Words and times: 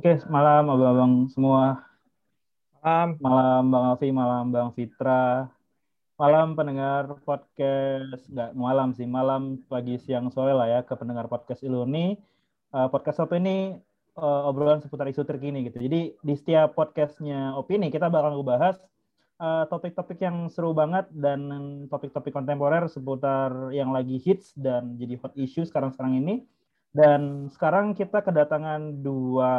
Oke, 0.00 0.16
malam 0.32 0.64
abang-abang 0.72 1.28
semua. 1.28 1.84
Malam. 2.80 3.20
Malam 3.20 3.62
Bang 3.68 3.84
Alfi, 3.92 4.08
malam 4.08 4.48
Bang 4.48 4.72
Fitra. 4.72 5.44
Malam 6.16 6.56
pendengar 6.56 7.20
podcast, 7.20 8.24
nggak 8.32 8.56
malam 8.56 8.96
sih, 8.96 9.04
malam 9.04 9.60
pagi 9.68 10.00
siang 10.00 10.32
sore 10.32 10.56
lah 10.56 10.72
ya 10.72 10.80
ke 10.88 10.96
pendengar 10.96 11.28
podcast 11.28 11.60
Iluni. 11.60 12.16
Uh, 12.72 12.88
podcast 12.88 13.20
Opini 13.20 13.44
ini 13.44 13.56
uh, 14.16 14.48
obrolan 14.48 14.80
seputar 14.80 15.04
isu 15.04 15.20
terkini 15.28 15.68
gitu. 15.68 15.84
Jadi 15.84 16.16
di 16.16 16.32
setiap 16.32 16.72
podcastnya 16.72 17.52
Opini 17.60 17.92
kita 17.92 18.08
bakal 18.08 18.40
ngebahas 18.40 18.80
uh, 19.36 19.68
topik-topik 19.68 20.16
yang 20.16 20.48
seru 20.48 20.72
banget 20.72 21.12
dan 21.12 21.44
topik-topik 21.92 22.32
kontemporer 22.32 22.88
seputar 22.88 23.68
yang 23.68 23.92
lagi 23.92 24.16
hits 24.16 24.56
dan 24.56 24.96
jadi 24.96 25.20
hot 25.20 25.36
issue 25.36 25.68
sekarang-sekarang 25.68 26.24
ini. 26.24 26.48
Dan 26.90 27.46
sekarang 27.54 27.94
kita 27.94 28.18
kedatangan 28.18 28.98
dua 28.98 29.52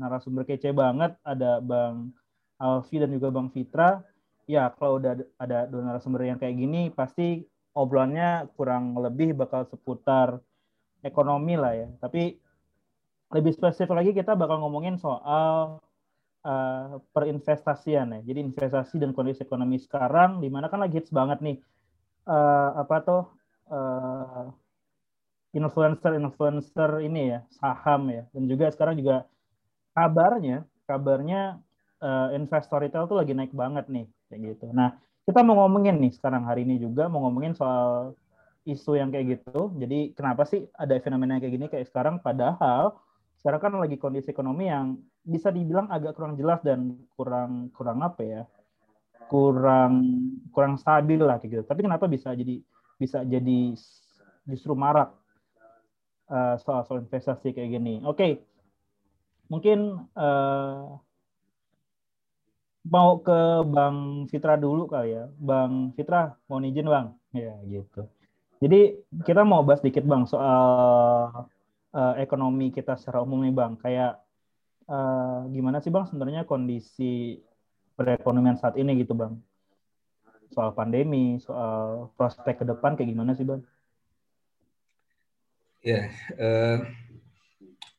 narasumber 0.00 0.48
kece 0.48 0.72
banget, 0.72 1.12
ada 1.20 1.60
Bang 1.60 2.16
Alfi 2.56 2.96
dan 2.96 3.12
juga 3.12 3.28
Bang 3.28 3.52
Fitra. 3.52 4.00
Ya, 4.48 4.72
kalau 4.72 4.96
udah 4.96 5.20
ada 5.36 5.68
dua 5.68 5.82
narasumber 5.84 6.24
yang 6.24 6.40
kayak 6.40 6.56
gini, 6.56 6.88
pasti 6.88 7.44
obrolannya 7.76 8.48
kurang 8.56 8.96
lebih 8.96 9.36
bakal 9.36 9.68
seputar 9.68 10.40
ekonomi 11.04 11.54
lah 11.60 11.76
ya. 11.76 11.88
Tapi 12.00 12.40
lebih 13.30 13.52
spesifik 13.54 13.94
lagi 13.94 14.10
kita 14.16 14.34
bakal 14.34 14.58
ngomongin 14.64 14.96
soal 14.96 15.78
uh, 16.42 16.98
perinvestasian 17.12 18.16
ya. 18.16 18.20
Jadi 18.24 18.40
investasi 18.40 18.96
dan 18.98 19.12
kondisi 19.12 19.44
ekonomi 19.44 19.76
sekarang, 19.76 20.40
di 20.40 20.48
mana 20.48 20.72
kan 20.72 20.80
lagi 20.80 20.96
hits 20.98 21.12
banget 21.12 21.44
nih. 21.44 21.60
Uh, 22.24 22.84
apa 22.84 22.96
tuh 23.04 23.22
uh, 23.68 24.48
influencer-influencer 25.50 27.02
ini 27.02 27.34
ya 27.34 27.40
saham 27.58 28.10
ya 28.10 28.22
dan 28.30 28.42
juga 28.46 28.70
sekarang 28.70 28.98
juga 28.98 29.26
kabarnya 29.94 30.62
kabarnya 30.86 31.58
uh, 32.02 32.28
investor 32.34 32.82
retail 32.82 33.06
tuh 33.06 33.18
lagi 33.18 33.34
naik 33.34 33.54
banget 33.54 33.86
nih 33.90 34.06
kayak 34.30 34.40
gitu. 34.54 34.70
Nah 34.70 34.94
kita 35.26 35.42
mau 35.46 35.66
ngomongin 35.66 35.98
nih 36.02 36.12
sekarang 36.14 36.46
hari 36.46 36.66
ini 36.66 36.82
juga 36.82 37.06
mau 37.06 37.22
ngomongin 37.26 37.54
soal 37.54 38.14
isu 38.66 38.98
yang 38.98 39.10
kayak 39.14 39.40
gitu. 39.40 39.70
Jadi 39.78 40.14
kenapa 40.14 40.46
sih 40.46 40.66
ada 40.74 40.94
fenomena 40.98 41.38
kayak 41.38 41.52
gini 41.54 41.66
kayak 41.70 41.86
sekarang 41.90 42.18
padahal 42.22 42.98
sekarang 43.40 43.60
kan 43.60 43.72
lagi 43.80 43.96
kondisi 43.96 44.30
ekonomi 44.30 44.68
yang 44.68 45.00
bisa 45.24 45.48
dibilang 45.48 45.88
agak 45.88 46.16
kurang 46.16 46.36
jelas 46.36 46.60
dan 46.60 46.96
kurang 47.16 47.72
kurang 47.72 48.04
apa 48.04 48.22
ya 48.24 48.42
kurang 49.30 50.02
kurang 50.50 50.74
stabil 50.76 51.20
lah 51.22 51.38
kayak 51.38 51.60
gitu. 51.60 51.64
Tapi 51.64 51.80
kenapa 51.86 52.10
bisa 52.10 52.34
jadi 52.34 52.58
bisa 53.00 53.24
jadi 53.24 53.72
justru 54.44 54.74
marak 54.74 55.19
uh, 56.30 56.56
soal-soal 56.62 57.02
investasi 57.04 57.52
kayak 57.52 57.76
gini. 57.76 58.00
Oke, 58.06 58.16
okay. 58.16 58.32
mungkin 59.50 60.06
uh, 60.14 60.96
mau 62.86 63.20
ke 63.20 63.40
Bang 63.68 64.24
Fitra 64.30 64.56
dulu 64.56 64.88
kali 64.88 65.18
ya. 65.18 65.28
Bang 65.36 65.92
Fitra, 65.92 66.38
mau 66.48 66.62
izin 66.62 66.88
Bang? 66.88 67.18
Ya 67.34 67.58
gitu. 67.68 68.08
Jadi 68.60 69.00
kita 69.24 69.44
mau 69.44 69.64
bahas 69.64 69.84
dikit 69.84 70.04
Bang 70.04 70.24
soal 70.24 71.28
uh, 71.92 72.14
ekonomi 72.16 72.72
kita 72.72 72.96
secara 72.96 73.20
umum 73.20 73.44
nih 73.44 73.54
Bang. 73.56 73.76
Kayak 73.76 74.20
uh, 74.88 75.44
gimana 75.52 75.84
sih 75.84 75.92
Bang 75.92 76.08
sebenarnya 76.08 76.48
kondisi 76.48 77.40
perekonomian 77.96 78.56
saat 78.56 78.80
ini 78.80 78.96
gitu 79.00 79.12
Bang? 79.12 79.40
Soal 80.50 80.74
pandemi, 80.74 81.38
soal 81.38 82.10
prospek 82.16 82.60
ke 82.60 82.64
depan 82.66 82.96
kayak 82.96 83.12
gimana 83.12 83.36
sih 83.36 83.44
Bang? 83.44 83.60
Ya, 85.80 86.12
uh, 86.36 86.84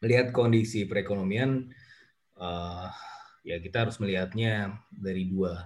melihat 0.06 0.30
kondisi 0.30 0.86
perekonomian, 0.86 1.74
uh, 2.38 2.94
ya 3.42 3.58
kita 3.58 3.90
harus 3.90 3.98
melihatnya 3.98 4.78
dari 4.94 5.26
dua 5.26 5.66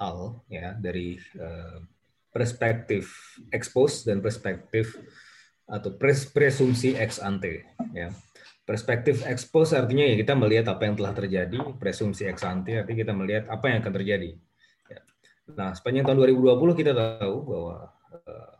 hal, 0.00 0.40
ya, 0.48 0.72
dari 0.80 1.20
uh, 1.36 1.84
perspektif 2.32 3.36
expose 3.52 4.08
dan 4.08 4.24
perspektif 4.24 4.96
atau 5.68 5.92
pres 6.00 6.24
presumsi 6.32 6.96
ex 6.96 7.20
ante, 7.20 7.68
ya. 7.92 8.08
Perspektif 8.64 9.26
expose 9.28 9.76
artinya 9.76 10.06
ya 10.08 10.16
kita 10.16 10.32
melihat 10.32 10.72
apa 10.72 10.88
yang 10.88 10.96
telah 10.96 11.12
terjadi, 11.12 11.60
presumsi 11.76 12.24
ex 12.24 12.40
ante 12.48 12.80
artinya 12.80 12.98
kita 13.04 13.12
melihat 13.12 13.44
apa 13.52 13.68
yang 13.68 13.84
akan 13.84 13.92
terjadi. 13.92 14.30
Ya. 14.88 15.00
Nah, 15.52 15.76
sepanjang 15.76 16.08
tahun 16.08 16.32
2020 16.32 16.80
kita 16.80 16.92
tahu 16.96 17.36
bahwa 17.44 17.76
uh, 18.24 18.52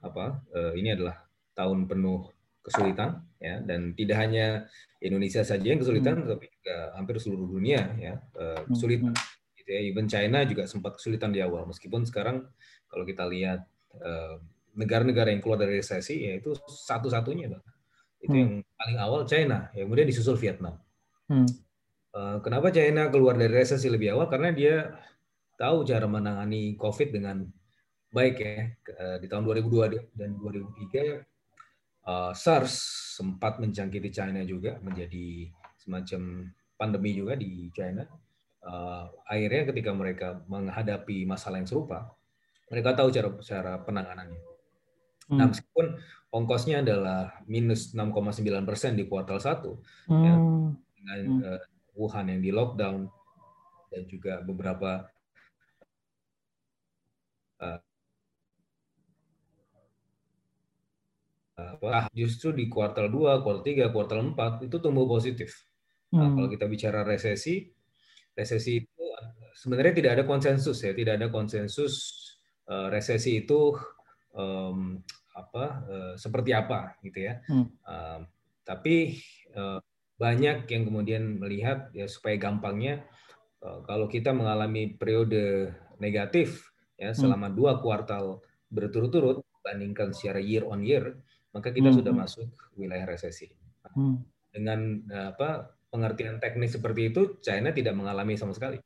apa 0.00 0.40
uh, 0.56 0.72
ini 0.78 0.96
adalah 0.96 1.20
tahun 1.58 1.90
penuh 1.90 2.37
kesulitan 2.68 3.24
ya 3.40 3.64
dan 3.64 3.96
tidak 3.96 4.16
hanya 4.20 4.68
Indonesia 5.00 5.42
saja 5.46 5.64
yang 5.64 5.80
kesulitan 5.80 6.22
hmm. 6.22 6.28
tapi 6.28 6.46
juga 6.52 6.76
hampir 6.98 7.16
seluruh 7.22 7.48
dunia 7.48 7.94
ya 7.96 8.20
uh, 8.36 8.62
kesulitan 8.68 9.14
hmm. 9.14 9.56
gitu 9.62 9.70
ya 9.72 9.80
even 9.82 10.06
China 10.10 10.42
juga 10.44 10.68
sempat 10.68 11.00
kesulitan 11.00 11.30
di 11.32 11.40
awal 11.40 11.64
meskipun 11.66 12.04
sekarang 12.04 12.44
kalau 12.88 13.04
kita 13.04 13.28
lihat 13.28 13.68
eh, 14.00 14.40
negara-negara 14.72 15.28
yang 15.28 15.44
keluar 15.44 15.60
dari 15.60 15.76
resesi 15.76 16.24
ya 16.24 16.40
itu 16.40 16.56
satu-satunya 16.56 17.52
itu 17.52 17.60
hmm. 18.32 18.32
yang 18.32 18.52
paling 18.80 18.98
awal 18.98 19.22
China 19.28 19.68
ya 19.76 19.84
kemudian 19.84 20.08
disusul 20.08 20.40
Vietnam 20.40 20.80
hmm. 21.28 21.48
uh, 22.16 22.40
kenapa 22.40 22.72
China 22.72 23.12
keluar 23.12 23.36
dari 23.36 23.52
resesi 23.52 23.92
lebih 23.92 24.16
awal 24.16 24.32
karena 24.32 24.56
dia 24.56 24.96
tahu 25.60 25.84
cara 25.84 26.08
menangani 26.08 26.78
COVID 26.80 27.12
dengan 27.12 27.44
baik 28.08 28.40
ya 28.40 28.72
di 29.20 29.28
tahun 29.28 29.44
2002 29.44 30.16
dan 30.16 30.32
2003 30.40 31.37
uh, 32.08 32.32
SARS 32.32 32.74
sempat 33.20 33.60
menjangkiti 33.60 34.08
China 34.08 34.40
juga 34.48 34.80
menjadi 34.80 35.52
semacam 35.76 36.48
pandemi 36.80 37.12
juga 37.12 37.36
di 37.36 37.68
China. 37.76 38.08
Uh, 38.64 39.06
akhirnya 39.28 39.70
ketika 39.70 39.90
mereka 39.94 40.28
menghadapi 40.48 41.28
masalah 41.28 41.60
yang 41.60 41.68
serupa, 41.68 42.10
mereka 42.72 42.96
tahu 42.96 43.08
cara 43.12 43.28
cara 43.44 43.72
penanganannya. 43.84 44.40
Hmm. 45.28 45.38
Nah, 45.38 45.46
meskipun 45.52 45.86
ongkosnya 46.32 46.80
adalah 46.80 47.36
minus 47.44 47.92
6,9 47.92 48.44
persen 48.64 48.96
di 48.96 49.04
kuartal 49.04 49.38
satu, 49.38 49.78
hmm. 50.08 50.24
ya, 50.24 50.34
dengan 50.96 51.18
hmm. 51.20 51.40
uh, 51.44 51.62
Wuhan 51.98 52.30
yang 52.30 52.40
di 52.40 52.50
lockdown 52.54 53.10
dan 53.90 54.02
juga 54.06 54.38
beberapa 54.44 55.10
uh, 57.58 57.78
apa 61.58 62.06
justru 62.14 62.54
di 62.54 62.70
kuartal 62.70 63.10
2, 63.10 63.42
kuartal 63.42 63.64
3, 63.66 63.90
kuartal 63.90 64.18
4 64.34 64.70
itu 64.70 64.76
tumbuh 64.78 65.10
positif. 65.10 65.66
Nah, 66.14 66.30
hmm. 66.30 66.34
kalau 66.38 66.48
kita 66.48 66.66
bicara 66.70 67.00
resesi, 67.02 67.66
resesi 68.32 68.80
itu 68.80 69.04
sebenarnya 69.58 69.94
tidak 69.98 70.12
ada 70.14 70.24
konsensus 70.24 70.78
ya, 70.80 70.94
tidak 70.94 71.18
ada 71.18 71.28
konsensus 71.28 71.94
uh, 72.70 72.86
resesi 72.88 73.42
itu 73.42 73.74
um, 74.38 75.02
apa 75.34 75.64
uh, 75.86 76.14
seperti 76.14 76.54
apa 76.54 76.94
gitu 77.02 77.26
ya. 77.26 77.42
Hmm. 77.50 77.66
Uh, 77.82 78.20
tapi 78.62 79.18
uh, 79.58 79.82
banyak 80.18 80.66
yang 80.66 80.82
kemudian 80.86 81.38
melihat 81.38 81.90
ya 81.94 82.06
supaya 82.10 82.38
gampangnya 82.38 83.06
uh, 83.62 83.82
kalau 83.86 84.06
kita 84.06 84.34
mengalami 84.34 84.94
periode 84.94 85.74
negatif 85.98 86.70
ya 86.98 87.10
hmm. 87.10 87.18
selama 87.18 87.50
hmm. 87.50 87.56
dua 87.58 87.72
kuartal 87.82 88.42
berturut-turut 88.70 89.42
bandingkan 89.62 90.14
secara 90.14 90.42
year 90.42 90.66
on 90.66 90.82
year 90.82 91.18
maka 91.52 91.72
kita 91.72 91.90
hmm. 91.92 91.98
sudah 92.02 92.12
hmm. 92.12 92.22
masuk 92.22 92.48
wilayah 92.76 93.06
resesi. 93.08 93.48
Hmm. 93.94 94.20
Dengan 94.52 95.04
apa 95.32 95.78
pengertian 95.88 96.36
teknis 96.40 96.76
seperti 96.76 97.12
itu, 97.12 97.40
China 97.40 97.72
tidak 97.72 97.96
mengalami 97.96 98.36
sama 98.36 98.52
sekali. 98.52 98.76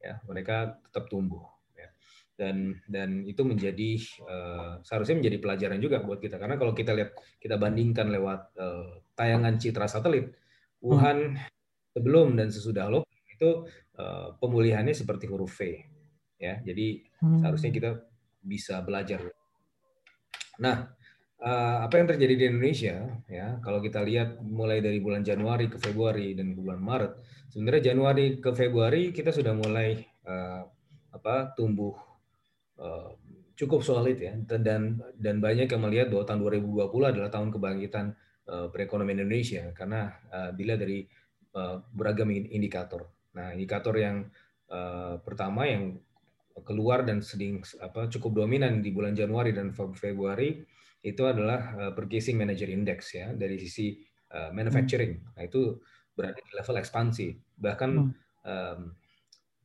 Ya, 0.00 0.20
mereka 0.28 0.80
tetap 0.88 1.08
tumbuh. 1.12 1.44
Ya. 1.76 1.88
Dan 2.36 2.80
dan 2.88 3.24
itu 3.24 3.44
menjadi 3.44 4.00
uh, 4.24 4.80
seharusnya 4.84 5.20
menjadi 5.20 5.36
pelajaran 5.40 5.80
juga 5.80 6.00
buat 6.00 6.20
kita 6.20 6.40
karena 6.40 6.56
kalau 6.56 6.72
kita 6.72 6.96
lihat 6.96 7.16
kita 7.40 7.60
bandingkan 7.60 8.08
lewat 8.08 8.40
uh, 8.56 9.00
tayangan 9.16 9.60
citra 9.60 9.88
satelit, 9.88 10.32
Wuhan 10.80 11.36
hmm. 11.36 11.48
sebelum 11.92 12.36
dan 12.36 12.48
sesudah 12.48 12.88
lockdown 12.88 13.28
itu 13.28 13.50
uh, 14.00 14.36
pemulihannya 14.36 14.92
seperti 14.92 15.28
huruf 15.28 15.60
V. 15.60 15.84
Ya, 16.40 16.60
jadi 16.64 17.04
hmm. 17.20 17.44
seharusnya 17.44 17.72
kita 17.72 17.90
bisa 18.40 18.80
belajar. 18.80 19.20
Nah, 20.60 20.92
uh, 21.40 21.84
apa 21.84 21.94
yang 21.96 22.08
terjadi 22.08 22.34
di 22.36 22.44
Indonesia 22.52 22.96
ya 23.26 23.58
kalau 23.64 23.80
kita 23.80 24.04
lihat 24.04 24.40
mulai 24.44 24.84
dari 24.84 25.00
bulan 25.00 25.24
Januari 25.24 25.66
ke 25.66 25.80
Februari 25.80 26.36
dan 26.36 26.52
bulan 26.52 26.80
Maret 26.80 27.12
sebenarnya 27.50 27.92
Januari 27.92 28.38
ke 28.38 28.50
Februari 28.52 29.10
kita 29.10 29.32
sudah 29.32 29.56
mulai 29.56 29.98
uh, 30.28 30.62
apa 31.10 31.56
tumbuh 31.58 31.96
uh, 32.78 33.16
cukup 33.58 33.84
solid 33.84 34.16
ya 34.16 34.32
dan 34.48 34.96
dan 35.20 35.36
banyak 35.36 35.68
yang 35.68 35.82
melihat 35.84 36.08
bahwa 36.08 36.24
tahun 36.24 36.40
2020 36.64 37.12
adalah 37.12 37.28
tahun 37.28 37.48
kebangkitan 37.52 38.06
uh, 38.48 38.66
perekonomian 38.72 39.20
Indonesia 39.20 39.68
karena 39.76 40.16
uh, 40.32 40.50
dilihat 40.56 40.80
dari 40.80 41.04
uh, 41.54 41.84
beragam 41.92 42.32
indikator. 42.32 43.10
Nah, 43.36 43.52
indikator 43.52 43.94
yang 44.00 44.26
uh, 44.72 45.20
pertama 45.20 45.68
yang 45.68 46.00
keluar 46.66 47.06
dan 47.06 47.20
sedang 47.20 47.62
apa 47.80 48.10
cukup 48.10 48.44
dominan 48.44 48.80
di 48.80 48.90
bulan 48.92 49.12
Januari 49.12 49.54
dan 49.54 49.72
Februari 49.72 50.60
itu 51.00 51.22
adalah 51.24 51.60
uh, 51.76 51.92
Purchasing 51.96 52.36
Manager 52.36 52.68
Index 52.68 53.16
ya 53.16 53.32
dari 53.32 53.56
sisi 53.56 53.96
uh, 54.32 54.52
manufacturing. 54.52 55.16
Nah 55.36 55.42
itu 55.44 55.80
berada 56.12 56.36
di 56.36 56.52
level 56.52 56.76
ekspansi. 56.76 57.28
Bahkan 57.56 57.90
hmm. 57.96 58.10
um, 58.44 58.80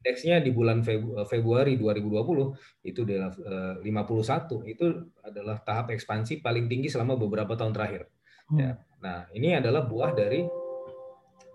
indeksnya 0.06 0.38
di 0.38 0.54
bulan 0.54 0.86
Februari 1.26 1.82
2020 1.82 2.86
itu 2.86 3.02
di 3.02 3.18
level 3.18 3.82
51 3.82 4.70
itu 4.70 4.86
adalah 5.26 5.58
tahap 5.66 5.90
ekspansi 5.98 6.46
paling 6.46 6.70
tinggi 6.70 6.94
selama 6.94 7.18
beberapa 7.18 7.58
tahun 7.58 7.74
terakhir. 7.74 8.06
Hmm. 8.46 8.58
Ya. 8.62 8.72
Nah, 9.02 9.26
ini 9.34 9.58
adalah 9.58 9.90
buah 9.90 10.14
dari 10.14 10.46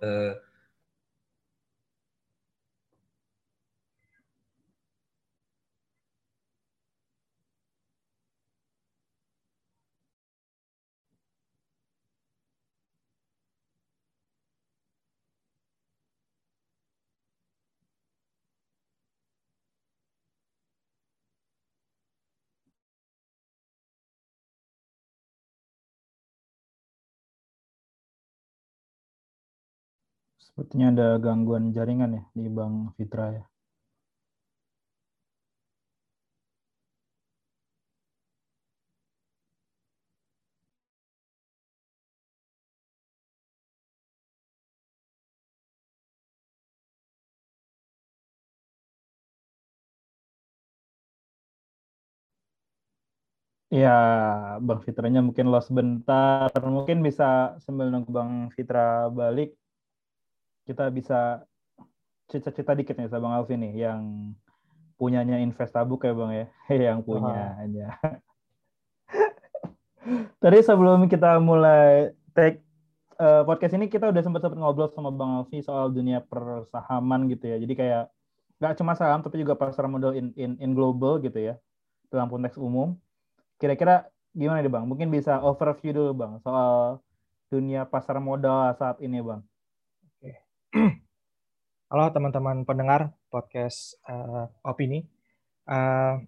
uh, 0.03 0.33
Sepertinya 30.51 30.87
ada 30.93 31.07
gangguan 31.25 31.65
jaringan 31.77 32.11
ya 32.19 32.23
di 32.39 32.45
Bang 32.57 32.75
Fitra 32.97 33.27
ya. 33.37 33.45
Ya, 53.71 53.91
Bang 54.67 54.81
Fitranya 54.85 55.21
mungkin 55.27 55.47
lost 55.53 55.71
sebentar. 55.71 56.51
Mungkin 56.77 56.99
bisa 57.07 57.55
sambil 57.65 57.87
nunggu 57.93 58.11
Bang 58.11 58.33
Fitra 58.55 59.07
balik, 59.19 59.55
kita 60.65 60.87
bisa 60.93 61.45
cerita-cerita 62.31 62.79
dikit 62.79 62.95
nih 62.95 63.11
sama 63.11 63.27
Bang 63.27 63.35
Alvin 63.43 63.61
nih 63.67 63.91
yang 63.91 64.01
punyanya 65.01 65.41
Investabuk 65.41 66.05
ya 66.05 66.13
Bang 66.13 66.31
ya, 66.31 66.47
yang 66.93 67.01
punyanya. 67.01 67.97
Tadi 70.43 70.59
sebelum 70.65 71.09
kita 71.09 71.41
mulai 71.41 72.13
take 72.33 72.65
uh, 73.21 73.45
podcast 73.45 73.77
ini 73.77 73.93
kita 73.93 74.09
udah 74.09 74.23
sempat 74.25 74.41
sempat 74.41 74.57
ngobrol 74.57 74.89
sama 74.89 75.13
Bang 75.13 75.41
Alfi 75.41 75.61
soal 75.61 75.93
dunia 75.93 76.25
persahaman 76.25 77.29
gitu 77.29 77.49
ya. 77.49 77.57
Jadi 77.61 77.75
kayak 77.77 78.09
nggak 78.61 78.77
cuma 78.77 78.93
saham 78.93 79.25
tapi 79.25 79.41
juga 79.41 79.57
pasar 79.57 79.89
modal 79.89 80.13
in, 80.13 80.37
in 80.37 80.53
in 80.61 80.77
global 80.77 81.17
gitu 81.21 81.37
ya 81.37 81.55
dalam 82.09 82.33
konteks 82.33 82.57
umum. 82.57 82.97
Kira-kira 83.61 84.09
gimana 84.33 84.65
nih 84.65 84.73
Bang? 84.73 84.89
Mungkin 84.89 85.13
bisa 85.13 85.45
overview 85.45 85.93
dulu 85.93 86.13
Bang 86.17 86.33
soal 86.41 87.05
dunia 87.53 87.85
pasar 87.85 88.17
modal 88.23 88.73
saat 88.81 88.97
ini 89.05 89.21
Bang. 89.21 89.45
Halo 91.91 92.05
teman-teman 92.15 92.63
pendengar 92.63 93.11
podcast 93.27 93.99
uh, 94.07 94.47
opini. 94.63 95.03
Uh, 95.67 96.23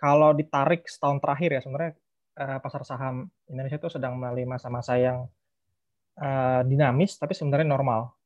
kalau 0.00 0.32
ditarik 0.32 0.88
setahun 0.88 1.20
terakhir 1.20 1.50
ya 1.52 1.60
sebenarnya 1.60 1.92
uh, 2.40 2.56
pasar 2.64 2.88
saham 2.88 3.28
Indonesia 3.52 3.76
itu 3.76 3.92
sedang 3.92 4.16
melalui 4.16 4.48
masa-masa 4.48 4.96
yang 4.96 5.28
uh, 6.16 6.64
dinamis 6.64 7.20
tapi 7.20 7.36
sebenarnya 7.36 7.68
normal. 7.68 8.16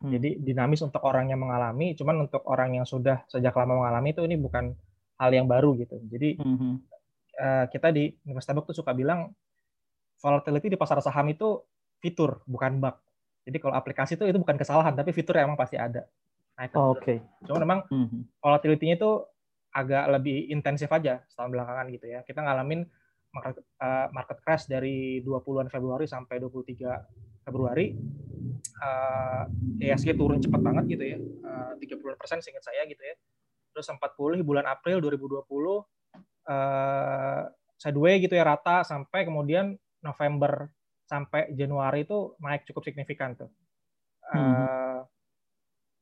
Hmm. 0.00 0.16
Jadi 0.16 0.40
dinamis 0.40 0.80
untuk 0.80 1.04
orang 1.04 1.28
yang 1.28 1.44
mengalami, 1.44 1.92
cuman 1.92 2.24
untuk 2.24 2.40
orang 2.48 2.80
yang 2.80 2.88
sudah 2.88 3.28
sejak 3.28 3.52
lama 3.52 3.84
mengalami 3.84 4.16
itu 4.16 4.24
ini 4.24 4.40
bukan 4.40 4.72
hal 5.20 5.28
yang 5.28 5.44
baru 5.44 5.76
gitu. 5.76 6.00
Jadi 6.08 6.40
hmm. 6.40 6.72
uh, 7.36 7.64
kita 7.68 7.92
di 7.92 8.08
Investable 8.24 8.64
tuh 8.64 8.80
suka 8.80 8.96
bilang 8.96 9.28
volatility 10.24 10.72
di 10.72 10.80
pasar 10.80 11.04
saham 11.04 11.28
itu 11.28 11.60
fitur 12.00 12.40
bukan 12.48 12.80
bug. 12.80 13.09
Jadi 13.44 13.56
kalau 13.56 13.74
aplikasi 13.74 14.20
itu 14.20 14.24
itu 14.28 14.38
bukan 14.38 14.56
kesalahan, 14.60 14.92
tapi 14.92 15.10
fitur 15.16 15.36
yang 15.36 15.52
emang 15.52 15.60
pasti 15.60 15.80
ada. 15.80 16.04
Nah, 16.60 16.68
oh, 16.76 16.92
Oke. 16.92 17.00
Okay. 17.00 17.18
Cuma 17.48 17.58
memang 17.64 17.80
mm-hmm. 17.88 18.20
volatility-nya 18.36 18.94
itu 19.00 19.10
agak 19.70 20.04
lebih 20.18 20.50
intensif 20.50 20.90
aja 20.90 21.22
setahun 21.30 21.50
belakangan 21.56 21.86
gitu 21.94 22.06
ya. 22.10 22.20
Kita 22.26 22.44
ngalamin 22.44 22.84
market, 23.32 23.64
uh, 23.80 24.06
market 24.12 24.38
crash 24.44 24.64
dari 24.68 25.24
20-an 25.24 25.72
Februari 25.72 26.04
sampai 26.04 26.36
23 26.42 27.46
Februari. 27.46 27.96
Uh, 28.80 29.44
eh, 29.80 29.88
ESG 29.88 30.16
turun 30.18 30.42
cepat 30.42 30.60
banget 30.60 30.84
gitu 30.98 31.04
ya. 31.16 31.18
Uh, 31.18 31.72
30 31.80 32.20
persen 32.20 32.44
seingat 32.44 32.66
saya 32.66 32.84
gitu 32.84 33.00
ya. 33.00 33.16
Terus 33.72 33.86
sempat 33.86 34.12
pulih 34.18 34.44
bulan 34.44 34.68
April 34.68 35.00
2020. 35.00 35.46
Uh, 36.50 37.46
sideways 37.80 38.20
gitu 38.20 38.36
ya 38.36 38.44
rata 38.44 38.84
sampai 38.84 39.24
kemudian 39.24 39.78
November 40.04 40.68
sampai 41.10 41.50
Januari 41.58 42.06
itu 42.06 42.38
naik 42.38 42.62
cukup 42.70 42.86
signifikan 42.86 43.34
tuh. 43.34 43.50
Hmm. 44.30 44.38
Uh, 44.38 45.00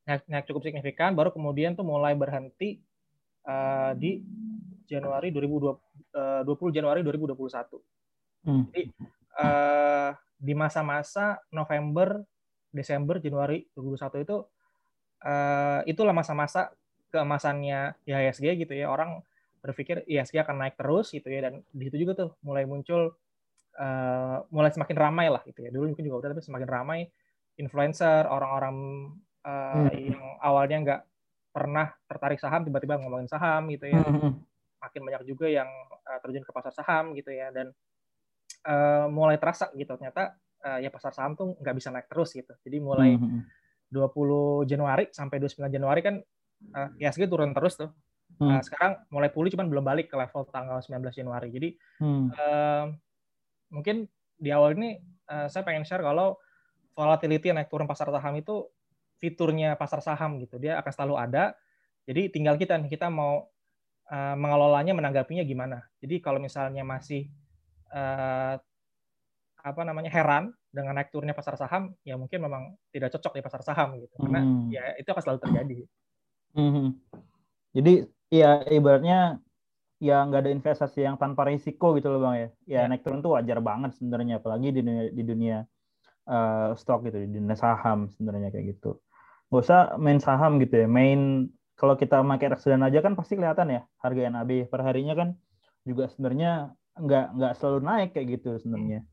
naik, 0.04 0.22
naik 0.28 0.44
cukup 0.44 0.68
signifikan, 0.68 1.16
baru 1.16 1.32
kemudian 1.32 1.72
tuh 1.72 1.88
mulai 1.88 2.12
berhenti 2.12 2.84
uh, 3.48 3.96
di 3.96 4.20
Januari 4.84 5.32
2020, 5.32 5.64
uh, 6.12 6.44
20 6.44 6.76
Januari 6.76 7.00
2021. 7.00 7.40
Hmm. 8.44 8.68
Jadi 8.68 8.92
uh, 9.40 10.12
di 10.36 10.52
masa-masa 10.52 11.40
November, 11.48 12.20
Desember, 12.68 13.16
Januari 13.24 13.64
2021 13.72 14.28
itu 14.28 14.36
uh, 15.24 15.80
itulah 15.88 16.12
masa-masa 16.12 16.68
keemasannya 17.08 17.96
IHSG 18.04 18.60
gitu 18.60 18.76
ya. 18.76 18.92
Orang 18.92 19.24
berpikir 19.64 20.04
IHSG 20.04 20.44
akan 20.44 20.68
naik 20.68 20.76
terus 20.76 21.10
gitu 21.16 21.32
ya 21.32 21.48
dan 21.48 21.64
di 21.72 21.88
situ 21.88 22.04
juga 22.04 22.12
tuh 22.14 22.30
mulai 22.44 22.68
muncul 22.68 23.16
uh, 23.78 24.42
mulai 24.50 24.70
semakin 24.74 24.96
ramai 24.98 25.26
lah 25.30 25.40
gitu 25.46 25.62
ya. 25.62 25.70
Dulu 25.70 25.94
mungkin 25.94 26.04
juga 26.04 26.26
udah 26.26 26.28
tapi 26.34 26.42
semakin 26.42 26.68
ramai 26.68 27.00
influencer, 27.58 28.26
orang-orang 28.26 28.76
uh, 29.46 29.86
hmm. 29.86 29.90
yang 29.94 30.24
awalnya 30.42 30.76
nggak 30.82 31.00
pernah 31.50 31.90
tertarik 32.06 32.38
saham 32.38 32.62
tiba-tiba 32.62 32.98
ngomongin 32.98 33.30
saham 33.30 33.70
gitu 33.70 33.88
ya. 33.88 34.02
Hmm. 34.02 34.18
hmm. 34.18 34.32
Makin 34.78 35.00
banyak 35.02 35.22
juga 35.26 35.46
yang 35.50 35.66
uh, 35.90 36.18
terjun 36.22 36.46
ke 36.46 36.52
pasar 36.54 36.70
saham 36.70 37.14
gitu 37.18 37.34
ya 37.34 37.50
dan 37.50 37.74
uh, 38.66 39.06
mulai 39.10 39.34
terasa 39.38 39.70
gitu 39.74 39.90
ternyata 39.98 40.38
uh, 40.62 40.78
ya 40.78 40.90
pasar 40.90 41.10
saham 41.10 41.34
tuh 41.34 41.58
nggak 41.58 41.74
bisa 41.74 41.90
naik 41.90 42.06
terus 42.06 42.34
gitu. 42.34 42.54
Jadi 42.62 42.78
mulai 42.78 43.18
hmm. 43.18 43.42
20 43.90 43.98
hmm. 43.98 44.66
Januari 44.68 45.04
sampai 45.10 45.42
29 45.42 45.66
Januari 45.70 46.00
kan 46.02 46.14
uh, 46.74 46.88
IHSG 46.98 47.26
turun 47.26 47.50
terus 47.54 47.74
tuh. 47.78 47.90
Hmm. 48.38 48.54
Uh, 48.54 48.62
sekarang 48.62 49.02
mulai 49.10 49.34
pulih 49.34 49.50
cuman 49.50 49.66
belum 49.66 49.82
balik 49.82 50.12
ke 50.12 50.16
level 50.18 50.46
tanggal 50.52 50.78
19 50.78 51.10
Januari. 51.10 51.48
Jadi 51.50 51.68
hmm. 51.98 52.24
uh, 52.38 52.86
mungkin 53.68 54.08
di 54.38 54.50
awal 54.54 54.78
ini 54.78 54.98
uh, 55.28 55.46
saya 55.50 55.66
pengen 55.66 55.84
share 55.84 56.02
kalau 56.02 56.38
volatility 56.94 57.50
naik 57.54 57.70
turun 57.70 57.86
pasar 57.86 58.10
saham 58.10 58.34
itu 58.38 58.66
fiturnya 59.18 59.74
pasar 59.74 60.02
saham 60.02 60.38
gitu. 60.42 60.58
Dia 60.58 60.78
akan 60.82 60.92
selalu 60.94 61.14
ada. 61.18 61.44
Jadi 62.08 62.32
tinggal 62.32 62.56
kita 62.56 62.78
nih 62.78 62.90
kita 62.90 63.10
mau 63.12 63.46
uh, 64.08 64.34
mengelolanya 64.38 64.94
menanggapinya 64.96 65.44
gimana. 65.44 65.84
Jadi 66.00 66.18
kalau 66.22 66.40
misalnya 66.40 66.82
masih 66.86 67.28
uh, 67.92 68.56
apa 69.58 69.82
namanya 69.82 70.08
heran 70.08 70.54
dengan 70.70 70.96
naik 70.96 71.10
turunnya 71.10 71.34
pasar 71.34 71.58
saham, 71.58 71.92
ya 72.06 72.14
mungkin 72.14 72.38
memang 72.40 72.78
tidak 72.94 73.12
cocok 73.18 73.36
di 73.36 73.42
pasar 73.44 73.60
saham 73.66 73.98
gitu. 73.98 74.14
Karena 74.16 74.40
hmm. 74.40 74.68
ya 74.72 74.84
itu 74.96 75.08
akan 75.10 75.22
selalu 75.22 75.38
terjadi. 75.44 75.78
Hmm. 76.56 76.96
Jadi 77.76 77.94
ya 78.32 78.64
ibaratnya 78.70 79.42
ya 79.98 80.22
nggak 80.22 80.40
ada 80.46 80.50
investasi 80.54 81.02
yang 81.02 81.18
tanpa 81.18 81.46
risiko 81.46 81.94
gitu 81.98 82.10
loh 82.14 82.22
bang 82.22 82.34
ya. 82.34 82.48
Ya, 82.66 82.78
ya. 82.86 82.88
naik 82.90 83.02
turun 83.02 83.22
tuh 83.22 83.34
wajar 83.34 83.58
banget 83.58 83.94
sebenarnya, 83.98 84.38
apalagi 84.38 84.70
di 84.70 84.80
dunia 84.82 85.04
di 85.10 85.22
dunia 85.26 85.56
uh, 86.30 86.74
stok 86.78 87.10
gitu, 87.10 87.18
di 87.22 87.28
dunia 87.38 87.58
saham 87.58 88.10
sebenarnya 88.14 88.54
kayak 88.54 88.78
gitu. 88.78 88.98
Gak 89.48 89.62
usah 89.64 89.96
main 89.96 90.20
saham 90.22 90.62
gitu 90.62 90.74
ya, 90.84 90.86
main 90.86 91.50
kalau 91.78 91.94
kita 91.94 92.22
pakai 92.22 92.58
reksadana 92.58 92.90
aja 92.90 93.00
kan 93.02 93.14
pasti 93.14 93.38
kelihatan 93.38 93.70
ya 93.70 93.80
harga 94.02 94.20
NAB 94.34 94.66
per 94.66 94.82
harinya 94.82 95.14
kan 95.14 95.28
juga 95.86 96.10
sebenarnya 96.10 96.74
nggak 96.98 97.26
nggak 97.38 97.52
selalu 97.54 97.78
naik 97.86 98.10
kayak 98.14 98.26
gitu 98.38 98.58
sebenarnya. 98.58 99.06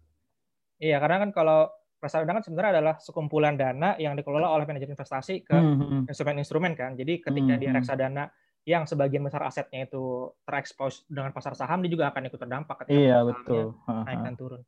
Iya, 0.82 0.98
karena 1.00 1.18
kan 1.24 1.30
kalau 1.32 1.70
reksadana 2.02 2.42
kan 2.42 2.44
sebenarnya 2.44 2.72
adalah 2.82 2.96
sekumpulan 3.00 3.56
dana 3.56 3.96
yang 3.98 4.14
dikelola 4.14 4.50
oleh 4.52 4.66
manajer 4.68 4.92
investasi 4.92 5.46
ke 5.48 5.56
hmm, 5.56 5.76
hmm, 5.78 5.88
hmm. 5.88 6.04
instrumen-instrumen 6.12 6.74
kan. 6.76 6.94
Jadi 7.00 7.24
ketika 7.24 7.54
hmm. 7.56 7.62
dia 7.62 7.72
reksadana 7.72 8.24
yang 8.66 8.90
sebagian 8.90 9.22
besar 9.22 9.46
asetnya 9.46 9.86
itu 9.86 10.34
terekspos 10.42 11.06
dengan 11.06 11.30
pasar 11.30 11.54
saham, 11.54 11.86
dia 11.86 11.94
juga 11.94 12.10
akan 12.10 12.28
ikut 12.34 12.40
terdampak 12.42 12.76
ketika 12.84 12.98
iya, 12.98 13.22
betul. 13.22 13.78
naik 13.86 14.20
dan 14.26 14.36
turun. 14.36 14.62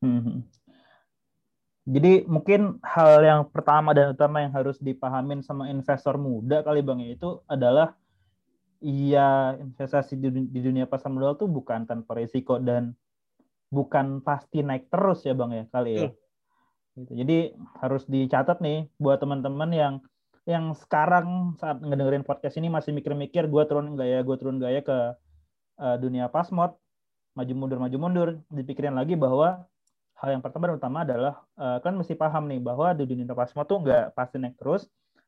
Hmm. 0.00 0.48
Jadi 1.84 2.24
mungkin 2.24 2.80
hal 2.80 3.20
yang 3.20 3.40
pertama 3.52 3.92
dan 3.92 4.16
utama 4.16 4.40
yang 4.40 4.56
harus 4.56 4.80
dipahamin 4.80 5.44
sama 5.44 5.68
investor 5.68 6.16
muda 6.16 6.64
kali 6.64 6.80
bang 6.80 7.12
itu 7.12 7.44
adalah 7.44 7.92
iya 8.80 9.52
investasi 9.60 10.16
di 10.24 10.60
dunia 10.64 10.88
pasar 10.88 11.12
modal 11.12 11.36
tuh 11.36 11.44
bukan 11.44 11.84
tanpa 11.84 12.16
risiko 12.16 12.56
dan 12.56 12.96
bukan 13.68 14.24
pasti 14.24 14.64
naik 14.64 14.88
terus 14.88 15.28
ya 15.28 15.36
bang 15.36 15.50
ya 15.52 15.64
kali 15.68 15.92
ya. 15.92 16.08
Gitu. 16.96 17.12
Jadi 17.20 17.38
harus 17.84 18.08
dicatat 18.08 18.64
nih 18.64 18.88
buat 18.96 19.20
teman-teman 19.20 19.70
yang 19.74 19.94
yang 20.44 20.76
sekarang 20.76 21.56
saat 21.56 21.80
ngedengerin 21.80 22.24
podcast 22.24 22.60
ini 22.60 22.68
masih 22.68 22.92
mikir-mikir 22.92 23.48
gue 23.48 23.62
turun 23.64 23.96
gaya 23.96 24.20
gue 24.20 24.36
turun 24.36 24.60
gaya 24.60 24.84
ke 24.84 25.16
uh, 25.80 25.96
dunia 25.96 26.28
pasmod 26.28 26.76
maju 27.32 27.52
mundur 27.56 27.78
maju 27.80 27.96
mundur 27.96 28.28
dipikirin 28.52 28.92
lagi 28.92 29.16
bahwa 29.16 29.64
hal 30.20 30.28
yang 30.36 30.44
pertama 30.44 30.68
dan 30.70 30.76
utama 30.76 30.98
adalah 31.02 31.34
uh, 31.56 31.80
kan 31.80 31.96
mesti 31.96 32.12
paham 32.14 32.46
nih 32.46 32.60
bahwa 32.60 32.92
di 32.92 33.08
dunia 33.08 33.24
pasmod 33.32 33.64
tuh 33.64 33.80
nggak 33.82 34.12
pasti 34.12 34.36
naik 34.36 34.60
terus 34.60 34.84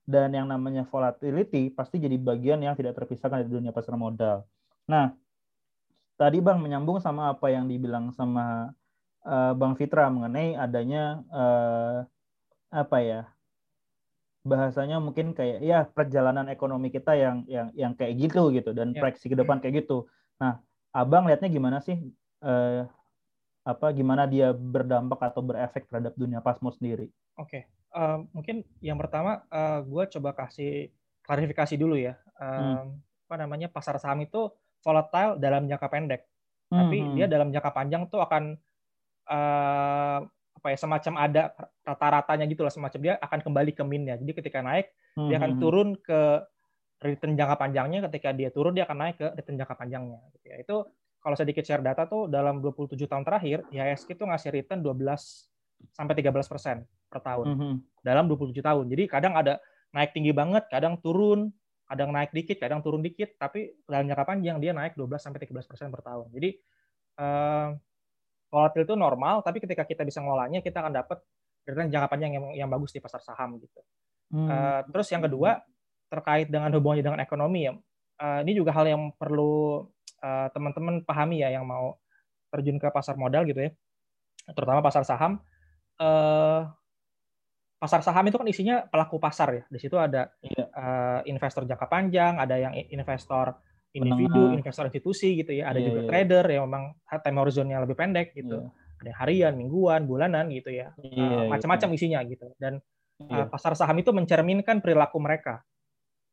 dan 0.06 0.30
yang 0.30 0.46
namanya 0.46 0.87
volatility 0.87 1.73
pasti 1.75 1.99
jadi 1.99 2.14
bagian 2.14 2.62
yang 2.62 2.78
tidak 2.78 2.94
terpisahkan 2.94 3.42
dari 3.42 3.50
dunia 3.50 3.75
pasar 3.75 3.99
modal. 3.99 4.46
Nah, 4.87 5.11
tadi 6.14 6.38
Bang 6.38 6.62
menyambung 6.62 7.02
sama 7.02 7.35
apa 7.35 7.50
yang 7.50 7.66
dibilang 7.66 8.14
sama 8.14 8.70
uh, 9.26 9.52
Bang 9.58 9.75
Fitra 9.75 10.06
mengenai 10.06 10.54
adanya 10.54 11.26
uh, 11.35 12.06
apa 12.70 12.99
ya 13.02 13.20
bahasanya 14.47 15.03
mungkin 15.03 15.35
kayak 15.35 15.59
ya 15.59 15.83
perjalanan 15.91 16.47
ekonomi 16.47 16.95
kita 16.95 17.19
yang 17.19 17.43
yang 17.50 17.69
yang 17.75 17.93
kayak 17.99 18.15
gitu 18.15 18.55
gitu 18.55 18.71
dan 18.71 18.95
ya. 18.95 19.03
proyeksi 19.03 19.26
ke 19.26 19.35
depan 19.35 19.59
kayak 19.59 19.83
gitu. 19.83 20.07
Nah, 20.38 20.62
abang 20.95 21.26
lihatnya 21.26 21.50
gimana 21.50 21.83
sih 21.83 21.99
eh, 22.47 22.83
apa 23.67 23.87
gimana 23.91 24.31
dia 24.31 24.55
berdampak 24.55 25.19
atau 25.19 25.43
berefek 25.43 25.91
terhadap 25.91 26.15
dunia 26.15 26.38
pasmo 26.38 26.71
sendiri? 26.71 27.11
Oke, 27.35 27.67
okay. 27.67 27.99
uh, 27.99 28.23
mungkin 28.31 28.62
yang 28.79 28.95
pertama 28.95 29.43
uh, 29.50 29.83
gue 29.83 30.07
coba 30.17 30.38
kasih 30.38 30.95
klarifikasi 31.26 31.75
dulu 31.75 31.99
ya. 31.99 32.15
Uh, 32.38 32.87
hmm. 32.87 33.03
Apa 33.26 33.35
namanya 33.43 33.67
pasar 33.67 33.99
saham 33.99 34.23
itu 34.23 34.55
volatile 34.87 35.35
dalam 35.43 35.67
jangka 35.67 35.88
pendek, 35.91 36.23
hmm. 36.71 36.79
tapi 36.79 36.99
hmm. 37.03 37.12
dia 37.19 37.26
dalam 37.26 37.50
jangka 37.50 37.75
panjang 37.75 38.07
tuh 38.07 38.23
akan 38.23 38.55
uh, 39.26 40.23
apa 40.66 40.75
ya 40.75 40.82
semacam 40.82 41.14
ada 41.23 41.54
rata-ratanya 41.87 42.42
gitu 42.50 42.66
lah 42.66 42.75
semacam 42.75 42.99
dia 42.99 43.14
akan 43.23 43.38
kembali 43.38 43.70
ke 43.70 43.87
minnya. 43.87 44.18
Jadi 44.18 44.35
ketika 44.35 44.66
naik 44.66 44.90
hmm. 45.14 45.30
dia 45.30 45.38
akan 45.38 45.52
hmm. 45.54 45.61
turun 45.62 45.88
ke 45.94 46.42
return 47.06 47.38
jangka 47.38 47.54
panjangnya, 47.54 48.02
ketika 48.11 48.35
dia 48.35 48.50
turun 48.50 48.75
dia 48.75 48.82
akan 48.82 48.99
naik 48.99 49.14
ke 49.23 49.30
return 49.38 49.62
jangka 49.62 49.78
panjangnya. 49.78 50.18
Gitu 50.35 50.46
ya. 50.50 50.56
Itu 50.58 50.90
kalau 51.23 51.38
sedikit 51.38 51.62
share 51.62 51.87
data 51.87 52.11
tuh 52.11 52.26
dalam 52.26 52.58
27 52.58 52.99
tahun 53.06 53.23
terakhir 53.23 53.62
IHSG 53.70 54.18
itu 54.18 54.26
ngasih 54.26 54.50
return 54.58 54.82
12 54.82 54.99
sampai 55.94 56.14
13 56.18 56.35
persen 56.50 56.76
per 57.06 57.23
tahun 57.23 57.46
hmm. 57.46 58.02
dalam 58.02 58.26
27 58.26 58.58
tahun. 58.58 58.90
Jadi 58.90 59.06
kadang 59.06 59.38
ada 59.38 59.62
naik 59.94 60.18
tinggi 60.18 60.35
banget, 60.35 60.66
kadang 60.66 60.99
turun, 60.99 61.54
kadang 61.87 62.11
naik 62.11 62.35
dikit, 62.35 62.58
kadang 62.58 62.82
turun 62.82 63.06
dikit, 63.06 63.38
tapi 63.38 63.70
dalam 63.87 64.11
jangka 64.11 64.26
panjang 64.26 64.58
dia 64.58 64.75
naik 64.75 64.99
12 64.99 65.14
sampai 65.30 65.46
13 65.46 65.62
persen 65.62 65.94
per 65.94 66.02
tahun. 66.02 66.26
Jadi 66.35 66.58
eh, 67.23 67.68
volatil 68.57 68.89
itu 68.89 68.97
normal, 68.97 69.45
tapi 69.45 69.61
ketika 69.61 69.85
kita 69.85 70.01
bisa 70.09 70.25
ngelolanya, 70.25 70.65
kita 70.65 70.81
akan 70.81 70.97
dapat 70.97 71.21
return 71.69 71.93
jangka 71.93 72.09
panjang 72.09 72.33
yang, 72.41 72.47
yang 72.65 72.69
bagus 72.73 72.97
di 72.97 73.05
pasar 73.05 73.21
saham 73.21 73.61
gitu. 73.61 73.85
Hmm. 74.33 74.49
Uh, 74.49 74.81
terus 74.97 75.13
yang 75.13 75.21
kedua 75.21 75.61
terkait 76.09 76.49
dengan 76.49 76.73
hubungannya 76.73 77.05
dengan 77.05 77.21
ekonomi 77.21 77.69
ya, 77.69 77.77
uh, 78.25 78.41
ini 78.41 78.57
juga 78.57 78.73
hal 78.73 78.89
yang 78.89 79.13
perlu 79.21 79.85
uh, 80.25 80.49
teman-teman 80.57 81.05
pahami 81.05 81.45
ya 81.45 81.53
yang 81.53 81.69
mau 81.69 82.01
terjun 82.49 82.81
ke 82.81 82.89
pasar 82.89 83.21
modal 83.21 83.45
gitu 83.45 83.61
ya, 83.61 83.71
terutama 84.57 84.81
pasar 84.81 85.05
saham. 85.05 85.37
Uh, 86.01 86.65
pasar 87.77 88.01
saham 88.01 88.25
itu 88.25 88.41
kan 88.41 88.49
isinya 88.49 88.77
pelaku 88.89 89.21
pasar 89.21 89.49
ya. 89.53 89.65
Di 89.69 89.77
situ 89.77 90.01
ada 90.01 90.33
iya. 90.41 90.65
uh, 90.73 91.21
investor 91.29 91.69
jangka 91.69 91.87
panjang, 91.93 92.41
ada 92.41 92.57
yang 92.57 92.73
investor 92.73 93.53
individu, 93.97 94.53
Menengah. 94.53 94.61
investor 94.61 94.85
institusi 94.93 95.29
gitu 95.41 95.53
ya. 95.57 95.73
Ada 95.73 95.79
yeah, 95.81 95.87
juga 95.88 96.00
yeah. 96.05 96.09
trader 96.12 96.45
yang 96.53 96.62
memang 96.69 96.85
time 97.09 97.38
horizonnya 97.41 97.79
lebih 97.81 97.97
pendek 97.97 98.37
gitu. 98.37 98.69
Yeah. 98.69 99.00
Ada 99.00 99.12
harian, 99.25 99.53
mingguan, 99.57 100.05
bulanan 100.05 100.53
gitu 100.53 100.73
ya. 100.73 100.93
Yeah, 101.00 101.49
uh, 101.49 101.53
macam-macam 101.53 101.88
yeah. 101.93 101.97
isinya 101.97 102.21
gitu. 102.29 102.47
Dan 102.61 102.79
yeah. 103.25 103.45
uh, 103.45 103.47
pasar 103.49 103.73
saham 103.75 103.97
itu 103.97 104.12
mencerminkan 104.12 104.85
perilaku 104.85 105.17
mereka. 105.17 105.65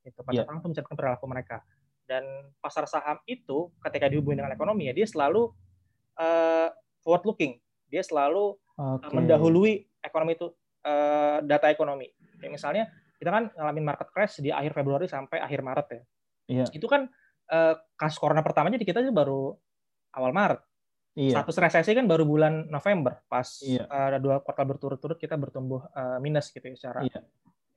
Itu 0.03 0.19
pasar 0.21 0.43
yeah. 0.43 0.47
saham 0.47 0.59
itu 0.59 0.67
mencerminkan 0.75 0.97
perilaku 0.99 1.25
mereka. 1.31 1.57
Dan 2.03 2.23
pasar 2.59 2.83
saham 2.85 3.17
itu 3.23 3.71
ketika 3.79 4.11
dihubungi 4.11 4.43
dengan 4.43 4.51
ekonomi 4.51 4.91
ya 4.91 4.93
dia 4.93 5.07
selalu 5.07 5.47
uh, 6.19 6.69
forward 6.99 7.23
looking. 7.23 7.59
Dia 7.87 8.03
selalu 8.03 8.59
okay. 8.75 9.07
uh, 9.07 9.11
mendahului 9.15 9.87
ekonomi 10.03 10.35
itu 10.35 10.51
uh, 10.83 11.39
data 11.43 11.71
ekonomi. 11.71 12.11
Kayak 12.39 12.53
misalnya 12.59 12.83
kita 13.23 13.31
kan 13.31 13.43
ngalamin 13.55 13.85
market 13.87 14.11
crash 14.11 14.43
di 14.43 14.51
akhir 14.51 14.75
Februari 14.75 15.07
sampai 15.07 15.39
akhir 15.39 15.63
Maret 15.63 15.87
ya. 15.87 16.01
Yeah. 16.51 16.67
Itu 16.75 16.91
kan 16.91 17.07
uh, 17.53 17.73
kasus 17.93 18.17
corona 18.17 18.41
pertamanya 18.41 18.81
di 18.81 18.87
kita 18.87 19.05
itu 19.05 19.13
baru 19.13 19.53
awal 20.17 20.33
Maret. 20.33 20.61
Iya. 21.13 21.37
Status 21.37 21.61
resesi 21.61 21.93
kan 21.93 22.09
baru 22.09 22.25
bulan 22.25 22.73
November, 22.73 23.21
pas 23.29 23.45
iya. 23.61 23.85
uh, 23.85 24.09
ada 24.09 24.17
dua 24.17 24.41
kuartal 24.41 24.65
berturut-turut 24.65 25.21
kita 25.21 25.37
bertumbuh 25.37 25.85
uh, 25.93 26.17
minus 26.17 26.49
gitu 26.49 26.65
ya 26.65 26.73
secara 26.73 27.05
iya. 27.05 27.21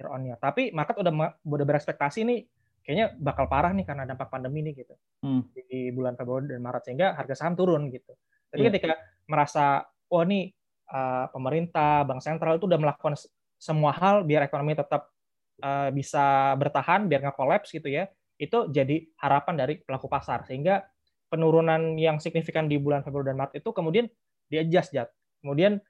year 0.00 0.09
on 0.09 0.25
year. 0.25 0.38
Tapi 0.40 0.73
market 0.73 0.97
udah 0.97 1.12
udah 1.45 1.66
berekspektasi 1.68 2.25
nih 2.25 2.40
kayaknya 2.80 3.12
bakal 3.21 3.45
parah 3.45 3.76
nih 3.76 3.85
karena 3.85 4.09
dampak 4.09 4.33
pandemi 4.33 4.62
nih 4.62 4.87
gitu 4.87 4.95
hmm. 5.21 5.52
di 5.52 5.90
bulan 5.92 6.16
Februari 6.16 6.49
dan 6.49 6.62
Maret 6.64 6.83
sehingga 6.88 7.12
harga 7.12 7.35
saham 7.37 7.52
turun 7.52 7.92
gitu. 7.92 8.16
Tapi 8.49 8.62
iya. 8.64 8.73
ketika 8.73 8.95
merasa 9.28 9.85
oh 10.09 10.25
nih 10.25 10.49
uh, 10.88 11.28
pemerintah, 11.28 12.09
bank 12.09 12.25
sentral 12.25 12.56
itu 12.56 12.64
udah 12.64 12.80
melakukan 12.80 13.21
semua 13.61 13.92
hal 13.92 14.25
biar 14.25 14.49
ekonomi 14.49 14.73
tetap 14.73 15.12
uh, 15.61 15.92
bisa 15.92 16.56
bertahan, 16.56 17.04
biar 17.04 17.21
nggak 17.21 17.37
kolaps 17.37 17.68
gitu 17.68 17.92
ya 17.92 18.09
itu 18.37 18.69
jadi 18.69 19.09
harapan 19.21 19.55
dari 19.57 19.75
pelaku 19.81 20.07
pasar 20.12 20.45
sehingga 20.45 20.85
penurunan 21.26 21.97
yang 21.99 22.23
signifikan 22.23 22.71
di 22.71 22.76
bulan 22.78 23.02
Februari 23.02 23.33
dan 23.33 23.38
Maret 23.40 23.59
itu 23.59 23.71
kemudian 23.73 24.07
diadjust 24.47 24.95
jat 24.95 25.09
kemudian 25.43 25.81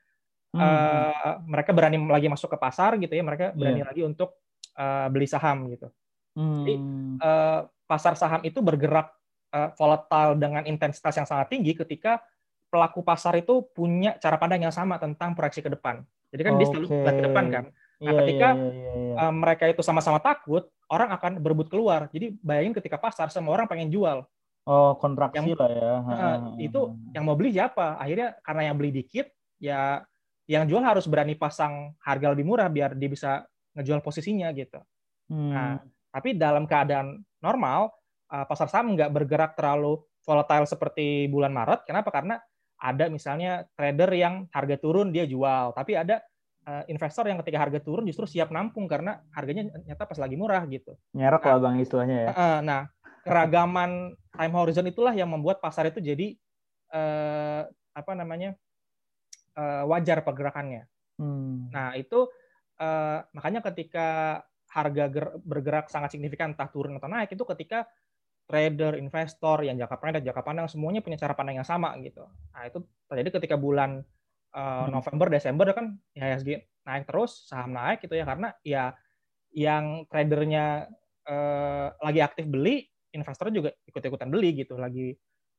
hmm. 0.55 0.61
uh, 0.61 1.35
mereka 1.45 1.77
berani 1.77 2.01
lagi 2.09 2.31
masuk 2.31 2.57
ke 2.57 2.59
pasar 2.59 2.97
gitu 2.97 3.13
ya 3.13 3.23
mereka 3.27 3.53
berani 3.53 3.85
yeah. 3.85 3.89
lagi 3.89 4.03
untuk 4.07 4.41
uh, 4.79 5.07
beli 5.13 5.29
saham 5.29 5.69
gitu 5.69 5.91
hmm. 6.39 6.55
jadi 6.63 6.75
uh, 7.21 7.61
pasar 7.85 8.15
saham 8.17 8.41
itu 8.47 8.59
bergerak 8.65 9.13
uh, 9.53 9.71
volatile 9.77 10.39
dengan 10.41 10.65
intensitas 10.65 11.15
yang 11.19 11.29
sangat 11.29 11.53
tinggi 11.53 11.77
ketika 11.77 12.25
pelaku 12.67 13.05
pasar 13.05 13.37
itu 13.39 13.63
punya 13.71 14.17
cara 14.19 14.41
pandang 14.41 14.67
yang 14.67 14.75
sama 14.75 14.97
tentang 14.97 15.37
proyeksi 15.37 15.61
ke 15.61 15.71
depan 15.71 16.03
jadi 16.33 16.43
kan 16.43 16.53
okay. 16.57 16.61
dia 16.65 16.67
selalu 16.73 16.87
ke 16.91 17.23
depan 17.23 17.45
kan 17.53 17.65
nah 17.97 18.13
yeah, 18.13 18.19
ketika 18.21 18.49
yeah, 18.53 18.73
yeah, 18.73 18.97
yeah. 19.17 19.25
Uh, 19.25 19.33
mereka 19.33 19.65
itu 19.73 19.81
sama-sama 19.81 20.21
takut 20.21 20.69
orang 20.93 21.11
akan 21.15 21.43
berebut 21.43 21.67
keluar. 21.73 22.07
Jadi 22.13 22.37
bayangin 22.45 22.77
ketika 22.77 23.01
pasar 23.01 23.33
semua 23.33 23.57
orang 23.57 23.67
pengen 23.67 23.91
jual. 23.91 24.23
Oh, 24.67 24.99
kontraksi 24.99 25.39
yang, 25.39 25.55
lah 25.55 25.71
ya. 25.71 25.95
Uh, 26.03 26.39
itu 26.59 26.81
yang 27.15 27.23
mau 27.23 27.39
beli 27.39 27.55
siapa? 27.55 27.97
Akhirnya 28.03 28.35
karena 28.43 28.63
yang 28.67 28.77
beli 28.77 28.91
dikit, 28.91 29.31
ya 29.63 30.03
yang 30.51 30.67
jual 30.67 30.83
harus 30.83 31.07
berani 31.07 31.39
pasang 31.39 31.95
harga 32.03 32.35
lebih 32.35 32.47
murah 32.47 32.67
biar 32.71 32.95
dia 32.99 33.11
bisa 33.11 33.31
ngejual 33.79 34.03
posisinya 34.03 34.51
gitu. 34.55 34.79
Hmm. 35.31 35.51
Nah, 35.55 35.73
tapi 36.11 36.35
dalam 36.35 36.67
keadaan 36.67 37.23
normal, 37.39 37.95
uh, 38.31 38.47
pasar 38.47 38.67
saham 38.67 38.99
nggak 38.99 39.11
bergerak 39.15 39.53
terlalu 39.55 40.03
volatile 40.27 40.67
seperti 40.67 41.31
bulan 41.31 41.55
Maret. 41.55 41.87
Kenapa? 41.87 42.11
Karena 42.11 42.35
ada 42.77 43.07
misalnya 43.07 43.65
trader 43.79 44.11
yang 44.19 44.51
harga 44.51 44.77
turun 44.83 45.15
dia 45.15 45.25
jual, 45.25 45.73
tapi 45.73 45.95
ada 45.95 46.21
investor 46.91 47.31
yang 47.31 47.39
ketika 47.47 47.63
harga 47.63 47.79
turun 47.79 48.11
justru 48.11 48.27
siap 48.27 48.51
nampung 48.51 48.91
karena 48.91 49.23
harganya 49.31 49.71
nyata 49.87 50.03
pas 50.03 50.19
lagi 50.19 50.35
murah 50.35 50.67
gitu. 50.67 50.99
Nyerok 51.15 51.47
nah, 51.47 51.51
lah 51.55 51.59
bang 51.63 51.75
istilahnya 51.79 52.17
ya. 52.27 52.31
Uh, 52.35 52.59
nah 52.67 52.81
keragaman 53.23 54.15
time 54.35 54.55
horizon 54.55 54.87
itulah 54.91 55.15
yang 55.15 55.31
membuat 55.31 55.63
pasar 55.63 55.91
itu 55.91 56.03
jadi 56.03 56.35
uh, 56.91 57.71
apa 57.95 58.13
namanya 58.19 58.59
uh, 59.55 59.87
wajar 59.87 60.27
pergerakannya. 60.27 60.91
Hmm. 61.23 61.71
Nah 61.71 61.95
itu 61.95 62.27
uh, 62.83 63.19
makanya 63.31 63.63
ketika 63.71 64.43
harga 64.67 65.05
bergerak 65.41 65.87
sangat 65.89 66.19
signifikan 66.19 66.53
entah 66.53 66.69
turun 66.69 66.99
atau 66.99 67.09
naik 67.09 67.33
itu 67.33 67.47
ketika 67.57 67.89
trader, 68.47 68.95
investor 68.95 69.67
yang 69.67 69.75
jangka 69.75 69.99
pendek, 69.99 70.23
jangka 70.23 70.43
panjang 70.47 70.67
semuanya 70.71 71.03
punya 71.03 71.19
cara 71.19 71.35
pandang 71.35 71.59
yang 71.59 71.67
sama 71.67 71.95
gitu. 71.99 72.27
Nah 72.55 72.63
itu 72.67 72.79
terjadi 73.11 73.43
ketika 73.43 73.57
bulan 73.59 74.07
uh, 74.57 74.89
November 74.89 75.29
Desember 75.29 75.69
kan 75.77 76.01
IHSG 76.17 76.83
naik 76.89 77.05
terus 77.05 77.45
saham 77.47 77.77
naik 77.77 78.01
gitu 78.03 78.17
ya 78.17 78.25
karena 78.25 78.49
ya 78.65 78.97
yang 79.53 80.09
tradernya 80.09 80.89
uh, 81.29 81.93
lagi 82.01 82.21
aktif 82.25 82.49
beli 82.49 82.89
investor 83.13 83.53
juga 83.53 83.73
ikut-ikutan 83.85 84.29
beli 84.33 84.65
gitu 84.65 84.77
lagi 84.81 85.13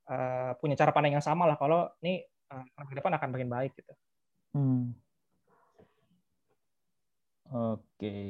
uh, 0.10 0.58
punya 0.58 0.74
cara 0.74 0.94
pandang 0.94 1.18
yang 1.18 1.25
sama 1.25 1.46
lah 1.46 1.58
kalau 1.58 1.89
ini 2.01 2.25
uh, 2.51 2.86
ke 2.86 2.96
depan 2.98 3.13
akan 3.18 3.30
makin 3.34 3.50
baik 3.50 3.72
gitu. 3.77 3.94
Hmm. 4.54 4.94
Oke. 7.48 7.80
Okay. 7.96 8.27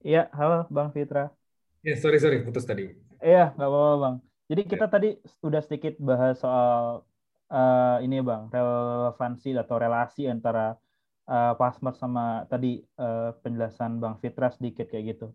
Iya, 0.00 0.32
halo 0.32 0.64
Bang 0.72 0.96
Fitra. 0.96 1.28
Ya, 1.84 1.92
sorry 1.96 2.16
sorry 2.16 2.40
putus 2.40 2.64
tadi. 2.64 2.88
Iya, 3.20 3.52
nggak 3.52 3.68
apa-apa 3.68 3.96
Bang. 4.00 4.16
Jadi 4.50 4.62
kita 4.66 4.86
ya. 4.88 4.92
tadi 4.92 5.10
sudah 5.44 5.60
sedikit 5.62 5.94
bahas 6.00 6.40
soal 6.40 7.04
uh, 7.50 7.98
ini 8.00 8.22
bang 8.22 8.48
relevansi 8.48 9.52
atau 9.58 9.76
relasi 9.76 10.30
antara 10.30 10.78
uh, 11.26 11.52
Pasmer 11.58 11.94
sama 11.98 12.46
tadi 12.46 12.80
uh, 12.96 13.34
penjelasan 13.42 13.98
bang 13.98 14.14
Fitra 14.22 14.48
sedikit 14.54 14.88
kayak 14.88 15.18
gitu. 15.18 15.34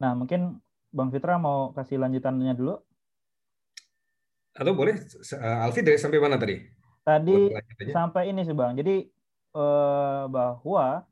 Nah 0.00 0.16
mungkin 0.16 0.58
bang 0.90 1.08
Fitra 1.12 1.36
mau 1.36 1.70
kasih 1.76 2.00
lanjutannya 2.00 2.56
dulu? 2.56 2.74
Atau 4.56 4.74
boleh 4.74 4.98
Alfi 5.62 5.80
dari 5.86 6.00
sampai 6.00 6.18
mana 6.18 6.40
tadi? 6.40 6.80
tadi 7.00 7.50
sampai 7.90 8.30
ini 8.30 8.44
sih 8.44 8.54
bang. 8.54 8.76
Jadi 8.76 9.08
uh, 9.56 10.28
bahwa 10.28 11.04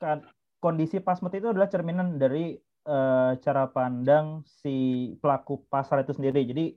kan 0.00 0.24
kondisi 0.60 1.00
pasmut 1.00 1.34
itu 1.36 1.50
adalah 1.50 1.68
cerminan 1.68 2.16
dari 2.16 2.56
uh, 2.88 3.36
cara 3.40 3.68
pandang 3.68 4.44
si 4.46 5.12
pelaku 5.20 5.66
pasar 5.68 6.04
itu 6.04 6.16
sendiri. 6.16 6.46
Jadi 6.46 6.72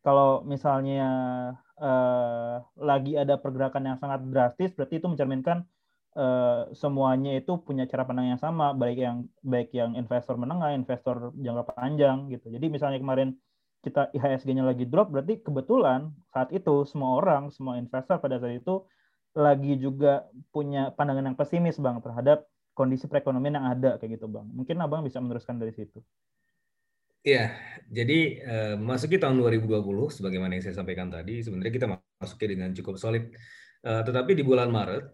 kalau 0.00 0.40
misalnya 0.48 1.08
uh, 1.76 2.64
lagi 2.80 3.16
ada 3.16 3.36
pergerakan 3.36 3.94
yang 3.94 3.98
sangat 4.00 4.24
drastis, 4.28 4.72
berarti 4.72 5.00
itu 5.00 5.06
mencerminkan 5.08 5.68
uh, 6.16 6.72
semuanya 6.72 7.36
itu 7.36 7.60
punya 7.60 7.84
cara 7.84 8.08
pandang 8.08 8.32
yang 8.32 8.40
sama, 8.40 8.72
baik 8.72 8.98
yang 8.98 9.16
baik 9.44 9.70
yang 9.76 9.96
investor 9.96 10.40
menengah, 10.40 10.72
investor 10.72 11.36
jangka 11.36 11.76
panjang 11.76 12.32
gitu. 12.32 12.48
Jadi 12.48 12.66
misalnya 12.72 12.98
kemarin 12.98 13.36
kita 13.80 14.12
IHSG-nya 14.12 14.64
lagi 14.64 14.84
drop, 14.84 15.08
berarti 15.08 15.40
kebetulan 15.40 16.12
saat 16.32 16.52
itu 16.52 16.84
semua 16.84 17.16
orang, 17.16 17.48
semua 17.48 17.80
investor 17.80 18.20
pada 18.20 18.36
saat 18.36 18.60
itu 18.60 18.84
lagi 19.32 19.78
juga 19.78 20.26
punya 20.50 20.90
pandangan 20.92 21.32
yang 21.32 21.38
pesimis 21.38 21.78
bang 21.78 22.02
terhadap 22.02 22.44
kondisi 22.74 23.06
perekonomian 23.06 23.62
yang 23.62 23.66
ada 23.68 23.90
kayak 23.96 24.20
gitu 24.20 24.26
bang. 24.26 24.46
Mungkin 24.52 24.76
abang 24.80 25.04
bisa 25.06 25.22
meneruskan 25.22 25.56
dari 25.60 25.72
situ. 25.72 26.02
Iya, 27.20 27.52
jadi 27.92 28.20
uh, 28.40 28.74
memasuki 28.80 29.20
tahun 29.20 29.36
2020, 29.44 29.76
sebagaimana 30.08 30.56
yang 30.56 30.64
saya 30.64 30.80
sampaikan 30.80 31.12
tadi, 31.12 31.44
sebenarnya 31.44 31.72
kita 31.72 31.86
masuki 32.16 32.46
dengan 32.48 32.72
cukup 32.72 32.96
solid. 32.96 33.28
Uh, 33.84 34.00
tetapi 34.04 34.32
di 34.32 34.40
bulan 34.40 34.72
Maret, 34.72 35.04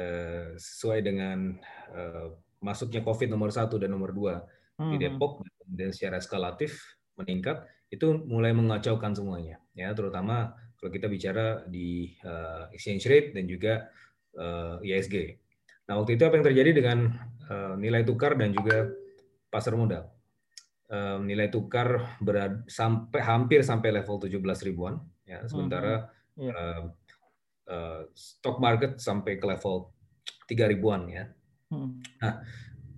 uh, 0.00 0.56
sesuai 0.56 1.04
dengan 1.04 1.52
uh, 1.92 2.32
masuknya 2.64 3.04
COVID 3.04 3.28
nomor 3.28 3.52
satu 3.52 3.76
dan 3.76 3.92
nomor 3.92 4.16
dua 4.16 4.40
hmm. 4.80 4.90
di 4.94 4.96
Depok 5.02 5.44
dan 5.68 5.92
secara 5.92 6.22
eskalatif 6.22 6.78
meningkat, 7.20 7.68
itu 7.92 8.16
mulai 8.24 8.56
mengacaukan 8.56 9.12
semuanya, 9.12 9.60
ya 9.76 9.92
terutama 9.92 10.56
kalau 10.80 10.88
kita 10.88 11.06
bicara 11.12 11.62
di 11.68 12.16
uh, 12.24 12.72
exchange 12.72 13.04
rate 13.06 13.36
dan 13.36 13.44
juga 13.44 13.92
uh, 14.40 14.80
ISG. 14.80 15.36
Nah 15.86 16.00
waktu 16.00 16.16
itu 16.16 16.24
apa 16.24 16.40
yang 16.40 16.46
terjadi 16.48 16.70
dengan 16.72 16.98
uh, 17.52 17.74
nilai 17.76 18.02
tukar 18.08 18.34
dan 18.40 18.56
juga 18.56 18.88
pasar 19.52 19.76
modal? 19.76 20.11
Um, 20.92 21.24
nilai 21.24 21.48
tukar 21.48 22.20
berada 22.20 22.60
sampai 22.68 23.24
hampir 23.24 23.64
sampai 23.64 23.90
level 23.96 24.20
17 24.20 24.36
ribuan 24.68 25.00
ya 25.24 25.40
sementara 25.48 26.12
mm 26.36 26.38
-hmm. 26.38 26.44
yeah. 26.44 26.54
uh, 26.54 26.82
uh, 27.72 28.00
stock 28.12 28.60
market 28.60 29.00
sampai 29.00 29.40
ke 29.40 29.46
level 29.48 29.90
3 30.46 30.72
ribuan 30.72 31.08
ya. 31.08 31.24
Mm. 31.72 31.90
Nah, 32.20 32.32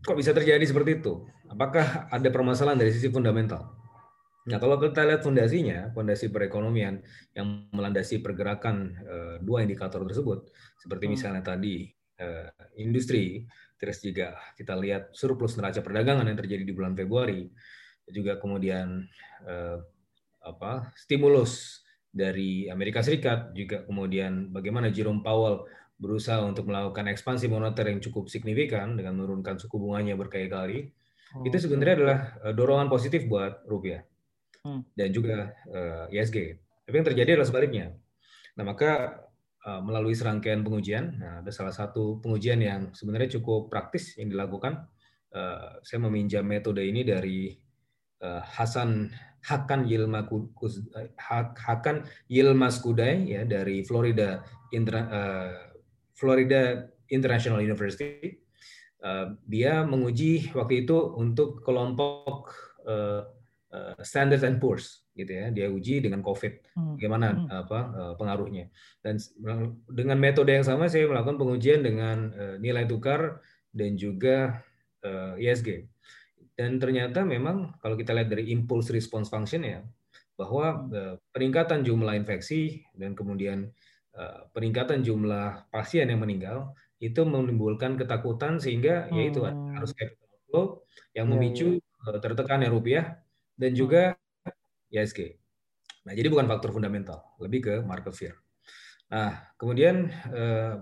kok 0.02 0.18
bisa 0.18 0.34
terjadi 0.34 0.64
seperti 0.66 1.00
itu? 1.00 1.24
Apakah 1.46 2.10
ada 2.10 2.28
permasalahan 2.32 2.80
dari 2.80 2.90
sisi 2.90 3.08
fundamental? 3.12 3.70
Nah, 4.44 4.60
kalau 4.60 4.76
kita 4.76 5.08
lihat 5.08 5.24
fondasinya, 5.24 5.88
fondasi 5.96 6.28
perekonomian 6.28 7.00
yang 7.32 7.64
melandasi 7.72 8.20
pergerakan 8.20 8.92
uh, 9.00 9.36
dua 9.40 9.64
indikator 9.64 10.04
tersebut, 10.04 10.52
seperti 10.76 11.08
hmm. 11.08 11.12
misalnya 11.16 11.42
tadi 11.44 11.88
uh, 12.20 12.52
industri, 12.76 13.48
terus 13.80 14.04
juga 14.04 14.36
kita 14.52 14.76
lihat 14.76 15.16
surplus 15.16 15.56
neraca 15.56 15.80
perdagangan 15.80 16.28
yang 16.28 16.36
terjadi 16.36 16.60
di 16.60 16.74
bulan 16.76 16.92
Februari, 16.92 17.48
juga 18.10 18.36
kemudian 18.36 19.06
eh, 19.48 19.78
apa 20.44 20.92
stimulus 20.98 21.84
dari 22.12 22.68
Amerika 22.68 23.00
Serikat 23.00 23.50
juga 23.56 23.82
kemudian 23.88 24.52
bagaimana 24.52 24.92
Jerome 24.92 25.24
Powell 25.24 25.64
berusaha 25.96 26.42
untuk 26.44 26.68
melakukan 26.68 27.08
ekspansi 27.10 27.48
moneter 27.48 27.88
yang 27.88 28.02
cukup 28.02 28.28
signifikan 28.28 28.98
dengan 28.98 29.16
menurunkan 29.16 29.56
suku 29.56 29.78
bunganya 29.78 30.18
berkali-kali 30.18 30.90
oh, 31.38 31.44
itu 31.46 31.56
sebenarnya 31.56 31.94
adalah 32.02 32.18
eh, 32.44 32.54
dorongan 32.54 32.88
positif 32.92 33.24
buat 33.24 33.64
rupiah 33.64 34.04
hmm. 34.64 34.82
dan 34.96 35.08
juga 35.12 35.52
uh, 35.70 36.08
eh, 36.08 36.18
ISG. 36.18 36.36
Tapi 36.84 36.94
yang 36.96 37.08
terjadi 37.12 37.30
adalah 37.38 37.48
sebaliknya. 37.48 37.86
Nah 38.56 38.64
maka 38.64 39.22
uh, 39.64 39.80
melalui 39.84 40.16
serangkaian 40.16 40.64
pengujian, 40.64 41.20
nah, 41.20 41.34
ada 41.44 41.52
salah 41.52 41.72
satu 41.72 42.20
pengujian 42.20 42.60
yang 42.60 42.80
sebenarnya 42.96 43.40
cukup 43.40 43.68
praktis 43.68 44.16
yang 44.16 44.32
dilakukan. 44.32 44.88
Uh, 45.34 45.82
saya 45.82 45.98
meminjam 45.98 46.46
metode 46.46 46.78
ini 46.86 47.02
dari 47.02 47.50
Hasan 48.42 49.12
Hakan 49.44 49.84
Yilma 49.84 50.24
Hakan 51.60 51.96
Yilmaz 52.32 52.80
Kudai 52.80 53.28
ya 53.28 53.44
dari 53.44 53.84
Florida 53.84 54.40
Inter, 54.72 54.96
uh, 55.04 55.52
Florida 56.16 56.88
International 57.12 57.60
University. 57.60 58.40
Uh, 59.04 59.36
dia 59.44 59.84
menguji 59.84 60.48
waktu 60.56 60.88
itu 60.88 60.96
untuk 61.20 61.60
kelompok 61.60 62.56
uh, 62.88 63.28
uh, 63.68 63.94
Standard 64.00 64.40
and 64.48 64.56
Poor's 64.56 65.04
gitu 65.12 65.28
ya. 65.28 65.52
Dia 65.52 65.68
uji 65.68 66.00
dengan 66.00 66.24
COVID 66.24 66.72
hmm. 66.72 66.96
bagaimana 66.96 67.28
hmm. 67.36 67.48
apa 67.52 67.80
uh, 67.92 68.14
pengaruhnya. 68.16 68.72
Dan 69.04 69.20
dengan 69.92 70.16
metode 70.16 70.56
yang 70.56 70.64
sama 70.64 70.88
saya 70.88 71.04
melakukan 71.04 71.36
pengujian 71.36 71.84
dengan 71.84 72.32
uh, 72.32 72.56
nilai 72.56 72.88
tukar 72.88 73.44
dan 73.76 74.00
juga 74.00 74.64
uh, 75.04 75.36
ISG. 75.36 75.84
Dan 76.54 76.78
ternyata 76.78 77.26
memang 77.26 77.74
kalau 77.82 77.98
kita 77.98 78.14
lihat 78.14 78.30
dari 78.30 78.54
impulse 78.54 78.94
response 78.94 79.26
function 79.26 79.66
ya, 79.66 79.82
bahwa 80.34 80.86
uh, 80.90 81.14
peningkatan 81.30 81.86
jumlah 81.86 82.14
infeksi 82.14 82.82
dan 82.94 83.14
kemudian 83.14 83.70
uh, 84.18 84.46
peningkatan 84.50 85.02
jumlah 85.02 85.70
pasien 85.70 86.10
yang 86.10 86.22
meninggal 86.22 86.74
itu 86.98 87.22
menimbulkan 87.22 87.98
ketakutan 87.98 88.58
sehingga 88.58 89.10
hmm. 89.10 89.14
yaitu 89.18 89.42
harus 89.46 89.90
capital 89.94 90.38
flow 90.50 90.64
yang 91.14 91.26
iya, 91.30 91.32
memicu 91.34 91.68
yeah, 91.78 92.10
yeah. 92.10 92.20
tertekannya 92.22 92.70
rupiah 92.70 93.04
dan 93.58 93.74
hmm. 93.74 93.78
juga 93.78 94.02
ISG. 94.90 95.38
Nah, 96.06 96.12
jadi 96.12 96.28
bukan 96.30 96.46
faktor 96.46 96.70
fundamental, 96.70 97.34
lebih 97.40 97.60
ke 97.64 97.74
market 97.82 98.14
fear. 98.14 98.34
Nah, 99.08 99.36
kemudian 99.60 100.10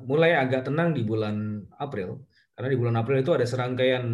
mulai 0.09 0.35
agak 0.35 0.67
tenang 0.67 0.95
di 0.95 1.05
bulan 1.05 1.63
April 1.79 2.27
karena 2.57 2.69
di 2.71 2.79
bulan 2.79 2.97
April 3.01 3.19
itu 3.23 3.33
ada 3.35 3.47
serangkaian 3.47 4.05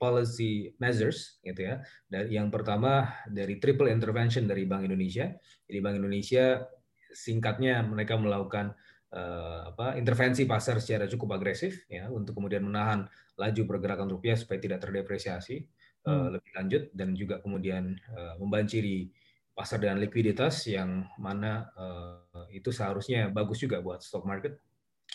policy 0.00 0.72
measures 0.80 1.36
gitu 1.44 1.68
ya. 1.68 1.84
Dan 2.08 2.32
yang 2.32 2.48
pertama 2.48 3.20
dari 3.28 3.60
triple 3.60 3.92
intervention 3.92 4.48
dari 4.48 4.64
Bank 4.64 4.88
Indonesia. 4.88 5.28
Jadi 5.68 5.78
Bank 5.84 6.00
Indonesia 6.00 6.64
singkatnya 7.12 7.84
mereka 7.84 8.16
melakukan 8.16 8.72
uh, 9.12 9.68
apa 9.74 10.00
intervensi 10.00 10.48
pasar 10.48 10.80
secara 10.80 11.04
cukup 11.04 11.36
agresif 11.36 11.84
ya 11.90 12.08
untuk 12.08 12.38
kemudian 12.38 12.64
menahan 12.64 13.04
laju 13.36 13.62
pergerakan 13.66 14.08
rupiah 14.08 14.38
supaya 14.38 14.62
tidak 14.62 14.78
terdepresiasi 14.80 15.66
uh, 16.06 16.08
hmm. 16.08 16.26
lebih 16.38 16.50
lanjut 16.54 16.82
dan 16.94 17.08
juga 17.18 17.42
kemudian 17.42 17.98
uh, 18.14 18.38
membanjiri 18.38 19.10
pasar 19.50 19.82
dengan 19.82 19.98
likuiditas 19.98 20.70
yang 20.70 21.02
mana 21.18 21.66
uh, 21.74 22.46
itu 22.54 22.70
seharusnya 22.70 23.26
bagus 23.34 23.58
juga 23.58 23.82
buat 23.82 23.98
stock 23.98 24.22
market 24.22 24.62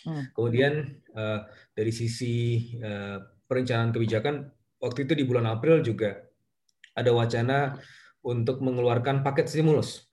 Hmm. 0.04 0.28
Kemudian 0.36 1.02
uh, 1.16 1.40
dari 1.72 1.92
sisi 1.94 2.66
uh, 2.82 3.18
perencanaan 3.46 3.94
kebijakan 3.94 4.46
waktu 4.86 5.02
itu 5.02 5.18
di 5.18 5.24
bulan 5.26 5.50
April 5.50 5.82
juga 5.82 6.22
ada 6.94 7.10
wacana 7.10 7.74
untuk 8.22 8.62
mengeluarkan 8.62 9.26
paket 9.26 9.50
stimulus. 9.50 10.06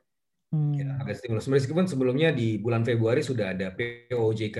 Hmm. 0.49 0.73
Ya, 0.73 0.97
paket 1.01 1.21
stimulus. 1.21 1.45
Meskipun 1.45 1.85
sebelumnya 1.85 2.33
di 2.33 2.57
bulan 2.57 2.81
Februari 2.81 3.21
sudah 3.21 3.53
ada 3.53 3.69
POJK 3.73 4.57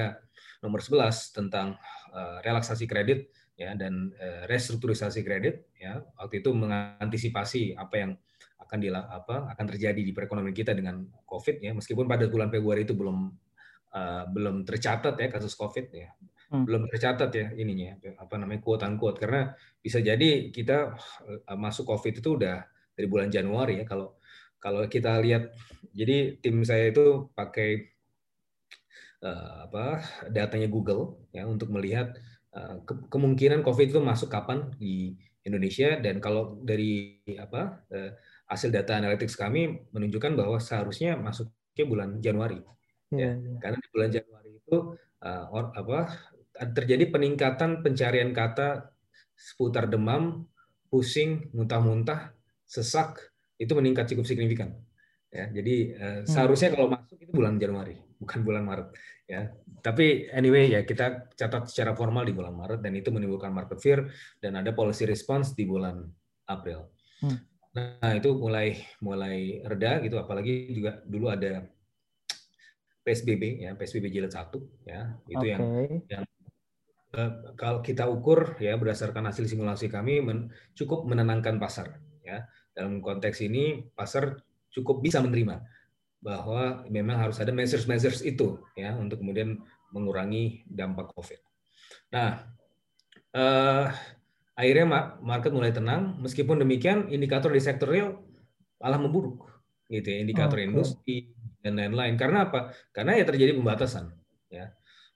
nomor 0.62 0.80
11 0.80 1.36
tentang 1.36 1.76
uh, 2.16 2.40
relaksasi 2.46 2.88
kredit 2.88 3.30
ya 3.54 3.78
dan 3.78 4.10
uh, 4.18 4.50
restrukturisasi 4.50 5.22
kredit 5.22 5.70
ya 5.78 6.02
waktu 6.18 6.42
itu 6.42 6.50
mengantisipasi 6.56 7.78
apa 7.78 7.96
yang 8.00 8.12
akan 8.58 8.78
di, 8.80 8.90
apa 8.90 9.54
akan 9.54 9.66
terjadi 9.70 10.02
di 10.02 10.10
perekonomian 10.16 10.56
kita 10.56 10.74
dengan 10.74 11.06
Covid 11.28 11.62
ya 11.62 11.76
meskipun 11.76 12.10
pada 12.10 12.26
bulan 12.32 12.50
Februari 12.50 12.88
itu 12.88 12.96
belum 12.98 13.30
uh, 13.94 14.24
belum 14.32 14.66
tercatat 14.66 15.20
ya 15.20 15.28
kasus 15.30 15.54
COVID 15.54 15.86
ya. 15.94 16.10
Hmm. 16.54 16.70
Belum 16.70 16.86
tercatat 16.86 17.34
ya 17.34 17.50
ininya 17.58 17.98
apa 18.22 18.38
namanya 18.38 18.62
quote 18.62 18.86
unquote 18.86 19.18
karena 19.18 19.58
bisa 19.82 19.98
jadi 19.98 20.54
kita 20.54 20.94
uh, 21.50 21.58
masuk 21.58 21.90
COVID 21.90 22.22
itu 22.22 22.38
udah 22.38 22.62
dari 22.94 23.08
bulan 23.10 23.34
Januari 23.34 23.82
ya 23.82 23.86
kalau 23.90 24.22
kalau 24.62 24.86
kita 24.86 25.18
lihat 25.18 25.50
jadi 25.98 26.38
tim 26.38 26.62
saya 26.62 26.94
itu 26.94 27.34
pakai 27.34 27.90
uh, 29.26 29.66
apa 29.66 30.06
datanya 30.30 30.70
Google 30.70 31.26
ya 31.34 31.50
untuk 31.50 31.74
melihat 31.74 32.14
uh, 32.54 32.86
ke 32.86 33.10
kemungkinan 33.10 33.66
COVID 33.66 33.90
itu 33.90 33.98
masuk 34.06 34.30
kapan 34.30 34.70
di 34.78 35.18
Indonesia 35.42 35.98
dan 36.00 36.22
kalau 36.22 36.62
dari 36.62 37.18
apa 37.36 37.82
uh, 37.90 38.12
hasil 38.46 38.70
data 38.70 38.94
analytics 38.94 39.34
kami 39.34 39.90
menunjukkan 39.90 40.38
bahwa 40.38 40.62
seharusnya 40.62 41.18
masuknya 41.18 41.86
bulan 41.90 42.22
Januari 42.22 42.62
ya. 43.10 43.34
ya. 43.36 43.58
Karena 43.58 43.78
di 43.82 43.90
bulan 43.90 44.10
Januari 44.14 44.50
itu 44.54 44.78
uh, 45.24 45.46
or, 45.50 45.74
apa 45.74 46.00
terjadi 46.54 47.10
peningkatan 47.10 47.82
pencarian 47.82 48.32
kata 48.32 48.94
seputar 49.34 49.90
demam, 49.90 50.46
pusing, 50.88 51.50
muntah-muntah, 51.52 52.32
sesak 52.70 53.34
itu 53.58 53.74
meningkat 53.74 54.06
cukup 54.14 54.26
signifikan. 54.30 54.78
Ya, 55.34 55.50
jadi 55.50 55.76
uh, 55.98 56.20
seharusnya 56.30 56.70
kalau 56.70 56.94
masuk 56.94 57.18
itu 57.18 57.34
bulan 57.34 57.58
Januari, 57.58 57.98
bukan 58.22 58.46
bulan 58.46 58.64
Maret. 58.70 58.94
Ya, 59.26 59.50
tapi 59.82 60.30
anyway 60.30 60.70
ya 60.70 60.86
kita 60.86 61.34
catat 61.34 61.74
secara 61.74 61.98
formal 61.98 62.28
di 62.30 62.38
bulan 62.38 62.54
Maret 62.54 62.86
dan 62.86 62.94
itu 62.94 63.10
menimbulkan 63.10 63.50
market 63.50 63.82
fear 63.82 64.06
dan 64.38 64.62
ada 64.62 64.70
policy 64.78 65.10
response 65.10 65.58
di 65.58 65.66
bulan 65.66 66.06
April. 66.46 66.94
Hmm. 67.26 67.42
Nah 67.74 68.14
itu 68.14 68.30
mulai 68.38 68.78
mulai 69.02 69.66
reda 69.66 69.98
gitu, 70.06 70.22
apalagi 70.22 70.70
juga 70.70 71.02
dulu 71.02 71.34
ada 71.34 71.66
PSBB 73.04 73.68
ya 73.68 73.76
PSBB 73.76 74.08
jilid 74.08 74.32
satu 74.32 74.64
ya 74.88 75.12
itu 75.28 75.44
okay. 75.44 75.52
yang 75.52 75.64
yang 76.08 76.24
kalau 77.54 77.86
kita 77.86 78.10
ukur 78.10 78.58
ya 78.58 78.74
berdasarkan 78.74 79.30
hasil 79.30 79.46
simulasi 79.46 79.86
kami 79.86 80.20
men, 80.20 80.50
cukup 80.74 81.06
menenangkan 81.06 81.62
pasar 81.62 82.02
ya 82.26 82.50
dalam 82.74 83.06
konteks 83.06 83.46
ini 83.46 83.86
pasar 83.94 84.42
cukup 84.74 85.06
bisa 85.06 85.22
menerima 85.22 85.62
bahwa 86.24 86.88
memang 86.90 87.20
harus 87.20 87.38
ada 87.44 87.52
measures-measures 87.52 88.24
itu 88.26 88.58
ya 88.74 88.96
untuk 88.96 89.20
kemudian 89.22 89.60
mengurangi 89.94 90.66
dampak 90.66 91.14
COVID. 91.14 91.40
Nah, 92.16 92.50
uh, 93.36 93.86
akhirnya 94.58 95.20
market 95.22 95.52
mulai 95.54 95.76
tenang. 95.76 96.18
Meskipun 96.24 96.64
demikian, 96.64 97.12
indikator 97.12 97.54
di 97.54 97.62
sektor 97.62 97.92
real 97.92 98.18
malah 98.82 98.98
memburuk, 98.98 99.46
gitu 99.92 100.10
ya, 100.10 100.18
indikator 100.24 100.58
okay. 100.58 100.66
industri 100.66 101.16
dan 101.62 101.78
lain-lain. 101.78 102.16
Karena 102.16 102.50
apa? 102.50 102.74
Karena 102.96 103.20
ya 103.20 103.28
terjadi 103.28 103.54
pembatasan. 103.54 104.23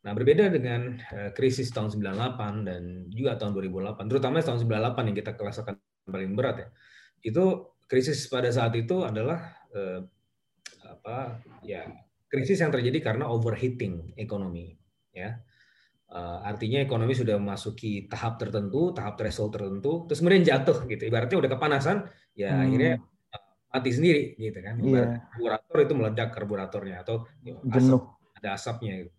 Nah, 0.07 0.15
berbeda 0.15 0.47
dengan 0.47 0.95
uh, 0.95 1.35
krisis 1.35 1.67
tahun 1.75 1.91
98 1.91 2.63
dan 2.63 3.11
juga 3.11 3.35
tahun 3.35 3.51
2008, 3.59 4.07
terutama 4.07 4.39
tahun 4.39 4.63
98 4.63 5.07
yang 5.11 5.17
kita 5.19 5.31
rasakan 5.35 5.75
paling 6.07 6.31
berat 6.31 6.55
ya. 6.63 6.67
Itu 7.19 7.75
krisis 7.91 8.23
pada 8.31 8.47
saat 8.47 8.71
itu 8.79 9.03
adalah 9.03 9.51
uh, 9.75 9.99
apa 10.87 11.43
ya 11.63 11.87
krisis 12.27 12.59
yang 12.59 12.71
terjadi 12.71 12.99
karena 12.99 13.31
overheating 13.31 14.11
ekonomi 14.19 14.75
ya 15.15 15.39
uh, 16.11 16.43
artinya 16.43 16.83
ekonomi 16.83 17.15
sudah 17.15 17.39
memasuki 17.39 18.05
tahap 18.11 18.37
tertentu 18.37 18.91
tahap 18.91 19.15
threshold 19.15 19.55
tertentu 19.55 20.05
terus 20.05 20.19
kemudian 20.19 20.43
jatuh 20.43 20.83
gitu 20.85 21.07
ibaratnya 21.07 21.37
udah 21.39 21.51
kepanasan 21.55 21.97
ya 22.35 22.51
hmm. 22.53 22.63
akhirnya 22.67 22.93
eh, 22.99 23.41
mati 23.71 23.91
sendiri 23.95 24.23
gitu 24.35 24.59
kan 24.59 24.75
yeah. 24.83 25.23
karburator 25.31 25.77
itu 25.79 25.93
meledak 25.95 26.29
karburatornya 26.35 26.97
atau 27.01 27.23
asap, 27.71 28.01
ada 28.37 28.49
asapnya 28.53 28.93
gitu. 29.01 29.11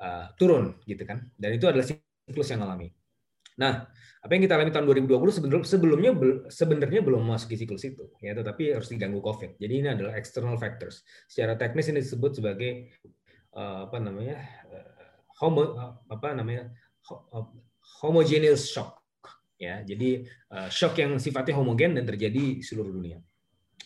Uh, 0.00 0.32
turun 0.34 0.80
gitu 0.88 1.04
kan 1.04 1.28
dan 1.36 1.50
itu 1.54 1.68
adalah 1.68 1.84
siklus 1.84 2.48
yang 2.50 2.64
alami 2.64 2.90
nah 3.54 3.86
apa 4.20 4.36
yang 4.36 4.44
kita 4.44 4.54
alami 4.60 4.68
tahun 4.68 4.84
2020 5.08 5.64
sebelumnya 5.64 6.12
sebenarnya 6.52 7.00
belum 7.00 7.24
masuk 7.24 7.56
siklus 7.56 7.88
itu, 7.88 8.04
ya, 8.20 8.36
tetapi 8.36 8.76
harus 8.76 8.92
diganggu 8.92 9.24
COVID. 9.24 9.56
Jadi 9.56 9.74
ini 9.80 9.88
adalah 9.88 10.12
external 10.12 10.60
factors. 10.60 11.00
Secara 11.24 11.56
teknis 11.56 11.88
ini 11.88 12.04
disebut 12.04 12.36
sebagai 12.36 12.92
uh, 13.56 13.88
apa 13.88 13.96
namanya 13.96 14.44
uh, 14.68 15.24
homo 15.40 15.72
apa 16.12 16.36
namanya 16.36 16.68
homogeneous 18.04 18.68
shock. 18.68 19.00
Ya, 19.60 19.84
jadi 19.84 20.24
shock 20.72 20.96
yang 20.96 21.20
sifatnya 21.20 21.52
homogen 21.52 21.92
dan 21.92 22.08
terjadi 22.08 22.32
di 22.32 22.64
seluruh 22.64 22.96
dunia. 22.96 23.20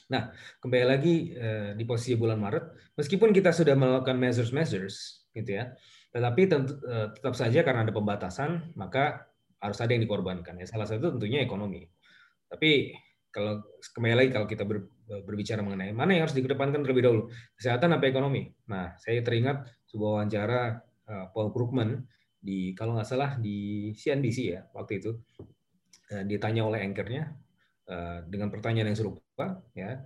Nah, 0.07 0.31
kembali 0.63 0.87
lagi 0.87 1.35
di 1.75 1.83
posisi 1.83 2.15
bulan 2.15 2.39
Maret, 2.39 2.95
meskipun 2.95 3.35
kita 3.35 3.51
sudah 3.51 3.75
melakukan 3.75 4.15
measures-measures, 4.15 5.27
gitu 5.35 5.59
ya, 5.59 5.75
tetapi 6.15 6.47
tentu, 6.47 6.79
uh, 6.87 7.11
tetap 7.11 7.35
saja 7.35 7.67
karena 7.67 7.83
ada 7.83 7.91
pembatasan, 7.91 8.71
maka 8.79 9.27
harus 9.59 9.79
ada 9.83 9.91
yang 9.91 10.07
dikorbankan. 10.07 10.55
Ya, 10.63 10.67
salah 10.71 10.87
satu 10.87 11.19
tentunya 11.19 11.43
ekonomi. 11.43 11.83
Tapi 12.47 12.95
kalau 13.35 13.67
kembali 13.67 14.15
lagi 14.15 14.31
kalau 14.31 14.47
kita 14.47 14.63
ber, 14.63 14.87
berbicara 15.27 15.59
mengenai 15.59 15.91
mana 15.91 16.15
yang 16.15 16.23
harus 16.31 16.39
dikedepankan 16.39 16.87
terlebih 16.87 17.03
dahulu, 17.03 17.23
kesehatan 17.59 17.99
apa 17.99 18.07
ekonomi. 18.07 18.47
Nah, 18.71 18.95
saya 19.03 19.27
teringat 19.27 19.67
sebuah 19.91 20.23
wawancara 20.23 20.79
uh, 21.11 21.27
Paul 21.35 21.51
Krugman 21.51 22.07
di 22.39 22.77
kalau 22.79 22.95
nggak 22.95 23.09
salah 23.09 23.35
di 23.41 23.91
CNBC 23.97 24.39
ya 24.55 24.69
waktu 24.77 25.01
itu 25.01 25.17
uh, 26.13 26.23
ditanya 26.29 26.69
oleh 26.69 26.85
anchornya 26.85 27.33
uh, 27.91 28.23
dengan 28.31 28.55
pertanyaan 28.55 28.95
yang 28.95 28.99
serupa 29.03 29.67
ya. 29.75 29.99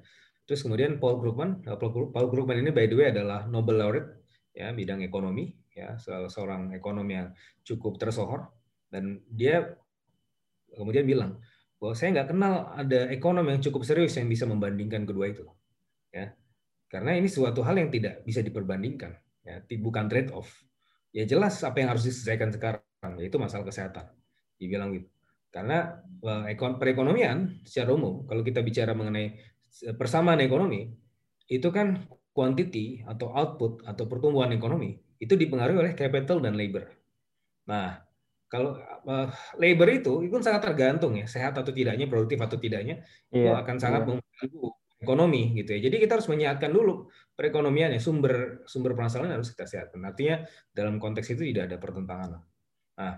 Terus 0.49 0.65
kemudian 0.65 0.97
Paul 0.97 1.21
Krugman, 1.21 1.61
Paul 1.69 2.29
Krugman 2.33 2.65
ini 2.65 2.73
by 2.73 2.89
the 2.89 2.97
way 2.97 3.13
adalah 3.13 3.45
Nobel 3.45 3.85
laureate 3.85 4.25
ya 4.57 4.73
bidang 4.73 5.05
ekonomi 5.05 5.53
ya 5.79 5.95
seorang 6.27 6.75
ekonom 6.75 7.07
yang 7.07 7.31
cukup 7.63 8.03
tersohor. 8.03 8.51
Dan 8.91 9.23
dia 9.31 9.79
kemudian 10.75 11.07
bilang 11.07 11.39
bahwa 11.79 11.95
saya 11.95 12.19
nggak 12.19 12.29
kenal 12.35 12.75
ada 12.75 13.07
ekonom 13.15 13.47
yang 13.47 13.63
cukup 13.63 13.87
serius 13.87 14.19
yang 14.19 14.27
bisa 14.27 14.43
membandingkan 14.51 15.07
kedua 15.07 15.31
itu 15.31 15.47
ya. 16.11 16.35
Karena 16.91 17.15
ini 17.15 17.31
suatu 17.31 17.63
hal 17.63 17.79
yang 17.79 17.93
tidak 17.95 18.27
bisa 18.27 18.43
diperbandingkan 18.43 19.15
ya. 19.47 19.63
Bukan 19.63 20.11
trade 20.11 20.35
off 20.35 20.51
ya 21.15 21.23
jelas 21.25 21.63
apa 21.63 21.79
yang 21.79 21.95
harus 21.95 22.05
diselesaikan 22.05 22.51
sekarang 22.51 23.13
yaitu 23.23 23.39
masalah 23.39 23.63
kesehatan. 23.69 24.11
Dibilang 24.59 24.91
gitu. 24.97 25.07
Karena 25.55 26.03
perekonomian 26.77 27.63
secara 27.65 27.95
umum 27.95 28.27
kalau 28.27 28.43
kita 28.45 28.61
bicara 28.61 28.93
mengenai 28.93 29.39
persamaan 29.97 30.41
ekonomi 30.45 30.93
itu 31.49 31.69
kan 31.73 32.09
quantity 32.37 33.05
atau 33.09 33.33
output 33.33 33.85
atau 33.89 34.05
pertumbuhan 34.05 34.53
ekonomi 34.53 35.01
itu 35.19 35.35
dipengaruhi 35.35 35.79
oleh 35.79 35.93
capital 35.99 36.39
dan 36.43 36.55
labor. 36.55 36.87
Nah 37.67 38.01
kalau 38.49 38.81
uh, 39.05 39.29
labor 39.61 39.89
itu 39.93 40.25
itu 40.25 40.33
sangat 40.41 40.73
tergantung 40.73 41.19
ya 41.21 41.29
sehat 41.29 41.53
atau 41.53 41.69
tidaknya 41.69 42.09
produktif 42.09 42.41
atau 42.41 42.57
tidaknya 42.57 43.05
iya, 43.29 43.45
itu 43.45 43.51
akan 43.53 43.77
sangat 43.77 44.03
iya. 44.03 44.09
mengganggu 44.17 44.67
ekonomi 44.99 45.43
gitu 45.59 45.71
ya. 45.77 45.81
Jadi 45.91 45.97
kita 46.01 46.13
harus 46.17 46.29
menyehatkan 46.33 46.71
dulu 46.73 47.13
perekonomian 47.37 47.93
ya 47.93 48.01
sumber 48.01 48.65
sumber 48.65 48.97
permasalahan 48.97 49.37
harus 49.37 49.53
kita 49.53 49.69
sehatkan. 49.69 50.01
Artinya 50.03 50.43
dalam 50.73 50.97
konteks 50.97 51.37
itu 51.37 51.45
tidak 51.53 51.71
ada 51.71 51.77
pertentangan 51.77 52.41
nah 52.99 53.15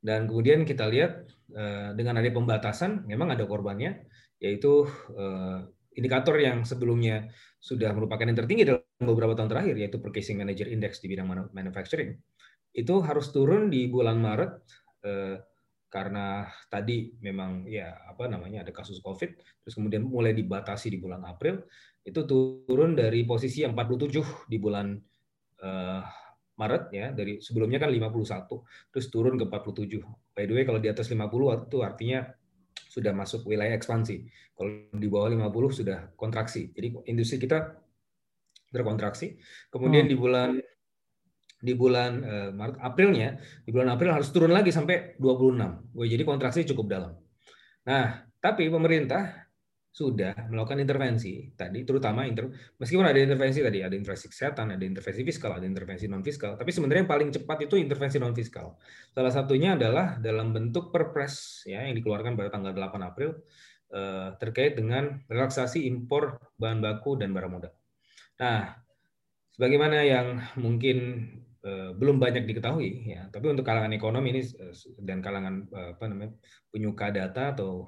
dan 0.00 0.24
kemudian 0.24 0.64
kita 0.64 0.88
lihat 0.88 1.28
uh, 1.52 1.92
dengan 1.92 2.22
ada 2.22 2.30
pembatasan 2.32 3.04
memang 3.04 3.36
ada 3.36 3.44
korbannya 3.44 4.08
yaitu 4.40 4.88
uh, 5.12 5.66
indikator 5.92 6.40
yang 6.40 6.64
sebelumnya 6.64 7.28
sudah 7.60 7.92
merupakan 7.92 8.24
yang 8.24 8.38
tertinggi 8.40 8.64
dalam 8.64 9.04
beberapa 9.04 9.36
tahun 9.36 9.52
terakhir 9.52 9.74
yaitu 9.76 10.00
Purchasing 10.00 10.40
Manager 10.40 10.66
Index 10.66 11.04
di 11.04 11.12
bidang 11.12 11.28
manufacturing 11.52 12.16
itu 12.72 12.94
harus 13.02 13.28
turun 13.34 13.68
di 13.68 13.90
bulan 13.90 14.16
Maret 14.16 14.52
eh, 15.04 15.36
karena 15.90 16.46
tadi 16.70 17.10
memang 17.18 17.66
ya 17.66 18.06
apa 18.06 18.30
namanya 18.30 18.62
ada 18.62 18.70
kasus 18.70 19.02
COVID, 19.02 19.30
terus 19.66 19.74
kemudian 19.74 20.06
mulai 20.06 20.30
dibatasi 20.30 20.86
di 20.86 21.02
bulan 21.02 21.26
April, 21.26 21.66
itu 22.06 22.22
turun 22.30 22.94
dari 22.94 23.26
posisi 23.26 23.66
yang 23.66 23.74
47 23.74 24.46
di 24.46 24.56
bulan 24.62 24.94
eh, 25.60 26.02
Maret 26.60 26.82
ya 26.92 27.06
dari 27.10 27.40
sebelumnya 27.40 27.80
kan 27.80 27.90
51 27.90 28.92
terus 28.92 29.06
turun 29.10 29.34
ke 29.34 29.48
47. 29.48 30.36
By 30.36 30.44
the 30.46 30.54
way 30.54 30.64
kalau 30.68 30.78
di 30.78 30.92
atas 30.92 31.10
50 31.10 31.66
itu 31.66 31.78
artinya 31.82 32.20
sudah 32.90 33.14
masuk 33.14 33.46
wilayah 33.46 33.78
ekspansi. 33.78 34.26
Kalau 34.58 34.90
di 34.90 35.06
bawah 35.06 35.30
50 35.30 35.78
sudah 35.78 35.98
kontraksi. 36.18 36.74
Jadi 36.74 37.06
industri 37.06 37.38
kita 37.38 37.78
berkontraksi. 38.74 39.38
Kemudian 39.70 40.10
hmm. 40.10 40.12
di 40.12 40.16
bulan 40.18 40.50
di 41.60 41.76
bulan 41.76 42.12
uh, 42.24 42.50
Maret 42.56 42.78
Aprilnya 42.80 43.36
di 43.62 43.70
bulan 43.70 43.94
April 43.94 44.16
harus 44.16 44.32
turun 44.34 44.50
lagi 44.50 44.74
sampai 44.74 45.14
26. 45.22 45.94
Wah, 45.94 46.06
jadi 46.08 46.22
kontraksi 46.26 46.66
cukup 46.66 46.86
dalam. 46.90 47.12
Nah, 47.86 48.26
tapi 48.40 48.66
pemerintah 48.72 49.39
sudah 49.90 50.46
melakukan 50.46 50.78
intervensi 50.78 51.50
tadi 51.58 51.82
terutama 51.82 52.22
inter, 52.22 52.46
meskipun 52.78 53.10
ada 53.10 53.18
intervensi 53.18 53.58
tadi 53.58 53.82
ada 53.82 53.90
intervensi 53.98 54.30
kesehatan 54.30 54.78
ada 54.78 54.84
intervensi 54.86 55.26
fiskal 55.26 55.58
ada 55.58 55.66
intervensi 55.66 56.06
non 56.06 56.22
fiskal 56.22 56.54
tapi 56.54 56.70
sebenarnya 56.70 57.02
yang 57.02 57.10
paling 57.10 57.28
cepat 57.34 57.66
itu 57.66 57.74
intervensi 57.74 58.22
non 58.22 58.30
fiskal 58.30 58.78
salah 59.10 59.34
satunya 59.34 59.74
adalah 59.74 60.14
dalam 60.22 60.54
bentuk 60.54 60.94
perpres 60.94 61.66
ya 61.66 61.82
yang 61.82 61.98
dikeluarkan 61.98 62.38
pada 62.38 62.54
tanggal 62.54 62.70
8 62.70 63.02
April 63.02 63.30
eh, 63.90 64.28
terkait 64.38 64.78
dengan 64.78 65.26
relaksasi 65.26 65.82
impor 65.90 66.38
bahan 66.54 66.78
baku 66.78 67.18
dan 67.18 67.34
barang 67.34 67.50
modal. 67.50 67.74
Nah 68.38 68.78
sebagaimana 69.58 70.06
yang 70.06 70.38
mungkin 70.54 71.26
belum 71.60 72.16
banyak 72.16 72.48
diketahui 72.48 73.12
ya 73.12 73.28
tapi 73.28 73.52
untuk 73.52 73.68
kalangan 73.68 73.92
ekonomi 73.92 74.32
ini 74.32 74.40
eh, 74.40 74.72
dan 75.04 75.20
kalangan 75.20 75.68
eh, 75.68 75.92
apa 75.92 76.04
namanya 76.08 76.32
penyuka 76.72 77.12
data 77.12 77.52
atau 77.52 77.84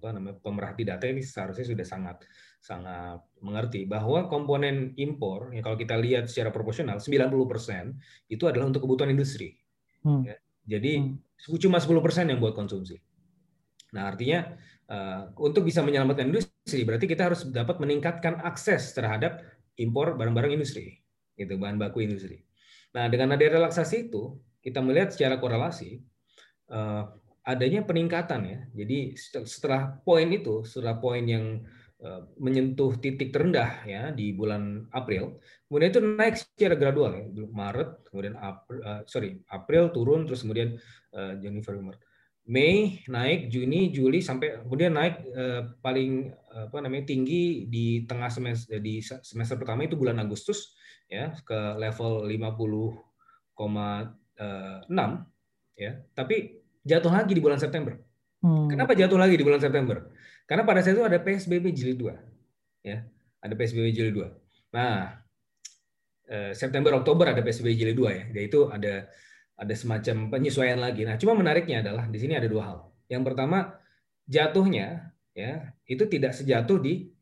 apa 0.00 0.16
namanya 0.16 0.40
pemerhati 0.40 0.82
data 0.88 1.04
ini 1.04 1.20
seharusnya 1.20 1.66
sudah 1.68 1.84
sangat 1.84 2.16
sangat 2.56 3.20
mengerti 3.44 3.84
bahwa 3.84 4.32
komponen 4.32 4.96
impor 4.96 5.52
ya 5.52 5.60
kalau 5.60 5.76
kita 5.76 5.98
lihat 6.00 6.32
secara 6.32 6.48
proporsional 6.48 7.02
90% 7.04 8.32
itu 8.32 8.44
adalah 8.48 8.72
untuk 8.72 8.88
kebutuhan 8.88 9.12
industri 9.12 9.60
hmm. 10.08 10.22
ya. 10.24 10.36
jadi 10.64 11.04
hmm. 11.04 11.58
cuma 11.60 11.84
10% 11.84 12.32
yang 12.32 12.40
buat 12.40 12.56
konsumsi 12.56 12.96
nah 13.92 14.08
artinya 14.08 14.56
uh, 14.88 15.28
untuk 15.36 15.68
bisa 15.68 15.84
menyelamatkan 15.84 16.32
industri 16.32 16.86
berarti 16.88 17.04
kita 17.04 17.28
harus 17.28 17.44
dapat 17.44 17.76
meningkatkan 17.76 18.40
akses 18.40 18.96
terhadap 18.96 19.44
impor 19.76 20.16
barang-barang 20.16 20.56
industri 20.56 21.02
gitu 21.36 21.60
bahan 21.60 21.76
baku 21.76 22.08
industri 22.08 22.46
Nah, 22.92 23.08
dengan 23.08 23.32
ada 23.32 23.44
relaksasi 23.44 24.12
itu, 24.12 24.36
kita 24.60 24.84
melihat 24.84 25.10
secara 25.10 25.40
korelasi 25.40 26.04
uh, 26.70 27.08
adanya 27.42 27.82
peningkatan 27.82 28.40
ya. 28.46 28.58
Jadi 28.76 29.16
setelah 29.42 29.96
poin 30.04 30.28
itu, 30.28 30.62
setelah 30.62 31.00
poin 31.00 31.24
yang 31.24 31.64
uh, 32.04 32.28
menyentuh 32.36 33.00
titik 33.00 33.32
terendah 33.32 33.82
ya 33.88 34.12
di 34.12 34.36
bulan 34.36 34.86
April, 34.92 35.40
kemudian 35.66 35.90
itu 35.90 36.00
naik 36.04 36.36
secara 36.38 36.76
gradual 36.76 37.10
ya. 37.16 37.24
Maret, 37.32 38.12
kemudian 38.12 38.36
April, 38.36 38.80
uh, 38.84 39.02
sorry 39.08 39.40
April 39.50 39.90
turun, 39.90 40.28
terus 40.28 40.44
kemudian 40.44 40.76
Januari 41.12 41.80
Maret. 41.92 42.02
Mei 42.42 42.98
naik, 43.06 43.52
Juni, 43.52 43.94
Juli 43.94 44.18
sampai 44.18 44.64
kemudian 44.66 44.98
naik 44.98 45.28
paling 45.78 46.32
apa 46.50 46.82
namanya 46.82 47.06
tinggi 47.06 47.70
di 47.70 48.02
tengah 48.02 48.26
semester 48.32 48.82
di 48.82 48.98
semester 48.98 49.60
pertama 49.60 49.86
itu 49.86 49.94
bulan 49.94 50.18
Agustus 50.18 50.74
ya 51.12 51.36
ke 51.44 51.76
level 51.76 52.24
50,6 52.24 52.88
ya. 55.76 55.92
Tapi 56.16 56.36
jatuh 56.80 57.12
lagi 57.12 57.32
di 57.36 57.42
bulan 57.44 57.60
September. 57.60 57.92
Hmm. 58.40 58.72
Kenapa 58.72 58.96
jatuh 58.96 59.20
lagi 59.20 59.36
di 59.36 59.44
bulan 59.44 59.60
September? 59.60 60.08
Karena 60.48 60.64
pada 60.64 60.80
saat 60.80 60.96
itu 60.96 61.04
ada 61.04 61.20
PSBB 61.20 61.76
jilid 61.76 62.00
2. 62.00 62.16
Ya, 62.88 63.04
ada 63.44 63.54
PSBB 63.54 63.92
jilid 63.92 64.16
2. 64.16 64.32
Nah, 64.74 65.20
eh, 66.26 66.56
September 66.56 66.96
Oktober 66.96 67.28
ada 67.28 67.44
PSBB 67.44 67.76
jilid 67.76 67.96
2 68.00 68.08
ya. 68.10 68.24
Yaitu 68.32 68.72
ada 68.72 69.12
ada 69.62 69.74
semacam 69.78 70.32
penyesuaian 70.32 70.80
lagi. 70.80 71.06
Nah, 71.06 71.14
cuma 71.20 71.38
menariknya 71.38 71.86
adalah 71.86 72.10
di 72.10 72.18
sini 72.18 72.34
ada 72.34 72.50
dua 72.50 72.62
hal. 72.66 72.78
Yang 73.06 73.22
pertama, 73.30 73.78
jatuhnya 74.26 75.14
ya, 75.36 75.70
itu 75.86 76.02
tidak 76.10 76.34
sejatuh 76.34 76.82
di 76.82 77.14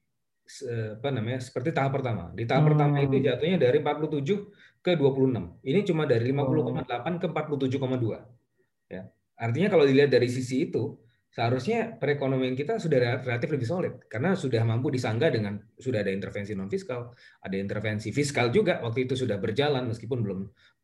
apa 1.00 1.08
namanya 1.14 1.40
seperti 1.40 1.70
tahap 1.70 2.00
pertama. 2.00 2.30
Di 2.34 2.44
tahap 2.44 2.66
hmm. 2.66 2.70
pertama 2.74 2.96
itu 3.02 3.16
jatuhnya 3.22 3.58
dari 3.60 3.78
47 3.80 4.80
ke 4.80 4.96
26. 4.96 5.60
Ini 5.64 5.80
cuma 5.84 6.08
dari 6.08 6.24
50,8 6.32 7.20
ke 7.20 7.26
47,2. 7.28 8.90
Ya. 8.90 9.02
Artinya 9.40 9.68
kalau 9.72 9.84
dilihat 9.84 10.10
dari 10.12 10.28
sisi 10.28 10.68
itu, 10.68 10.96
seharusnya 11.30 11.94
perekonomian 11.96 12.58
kita 12.58 12.82
sudah 12.82 13.22
relatif 13.22 13.48
lebih 13.54 13.68
solid 13.68 13.94
karena 14.10 14.34
sudah 14.34 14.66
mampu 14.66 14.90
disangga 14.90 15.30
dengan 15.30 15.62
sudah 15.78 16.02
ada 16.02 16.10
intervensi 16.10 16.58
non 16.58 16.66
fiskal, 16.66 17.14
ada 17.46 17.56
intervensi 17.56 18.10
fiskal 18.10 18.50
juga 18.50 18.82
waktu 18.82 19.06
itu 19.06 19.14
sudah 19.14 19.38
berjalan 19.38 19.86
meskipun 19.86 20.26
belum 20.26 20.40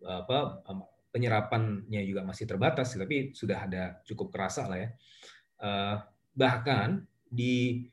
apa 0.06 0.62
penyerapannya 1.10 1.98
juga 2.06 2.22
masih 2.22 2.46
terbatas 2.46 2.94
tapi 2.94 3.34
sudah 3.34 3.66
ada 3.66 3.82
cukup 4.06 4.30
kerasa 4.30 4.70
lah 4.70 4.78
ya. 4.78 4.88
Eh, 5.56 5.96
bahkan 6.36 7.02
di 7.26 7.88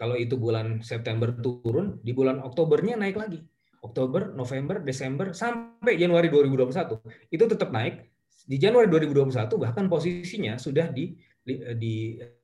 kalau 0.00 0.16
itu 0.16 0.40
bulan 0.40 0.80
September 0.80 1.28
turun, 1.36 2.00
di 2.00 2.16
bulan 2.16 2.40
Oktobernya 2.40 2.96
naik 2.96 3.20
lagi. 3.20 3.44
Oktober, 3.84 4.32
November, 4.32 4.80
Desember 4.80 5.36
sampai 5.36 6.00
Januari 6.00 6.32
2021 6.32 7.28
itu 7.28 7.44
tetap 7.44 7.68
naik. 7.68 8.08
Di 8.48 8.56
Januari 8.56 8.88
2021 8.88 9.60
bahkan 9.60 9.84
posisinya 9.92 10.56
sudah 10.56 10.88
di 10.88 11.12
di, 11.44 11.60
di 11.76 11.94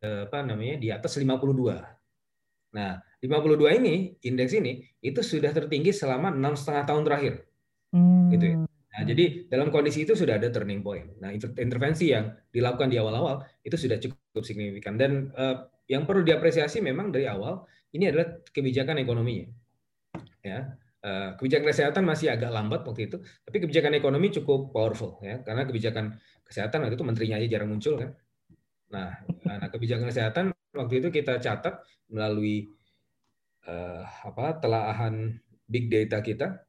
apa 0.04 0.44
namanya 0.44 0.76
di 0.76 0.92
atas 0.92 1.16
52. 1.16 2.76
Nah, 2.76 3.00
52 3.24 3.80
ini 3.80 4.12
indeks 4.20 4.52
ini 4.52 4.84
itu 5.00 5.24
sudah 5.24 5.48
tertinggi 5.56 5.96
selama 5.96 6.36
enam 6.36 6.52
setengah 6.52 6.84
tahun 6.84 7.02
terakhir. 7.08 7.34
Hmm. 7.96 8.28
Gitu 8.32 8.44
ya. 8.52 8.56
Nah, 8.96 9.02
jadi 9.04 9.24
dalam 9.48 9.68
kondisi 9.68 10.08
itu 10.08 10.12
sudah 10.12 10.40
ada 10.40 10.48
turning 10.48 10.80
point. 10.80 11.20
Nah, 11.20 11.32
intervensi 11.36 12.12
yang 12.12 12.32
dilakukan 12.52 12.88
di 12.88 12.96
awal-awal 12.96 13.44
itu 13.60 13.76
sudah 13.76 14.00
cukup 14.00 14.40
signifikan 14.40 14.96
dan 14.96 15.32
uh, 15.36 15.68
yang 15.86 16.02
perlu 16.04 16.26
diapresiasi 16.26 16.82
memang 16.82 17.14
dari 17.14 17.30
awal 17.30 17.62
ini 17.94 18.10
adalah 18.10 18.42
kebijakan 18.50 19.00
ekonominya. 19.00 19.46
Ya, 20.42 20.78
uh, 21.02 21.34
kebijakan 21.38 21.66
kesehatan 21.70 22.02
masih 22.06 22.30
agak 22.30 22.50
lambat 22.50 22.86
waktu 22.86 23.10
itu, 23.10 23.16
tapi 23.42 23.58
kebijakan 23.62 23.98
ekonomi 23.98 24.30
cukup 24.30 24.70
powerful 24.70 25.18
ya, 25.22 25.42
karena 25.42 25.66
kebijakan 25.66 26.14
kesehatan 26.46 26.86
waktu 26.86 26.94
itu 26.94 27.06
menterinya 27.06 27.36
aja 27.38 27.48
jarang 27.50 27.70
muncul 27.74 27.98
kan. 27.98 28.10
Nah, 28.86 29.10
nah 29.42 29.66
kebijakan 29.66 30.06
kesehatan 30.06 30.44
waktu 30.74 31.02
itu 31.02 31.08
kita 31.10 31.42
catat 31.42 31.82
melalui 32.06 32.70
uh, 33.66 34.06
apa 34.06 34.62
telaahan 34.62 35.34
big 35.66 35.90
data 35.90 36.22
kita, 36.22 36.62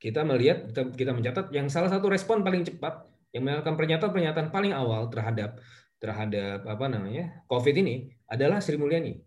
kita 0.00 0.24
melihat 0.24 0.72
kita, 0.72 0.82
kita 0.96 1.12
mencatat 1.12 1.46
yang 1.52 1.68
salah 1.68 1.92
satu 1.92 2.08
respon 2.08 2.40
paling 2.40 2.64
cepat 2.64 3.04
yang 3.30 3.46
melakukan 3.46 3.76
pernyataan-pernyataan 3.76 4.48
paling 4.48 4.72
awal 4.74 5.06
terhadap 5.12 5.60
terhadap 6.00 6.64
apa 6.64 6.86
namanya 6.88 7.44
COVID 7.46 7.76
ini 7.84 8.08
adalah 8.30 8.62
Sri 8.62 8.78
Mulyani. 8.78 9.18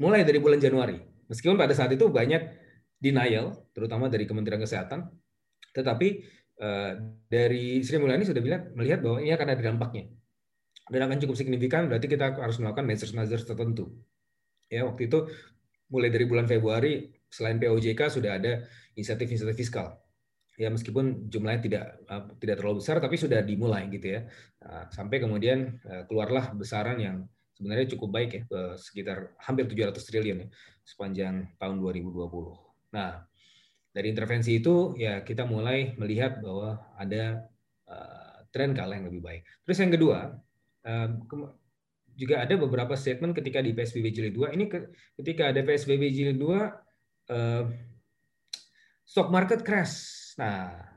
Mulai 0.00 0.24
dari 0.24 0.40
bulan 0.40 0.56
Januari, 0.56 0.96
meskipun 1.28 1.60
pada 1.60 1.76
saat 1.76 1.92
itu 1.92 2.08
banyak 2.08 2.40
denial, 2.96 3.68
terutama 3.76 4.08
dari 4.08 4.24
Kementerian 4.24 4.64
Kesehatan, 4.64 5.12
tetapi 5.76 6.08
uh, 6.56 6.96
dari 7.28 7.84
Sri 7.84 8.00
Mulyani 8.00 8.24
sudah 8.24 8.40
bilang 8.40 8.72
melihat 8.72 9.04
bahwa 9.04 9.20
ini 9.20 9.36
akan 9.36 9.48
ada 9.52 9.60
dampaknya 9.60 10.08
dan 10.90 11.06
akan 11.06 11.16
cukup 11.22 11.38
signifikan 11.38 11.86
berarti 11.86 12.10
kita 12.10 12.34
harus 12.34 12.58
melakukan 12.58 12.84
measures-measures 12.84 13.46
tertentu. 13.46 13.94
Ya, 14.66 14.82
waktu 14.82 15.06
itu 15.06 15.30
mulai 15.90 16.10
dari 16.10 16.26
bulan 16.26 16.50
Februari 16.50 17.14
selain 17.30 17.62
POJK 17.62 18.10
sudah 18.10 18.42
ada 18.42 18.66
insentif-insentif 18.98 19.54
fiskal. 19.54 20.02
Ya 20.58 20.68
meskipun 20.68 21.30
jumlahnya 21.30 21.62
tidak 21.62 21.84
eh, 22.04 22.24
tidak 22.42 22.56
terlalu 22.60 22.82
besar 22.82 23.00
tapi 23.00 23.16
sudah 23.16 23.40
dimulai 23.40 23.86
gitu 23.88 24.18
ya. 24.18 24.20
Nah, 24.60 24.90
sampai 24.90 25.22
kemudian 25.22 25.78
eh, 25.86 26.02
keluarlah 26.10 26.52
besaran 26.58 26.98
yang 26.98 27.24
sebenarnya 27.60 27.92
cukup 27.92 28.08
baik 28.08 28.30
ya 28.32 28.42
sekitar 28.80 29.36
hampir 29.36 29.68
700 29.68 30.00
triliun 30.00 30.38
ya 30.40 30.48
sepanjang 30.80 31.52
tahun 31.60 31.76
2020. 31.76 32.24
Nah, 32.96 33.20
dari 33.92 34.08
intervensi 34.08 34.56
itu 34.56 34.96
ya 34.96 35.20
kita 35.20 35.44
mulai 35.44 35.92
melihat 36.00 36.40
bahwa 36.40 36.80
ada 36.96 37.44
uh, 37.84 38.48
tren 38.48 38.72
kalah 38.72 38.96
yang 38.96 39.12
lebih 39.12 39.20
baik. 39.20 39.44
Terus 39.68 39.78
yang 39.84 39.92
kedua, 39.92 40.40
juga 42.16 42.40
ada 42.40 42.54
beberapa 42.56 42.96
statement 42.96 43.36
ketika 43.36 43.60
di 43.60 43.76
PSBB 43.76 44.06
jilid 44.08 44.34
2 44.34 44.56
ini 44.56 44.64
ketika 45.20 45.52
ada 45.52 45.60
PSBB 45.60 46.08
jilid 46.08 46.40
2 46.40 46.80
stock 49.04 49.28
market 49.28 49.60
crash. 49.60 50.32
Nah, 50.40 50.90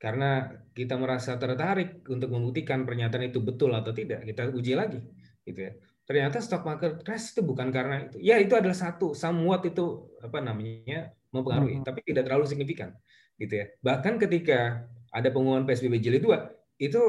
karena 0.00 0.48
kita 0.72 0.96
merasa 0.96 1.36
tertarik 1.36 2.02
untuk 2.08 2.32
membuktikan 2.32 2.88
pernyataan 2.88 3.30
itu 3.30 3.44
betul 3.44 3.76
atau 3.76 3.92
tidak, 3.92 4.24
kita 4.24 4.50
uji 4.50 4.72
lagi 4.74 5.00
gitu 5.44 5.60
ya. 5.70 5.72
Ternyata 6.10 6.42
stock 6.42 6.66
market 6.66 7.06
crash 7.06 7.38
itu 7.38 7.46
bukan 7.46 7.70
karena 7.70 8.10
itu. 8.10 8.18
Ya, 8.18 8.42
itu 8.42 8.58
adalah 8.58 8.74
satu 8.74 9.14
somewhat 9.14 9.62
itu 9.62 10.10
apa 10.18 10.42
namanya 10.42 11.14
mempengaruhi, 11.30 11.78
hmm. 11.78 11.86
tapi 11.86 12.02
tidak 12.02 12.26
terlalu 12.26 12.50
signifikan 12.50 12.90
gitu 13.38 13.62
ya. 13.62 13.70
Bahkan 13.78 14.18
ketika 14.18 14.90
ada 15.14 15.28
pengumuman 15.30 15.62
PSBB 15.62 16.02
jilid 16.02 16.26
2 16.26 16.82
itu 16.82 17.02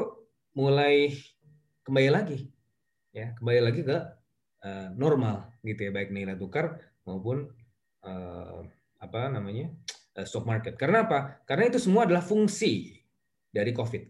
mulai 0.54 1.10
kembali 1.82 2.10
lagi 2.12 2.38
ya 3.12 3.36
kembali 3.36 3.60
lagi 3.60 3.80
ke 3.84 3.98
uh, 4.64 4.88
normal 4.96 5.52
gitu 5.62 5.88
ya 5.88 5.90
baik 5.92 6.10
nilai 6.10 6.36
tukar 6.36 6.80
maupun 7.04 7.48
uh, 8.04 8.58
apa 8.98 9.20
namanya 9.28 9.72
uh, 10.16 10.26
stock 10.26 10.48
market 10.48 10.76
karena 10.80 11.04
apa 11.04 11.44
karena 11.44 11.68
itu 11.68 11.78
semua 11.78 12.08
adalah 12.08 12.24
fungsi 12.24 13.00
dari 13.52 13.72
covid 13.76 14.04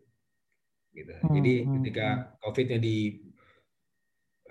gitu 0.92 1.12
hmm, 1.12 1.34
jadi 1.40 1.54
hmm, 1.66 1.72
ketika 1.80 2.06
hmm. 2.06 2.24
covidnya 2.42 2.78
di 2.78 2.96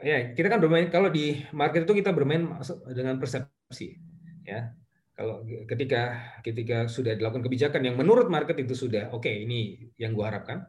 ya 0.02 0.34
kita 0.34 0.48
kan 0.50 0.60
bermain 0.60 0.90
kalau 0.90 1.10
di 1.10 1.42
market 1.54 1.86
itu 1.86 1.94
kita 1.98 2.12
bermain 2.14 2.50
dengan 2.92 3.22
persepsi 3.22 3.98
ya 4.46 4.74
kalau 5.14 5.46
ketika 5.70 6.34
ketika 6.42 6.90
sudah 6.90 7.14
dilakukan 7.14 7.46
kebijakan 7.46 7.86
yang 7.86 7.96
menurut 7.96 8.28
market 8.28 8.58
itu 8.58 8.74
sudah 8.74 9.14
oke 9.14 9.24
okay, 9.26 9.46
ini 9.46 9.92
yang 10.02 10.18
gua 10.18 10.34
harapkan 10.34 10.66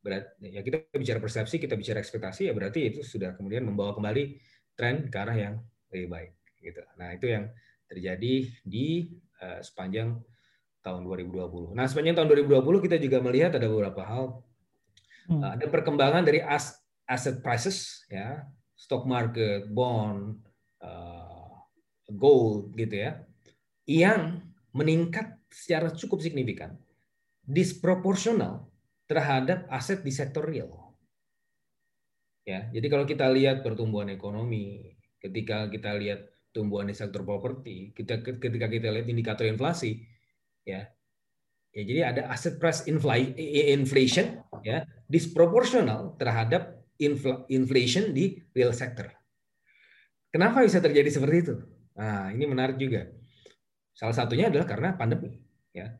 berarti 0.00 0.48
ya 0.48 0.60
kita 0.64 0.88
bicara 0.96 1.20
persepsi, 1.20 1.60
kita 1.60 1.76
bicara 1.76 2.00
ekspektasi 2.00 2.48
ya 2.48 2.52
berarti 2.56 2.88
itu 2.88 3.00
sudah 3.04 3.36
kemudian 3.36 3.68
membawa 3.68 3.92
kembali 3.92 4.40
tren 4.72 5.12
ke 5.12 5.16
arah 5.20 5.36
yang 5.36 5.54
lebih 5.92 6.08
baik 6.08 6.32
gitu. 6.60 6.80
Nah, 6.96 7.12
itu 7.12 7.26
yang 7.28 7.52
terjadi 7.84 8.34
di 8.64 9.12
uh, 9.44 9.60
sepanjang 9.60 10.16
tahun 10.80 11.04
2020. 11.04 11.76
Nah, 11.76 11.84
sepanjang 11.84 12.16
tahun 12.16 12.28
2020 12.48 12.86
kita 12.88 12.96
juga 12.96 13.18
melihat 13.20 13.52
ada 13.60 13.68
beberapa 13.68 14.00
hal 14.00 14.40
uh, 15.28 15.50
ada 15.52 15.66
perkembangan 15.68 16.24
dari 16.24 16.40
as 16.40 16.80
asset 17.04 17.44
prices 17.44 18.08
ya, 18.08 18.48
stock 18.90 19.06
market, 19.06 19.70
bond, 19.70 20.34
uh, 20.82 21.54
gold 22.10 22.74
gitu 22.74 23.06
ya, 23.06 23.22
yang 23.86 24.42
meningkat 24.74 25.38
secara 25.46 25.94
cukup 25.94 26.18
signifikan, 26.18 26.74
disproporsional 27.46 28.66
terhadap 29.06 29.70
aset 29.70 30.02
di 30.02 30.10
sektor 30.10 30.42
real. 30.42 30.90
Ya, 32.42 32.66
jadi 32.74 32.90
kalau 32.90 33.06
kita 33.06 33.30
lihat 33.30 33.62
pertumbuhan 33.62 34.10
ekonomi, 34.10 34.90
ketika 35.22 35.70
kita 35.70 35.94
lihat 35.94 36.26
tumbuhan 36.50 36.90
di 36.90 36.96
sektor 36.98 37.22
properti, 37.22 37.94
kita 37.94 38.26
ketika 38.26 38.66
kita 38.66 38.90
lihat 38.90 39.06
indikator 39.06 39.46
inflasi, 39.46 40.02
ya, 40.66 40.82
ya 41.70 41.82
jadi 41.86 42.00
ada 42.10 42.22
aset 42.26 42.58
price 42.58 42.90
inflation, 42.90 44.42
ya, 44.66 44.82
disproporsional 45.06 46.18
terhadap 46.18 46.79
inflation 47.48 48.12
di 48.12 48.36
real 48.52 48.76
sector. 48.76 49.08
Kenapa 50.30 50.62
bisa 50.62 50.78
terjadi 50.78 51.10
seperti 51.10 51.36
itu? 51.42 51.54
Nah, 51.96 52.30
ini 52.30 52.44
menarik 52.46 52.78
juga. 52.78 53.08
Salah 53.96 54.14
satunya 54.14 54.52
adalah 54.52 54.64
karena 54.68 54.94
pandemi, 54.94 55.36
ya 55.74 55.90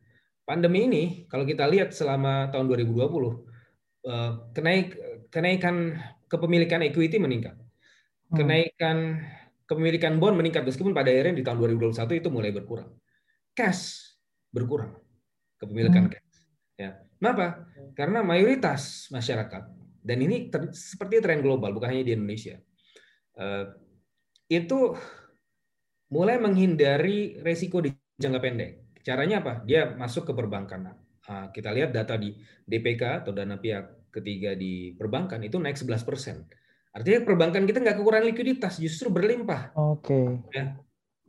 pandemi 0.51 0.91
ini 0.91 1.03
kalau 1.31 1.47
kita 1.47 1.63
lihat 1.71 1.95
selama 1.95 2.51
tahun 2.51 2.67
2020 2.67 2.99
eh, 4.11 4.31
kenaik 4.51 4.87
kenaikan 5.31 5.95
kepemilikan 6.27 6.83
equity 6.83 7.23
meningkat. 7.23 7.55
Hmm. 7.55 8.35
Kenaikan 8.35 9.23
kepemilikan 9.71 10.19
bond 10.19 10.35
meningkat 10.35 10.67
meskipun 10.67 10.91
pada 10.91 11.15
akhirnya 11.15 11.39
di 11.39 11.47
tahun 11.47 11.79
2021 11.79 12.19
itu 12.19 12.29
mulai 12.35 12.51
berkurang. 12.51 12.91
Cash 13.55 14.15
berkurang 14.51 14.99
kepemilikan 15.63 16.11
hmm. 16.11 16.13
cash. 16.19 16.35
Ya. 16.75 16.99
Kenapa? 17.23 17.71
Karena 17.95 18.27
mayoritas 18.27 19.07
masyarakat 19.15 19.80
dan 20.01 20.19
ini 20.25 20.49
ter, 20.49 20.73
seperti 20.73 21.21
tren 21.21 21.45
global, 21.45 21.77
bukan 21.77 21.93
hanya 21.93 22.05
di 22.09 22.13
Indonesia, 22.17 22.57
uh, 23.37 23.69
itu 24.51 24.97
mulai 26.11 26.41
menghindari 26.43 27.39
resiko 27.45 27.79
di 27.85 27.93
jangka 28.19 28.41
pendek. 28.43 28.71
Caranya 29.01 29.41
apa? 29.41 29.63
Dia 29.65 29.95
masuk 29.95 30.29
ke 30.29 30.33
perbankan. 30.35 30.93
Uh, 31.25 31.47
kita 31.55 31.71
lihat 31.71 31.95
data 31.95 32.19
di 32.19 32.35
DPK 32.67 33.25
atau 33.25 33.33
dana 33.33 33.57
pihak 33.57 34.11
ketiga 34.11 34.59
di 34.59 34.93
perbankan 34.99 35.41
itu 35.47 35.57
naik 35.57 35.79
11 35.79 36.03
persen. 36.03 36.37
Artinya 36.91 37.23
perbankan 37.23 37.63
kita 37.71 37.79
nggak 37.79 37.97
kekurangan 38.03 38.27
likuiditas, 38.35 38.83
justru 38.83 39.15
berlimpah. 39.15 39.71
Oke. 39.79 40.11
Okay. 40.11 40.27
Ya, 40.59 40.75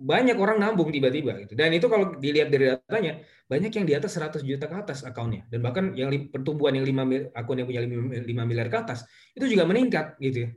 banyak 0.02 0.34
orang 0.34 0.58
nambung 0.58 0.90
tiba-tiba 0.90 1.38
gitu. 1.46 1.54
Dan 1.54 1.78
itu 1.78 1.86
kalau 1.86 2.18
dilihat 2.18 2.50
dari 2.50 2.74
datanya, 2.74 3.22
banyak 3.46 3.70
yang 3.70 3.86
di 3.86 3.94
atas 3.94 4.18
100 4.18 4.42
juta 4.42 4.66
ke 4.66 4.76
atas 4.76 5.06
akunnya. 5.06 5.46
Dan 5.46 5.62
bahkan 5.62 5.94
yang 5.94 6.10
pertumbuhan 6.34 6.74
yang 6.74 6.86
5 6.90 7.38
akun 7.38 7.62
yang 7.62 7.68
punya 7.70 7.82
5 7.86 8.26
miliar 8.50 8.68
ke 8.68 8.78
atas 8.82 9.06
itu 9.38 9.46
juga 9.46 9.70
meningkat 9.70 10.18
gitu 10.18 10.50
ya. 10.50 10.52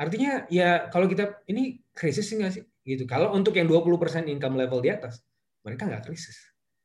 Artinya 0.00 0.32
ya 0.50 0.68
kalau 0.90 1.06
kita 1.06 1.46
ini 1.46 1.78
krisis 1.94 2.26
enggak 2.34 2.58
sih 2.58 2.64
gitu. 2.82 3.06
Kalau 3.06 3.30
untuk 3.36 3.54
yang 3.54 3.70
20% 3.70 4.26
income 4.26 4.58
level 4.58 4.82
di 4.82 4.90
atas, 4.90 5.22
mereka 5.62 5.86
nggak 5.86 6.10
krisis, 6.10 6.36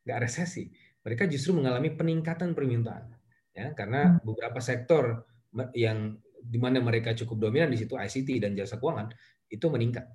nggak 0.06 0.20
resesi. 0.30 0.70
Mereka 1.02 1.26
justru 1.32 1.58
mengalami 1.58 1.96
peningkatan 1.96 2.54
permintaan. 2.54 3.10
Ya, 3.56 3.72
karena 3.72 4.20
hmm. 4.20 4.28
beberapa 4.28 4.60
sektor 4.60 5.24
yang 5.72 6.20
di 6.44 6.60
mana 6.60 6.84
mereka 6.84 7.16
cukup 7.16 7.48
dominan 7.50 7.72
di 7.72 7.80
situ 7.80 7.96
ICT 7.96 8.44
dan 8.44 8.52
jasa 8.54 8.78
keuangan 8.78 9.10
itu 9.48 9.66
meningkat. 9.72 10.06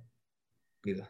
Gitu. 0.85 1.01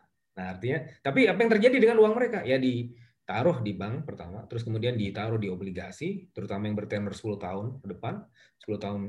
Nah, 0.41 0.57
artinya, 0.57 0.81
tapi 1.05 1.29
apa 1.29 1.37
yang 1.37 1.51
terjadi 1.53 1.77
dengan 1.77 2.01
uang 2.01 2.17
mereka? 2.17 2.41
Ya 2.41 2.57
ditaruh 2.57 3.61
di 3.61 3.77
bank 3.77 4.09
pertama, 4.09 4.41
terus 4.49 4.65
kemudian 4.65 4.97
ditaruh 4.97 5.37
di 5.37 5.53
obligasi, 5.53 6.33
terutama 6.33 6.65
yang 6.65 6.73
bertenor 6.73 7.13
10 7.13 7.37
tahun 7.37 7.65
ke 7.77 7.87
depan, 7.93 8.25
10 8.65 8.81
tahun 8.81 8.99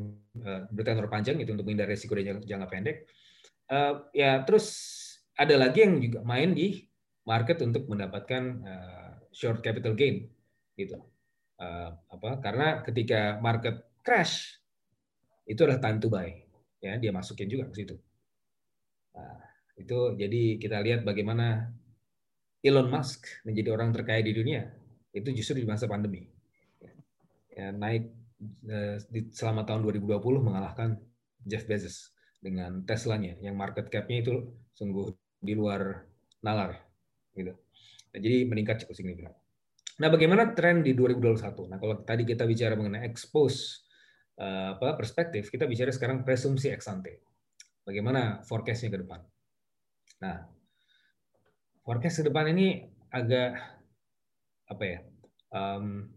uh, 0.45 0.61
bertenor 0.69 1.09
panjang 1.09 1.41
itu 1.41 1.57
untuk 1.57 1.65
menghindari 1.65 1.97
risiko 1.97 2.13
jangka, 2.13 2.45
jangka 2.45 2.69
pendek. 2.69 3.09
Uh, 3.73 4.05
ya 4.13 4.45
terus 4.45 4.77
ada 5.33 5.57
lagi 5.57 5.89
yang 5.89 5.97
juga 6.05 6.21
main 6.21 6.53
di 6.53 6.85
market 7.25 7.65
untuk 7.65 7.89
mendapatkan 7.89 8.43
uh, 8.61 9.13
short 9.33 9.65
capital 9.65 9.97
gain 9.97 10.29
gitu. 10.77 11.01
Uh, 11.57 11.97
apa? 12.13 12.45
Karena 12.45 12.85
ketika 12.85 13.41
market 13.41 13.89
crash 14.05 14.61
itu 15.49 15.65
adalah 15.65 15.81
time 15.81 15.97
to 15.97 16.13
buy, 16.13 16.29
ya 16.85 17.01
dia 17.01 17.09
masukin 17.09 17.49
juga 17.49 17.73
ke 17.73 17.81
situ. 17.81 17.97
Nah, 19.17 19.52
itu 19.77 20.15
jadi 20.17 20.43
kita 20.61 20.79
lihat 20.85 21.01
bagaimana 21.03 21.73
Elon 22.63 22.89
Musk 22.93 23.27
menjadi 23.43 23.75
orang 23.75 23.91
terkaya 23.91 24.23
di 24.23 24.33
dunia 24.37 24.63
itu 25.13 25.29
justru 25.37 25.61
di 25.61 25.69
masa 25.69 25.85
pandemi. 25.91 26.25
Ya, 27.53 27.69
naik 27.69 28.09
eh, 28.65 28.97
selama 29.35 29.69
tahun 29.69 29.85
2020 29.85 30.19
mengalahkan 30.41 30.97
Jeff 31.45 31.69
Bezos 31.69 32.17
dengan 32.41 32.81
Tesla-nya 32.83 33.37
yang 33.45 33.55
market 33.55 33.93
cap-nya 33.93 34.25
itu 34.25 34.35
sungguh 34.73 35.13
di 35.37 35.53
luar 35.53 36.07
nalar 36.41 36.81
gitu. 37.37 37.53
Nah, 38.13 38.19
jadi 38.19 38.49
meningkat 38.49 38.87
cukup 38.87 38.97
signifikan. 38.97 39.35
Nah, 40.01 40.09
bagaimana 40.09 40.57
tren 40.57 40.81
di 40.81 40.97
2021? 40.97 41.69
Nah, 41.69 41.77
kalau 41.77 41.95
tadi 42.03 42.25
kita 42.25 42.49
bicara 42.49 42.73
mengenai 42.73 43.05
expose 43.05 43.85
eh, 44.41 44.73
apa 44.73 44.97
perspektif, 44.97 45.53
kita 45.53 45.69
bicara 45.69 45.93
sekarang 45.93 46.25
presumsi 46.25 46.73
ex. 46.73 46.89
Bagaimana 47.83 48.41
forecast-nya 48.47 48.91
ke 48.95 48.99
depan? 49.05 49.21
Nah, 50.23 50.47
forecast 51.83 52.23
ke 52.23 52.31
depan 52.31 52.55
ini 52.55 52.87
agak 53.11 53.59
apa 54.71 54.85
ya? 54.87 54.99
Um, 55.51 56.09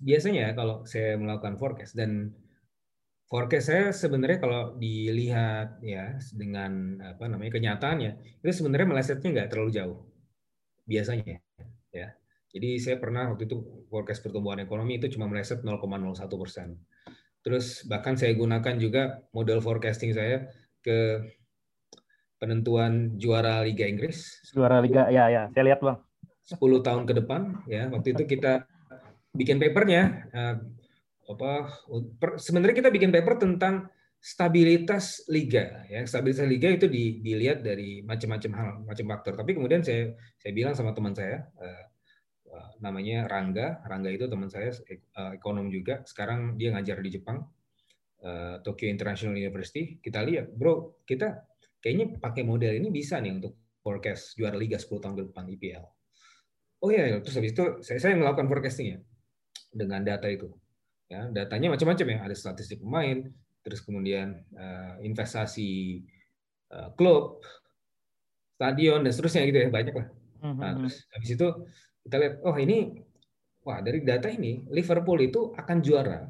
biasanya 0.00 0.54
kalau 0.54 0.86
saya 0.86 1.18
melakukan 1.18 1.58
forecast 1.58 1.98
dan 1.98 2.30
forecast 3.26 3.66
saya 3.68 3.84
sebenarnya 3.90 4.38
kalau 4.38 4.78
dilihat 4.78 5.82
ya 5.82 6.14
dengan 6.30 7.02
apa 7.02 7.26
namanya 7.26 7.58
kenyataannya 7.58 8.40
itu 8.40 8.52
sebenarnya 8.54 8.86
melesetnya 8.86 9.28
nggak 9.34 9.50
terlalu 9.50 9.70
jauh 9.74 9.98
biasanya 10.86 11.42
ya. 11.90 12.14
Jadi 12.56 12.80
saya 12.80 12.96
pernah 12.96 13.28
waktu 13.28 13.44
itu 13.50 13.84
forecast 13.90 14.24
pertumbuhan 14.24 14.62
ekonomi 14.62 14.96
itu 14.96 15.12
cuma 15.12 15.28
meleset 15.28 15.60
0,01 15.60 15.82
persen. 16.40 16.78
Terus 17.44 17.84
bahkan 17.84 18.16
saya 18.16 18.32
gunakan 18.32 18.74
juga 18.80 19.28
model 19.36 19.60
forecasting 19.60 20.16
saya 20.16 20.48
ke 20.80 21.20
penentuan 22.36 23.16
juara 23.16 23.64
Liga 23.64 23.88
Inggris. 23.88 24.40
Juara 24.52 24.80
Liga, 24.80 25.08
ya 25.08 25.28
ya, 25.32 25.48
saya 25.52 25.64
lihat 25.72 25.80
bang. 25.80 25.98
10 26.46 26.86
tahun 26.86 27.02
ke 27.10 27.14
depan, 27.24 27.66
ya 27.66 27.90
waktu 27.90 28.14
itu 28.14 28.38
kita 28.38 28.62
bikin 29.34 29.58
papernya, 29.58 30.30
uh, 30.30 30.56
apa? 31.26 31.52
Per, 32.22 32.38
sebenarnya 32.38 32.76
kita 32.86 32.90
bikin 32.94 33.10
paper 33.10 33.34
tentang 33.42 33.90
stabilitas 34.22 35.26
liga, 35.26 35.82
ya 35.90 36.06
stabilitas 36.06 36.46
liga 36.46 36.70
itu 36.70 36.86
di, 36.86 37.18
dilihat 37.18 37.66
dari 37.66 38.00
macam-macam 38.06 38.52
hal, 38.54 38.70
macam 38.86 39.06
faktor. 39.10 39.34
Tapi 39.34 39.58
kemudian 39.58 39.82
saya 39.82 40.14
saya 40.38 40.52
bilang 40.54 40.74
sama 40.78 40.94
teman 40.94 41.18
saya, 41.18 41.50
uh, 41.58 41.84
uh, 42.54 42.70
namanya 42.78 43.26
Rangga, 43.26 43.82
Rangga 43.82 44.10
itu 44.14 44.30
teman 44.30 44.46
saya 44.46 44.70
uh, 45.18 45.34
ekonom 45.34 45.66
juga. 45.66 46.06
Sekarang 46.06 46.54
dia 46.54 46.70
ngajar 46.74 47.02
di 47.02 47.10
Jepang, 47.10 47.42
uh, 48.22 48.62
Tokyo 48.62 48.86
International 48.86 49.34
University. 49.34 49.98
Kita 49.98 50.22
lihat, 50.22 50.54
bro, 50.54 51.02
kita 51.02 51.42
kayaknya 51.86 52.18
pakai 52.18 52.42
model 52.42 52.82
ini 52.82 52.90
bisa 52.90 53.22
nih 53.22 53.38
untuk 53.38 53.54
forecast 53.78 54.34
juara 54.34 54.58
liga 54.58 54.74
10 54.74 54.90
tahun 54.98 55.14
ke 55.14 55.22
depan 55.30 55.46
IPL. 55.54 55.84
Oh 56.82 56.90
iya, 56.90 57.22
terus 57.22 57.38
habis 57.38 57.54
itu 57.54 57.78
saya, 57.86 58.02
saya 58.02 58.18
melakukan 58.18 58.50
forecasting 58.50 58.86
ya 58.90 58.98
dengan 59.70 60.02
data 60.02 60.26
itu. 60.26 60.50
Ya, 61.06 61.30
datanya 61.30 61.70
macam-macam 61.70 62.06
ya, 62.10 62.18
ada 62.26 62.34
statistik 62.34 62.82
pemain, 62.82 63.30
terus 63.62 63.86
kemudian 63.86 64.42
uh, 64.58 64.98
investasi 64.98 66.02
uh, 66.74 66.90
klub, 66.98 67.46
stadion 68.58 69.06
dan 69.06 69.14
seterusnya 69.14 69.46
gitu 69.46 69.58
ya, 69.62 69.68
banyak 69.70 69.94
lah. 69.94 70.06
Mhm, 70.42 70.58
nah, 70.58 70.70
mhm. 70.74 70.76
terus 70.82 70.96
habis 71.14 71.30
itu 71.38 71.46
kita 72.02 72.16
lihat, 72.18 72.34
oh 72.42 72.56
ini 72.58 73.06
wah 73.62 73.78
dari 73.78 74.02
data 74.02 74.26
ini 74.26 74.66
Liverpool 74.74 75.22
itu 75.22 75.54
akan 75.54 75.78
juara. 75.86 76.26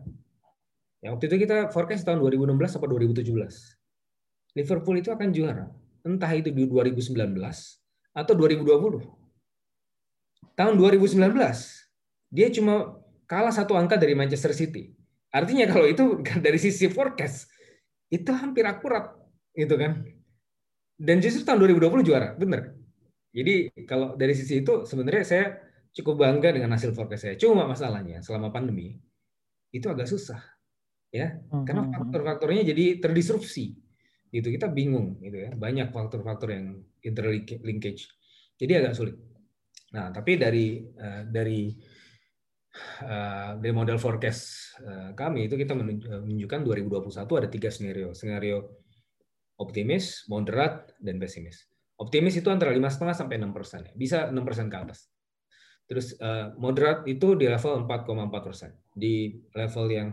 Ya, 1.01 1.17
waktu 1.17 1.33
itu 1.33 1.49
kita 1.49 1.73
forecast 1.73 2.05
tahun 2.05 2.21
2016 2.21 2.77
atau 2.77 2.85
2017. 2.85 3.25
Liverpool 4.57 4.97
itu 4.97 5.13
akan 5.13 5.29
juara. 5.37 5.69
Entah 6.01 6.33
itu 6.33 6.49
di 6.49 6.65
2019 6.65 7.13
atau 8.17 8.33
2020. 8.33 10.57
Tahun 10.57 10.75
2019 10.81 11.21
dia 12.33 12.49
cuma 12.49 12.97
kalah 13.29 13.53
satu 13.53 13.77
angka 13.77 14.01
dari 14.01 14.17
Manchester 14.17 14.57
City. 14.57 14.97
Artinya 15.29 15.69
kalau 15.69 15.85
itu 15.85 16.25
dari 16.45 16.57
sisi 16.57 16.89
forecast 16.89 17.53
itu 18.09 18.33
hampir 18.33 18.65
akurat 18.65 19.13
gitu 19.53 19.77
kan. 19.77 20.01
Dan 20.97 21.21
justru 21.21 21.45
tahun 21.45 21.61
2020 21.77 22.09
juara, 22.09 22.33
benar. 22.41 22.73
Jadi 23.37 23.69
kalau 23.85 24.17
dari 24.17 24.33
sisi 24.33 24.65
itu 24.65 24.89
sebenarnya 24.89 25.25
saya 25.29 25.61
cukup 25.93 26.25
bangga 26.25 26.57
dengan 26.57 26.73
hasil 26.73 26.97
forecast 26.97 27.29
saya. 27.29 27.37
Cuma 27.37 27.69
masalahnya 27.69 28.25
selama 28.25 28.49
pandemi 28.49 28.97
itu 29.69 29.85
agak 29.93 30.09
susah 30.09 30.41
ya. 31.13 31.37
Karena 31.53 31.61
hmm, 31.61 31.69
hmm, 31.69 31.93
hmm. 31.93 31.97
faktor-faktornya 32.01 32.73
jadi 32.73 33.05
terdisrupsi 33.05 33.86
gitu 34.31 34.49
kita 34.51 34.71
bingung 34.71 35.19
gitu 35.23 35.49
ya. 35.49 35.51
Banyak 35.55 35.95
faktor-faktor 35.95 36.53
yang 36.53 36.67
interlinkage. 37.03 38.11
Jadi 38.57 38.73
agak 38.73 38.95
sulit. 38.97 39.17
Nah 39.95 40.11
tapi 40.11 40.37
dari 40.37 40.83
uh, 40.83 41.23
dari 41.27 41.71
uh, 43.07 43.57
dari 43.59 43.73
model 43.73 43.99
forecast 44.01 44.75
uh, 44.83 45.11
kami 45.15 45.47
itu 45.47 45.55
kita 45.55 45.73
menunjukkan 45.77 46.61
2021 46.67 47.41
ada 47.41 47.49
tiga 47.49 47.69
skenario. 47.71 48.11
Skenario 48.13 48.83
optimis 49.63 50.27
moderat 50.29 50.93
dan 50.99 51.17
pesimis. 51.23 51.65
Optimis 51.97 52.37
itu 52.37 52.53
antara 52.53 52.77
lima 52.77 52.93
setengah 52.93 53.17
sampai 53.17 53.41
enam 53.41 53.57
persen 53.57 53.89
ya. 53.89 53.93
bisa 53.97 54.29
enam 54.29 54.45
persen 54.45 54.69
ke 54.69 54.77
atas. 54.77 55.09
Terus 55.87 56.19
moderat 56.59 57.07
itu 57.07 57.39
di 57.39 57.47
level 57.47 57.87
4,4 57.87 58.29
persen. 58.43 58.75
Di 58.91 59.39
level 59.55 59.87
yang 59.87 60.09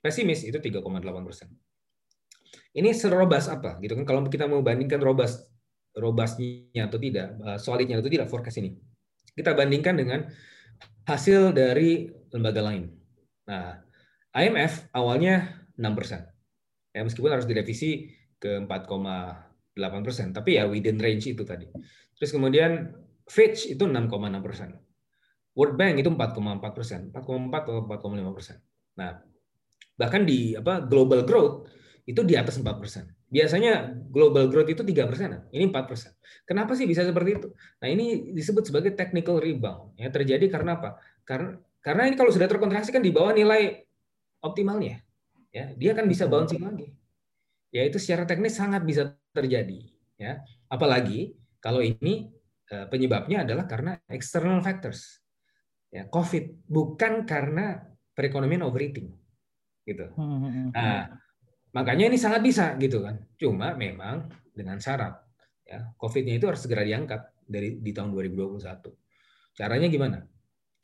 pesimis 0.00 0.48
itu 0.48 0.58
3,8 0.58 0.82
persen 1.22 1.52
ini 2.78 2.94
serobas 2.94 3.50
apa? 3.50 3.82
Gitu 3.82 3.98
kan 3.98 4.06
kalau 4.06 4.22
kita 4.30 4.46
mau 4.46 4.62
bandingkan 4.62 5.02
robas 5.02 5.42
robasnya 5.98 6.86
atau 6.86 6.98
tidak 7.02 7.34
eh, 7.42 7.58
solidnya 7.58 7.98
atau 7.98 8.06
tidak 8.06 8.30
forecast 8.30 8.62
ini. 8.62 8.78
Kita 9.34 9.58
bandingkan 9.58 9.98
dengan 9.98 10.30
hasil 11.06 11.50
dari 11.50 12.06
lembaga 12.30 12.62
lain. 12.62 12.86
Nah 13.50 13.82
IMF 14.38 14.94
awalnya 14.94 15.66
6 15.74 15.98
persen. 15.98 16.22
Ya 16.94 17.02
meskipun 17.02 17.34
harus 17.34 17.46
direvisi 17.50 18.14
ke 18.38 18.62
4,8 18.62 20.06
persen 20.06 20.30
tapi 20.30 20.58
ya 20.62 20.70
within 20.70 21.02
range 21.02 21.34
itu 21.34 21.42
tadi. 21.42 21.66
Terus 22.14 22.30
kemudian 22.30 22.94
Fitch 23.28 23.74
itu 23.74 23.84
6,6 23.84 24.08
persen. 24.40 24.78
World 25.58 25.74
Bank 25.74 25.98
itu 25.98 26.10
4,4 26.14 26.76
persen 26.76 27.00
4,4 27.10 27.66
atau 27.66 27.74
4,5 27.90 28.36
persen. 28.36 28.56
Nah 28.94 29.18
bahkan 29.98 30.22
di 30.22 30.54
apa 30.54 30.78
global 30.86 31.26
growth 31.26 31.66
itu 32.08 32.24
di 32.24 32.40
atas 32.40 32.56
4%. 32.56 32.72
Biasanya 33.28 33.92
global 34.08 34.48
growth 34.48 34.72
itu 34.72 34.80
3%, 34.80 35.52
ini 35.52 35.68
4%. 35.68 36.16
Kenapa 36.48 36.72
sih 36.72 36.88
bisa 36.88 37.04
seperti 37.04 37.36
itu? 37.36 37.48
Nah, 37.84 37.88
ini 37.92 38.32
disebut 38.32 38.64
sebagai 38.64 38.96
technical 38.96 39.36
rebound. 39.36 39.92
Ya, 40.00 40.08
terjadi 40.08 40.48
karena 40.48 40.80
apa? 40.80 40.96
Karena 41.28 41.60
karena 41.84 42.08
ini 42.08 42.16
kalau 42.16 42.32
sudah 42.32 42.48
terkontraksi 42.48 42.90
kan 42.90 43.04
di 43.04 43.12
bawah 43.12 43.36
nilai 43.36 43.84
optimalnya. 44.40 45.04
ya 45.48 45.72
dia 45.80 45.96
akan 45.96 46.06
bisa 46.12 46.28
bouncing 46.28 46.60
lagi. 46.60 46.92
Ya 47.72 47.88
itu 47.88 47.96
secara 47.96 48.28
teknis 48.28 48.56
sangat 48.56 48.84
bisa 48.84 49.16
terjadi. 49.32 49.88
Ya 50.20 50.44
apalagi 50.68 51.32
kalau 51.64 51.80
ini 51.80 52.28
eh, 52.68 52.86
penyebabnya 52.92 53.48
adalah 53.48 53.64
karena 53.64 53.96
external 54.12 54.60
factors, 54.60 55.24
ya 55.88 56.04
COVID 56.12 56.68
bukan 56.68 57.24
karena 57.24 57.80
perekonomian 58.12 58.60
overeating, 58.60 59.08
gitu. 59.88 60.12
Hmm, 60.20 60.36
hmm, 60.36 60.50
hmm. 60.52 60.68
Nah 60.76 61.16
makanya 61.78 62.10
ini 62.10 62.18
sangat 62.18 62.42
bisa 62.42 62.74
gitu 62.82 63.06
kan. 63.06 63.22
Cuma 63.38 63.78
memang 63.78 64.26
dengan 64.50 64.82
syarat 64.82 65.14
ya 65.62 65.86
COVID-nya 65.94 66.42
itu 66.42 66.50
harus 66.50 66.66
segera 66.66 66.82
diangkat 66.82 67.46
dari 67.46 67.78
di 67.78 67.94
tahun 67.94 68.10
2021. 68.10 68.58
Caranya 69.54 69.86
gimana? 69.86 70.18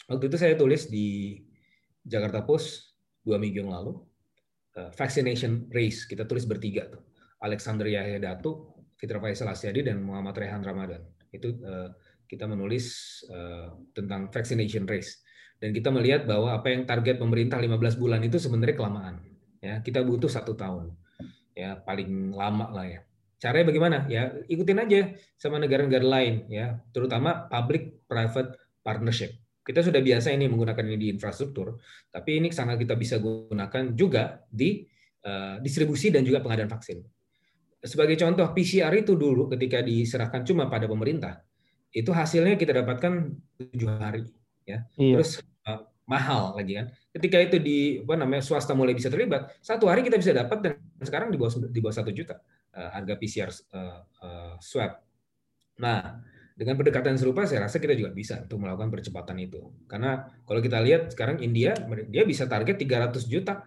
Waktu 0.07 0.25
itu 0.31 0.37
saya 0.39 0.55
tulis 0.55 0.87
di 0.87 1.41
Jakarta 2.07 2.47
Post 2.47 2.95
dua 3.25 3.41
minggu 3.41 3.65
yang 3.65 3.73
lalu 3.73 3.97
uh, 4.77 4.93
vaccination 4.93 5.67
race 5.73 6.05
kita 6.05 6.29
tulis 6.29 6.45
bertiga 6.45 6.85
tuh 6.93 7.01
Alexander 7.41 7.89
Yahya 7.89 8.21
Datu, 8.21 8.77
Fitra 9.01 9.17
Faisal 9.19 9.49
Asyadi 9.49 9.89
dan 9.89 10.05
Muhammad 10.05 10.37
Rehan 10.37 10.61
Ramadan 10.61 11.01
itu 11.33 11.57
uh, 11.65 11.89
kita 12.29 12.45
menulis 12.45 13.21
uh, 13.33 13.73
tentang 13.97 14.29
vaccination 14.29 14.85
race 14.85 15.25
dan 15.57 15.73
kita 15.73 15.89
melihat 15.89 16.29
bahwa 16.29 16.53
apa 16.53 16.69
yang 16.69 16.85
target 16.85 17.17
pemerintah 17.17 17.57
15 17.57 17.97
bulan 17.97 18.21
itu 18.21 18.37
sebenarnya 18.37 18.77
kelamaan 18.77 19.34
ya 19.65 19.81
kita 19.81 20.05
butuh 20.05 20.29
satu 20.29 20.53
tahun 20.53 20.93
ya 21.57 21.81
paling 21.81 22.37
lama 22.37 22.69
lah 22.69 22.85
ya 22.85 23.01
caranya 23.41 23.67
bagaimana 23.73 23.99
ya 24.13 24.37
ikutin 24.45 24.85
aja 24.85 25.01
sama 25.41 25.57
negara-negara 25.57 26.05
lain 26.05 26.45
ya 26.53 26.77
terutama 26.93 27.49
public 27.49 28.05
private 28.05 28.61
partnership 28.85 29.33
kita 29.65 29.81
sudah 29.81 30.05
biasa 30.05 30.29
ini 30.37 30.45
menggunakan 30.45 30.85
ini 30.93 30.97
di 31.01 31.09
infrastruktur, 31.09 31.81
tapi 32.13 32.37
ini 32.37 32.53
sangat 32.53 32.85
kita 32.85 33.01
bisa 33.01 33.17
gunakan 33.17 33.97
juga 33.97 34.45
di 34.45 34.85
uh, 35.25 35.57
distribusi 35.65 36.13
dan 36.13 36.21
juga 36.21 36.45
pengadaan 36.45 36.69
vaksin. 36.69 37.01
Sebagai 37.81 38.21
contoh, 38.21 38.45
PCR 38.53 38.93
itu 38.93 39.17
dulu 39.17 39.49
ketika 39.49 39.81
diserahkan 39.81 40.45
cuma 40.45 40.69
pada 40.69 40.85
pemerintah, 40.85 41.41
itu 41.97 42.13
hasilnya 42.13 42.61
kita 42.61 42.85
dapatkan 42.85 43.33
tujuh 43.57 43.89
hari, 43.89 44.29
ya. 44.69 44.85
Iya. 45.01 45.25
Terus 45.25 45.41
mahal 46.05 46.53
lagi 46.57 46.77
kan. 46.77 46.87
Ketika 47.13 47.37
itu 47.41 47.57
di 47.61 47.79
apa 48.05 48.15
namanya 48.21 48.43
swasta 48.45 48.77
mulai 48.77 48.93
bisa 48.93 49.09
terlibat, 49.09 49.57
satu 49.65 49.89
hari 49.89 50.05
kita 50.05 50.21
bisa 50.21 50.37
dapat 50.37 50.59
dan 50.61 50.73
sekarang 51.01 51.33
di 51.33 51.39
bawah 51.41 51.53
di 51.69 51.81
bawah 51.81 51.97
satu 51.97 52.13
juta 52.13 52.37
uh, 52.77 52.91
harga 52.93 53.15
PCR 53.17 53.51
uh, 53.51 54.01
uh, 54.21 54.55
swab. 54.61 55.01
Nah, 55.81 56.21
dengan 56.55 56.79
pendekatan 56.79 57.19
serupa 57.19 57.49
saya 57.51 57.67
rasa 57.67 57.83
kita 57.83 57.99
juga 57.99 58.15
bisa 58.15 58.39
untuk 58.45 58.63
melakukan 58.63 58.93
percepatan 58.93 59.37
itu. 59.43 59.75
Karena 59.91 60.23
kalau 60.47 60.61
kita 60.63 60.79
lihat 60.85 61.11
sekarang 61.11 61.43
India 61.43 61.75
dia 62.07 62.23
bisa 62.23 62.47
target 62.47 62.79
300 62.79 63.27
juta 63.27 63.65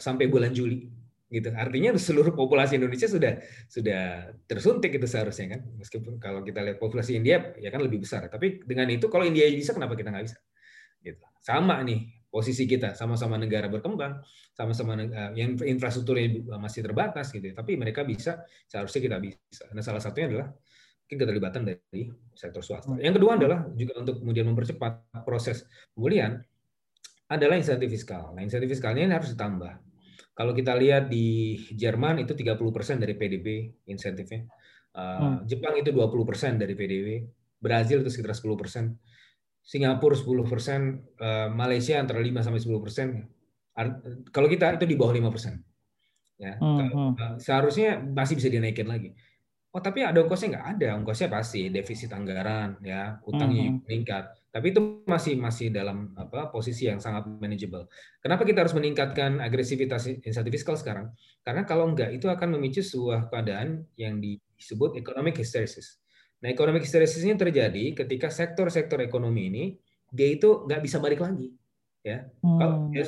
sampai 0.00 0.30
bulan 0.30 0.54
Juli 0.54 0.88
gitu. 1.30 1.52
Artinya 1.54 1.94
seluruh 1.94 2.34
populasi 2.34 2.80
Indonesia 2.80 3.06
sudah 3.06 3.38
sudah 3.70 4.34
tersuntik 4.48 4.96
itu 4.96 5.06
seharusnya 5.06 5.58
kan. 5.58 5.60
Meskipun 5.76 6.16
kalau 6.16 6.40
kita 6.40 6.64
lihat 6.64 6.78
populasi 6.80 7.20
India 7.20 7.52
ya 7.60 7.68
kan 7.68 7.84
lebih 7.84 8.00
besar. 8.00 8.26
Tapi 8.32 8.64
dengan 8.66 8.88
itu 8.88 9.06
kalau 9.12 9.28
India 9.28 9.46
bisa 9.52 9.76
kenapa 9.76 9.92
kita 9.92 10.08
nggak 10.08 10.26
bisa? 10.26 10.38
Gitu. 11.00 11.20
Sama 11.40 11.80
nih 11.80 12.20
posisi 12.30 12.64
kita 12.64 12.94
sama-sama 12.94 13.34
negara 13.34 13.66
berkembang, 13.66 14.22
sama-sama 14.54 14.94
uh, 14.94 15.32
yang 15.34 15.58
infrastrukturnya 15.58 16.46
masih 16.60 16.86
terbatas 16.86 17.34
gitu. 17.34 17.50
Tapi 17.50 17.74
mereka 17.74 18.06
bisa, 18.06 18.46
seharusnya 18.70 19.00
kita 19.02 19.16
bisa. 19.18 19.66
Nah 19.74 19.82
salah 19.82 19.98
satunya 19.98 20.30
adalah 20.30 20.48
mungkin 21.10 21.26
keterlibatan 21.26 21.62
dari 21.66 22.06
sektor 22.38 22.62
swasta. 22.62 22.94
Yang 23.02 23.18
kedua 23.18 23.34
adalah 23.34 23.66
juga 23.74 23.98
untuk 23.98 24.22
kemudian 24.22 24.46
mempercepat 24.46 25.26
proses 25.26 25.66
pemulihan 25.90 26.38
adalah 27.26 27.58
insentif 27.58 27.90
fiskal. 27.90 28.30
Nah, 28.34 28.42
insentif 28.46 28.70
fiskalnya 28.70 29.10
ini 29.10 29.14
harus 29.14 29.34
ditambah. 29.34 29.74
Kalau 30.34 30.54
kita 30.54 30.74
lihat 30.78 31.10
di 31.10 31.58
Jerman 31.74 32.22
itu 32.22 32.34
30% 32.34 33.02
dari 33.02 33.14
PDB 33.18 33.46
insentifnya. 33.90 34.46
Uh, 34.94 35.42
hmm. 35.42 35.50
Jepang 35.50 35.74
itu 35.78 35.90
20% 35.94 36.62
dari 36.62 36.74
PDB. 36.78 37.08
Brazil 37.58 38.06
itu 38.06 38.10
sekitar 38.10 38.34
10%. 38.34 38.50
Singapura 39.60 40.16
10%, 40.16 40.24
uh, 40.26 41.48
Malaysia 41.52 42.00
antara 42.00 42.18
5 42.18 42.42
sampai 42.42 42.60
10%. 42.60 44.32
Kalau 44.34 44.48
kita 44.50 44.76
itu 44.76 44.86
di 44.88 44.96
bawah 44.98 45.14
5%. 45.14 45.60
Ya, 46.40 46.56
hmm. 46.56 47.16
uh, 47.16 47.36
seharusnya 47.36 48.00
masih 48.00 48.40
bisa 48.40 48.48
dinaikin 48.48 48.88
lagi. 48.88 49.12
Oh 49.70 49.78
tapi 49.78 50.02
ada 50.02 50.18
ongkosnya 50.18 50.58
nggak 50.58 50.66
ada 50.66 50.88
ongkosnya 50.98 51.30
pasti 51.30 51.70
defisit 51.70 52.10
anggaran 52.10 52.74
ya 52.82 53.22
utangnya 53.22 53.70
mm-hmm. 53.70 53.86
meningkat 53.86 54.34
tapi 54.50 54.74
itu 54.74 55.06
masih 55.06 55.38
masih 55.38 55.70
dalam 55.70 56.10
apa 56.18 56.50
posisi 56.50 56.90
yang 56.90 56.98
sangat 56.98 57.22
manageable. 57.38 57.86
Kenapa 58.18 58.42
kita 58.42 58.66
harus 58.66 58.74
meningkatkan 58.74 59.38
agresivitas 59.38 60.10
insentif 60.26 60.58
fiskal 60.58 60.74
sekarang? 60.74 61.14
Karena 61.46 61.62
kalau 61.62 61.86
enggak 61.86 62.10
itu 62.10 62.26
akan 62.26 62.58
memicu 62.58 62.82
sebuah 62.82 63.30
keadaan 63.30 63.86
yang 63.94 64.18
disebut 64.18 64.98
economic 64.98 65.38
hysteresis. 65.38 66.02
Nah 66.40 66.48
economic 66.48 66.88
hysteresis 66.88 67.20
ini 67.22 67.36
terjadi 67.36 67.92
ketika 67.92 68.32
sektor-sektor 68.32 69.00
ekonomi 69.04 69.52
ini 69.52 69.64
dia 70.10 70.28
itu 70.32 70.64
nggak 70.66 70.80
bisa 70.80 70.96
balik 70.98 71.20
lagi 71.20 71.52
ya. 72.00 72.24
Hmm. 72.40 72.58
Kalau 72.58 72.74
ya, 72.96 73.04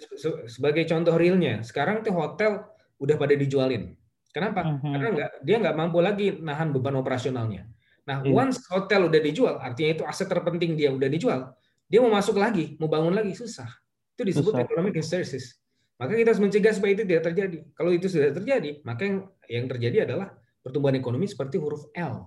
sebagai 0.47 0.85
contoh 0.85 1.17
realnya 1.17 1.65
sekarang 1.65 2.05
tuh 2.05 2.13
hotel 2.13 2.65
udah 3.01 3.17
pada 3.19 3.35
dijualin 3.35 3.97
Kenapa? 4.33 4.65
Mm-hmm. 4.65 4.93
Karena 4.97 5.09
nggak 5.13 5.31
dia 5.45 5.57
nggak 5.61 5.77
mampu 5.77 5.99
lagi 6.01 6.27
nahan 6.41 6.73
beban 6.73 6.97
operasionalnya. 6.97 7.69
Nah, 8.09 8.25
mm. 8.25 8.33
once 8.33 8.65
hotel 8.73 9.13
udah 9.13 9.21
dijual, 9.21 9.61
artinya 9.61 10.01
itu 10.01 10.05
aset 10.09 10.27
terpenting 10.27 10.75
dia 10.75 10.91
udah 10.91 11.07
dijual, 11.07 11.53
dia 11.87 12.01
mau 12.01 12.11
masuk 12.11 12.41
lagi, 12.41 12.75
mau 12.81 12.89
bangun 12.89 13.13
lagi 13.13 13.37
susah. 13.37 13.69
Itu 14.17 14.27
disebut 14.27 14.57
susah. 14.57 14.65
economic 14.65 14.97
hysteresis. 14.99 15.61
Maka 16.01 16.19
kita 16.19 16.35
harus 16.35 16.43
mencegah 16.43 16.73
supaya 16.75 16.99
itu 16.99 17.05
tidak 17.07 17.23
terjadi. 17.31 17.59
Kalau 17.77 17.91
itu 17.95 18.11
sudah 18.11 18.35
terjadi, 18.35 18.83
maka 18.83 19.07
yang, 19.07 19.19
yang 19.47 19.67
terjadi 19.71 19.97
adalah 20.09 20.35
pertumbuhan 20.65 20.99
ekonomi 20.99 21.31
seperti 21.31 21.61
huruf 21.63 21.87
L. 21.95 22.27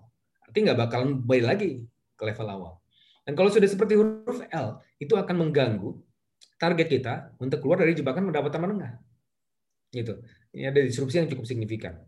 Artinya 0.55 0.71
nggak 0.71 0.81
bakalan 0.87 1.19
balik 1.19 1.45
lagi 1.51 1.83
ke 2.15 2.23
level 2.23 2.47
awal. 2.47 2.73
Dan 3.27 3.35
kalau 3.35 3.51
sudah 3.51 3.67
seperti 3.67 3.99
huruf 3.99 4.39
L, 4.55 4.79
itu 5.03 5.11
akan 5.19 5.35
mengganggu 5.35 5.99
target 6.55 6.87
kita 6.87 7.35
untuk 7.43 7.59
keluar 7.59 7.83
dari 7.83 7.91
jebakan 7.91 8.31
pendapatan 8.31 8.63
menengah. 8.63 8.95
Gitu. 9.91 10.15
Ini 10.55 10.71
ada 10.71 10.79
disrupsi 10.79 11.19
yang 11.19 11.27
cukup 11.27 11.43
signifikan. 11.43 11.99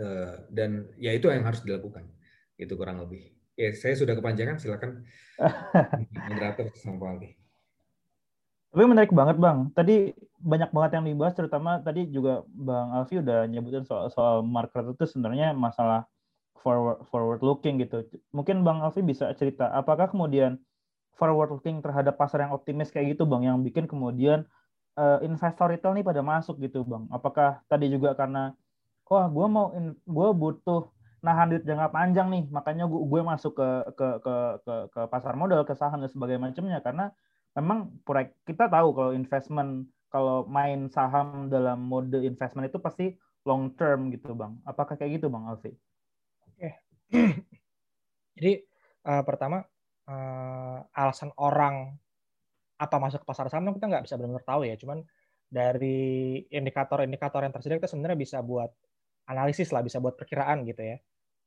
Eh, 0.00 0.34
dan 0.48 0.88
ya 0.96 1.12
itu 1.12 1.28
yang 1.28 1.44
harus 1.44 1.60
dilakukan. 1.60 2.08
Itu 2.56 2.72
kurang 2.80 3.04
lebih. 3.04 3.36
Ya 3.52 3.68
saya 3.76 3.92
sudah 4.00 4.16
kepanjangan 4.16 4.56
silakan. 4.56 5.04
Moderator 6.32 6.72
sama 6.72 7.04
Aldi. 7.12 7.36
Tapi 8.72 8.84
menarik 8.88 9.12
banget 9.12 9.36
bang. 9.36 9.68
Tadi 9.76 10.16
banyak 10.40 10.72
banget 10.72 10.90
yang 10.96 11.04
dibahas 11.04 11.36
terutama 11.36 11.84
tadi 11.84 12.08
juga 12.08 12.48
bang 12.48 12.88
Alfi 12.96 13.20
udah 13.20 13.44
nyebutin 13.44 13.84
soal 13.84 14.08
soal 14.08 14.40
market 14.40 14.96
itu 14.96 15.04
sebenarnya 15.04 15.52
masalah 15.52 16.08
forward 16.60 17.00
forward 17.08 17.40
looking 17.40 17.80
gitu 17.80 18.04
mungkin 18.30 18.66
bang 18.66 18.84
Alfi 18.84 19.00
bisa 19.00 19.32
cerita 19.34 19.72
apakah 19.72 20.12
kemudian 20.12 20.60
forward 21.16 21.54
looking 21.54 21.80
terhadap 21.80 22.18
pasar 22.18 22.44
yang 22.44 22.52
optimis 22.52 22.92
kayak 22.92 23.16
gitu 23.16 23.24
bang 23.24 23.48
yang 23.48 23.58
bikin 23.64 23.88
kemudian 23.88 24.44
uh, 24.96 25.18
investor 25.24 25.72
retail 25.72 25.94
nih 25.96 26.04
pada 26.04 26.20
masuk 26.20 26.60
gitu 26.60 26.84
bang? 26.84 27.04
Apakah 27.12 27.60
tadi 27.68 27.88
juga 27.88 28.12
karena 28.16 28.52
wah 29.08 29.28
gue 29.28 29.46
mau 29.48 29.68
gue 29.92 30.28
butuh 30.32 30.88
nahan 31.22 31.54
duit 31.54 31.62
jangka 31.62 31.94
panjang 31.94 32.28
nih, 32.32 32.44
makanya 32.50 32.88
gue, 32.90 32.98
gue 32.98 33.20
masuk 33.22 33.54
ke, 33.54 33.68
ke 33.94 34.08
ke 34.24 34.34
ke 34.66 34.74
ke 34.90 35.00
pasar 35.06 35.38
modal, 35.38 35.62
ke 35.62 35.74
saham 35.78 36.02
dan 36.02 36.10
sebagainya 36.10 36.50
macamnya 36.50 36.78
karena 36.82 37.04
memang 37.54 37.94
proyek 38.02 38.34
kita 38.42 38.66
tahu 38.66 38.90
kalau 38.96 39.12
investment 39.14 39.86
kalau 40.10 40.44
main 40.48 40.90
saham 40.90 41.46
dalam 41.46 41.78
mode 41.86 42.16
investment 42.24 42.66
itu 42.68 42.80
pasti 42.82 43.14
long 43.46 43.70
term 43.78 44.10
gitu 44.10 44.34
bang. 44.34 44.58
Apakah 44.66 44.98
kayak 44.98 45.22
gitu 45.22 45.30
bang 45.30 45.44
Alfi? 45.46 45.72
Jadi 48.36 48.52
uh, 49.06 49.22
pertama 49.22 49.60
uh, 50.08 50.78
alasan 50.96 51.30
orang 51.38 51.92
apa 52.80 52.96
masuk 52.98 53.22
ke 53.22 53.26
pasar 53.28 53.46
saham 53.46 53.70
kita 53.70 53.86
nggak 53.86 54.04
bisa 54.08 54.18
benar-benar 54.18 54.44
tahu 54.44 54.62
ya. 54.66 54.74
Cuman 54.74 55.04
dari 55.52 56.40
indikator-indikator 56.48 57.44
yang 57.44 57.52
tersedia 57.52 57.78
kita 57.78 57.90
sebenarnya 57.92 58.18
bisa 58.18 58.38
buat 58.40 58.72
analisis 59.28 59.70
lah, 59.70 59.84
bisa 59.84 60.00
buat 60.00 60.16
perkiraan 60.16 60.64
gitu 60.64 60.82
ya. 60.82 60.96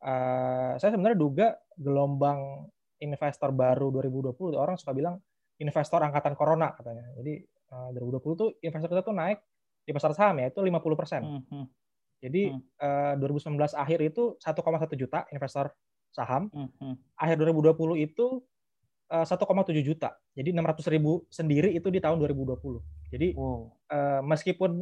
Uh, 0.06 0.78
saya 0.78 0.94
sebenarnya 0.94 1.18
duga 1.18 1.48
gelombang 1.76 2.70
investor 3.02 3.50
baru 3.52 3.90
2020 3.90 4.54
orang 4.56 4.78
suka 4.78 4.94
bilang 4.94 5.18
investor 5.60 6.00
angkatan 6.06 6.38
corona 6.38 6.72
katanya. 6.78 7.10
Jadi 7.18 7.42
uh, 7.74 7.90
2020 7.92 8.40
tuh 8.40 8.50
investor 8.62 8.90
kita 8.92 9.04
tuh 9.04 9.16
naik 9.16 9.40
di 9.86 9.92
pasar 9.94 10.14
saham 10.14 10.40
ya 10.40 10.54
itu 10.54 10.62
50 10.62 11.00
persen. 11.00 11.22
Mm 11.26 11.42
-hmm. 11.42 11.64
Jadi 12.24 12.52
mm. 12.52 13.18
uh, 13.20 13.22
2019 13.22 13.58
akhir 13.76 14.00
itu 14.02 14.38
1,1 14.40 15.02
juta 15.02 15.28
investor 15.30 15.72
saham. 16.16 16.48
Mm 16.54 16.70
-hmm. 16.72 16.94
Akhir 17.20 17.36
2020 17.44 17.76
itu 18.00 18.40
1,7 19.06 19.70
eh, 19.70 19.86
juta. 19.86 20.10
Jadi 20.34 20.50
600 20.50 20.94
ribu 20.94 21.30
sendiri 21.30 21.70
itu 21.76 21.88
di 21.94 22.02
tahun 22.02 22.18
2020. 22.18 23.14
Jadi 23.14 23.28
wow. 23.38 23.70
uh, 23.94 24.22
meskipun 24.26 24.82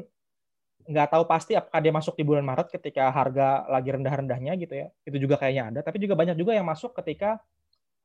nggak 0.83 1.15
tahu 1.15 1.23
pasti 1.27 1.55
apakah 1.55 1.79
dia 1.79 1.93
masuk 1.95 2.15
di 2.19 2.23
bulan 2.27 2.43
Maret 2.43 2.71
ketika 2.71 3.07
harga 3.11 3.67
lagi 3.67 3.89
rendah-rendahnya 3.91 4.55
gitu 4.59 4.73
ya. 4.73 4.87
Itu 5.03 5.19
juga 5.19 5.35
kayaknya 5.35 5.63
ada. 5.75 5.79
Tapi 5.83 5.99
juga 5.99 6.15
banyak 6.15 6.39
juga 6.39 6.55
yang 6.55 6.67
masuk 6.67 6.95
ketika 7.03 7.43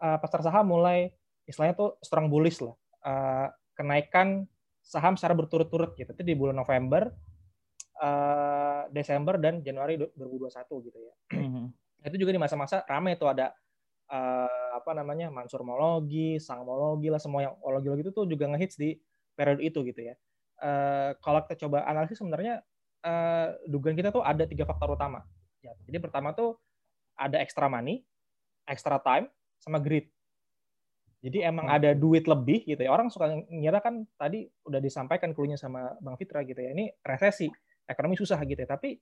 uh, 0.03 0.19
pasar 0.19 0.43
saham 0.43 0.75
mulai 0.75 1.15
istilahnya 1.47 1.79
tuh 1.79 1.91
strong 2.03 2.27
bullish 2.27 2.59
lah. 2.59 2.75
Uh, 2.99 3.47
kenaikan 3.79 4.51
saham 4.83 5.15
secara 5.15 5.39
berturut-turut 5.39 5.95
gitu. 5.95 6.11
Itu 6.11 6.23
di 6.27 6.35
bulan 6.35 6.59
November 6.59 7.15
uh, 8.01 8.83
Desember 8.91 9.37
dan 9.37 9.61
Januari 9.63 9.99
2021 9.99 10.87
gitu 10.87 10.99
ya. 10.99 11.15
Mm-hmm. 11.39 11.67
Itu 12.09 12.17
juga 12.21 12.31
di 12.31 12.41
masa-masa 12.41 12.87
ramai 12.87 13.19
itu 13.19 13.27
ada 13.27 13.51
uh, 14.13 14.71
apa 14.79 14.91
namanya 14.95 15.29
mansurmologi, 15.35 16.39
sangmologi 16.39 17.11
lah 17.11 17.19
semua 17.19 17.51
yang 17.51 17.55
ologi 17.61 17.91
itu 18.07 18.11
tuh 18.15 18.25
juga 18.31 18.47
ngehits 18.55 18.79
di 18.79 18.95
periode 19.35 19.63
itu 19.65 19.83
gitu 19.83 20.01
ya. 20.07 20.15
Uh, 20.59 21.15
kalau 21.23 21.43
kita 21.47 21.67
coba 21.67 21.87
analisis 21.87 22.19
sebenarnya 22.19 22.63
uh, 23.03 23.55
dugaan 23.67 23.95
kita 23.95 24.11
tuh 24.11 24.23
ada 24.23 24.47
tiga 24.47 24.67
faktor 24.67 24.95
utama. 24.95 25.23
Ya, 25.63 25.75
jadi 25.87 25.99
pertama 25.99 26.35
tuh 26.35 26.59
ada 27.19 27.43
extra 27.43 27.67
money, 27.67 28.07
extra 28.67 29.03
time, 29.03 29.27
sama 29.59 29.83
greed. 29.83 30.07
Jadi 31.19 31.43
emang 31.43 31.67
hmm. 31.67 31.77
ada 31.83 31.91
duit 31.99 32.31
lebih 32.31 32.63
gitu 32.63 32.79
ya. 32.79 32.95
Orang 32.95 33.11
suka 33.11 33.27
ngira 33.51 33.83
kan 33.83 34.07
tadi 34.15 34.47
udah 34.63 34.79
disampaikan 34.79 35.35
klunya 35.35 35.59
sama 35.59 35.99
Bang 35.99 36.15
Fitra 36.15 36.47
gitu 36.47 36.63
ya. 36.63 36.71
Ini 36.71 36.95
resesi, 37.03 37.51
ekonomi 37.89 38.15
susah 38.21 38.39
gitu 38.45 38.61
ya. 38.61 38.69
Tapi 38.69 39.01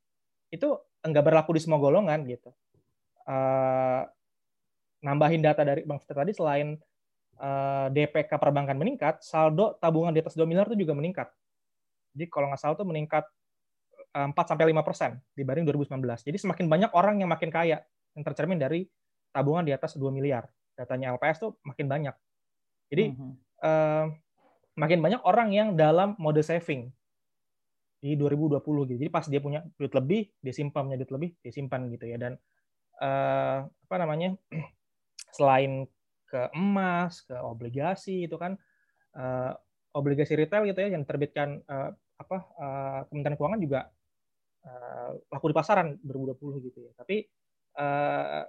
itu 0.55 0.69
enggak 1.03 1.25
berlaku 1.27 1.59
di 1.59 1.61
semua 1.61 1.83
golongan 1.83 2.23
gitu. 2.25 2.55
Uh, 3.27 4.07
nambahin 5.03 5.43
data 5.43 5.67
dari 5.67 5.83
Bang 5.83 5.99
Fitra 5.99 6.25
tadi 6.25 6.33
selain 6.33 6.79
uh, 7.39 7.87
eh, 7.93 8.07
DPK 8.09 8.33
perbankan 8.41 8.75
meningkat, 8.75 9.21
saldo 9.23 9.77
tabungan 9.79 10.11
di 10.11 10.19
atas 10.19 10.35
2 10.35 10.49
miliar 10.49 10.67
itu 10.67 10.83
juga 10.83 10.97
meningkat. 10.97 11.29
Jadi 12.17 12.27
kalau 12.33 12.49
nggak 12.51 12.61
salah 12.61 12.75
tuh 12.75 12.89
meningkat 12.89 13.25
4 14.17 14.33
eh, 14.33 14.47
sampai 14.49 14.73
5 14.73 14.81
persen 14.87 15.11
dibanding 15.37 15.69
2019. 15.69 16.01
Jadi 16.27 16.39
semakin 16.41 16.67
banyak 16.67 16.91
orang 16.97 17.21
yang 17.21 17.31
makin 17.31 17.53
kaya 17.53 17.85
yang 18.17 18.25
tercermin 18.25 18.57
dari 18.57 18.89
tabungan 19.31 19.63
di 19.63 19.77
atas 19.77 19.95
2 20.01 20.09
miliar 20.09 20.49
datanya 20.77 21.13
LPS 21.17 21.45
tuh 21.45 21.51
makin 21.65 21.87
banyak. 21.87 22.15
Jadi 22.89 23.05
mm 23.13 23.17
-hmm. 23.17 23.33
uh, 23.65 24.05
makin 24.77 24.99
banyak 25.01 25.21
orang 25.25 25.49
yang 25.53 25.69
dalam 25.77 26.17
mode 26.21 26.41
saving 26.45 26.93
di 28.07 28.15
2020 28.15 28.63
gitu. 28.63 28.99
Jadi 29.03 29.11
pas 29.11 29.27
dia 29.27 29.43
punya 29.43 29.67
duit 29.75 29.91
lebih, 29.91 30.31
dia 30.39 30.55
simpan 30.55 30.87
punya 30.87 30.99
duit 31.03 31.11
lebih, 31.11 31.31
dia 31.43 31.51
simpan 31.51 31.91
gitu 31.91 32.07
ya. 32.07 32.17
Dan 32.23 32.39
uh, 33.03 33.67
apa 33.67 33.97
namanya? 33.99 34.39
Selain 35.37 35.91
ke 36.31 36.55
emas, 36.55 37.27
ke 37.27 37.35
obligasi 37.35 38.31
itu 38.31 38.39
kan 38.39 38.55
uh, 39.19 39.53
obligasi 39.99 40.39
retail 40.39 40.71
gitu 40.71 40.87
ya 40.87 40.95
yang 40.95 41.03
diterbitkan 41.03 41.67
uh, 41.67 41.91
apa 42.17 42.37
uh, 42.63 43.01
Kementerian 43.11 43.35
Keuangan 43.35 43.61
juga 43.61 43.81
uh, 44.63 45.11
laku 45.35 45.51
di 45.51 45.57
pasaran 45.59 45.99
2020 46.07 46.67
gitu 46.71 46.79
ya. 46.87 46.93
Tapi 46.95 47.27
uh, 47.83 48.47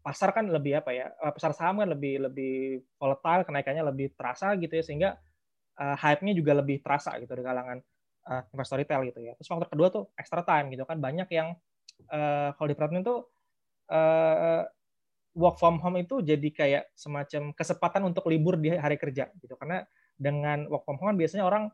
pasar 0.00 0.32
kan 0.32 0.48
lebih 0.48 0.80
apa 0.80 0.96
ya 0.96 1.12
pasar 1.12 1.52
saham 1.52 1.84
kan 1.84 1.92
lebih 1.92 2.24
lebih 2.24 2.80
volatile 2.96 3.44
kenaikannya 3.44 3.84
lebih 3.84 4.16
terasa 4.16 4.56
gitu 4.56 4.72
ya 4.72 4.80
sehingga 4.80 5.10
uh, 5.76 5.96
hype-nya 6.00 6.32
juga 6.32 6.56
lebih 6.56 6.80
terasa 6.80 7.20
gitu 7.20 7.28
di 7.36 7.44
kalangan 7.44 7.84
uh, 8.30 8.42
investor 8.54 8.78
retail 8.78 9.02
gitu 9.10 9.20
ya. 9.20 9.32
Terus 9.34 9.48
faktor 9.50 9.68
kedua 9.68 9.88
tuh 9.90 10.04
extra 10.14 10.46
time 10.46 10.70
gitu 10.70 10.86
kan. 10.86 11.02
Banyak 11.02 11.28
yang 11.34 11.58
uh, 12.08 12.54
kalau 12.54 12.68
diperhatiin 12.70 13.02
tuh 13.02 13.26
uh, 13.90 14.62
work 15.34 15.58
from 15.58 15.82
home 15.82 15.98
itu 15.98 16.22
jadi 16.22 16.48
kayak 16.50 16.84
semacam 16.94 17.50
kesempatan 17.54 18.02
untuk 18.06 18.30
libur 18.30 18.54
di 18.56 18.74
hari 18.78 18.94
kerja 18.96 19.28
gitu. 19.42 19.58
Karena 19.58 19.82
dengan 20.14 20.70
work 20.70 20.86
from 20.86 20.96
home 21.02 21.14
kan 21.14 21.18
biasanya 21.18 21.44
orang 21.44 21.68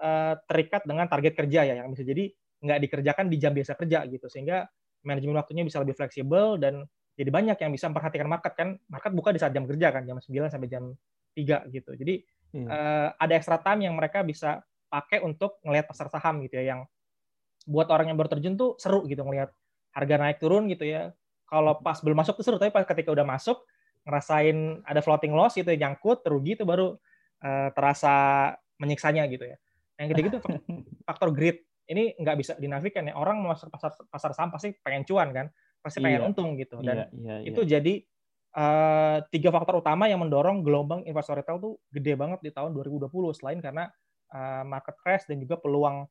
uh, 0.00 0.34
terikat 0.48 0.88
dengan 0.88 1.06
target 1.06 1.36
kerja 1.36 1.60
ya 1.68 1.74
yang 1.84 1.92
bisa 1.92 2.02
jadi 2.02 2.32
nggak 2.58 2.78
dikerjakan 2.88 3.26
di 3.30 3.36
jam 3.36 3.52
biasa 3.52 3.76
kerja 3.76 4.08
gitu. 4.08 4.26
Sehingga 4.32 4.64
manajemen 5.04 5.36
waktunya 5.36 5.62
bisa 5.62 5.78
lebih 5.84 5.94
fleksibel 5.94 6.56
dan 6.58 6.88
jadi 7.18 7.34
banyak 7.34 7.58
yang 7.58 7.70
bisa 7.74 7.90
memperhatikan 7.90 8.28
market 8.30 8.54
kan. 8.56 8.78
Market 8.88 9.12
buka 9.12 9.30
di 9.34 9.40
saat 9.42 9.52
jam 9.52 9.66
kerja 9.68 9.92
kan 9.92 10.06
jam 10.06 10.16
9 10.16 10.48
sampai 10.48 10.68
jam 10.70 10.94
3 11.34 11.70
gitu. 11.74 11.90
Jadi 11.98 12.14
hmm. 12.54 12.66
uh, 12.66 13.08
ada 13.18 13.32
extra 13.34 13.58
time 13.58 13.90
yang 13.90 13.94
mereka 13.98 14.22
bisa 14.22 14.62
pakai 14.88 15.20
untuk 15.20 15.60
ngelihat 15.64 15.86
pasar 15.88 16.08
saham 16.08 16.40
gitu 16.44 16.58
ya 16.60 16.74
yang 16.76 16.80
buat 17.68 17.88
orang 17.92 18.12
yang 18.12 18.18
baru 18.18 18.32
terjun 18.32 18.56
tuh 18.56 18.80
seru 18.80 19.04
gitu 19.04 19.20
ngelihat 19.22 19.52
harga 19.92 20.14
naik 20.16 20.38
turun 20.40 20.68
gitu 20.72 20.88
ya. 20.88 21.12
Kalau 21.48 21.80
pas 21.80 21.96
belum 22.00 22.16
masuk 22.16 22.40
tuh 22.40 22.44
seru 22.44 22.56
tapi 22.60 22.72
pas 22.72 22.84
ketika 22.84 23.12
udah 23.12 23.24
masuk 23.24 23.60
ngerasain 24.08 24.84
ada 24.88 25.00
floating 25.04 25.36
loss 25.36 25.56
gitu 25.56 25.68
ya 25.68 25.88
nyangkut 25.88 26.24
terugi 26.24 26.56
itu 26.56 26.64
baru 26.64 26.96
uh, 27.44 27.68
terasa 27.76 28.56
menyiksanya 28.80 29.28
gitu 29.28 29.44
ya. 29.44 29.56
Yang 30.00 30.08
ketiga 30.16 30.26
itu 30.36 30.40
faktor 31.08 31.32
greed. 31.32 31.64
Ini 31.88 32.20
nggak 32.20 32.36
bisa 32.36 32.52
dinafikan 32.60 33.08
ya 33.08 33.16
orang 33.16 33.40
masuk 33.40 33.72
pasar 33.72 33.96
pasar 34.12 34.30
saham 34.36 34.52
pasti 34.52 34.76
pengen 34.84 35.08
cuan 35.08 35.32
kan 35.32 35.46
pasti 35.80 36.04
pengen 36.04 36.20
iya. 36.24 36.28
untung 36.28 36.52
gitu. 36.56 36.80
Dan 36.84 37.08
iya, 37.16 37.40
iya, 37.40 37.48
itu 37.48 37.64
iya. 37.64 37.80
jadi 37.80 37.94
uh, 38.56 39.16
tiga 39.32 39.48
faktor 39.52 39.80
utama 39.80 40.04
yang 40.04 40.20
mendorong 40.20 40.60
gelombang 40.60 41.04
investor 41.08 41.36
retail 41.40 41.56
tuh 41.56 41.80
gede 41.88 42.12
banget 42.16 42.44
di 42.44 42.50
tahun 42.52 42.76
2020 42.76 43.08
selain 43.36 43.60
karena 43.64 43.88
uh, 44.32 44.64
market 44.64 44.96
crash 45.00 45.24
dan 45.28 45.38
juga 45.40 45.60
peluang 45.60 46.04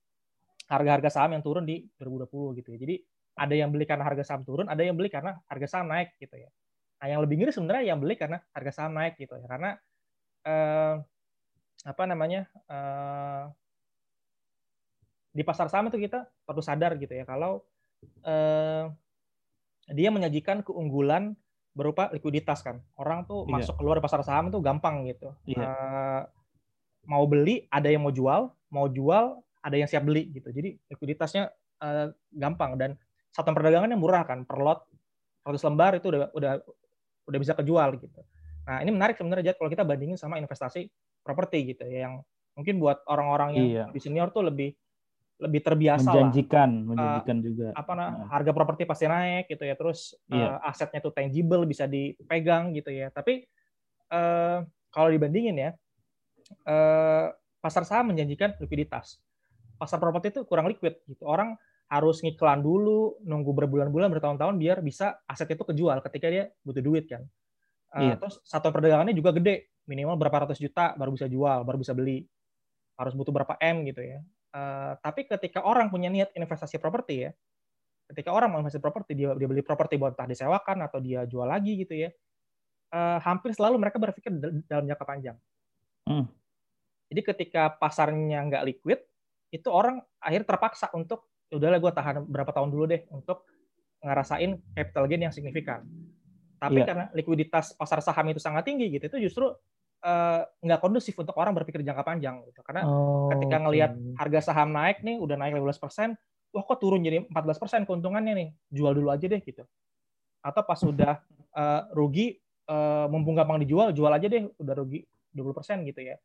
harga-harga 0.67 1.09
saham 1.09 1.37
yang 1.37 1.43
turun 1.43 1.63
di 1.63 1.87
2020 1.99 2.59
gitu 2.59 2.69
ya 2.75 2.79
jadi 2.79 2.95
ada 3.37 3.55
yang 3.55 3.69
beli 3.69 3.85
karena 3.85 4.03
harga 4.03 4.23
saham 4.25 4.43
turun 4.43 4.67
ada 4.67 4.81
yang 4.81 4.97
beli 4.97 5.07
karena 5.07 5.37
harga 5.47 5.67
saham 5.69 5.87
naik 5.87 6.17
gitu 6.19 6.35
ya 6.35 6.49
nah 6.97 7.07
yang 7.07 7.21
lebih 7.21 7.39
ngeri 7.39 7.53
sebenarnya 7.53 7.93
yang 7.93 7.99
beli 8.01 8.17
karena 8.17 8.41
harga 8.51 8.71
saham 8.73 8.97
naik 8.97 9.15
gitu 9.21 9.37
ya 9.37 9.45
karena 9.45 9.77
uh, 10.49 10.95
apa 11.85 12.03
namanya 12.09 12.49
uh, 12.67 13.53
di 15.31 15.45
pasar 15.45 15.69
saham 15.69 15.93
itu 15.93 16.01
kita 16.01 16.25
perlu 16.43 16.65
sadar 16.65 16.97
gitu 16.97 17.13
ya 17.13 17.23
kalau 17.23 17.61
uh, 18.25 18.89
dia 19.93 20.09
menyajikan 20.11 20.65
keunggulan 20.65 21.37
berupa 21.77 22.09
likuiditas 22.09 22.65
kan. 22.65 22.81
Orang 22.97 23.29
tuh 23.29 23.45
yeah. 23.45 23.61
masuk 23.61 23.77
keluar 23.77 24.01
pasar 24.01 24.25
saham 24.25 24.49
itu 24.49 24.57
gampang 24.59 25.05
gitu. 25.05 25.29
Yeah. 25.45 25.61
Iya. 25.61 25.71
Mau 27.07 27.23
beli 27.25 27.63
ada 27.71 27.87
yang 27.87 28.03
mau 28.03 28.11
jual, 28.11 28.51
mau 28.69 28.85
jual 28.91 29.39
ada 29.63 29.75
yang 29.75 29.87
siap 29.87 30.03
beli 30.03 30.27
gitu. 30.31 30.51
Jadi 30.51 30.75
likuiditasnya 30.91 31.49
uh, 31.81 32.11
gampang 32.35 32.75
dan 32.75 32.99
satu 33.31 33.55
perdagangan 33.55 33.91
yang 33.91 34.01
murah 34.01 34.27
kan 34.27 34.43
per 34.43 34.59
lot 34.59 34.83
100 35.47 35.67
lembar 35.71 35.91
itu 35.95 36.07
udah 36.11 36.29
udah 36.35 36.51
udah 37.27 37.39
bisa 37.39 37.55
kejual 37.55 37.95
gitu. 37.99 38.19
Nah, 38.67 38.83
ini 38.83 38.91
menarik 38.91 39.15
sebenarnya 39.15 39.55
kalau 39.55 39.71
kita 39.71 39.87
bandingin 39.87 40.19
sama 40.19 40.35
investasi 40.35 40.91
properti 41.23 41.75
gitu 41.75 41.87
ya 41.87 42.07
yang 42.07 42.19
mungkin 42.55 42.79
buat 42.81 43.03
orang-orang 43.07 43.49
yang 43.53 43.67
iya. 43.67 43.85
di 43.93 43.99
senior 44.01 44.33
tuh 44.33 44.47
lebih 44.49 44.73
lebih 45.37 45.61
terbiasa 45.61 46.09
menjanjikan 46.09 46.69
lah. 46.73 46.87
menjanjikan 46.89 47.37
uh, 47.37 47.43
juga 47.45 47.67
apa 47.77 47.91
nah 47.93 48.09
harga 48.33 48.51
properti 48.57 48.89
pasti 48.89 49.05
naik 49.05 49.45
gitu 49.45 49.69
ya 49.69 49.77
terus 49.77 50.17
yeah. 50.33 50.57
uh, 50.57 50.69
asetnya 50.73 50.97
tuh 50.97 51.13
tangible 51.13 51.61
bisa 51.69 51.85
dipegang 51.85 52.73
gitu 52.73 52.89
ya 52.89 53.13
tapi 53.13 53.45
uh, 54.09 54.65
kalau 54.89 55.13
dibandingin 55.13 55.53
ya 55.53 55.69
uh, 56.67 57.33
pasar 57.61 57.83
saham 57.83 58.13
menjanjikan 58.13 58.55
likuiditas. 58.61 59.19
Pasar 59.77 60.01
properti 60.01 60.33
itu 60.33 60.41
kurang 60.47 60.69
liquid 60.71 61.01
gitu. 61.05 61.23
Orang 61.27 61.57
harus 61.87 62.19
ngiklan 62.19 62.59
dulu 62.59 63.15
nunggu 63.23 63.51
berbulan-bulan 63.55 64.11
bertahun-tahun 64.11 64.55
biar 64.59 64.83
bisa 64.83 65.23
aset 65.23 65.47
itu 65.55 65.63
kejual 65.63 66.03
ketika 66.03 66.27
dia 66.27 66.43
butuh 66.63 66.83
duit 66.83 67.07
kan. 67.07 67.23
Uh, 67.95 68.19
terus 68.19 68.43
satu 68.43 68.69
perdagangannya 68.69 69.15
juga 69.15 69.31
gede. 69.31 69.71
Minimal 69.87 70.19
berapa 70.19 70.43
ratus 70.43 70.59
juta 70.59 70.91
baru 70.99 71.15
bisa 71.15 71.31
jual 71.31 71.63
baru 71.63 71.79
bisa 71.79 71.95
beli. 71.95 72.27
Harus 72.99 73.15
butuh 73.15 73.31
berapa 73.31 73.55
m 73.61 73.87
gitu 73.87 74.03
ya. 74.03 74.19
Uh, 74.51 74.99
tapi 74.99 75.29
ketika 75.29 75.63
orang 75.63 75.87
punya 75.87 76.11
niat 76.11 76.33
investasi 76.35 76.81
properti 76.81 77.29
ya, 77.29 77.31
ketika 78.11 78.35
orang 78.35 78.51
mau 78.51 78.59
investasi 78.59 78.83
properti 78.83 79.15
dia 79.15 79.31
dia 79.37 79.47
beli 79.47 79.63
properti 79.63 79.95
buat 79.95 80.17
entah 80.17 80.27
disewakan 80.27 80.83
atau 80.87 80.99
dia 80.99 81.23
jual 81.23 81.47
lagi 81.47 81.79
gitu 81.79 81.93
ya, 81.95 82.09
uh, 82.91 83.19
hampir 83.23 83.55
selalu 83.55 83.79
mereka 83.79 83.99
berpikir 83.99 84.31
dalam 84.67 84.87
jangka 84.87 85.05
panjang. 85.07 85.37
Hmm. 86.07 86.25
Jadi 87.11 87.21
ketika 87.23 87.75
pasarnya 87.75 88.39
nggak 88.47 88.63
liquid, 88.63 88.99
itu 89.51 89.67
orang 89.67 89.99
akhir 90.23 90.47
terpaksa 90.47 90.87
untuk 90.95 91.27
ya 91.51 91.59
udahlah 91.59 91.79
gue 91.79 91.91
tahan 91.91 92.15
berapa 92.27 92.51
tahun 92.51 92.71
dulu 92.71 92.83
deh 92.87 93.07
untuk 93.11 93.47
ngerasain 94.03 94.59
capital 94.75 95.03
gain 95.07 95.23
yang 95.27 95.35
signifikan. 95.35 95.83
Tapi 96.57 96.79
yeah. 96.83 96.87
karena 96.87 97.05
likuiditas 97.11 97.75
pasar 97.75 97.99
saham 98.03 98.27
itu 98.31 98.39
sangat 98.39 98.67
tinggi 98.67 98.91
gitu, 98.91 99.07
itu 99.11 99.29
justru 99.29 99.51
Eh, 99.97 100.41
nggak 100.61 100.77
uh, 100.77 100.83
kondusif 100.85 101.17
untuk 101.17 101.33
orang 101.41 101.57
berpikir 101.57 101.81
jangka 101.81 102.05
panjang 102.05 102.45
gitu. 102.45 102.61
Karena 102.61 102.85
oh, 102.85 103.33
ketika 103.33 103.57
ngelihat 103.65 103.91
okay. 103.97 104.13
harga 104.13 104.39
saham 104.53 104.69
naik 104.69 105.01
nih 105.01 105.17
udah 105.17 105.33
naik 105.41 105.57
15 105.57 105.81
persen, 105.81 106.13
wah 106.53 106.61
kok 106.61 106.77
turun 106.77 107.01
jadi 107.01 107.25
14 107.25 107.33
persen 107.57 107.81
keuntungannya 107.81 108.33
nih, 108.37 108.49
jual 108.69 108.93
dulu 108.93 109.09
aja 109.09 109.25
deh 109.25 109.41
gitu. 109.41 109.65
Atau 110.45 110.61
pas 110.69 110.77
sudah 110.77 111.17
uh, 111.57 111.81
rugi, 111.97 112.37
uh, 112.69 113.09
mumpung 113.09 113.33
gampang 113.33 113.57
dijual, 113.65 113.89
jual 113.89 114.13
aja 114.13 114.29
deh, 114.29 114.45
udah 114.61 114.73
rugi 114.77 115.01
20 115.37 115.53
persen 115.53 115.77
gitu 115.85 116.01
ya. 116.01 116.17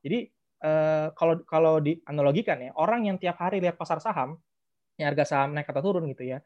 Jadi 0.00 0.30
uh, 0.62 1.10
kalau 1.18 1.42
kalau 1.44 1.74
dianalogikan 1.82 2.62
ya, 2.62 2.70
orang 2.78 3.10
yang 3.10 3.16
tiap 3.18 3.36
hari 3.42 3.58
lihat 3.58 3.74
pasar 3.74 3.98
saham, 3.98 4.38
yang 4.96 5.10
harga 5.10 5.36
saham 5.36 5.52
naik 5.52 5.66
atau 5.66 5.82
turun 5.82 6.06
gitu 6.08 6.24
ya, 6.24 6.38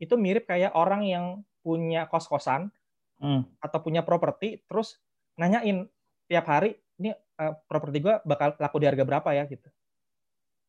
itu 0.00 0.16
mirip 0.16 0.48
kayak 0.48 0.72
orang 0.72 1.04
yang 1.04 1.24
punya 1.60 2.08
kos-kosan 2.08 2.72
hmm. 3.20 3.60
atau 3.60 3.78
punya 3.84 4.00
properti, 4.00 4.64
terus 4.64 4.96
nanyain 5.36 5.84
tiap 6.26 6.46
hari 6.48 6.80
ini 6.96 7.12
uh, 7.12 7.54
properti 7.68 8.00
gue 8.00 8.14
bakal 8.24 8.56
laku 8.56 8.76
di 8.80 8.86
harga 8.88 9.04
berapa 9.04 9.28
ya 9.36 9.44
gitu. 9.46 9.68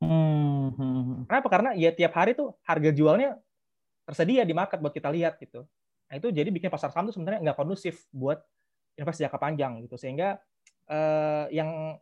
Hmm. 0.03 1.25
Kenapa? 1.25 1.47
Karena 1.49 1.69
ya 1.73 1.89
tiap 1.89 2.13
hari 2.13 2.37
tuh 2.37 2.53
harga 2.61 2.93
jualnya 2.93 3.39
tersedia 4.05 4.45
di 4.45 4.53
market 4.53 4.77
buat 4.77 4.93
kita 4.93 5.09
lihat 5.09 5.41
gitu. 5.41 5.65
Nah 6.07 6.15
itu 6.15 6.31
jadi 6.31 6.47
bikin 6.47 6.71
pasar 6.71 6.93
saham 6.93 7.09
tuh 7.09 7.15
sebenarnya 7.17 7.43
nggak 7.43 7.57
kondusif 7.57 8.07
buat 8.13 8.39
investasi 8.95 9.27
jangka 9.27 9.39
panjang 9.41 9.83
gitu. 9.83 9.97
Sehingga 9.97 10.37
uh, 10.91 11.45
yang 11.51 11.99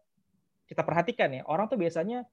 kita 0.66 0.82
perhatikan 0.82 1.30
ya 1.30 1.42
orang 1.46 1.70
tuh 1.70 1.78
biasanya 1.78 2.26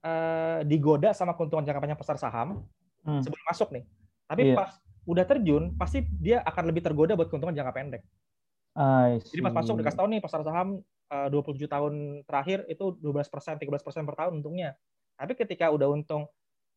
uh, 0.00 0.60
digoda 0.64 1.12
sama 1.12 1.36
keuntungan 1.36 1.64
jangka 1.64 1.80
panjang 1.82 2.00
pasar 2.00 2.16
saham 2.16 2.64
hmm. 3.04 3.22
sebelum 3.24 3.44
masuk 3.48 3.68
nih. 3.72 3.84
Tapi 4.26 4.42
yeah. 4.52 4.56
pas 4.56 4.70
udah 5.06 5.24
terjun, 5.24 5.70
pasti 5.78 6.02
dia 6.18 6.42
akan 6.42 6.64
lebih 6.72 6.82
tergoda 6.82 7.14
buat 7.14 7.30
keuntungan 7.30 7.54
jangka 7.54 7.74
pendek. 7.74 8.02
Jadi 9.32 9.40
pas 9.40 9.54
masuk 9.54 9.80
dikasih 9.80 9.98
tahu 9.98 10.08
nih 10.12 10.20
pasar 10.20 10.44
saham 10.44 10.84
uh, 11.08 11.28
27 11.32 11.64
tahun 11.64 11.94
terakhir 12.28 12.66
itu 12.68 12.98
12 13.00 13.32
persen, 13.32 13.54
13 13.56 13.70
persen 13.80 14.02
per 14.04 14.16
tahun 14.18 14.42
untungnya. 14.42 14.76
Tapi 15.16 15.32
ketika 15.32 15.72
udah 15.72 15.88
untung, 15.88 16.28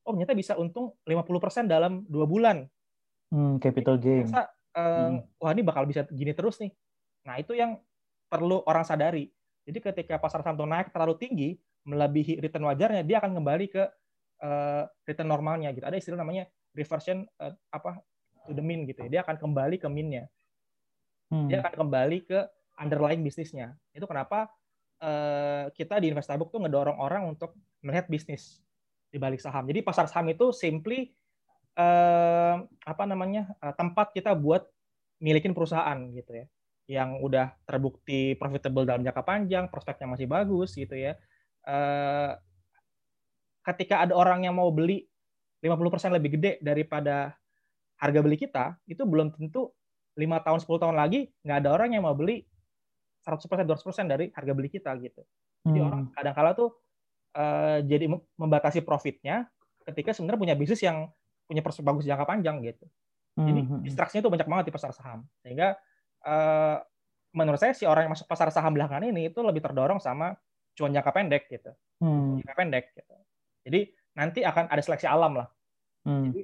oh 0.05 0.11
ternyata 0.15 0.32
bisa 0.38 0.55
untung 0.55 0.95
50 1.03 1.43
persen 1.43 1.63
dalam 1.67 2.07
dua 2.07 2.24
bulan. 2.24 2.63
Hmm, 3.34 3.59
capital 3.59 3.99
gain. 3.99 4.26
Masa, 4.30 4.47
uh, 4.80 5.20
hmm. 5.20 5.20
wah 5.43 5.51
ini 5.51 5.63
bakal 5.65 5.84
bisa 5.84 6.07
gini 6.07 6.32
terus 6.32 6.61
nih. 6.63 6.72
Nah 7.28 7.36
itu 7.41 7.51
yang 7.57 7.76
perlu 8.30 8.61
orang 8.69 8.86
sadari. 8.86 9.27
Jadi 9.65 9.80
ketika 9.82 10.21
pasar 10.21 10.45
saham 10.45 10.57
naik 10.65 10.93
terlalu 10.93 11.17
tinggi, 11.17 11.49
melebihi 11.86 12.39
return 12.41 12.69
wajarnya, 12.69 13.03
dia 13.05 13.17
akan 13.21 13.38
kembali 13.38 13.65
ke 13.69 13.84
uh, 14.45 14.86
return 15.05 15.30
normalnya 15.30 15.73
gitu. 15.73 15.86
Ada 15.86 15.97
istilah 15.97 16.21
namanya 16.21 16.45
reversion 16.77 17.25
uh, 17.41 17.53
apa 17.73 17.99
to 18.45 18.53
the 18.53 18.63
mean 18.63 18.86
gitu 18.86 19.05
ya. 19.05 19.09
Dia 19.09 19.21
akan 19.25 19.38
kembali 19.38 19.77
ke 19.82 19.88
mean-nya. 19.89 20.30
Hmm. 21.30 21.49
Dia 21.49 21.61
akan 21.61 21.86
kembali 21.86 22.17
ke 22.25 22.39
underlying 22.82 23.21
bisnisnya. 23.21 23.77
Itu 23.93 24.09
kenapa 24.09 24.49
uh, 25.03 25.69
kita 25.73 26.01
di 26.01 26.09
Investabook 26.09 26.49
tuh 26.49 26.61
ngedorong 26.63 26.97
orang 26.97 27.30
untuk 27.30 27.53
melihat 27.86 28.09
bisnis 28.09 28.63
di 29.09 29.17
balik 29.17 29.41
saham. 29.41 29.65
Jadi 29.69 29.82
pasar 29.82 30.05
saham 30.09 30.30
itu 30.30 30.49
simply 30.53 31.13
uh, 31.77 32.61
apa 32.86 33.03
namanya 33.05 33.53
uh, 33.61 33.73
tempat 33.73 34.13
kita 34.13 34.34
buat 34.34 34.65
milikin 35.19 35.51
perusahaan 35.51 35.99
gitu 36.15 36.32
ya, 36.32 36.45
yang 36.89 37.21
udah 37.21 37.53
terbukti 37.69 38.33
profitable 38.33 38.81
dalam 38.81 39.05
jangka 39.05 39.21
panjang, 39.21 39.69
prospeknya 39.69 40.09
masih 40.09 40.25
bagus 40.25 40.73
gitu 40.73 40.97
ya. 40.97 41.13
Uh, 41.61 42.33
ketika 43.61 44.09
ada 44.09 44.17
orang 44.17 44.49
yang 44.49 44.57
mau 44.57 44.73
beli 44.73 45.05
50% 45.61 46.17
lebih 46.17 46.41
gede 46.41 46.57
daripada 46.65 47.37
harga 48.01 48.19
beli 48.25 48.41
kita, 48.41 48.73
itu 48.89 49.05
belum 49.05 49.37
tentu 49.37 49.69
lima 50.17 50.41
tahun 50.41 50.65
10 50.65 50.65
tahun 50.65 50.95
lagi 50.97 51.29
nggak 51.45 51.57
ada 51.61 51.69
orang 51.69 51.93
yang 51.93 52.03
mau 52.09 52.17
beli 52.17 52.41
100% 53.21 53.69
200% 53.69 54.09
dari 54.09 54.33
harga 54.33 54.51
beli 54.57 54.73
kita 54.73 54.89
gitu. 54.97 55.21
Jadi 55.69 55.79
hmm. 55.79 55.87
orang 55.87 56.01
kadang-kala 56.17 56.57
tuh 56.57 56.73
uh, 57.37 57.85
jadi 57.85 58.09
membatasi 58.33 58.81
profitnya 58.81 59.45
ketika 59.85 60.17
sebenarnya 60.17 60.41
punya 60.41 60.55
bisnis 60.57 60.81
yang 60.81 61.05
punya 61.45 61.61
prospek 61.61 61.85
bagus 61.85 62.09
jangka 62.09 62.25
panjang 62.25 62.65
gitu. 62.65 62.89
Jadi 63.37 63.61
hmm. 63.61 63.81
distraksinya 63.85 64.25
tuh 64.25 64.33
banyak 64.33 64.47
banget 64.49 64.65
di 64.71 64.73
pasar 64.73 64.91
saham. 64.91 65.23
Sehingga 65.45 65.77
uh, 66.26 66.78
menurut 67.36 67.59
saya 67.61 67.78
si 67.78 67.86
orang 67.86 68.09
yang 68.09 68.13
masuk 68.17 68.26
pasar 68.26 68.49
saham 68.49 68.74
belakangan 68.74 69.05
ini 69.05 69.30
itu 69.30 69.39
lebih 69.45 69.61
terdorong 69.61 70.01
sama 70.01 70.34
cuan 70.74 70.91
jangka 70.95 71.11
pendek 71.13 71.43
gitu. 71.51 71.72
Hmm. 72.01 72.41
Jangka 72.41 72.55
pendek 72.55 72.86
gitu. 72.95 73.15
Jadi 73.70 73.80
nanti 74.17 74.39
akan 74.41 74.72
ada 74.72 74.82
seleksi 74.82 75.05
alam 75.05 75.38
lah. 75.39 75.47
Hmm. 76.07 76.32
Jadi 76.32 76.41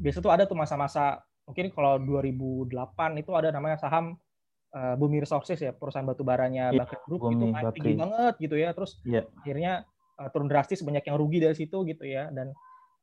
biasa 0.00 0.18
tuh 0.24 0.32
ada 0.32 0.48
tuh 0.48 0.56
masa-masa 0.56 1.20
mungkin 1.44 1.68
kalau 1.74 2.00
2008 2.00 2.70
itu 3.20 3.30
ada 3.36 3.52
namanya 3.52 3.76
saham 3.76 4.16
uh, 4.72 4.94
Bumi 4.96 5.20
Resources 5.20 5.58
ya 5.60 5.74
perusahaan 5.74 6.06
batu 6.06 6.22
baranya 6.22 6.70
yeah, 6.70 6.86
Bakri 6.86 6.98
Group 7.04 7.20
itu 7.34 7.44
naik 7.50 7.74
tinggi 7.76 7.94
banget 7.98 8.34
gitu 8.38 8.56
ya 8.56 8.70
terus 8.72 9.02
yeah. 9.02 9.26
akhirnya 9.42 9.84
uh, 10.16 10.28
turun 10.30 10.46
drastis 10.46 10.80
banyak 10.80 11.04
yang 11.04 11.16
rugi 11.18 11.38
dari 11.42 11.56
situ 11.58 11.82
gitu 11.84 12.04
ya 12.06 12.30
dan 12.30 12.54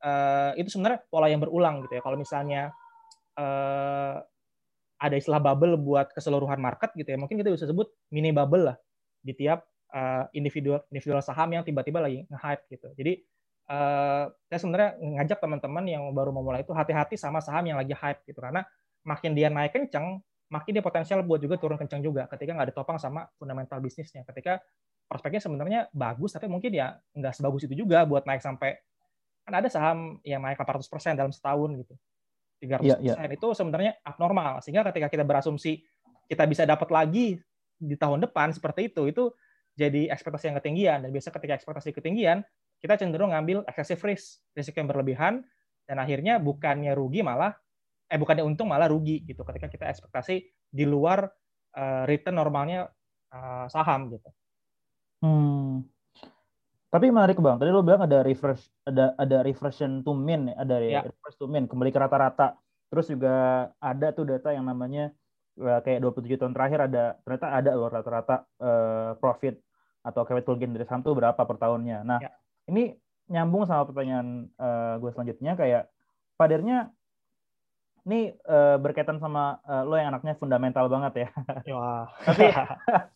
uh, 0.02 0.56
itu 0.56 0.74
sebenarnya 0.74 1.06
pola 1.12 1.28
yang 1.28 1.44
berulang 1.44 1.84
gitu 1.86 2.00
ya 2.00 2.02
kalau 2.02 2.18
misalnya 2.18 2.72
uh, 3.36 4.24
ada 4.98 5.16
istilah 5.18 5.38
bubble 5.38 5.78
buat 5.78 6.10
keseluruhan 6.14 6.58
market 6.58 6.94
gitu 6.98 7.10
ya. 7.14 7.18
Mungkin 7.18 7.38
kita 7.38 7.54
bisa 7.54 7.66
sebut 7.70 7.90
mini 8.10 8.34
bubble 8.34 8.74
lah 8.74 8.78
di 9.22 9.34
tiap 9.38 9.66
uh, 9.94 10.26
individual 10.34 10.82
individual 10.90 11.22
saham 11.22 11.54
yang 11.54 11.62
tiba-tiba 11.62 12.02
lagi 12.02 12.26
nge-hype 12.28 12.64
gitu. 12.74 12.88
Jadi 12.98 13.14
uh, 13.70 14.26
saya 14.50 14.60
sebenarnya 14.60 14.90
ngajak 14.98 15.38
teman-teman 15.38 15.84
yang 15.86 16.04
baru 16.12 16.34
memulai 16.34 16.66
itu 16.66 16.74
hati-hati 16.74 17.16
sama 17.16 17.40
saham 17.40 17.66
yang 17.70 17.78
lagi 17.78 17.94
hype 17.94 18.26
gitu. 18.26 18.42
Karena 18.42 18.66
makin 19.06 19.38
dia 19.38 19.54
naik 19.54 19.78
kencang 19.78 20.20
makin 20.48 20.72
dia 20.80 20.84
potensial 20.84 21.22
buat 21.28 21.44
juga 21.44 21.60
turun 21.60 21.76
kencang 21.76 22.00
juga 22.02 22.24
ketika 22.32 22.56
nggak 22.56 22.74
ditopang 22.74 22.98
sama 22.98 23.30
fundamental 23.38 23.78
bisnisnya. 23.78 24.26
Ketika 24.26 24.58
prospeknya 25.08 25.40
sebenarnya 25.40 25.80
bagus 25.96 26.36
tapi 26.36 26.52
mungkin 26.52 26.74
ya 26.74 27.00
nggak 27.16 27.38
sebagus 27.38 27.64
itu 27.70 27.86
juga 27.86 28.04
buat 28.04 28.28
naik 28.28 28.44
sampai 28.44 28.76
kan 29.48 29.64
ada 29.64 29.72
saham 29.72 30.20
yang 30.28 30.44
naik 30.44 30.60
800% 30.60 31.16
dalam 31.16 31.32
setahun 31.32 31.72
gitu 31.80 31.96
300% 32.58 32.84
yeah, 32.84 32.98
yeah. 33.02 33.30
itu 33.30 33.48
sebenarnya 33.54 34.02
abnormal 34.02 34.60
sehingga 34.66 34.86
ketika 34.90 35.08
kita 35.14 35.24
berasumsi 35.24 35.86
kita 36.26 36.44
bisa 36.50 36.64
dapat 36.66 36.90
lagi 36.90 37.38
di 37.78 37.96
tahun 37.96 38.26
depan 38.26 38.52
seperti 38.52 38.90
itu 38.90 39.06
itu 39.06 39.30
jadi 39.78 40.10
ekspektasi 40.10 40.50
yang 40.50 40.58
ketinggian 40.58 40.98
dan 41.06 41.10
biasa 41.14 41.30
ketika 41.30 41.54
ekspektasi 41.62 41.94
ketinggian 41.94 42.42
kita 42.78 42.94
cenderung 42.98 43.34
ngambil 43.34 43.66
excessive 43.66 44.02
risk, 44.06 44.42
risiko 44.54 44.78
yang 44.78 44.90
berlebihan, 44.90 45.42
dan 45.90 45.98
akhirnya 45.98 46.38
bukannya 46.38 46.94
rugi 46.94 47.26
malah, 47.26 47.58
eh 48.06 48.20
bukannya 48.20 48.46
untung 48.46 48.70
malah 48.70 48.92
rugi 48.92 49.26
gitu 49.26 49.42
ketika 49.42 49.68
kita 49.68 49.86
ekspektasi 49.90 50.46
di 50.70 50.86
luar 50.86 51.26
uh, 51.74 52.04
return 52.06 52.38
normalnya 52.38 52.86
uh, 53.34 53.66
saham 53.72 54.14
gitu. 54.14 54.30
Hmm. 55.26 55.90
Tapi 56.88 57.12
menarik 57.12 57.38
bang, 57.44 57.60
tadi 57.60 57.70
lo 57.70 57.84
bilang 57.84 58.08
ada 58.08 58.24
reverse, 58.24 58.72
ada 58.88 59.12
ada 59.20 59.44
reversion 59.44 60.08
to 60.08 60.16
mean, 60.16 60.48
ada 60.56 60.80
ya. 60.80 61.04
reverse 61.04 61.36
to 61.36 61.46
mean, 61.46 61.68
kembali 61.68 61.92
ke 61.92 62.00
rata-rata. 62.00 62.56
Terus 62.88 63.12
juga 63.12 63.68
ada 63.84 64.08
tuh 64.16 64.24
data 64.24 64.56
yang 64.56 64.64
namanya 64.64 65.12
eh, 65.60 65.80
kayak 65.84 66.00
27 66.00 66.40
tahun 66.40 66.54
terakhir 66.56 66.80
ada 66.88 67.20
ternyata 67.28 67.48
ada 67.52 67.72
loh 67.76 67.92
rata-rata 67.92 68.36
uh, 68.64 69.12
profit 69.20 69.60
atau 70.08 70.24
capital 70.24 70.56
gain 70.56 70.72
dari 70.72 70.88
saham 70.88 71.04
tuh 71.04 71.12
berapa 71.12 71.36
per 71.36 71.58
tahunnya. 71.60 72.08
Nah, 72.08 72.24
ya 72.24 72.32
ini 72.68 72.94
nyambung 73.28 73.68
sama 73.68 73.88
pertanyaan 73.88 74.48
uh, 74.60 75.00
gue 75.00 75.12
selanjutnya 75.12 75.56
kayak 75.60 75.84
padernya 76.40 76.92
ini 78.08 78.32
uh, 78.48 78.80
berkaitan 78.80 79.20
sama 79.20 79.60
uh, 79.68 79.84
lo 79.84 80.00
yang 80.00 80.16
anaknya 80.16 80.40
fundamental 80.40 80.88
banget 80.88 81.28
ya. 81.28 81.30
ya. 81.68 82.08
tapi 82.28 82.46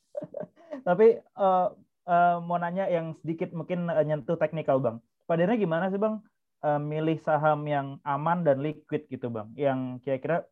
tapi 0.87 1.07
uh, 1.39 1.71
uh, 2.11 2.43
mau 2.43 2.59
nanya 2.59 2.91
yang 2.91 3.15
sedikit 3.23 3.55
mungkin 3.55 3.87
uh, 3.87 4.03
nyentuh 4.03 4.35
teknikal 4.35 4.83
bang. 4.83 4.99
Padernya 5.23 5.55
gimana 5.55 5.87
sih 5.87 5.95
bang? 5.95 6.19
Uh, 6.61 6.77
milih 6.77 7.17
saham 7.23 7.65
yang 7.65 7.97
aman 8.05 8.43
dan 8.45 8.61
liquid 8.61 9.09
gitu 9.09 9.33
bang, 9.33 9.49
yang 9.57 9.97
kira-kira 10.03 10.45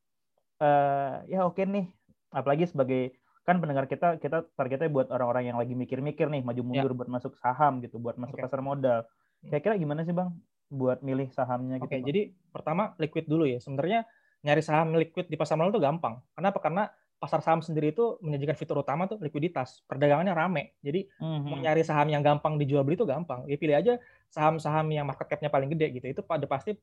uh, 0.58 1.22
ya 1.30 1.46
oke 1.46 1.62
okay 1.62 1.70
nih, 1.70 1.86
apalagi 2.34 2.66
sebagai 2.66 3.14
kan 3.46 3.62
pendengar 3.62 3.86
kita 3.86 4.18
kita 4.18 4.46
targetnya 4.58 4.90
buat 4.90 5.14
orang-orang 5.14 5.54
yang 5.54 5.58
lagi 5.62 5.78
mikir-mikir 5.78 6.26
nih 6.34 6.42
maju 6.42 6.62
mundur 6.66 6.94
ya. 6.94 6.98
buat 6.98 7.10
masuk 7.14 7.38
saham 7.38 7.78
gitu, 7.86 8.02
buat 8.02 8.18
masuk 8.18 8.42
okay. 8.42 8.46
pasar 8.46 8.62
modal. 8.66 9.06
Kira-kira 9.46 9.78
gimana 9.78 10.02
sih 10.02 10.14
bang 10.18 10.34
buat 10.70 11.06
milih 11.06 11.30
sahamnya 11.30 11.78
gitu? 11.78 11.86
Oke, 11.86 11.98
okay, 11.98 12.02
jadi 12.02 12.22
pertama 12.54 12.98
liquid 12.98 13.26
dulu 13.30 13.46
ya. 13.46 13.62
Sebenarnya 13.62 14.06
nyari 14.42 14.62
saham 14.66 14.98
liquid 14.98 15.30
di 15.30 15.38
pasar 15.38 15.62
modal 15.62 15.78
itu 15.78 15.82
gampang. 15.82 16.22
Kenapa? 16.34 16.58
Karena 16.58 16.90
pasar 17.20 17.44
saham 17.44 17.60
sendiri 17.60 17.92
itu 17.92 18.16
menyajikan 18.24 18.56
fitur 18.56 18.80
utama 18.80 19.04
tuh 19.06 19.20
likuiditas. 19.20 19.84
Perdagangannya 19.84 20.32
rame. 20.32 20.80
Jadi 20.80 21.04
mm-hmm. 21.06 21.46
mau 21.52 21.60
nyari 21.60 21.84
saham 21.84 22.08
yang 22.08 22.24
gampang 22.24 22.56
dijual 22.56 22.88
beli 22.88 22.96
itu 22.96 23.04
gampang. 23.04 23.44
Ya 23.46 23.60
pilih 23.60 23.76
aja 23.76 23.94
saham-saham 24.32 24.88
yang 24.90 25.04
market 25.04 25.28
cap-nya 25.28 25.52
paling 25.52 25.68
gede 25.76 26.00
gitu. 26.00 26.08
Itu 26.08 26.22
pada 26.24 26.48
pasti 26.48 26.74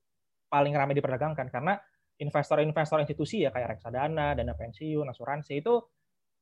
paling 0.53 0.76
rame 0.76 0.93
diperdagangkan 0.93 1.49
karena 1.49 1.80
investor-investor 2.20 3.01
institusi 3.01 3.49
ya 3.49 3.51
kayak 3.51 3.80
reksadana, 3.80 4.37
dana 4.37 4.53
pensiun, 4.53 5.09
asuransi 5.09 5.64
itu 5.64 5.80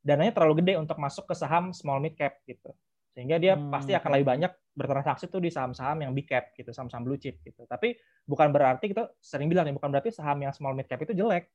dananya 0.05 0.37
terlalu 0.37 0.61
gede 0.61 0.75
untuk 0.77 1.01
masuk 1.01 1.31
ke 1.31 1.35
saham 1.39 1.71
small 1.71 2.03
mid 2.03 2.19
cap 2.19 2.43
gitu. 2.45 2.75
Sehingga 3.15 3.39
dia 3.39 3.55
hmm. 3.55 3.71
pasti 3.71 3.95
akan 3.95 4.11
lebih 4.19 4.27
banyak 4.27 4.53
bertransaksi 4.75 5.31
tuh 5.31 5.39
di 5.39 5.55
saham-saham 5.55 6.03
yang 6.03 6.11
big 6.11 6.27
cap 6.27 6.51
gitu, 6.59 6.75
saham-saham 6.75 7.07
blue 7.07 7.15
chip 7.15 7.39
gitu. 7.47 7.63
Tapi 7.63 7.95
bukan 8.27 8.51
berarti 8.51 8.91
kita 8.91 9.15
sering 9.23 9.47
bilang 9.47 9.71
nih, 9.71 9.75
bukan 9.79 9.87
berarti 9.95 10.11
saham 10.11 10.43
yang 10.43 10.51
small 10.51 10.75
mid 10.75 10.91
cap 10.91 10.99
itu 10.99 11.15
jelek. 11.15 11.47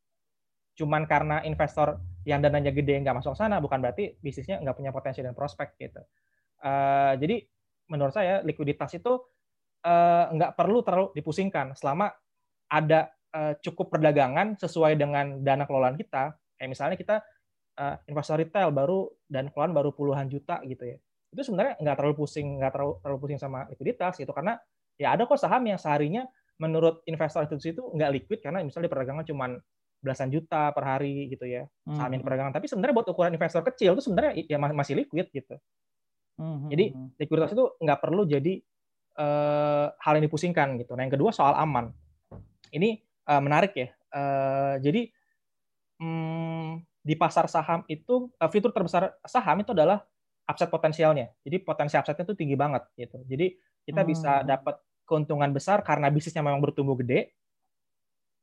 Cuman 0.79 1.03
karena 1.03 1.43
investor 1.43 1.99
yang 2.23 2.39
dananya 2.39 2.71
gede 2.71 3.03
nggak 3.03 3.19
masuk 3.19 3.35
sana, 3.35 3.59
bukan 3.59 3.83
berarti 3.83 4.15
bisnisnya 4.23 4.63
nggak 4.63 4.75
punya 4.79 4.95
potensi 4.95 5.19
dan 5.19 5.35
prospek 5.35 5.75
gitu. 5.75 5.99
Uh, 6.63 7.19
jadi 7.19 7.43
menurut 7.91 8.15
saya 8.15 8.39
likuiditas 8.47 8.95
itu 8.95 9.19
uh, 9.83 10.25
nggak 10.31 10.55
perlu 10.55 10.79
terlalu 10.79 11.11
dipusingkan 11.19 11.75
selama 11.75 12.07
ada 12.71 13.11
uh, 13.35 13.59
cukup 13.59 13.91
perdagangan 13.91 14.55
sesuai 14.55 14.95
dengan 14.95 15.43
dana 15.43 15.67
kelolaan 15.67 15.99
kita. 15.99 16.31
Kayak 16.55 16.69
misalnya 16.71 16.95
kita 16.95 17.15
uh, 17.75 17.95
investor 18.07 18.39
retail 18.39 18.71
baru 18.71 19.11
dan 19.27 19.51
keluaran 19.51 19.75
baru 19.75 19.91
puluhan 19.91 20.31
juta 20.31 20.63
gitu 20.63 20.95
ya 20.95 20.97
itu 21.29 21.41
sebenarnya 21.45 21.77
nggak 21.77 21.95
terlalu 21.95 22.15
pusing 22.25 22.57
nggak 22.57 22.71
terlalu 22.73 22.93
terlalu 23.05 23.19
pusing 23.21 23.39
sama 23.39 23.69
likuiditas 23.69 24.17
gitu 24.17 24.33
karena 24.33 24.57
ya 24.97 25.13
ada 25.13 25.29
kok 25.29 25.37
saham 25.37 25.61
yang 25.61 25.77
seharinya 25.77 26.25
menurut 26.57 27.05
investor 27.05 27.45
itu 27.45 27.71
itu 27.71 27.83
nggak 27.93 28.09
liquid 28.17 28.39
karena 28.41 28.65
misalnya 28.65 28.89
di 28.89 28.91
perdagangan 28.91 29.25
cuma 29.29 29.45
belasan 29.99 30.31
juta 30.31 30.71
per 30.71 30.83
hari 30.87 31.27
gitu 31.27 31.43
ya 31.43 31.67
saham 31.83 32.11
yang 32.11 32.23
hmm. 32.23 32.25
perdagangan 32.25 32.53
tapi 32.55 32.71
sebenarnya 32.71 32.95
buat 32.95 33.07
ukuran 33.11 33.35
investor 33.35 33.63
kecil 33.67 33.99
itu 33.99 34.03
sebenarnya 34.07 34.31
ya 34.47 34.57
masih 34.57 34.95
liquid 34.95 35.27
gitu. 35.31 35.55
Hmm, 36.39 36.71
jadi 36.71 36.95
hmm, 36.95 37.19
likuiditas 37.19 37.51
itu 37.51 37.65
nggak 37.83 37.99
perlu 37.99 38.23
jadi 38.23 38.63
uh, 39.19 39.91
hal 39.91 40.13
yang 40.15 40.25
dipusingkan 40.31 40.79
gitu. 40.79 40.95
Nah 40.95 41.03
yang 41.03 41.13
kedua 41.13 41.35
soal 41.35 41.51
aman. 41.59 41.91
Ini 42.71 43.03
uh, 43.27 43.41
menarik 43.43 43.75
ya. 43.75 43.91
Uh, 44.09 44.79
jadi 44.79 45.11
um, 45.99 46.79
di 47.03 47.19
pasar 47.19 47.51
saham 47.51 47.83
itu 47.91 48.31
uh, 48.39 48.49
fitur 48.49 48.71
terbesar 48.71 49.19
saham 49.27 49.59
itu 49.59 49.75
adalah 49.75 49.99
upside 50.47 50.71
potensialnya. 50.71 51.29
Jadi 51.43 51.59
potensi 51.61 51.99
upside-nya 51.99 52.25
itu 52.25 52.35
tinggi 52.39 52.55
banget 52.55 52.87
gitu. 52.95 53.19
Jadi 53.27 53.53
kita 53.83 54.01
bisa 54.07 54.41
dapat 54.47 54.79
keuntungan 55.03 55.49
besar 55.49 55.81
karena 55.81 56.13
bisnisnya 56.13 56.45
memang 56.45 56.61
bertumbuh 56.61 56.93
gede, 57.01 57.33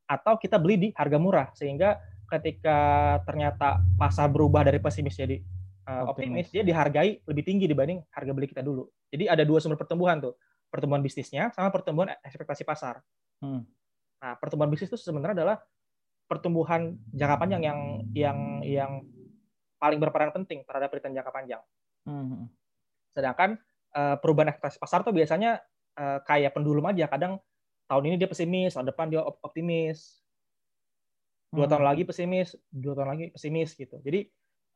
atau 0.07 0.39
kita 0.39 0.57
beli 0.63 0.77
di 0.79 0.89
harga 0.95 1.19
murah 1.19 1.51
sehingga 1.53 1.99
ketika 2.27 2.79
ternyata 3.23 3.83
pasar 3.99 4.31
berubah 4.31 4.67
dari 4.67 4.83
pesimis 4.83 5.15
jadi 5.15 5.39
uh, 5.87 6.11
optimis, 6.11 6.47
optimis, 6.47 6.49
dia 6.51 6.63
dihargai 6.67 7.23
lebih 7.23 7.43
tinggi 7.47 7.67
dibanding 7.71 8.03
harga 8.11 8.33
beli 8.35 8.51
kita 8.51 8.63
dulu. 8.63 8.87
Jadi 9.11 9.31
ada 9.31 9.47
dua 9.47 9.63
sumber 9.63 9.79
pertumbuhan 9.79 10.19
tuh, 10.19 10.35
pertumbuhan 10.71 11.03
bisnisnya 11.03 11.55
sama 11.55 11.71
pertumbuhan 11.71 12.19
ekspektasi 12.27 12.67
pasar. 12.67 13.03
Hmm. 13.39 13.63
Nah, 14.19 14.35
pertumbuhan 14.43 14.71
bisnis 14.71 14.91
itu 14.91 14.99
sebenarnya 14.99 15.43
adalah 15.43 15.57
pertumbuhan 16.27 16.99
jangka 17.15 17.37
panjang 17.39 17.63
yang 17.63 17.81
yang 18.11 18.39
yang 18.67 18.93
paling 19.79 20.03
berperan 20.03 20.35
penting 20.35 20.67
terhadap 20.67 20.91
return 20.91 21.15
jangka 21.15 21.31
panjang. 21.31 21.63
Hmm. 22.03 22.51
Sedangkan 23.15 23.59
uh, 23.95 24.19
perubahan 24.19 24.51
ekspektasi 24.51 24.83
pasar 24.83 25.07
tuh 25.07 25.15
biasanya 25.15 25.63
uh, 25.95 26.19
kayak 26.27 26.51
pendulum 26.59 26.83
aja. 26.91 27.07
Kadang 27.07 27.39
tahun 27.87 28.03
ini 28.13 28.17
dia 28.19 28.29
pesimis, 28.31 28.75
tahun 28.75 28.91
depan 28.91 29.07
dia 29.11 29.23
optimis. 29.23 30.23
Dua 31.51 31.65
hmm. 31.65 31.73
tahun 31.73 31.85
lagi 31.87 32.03
pesimis, 32.03 32.49
dua 32.69 32.95
tahun 32.99 33.09
lagi 33.17 33.25
pesimis 33.33 33.71
gitu. 33.79 33.97
Jadi 34.03 34.27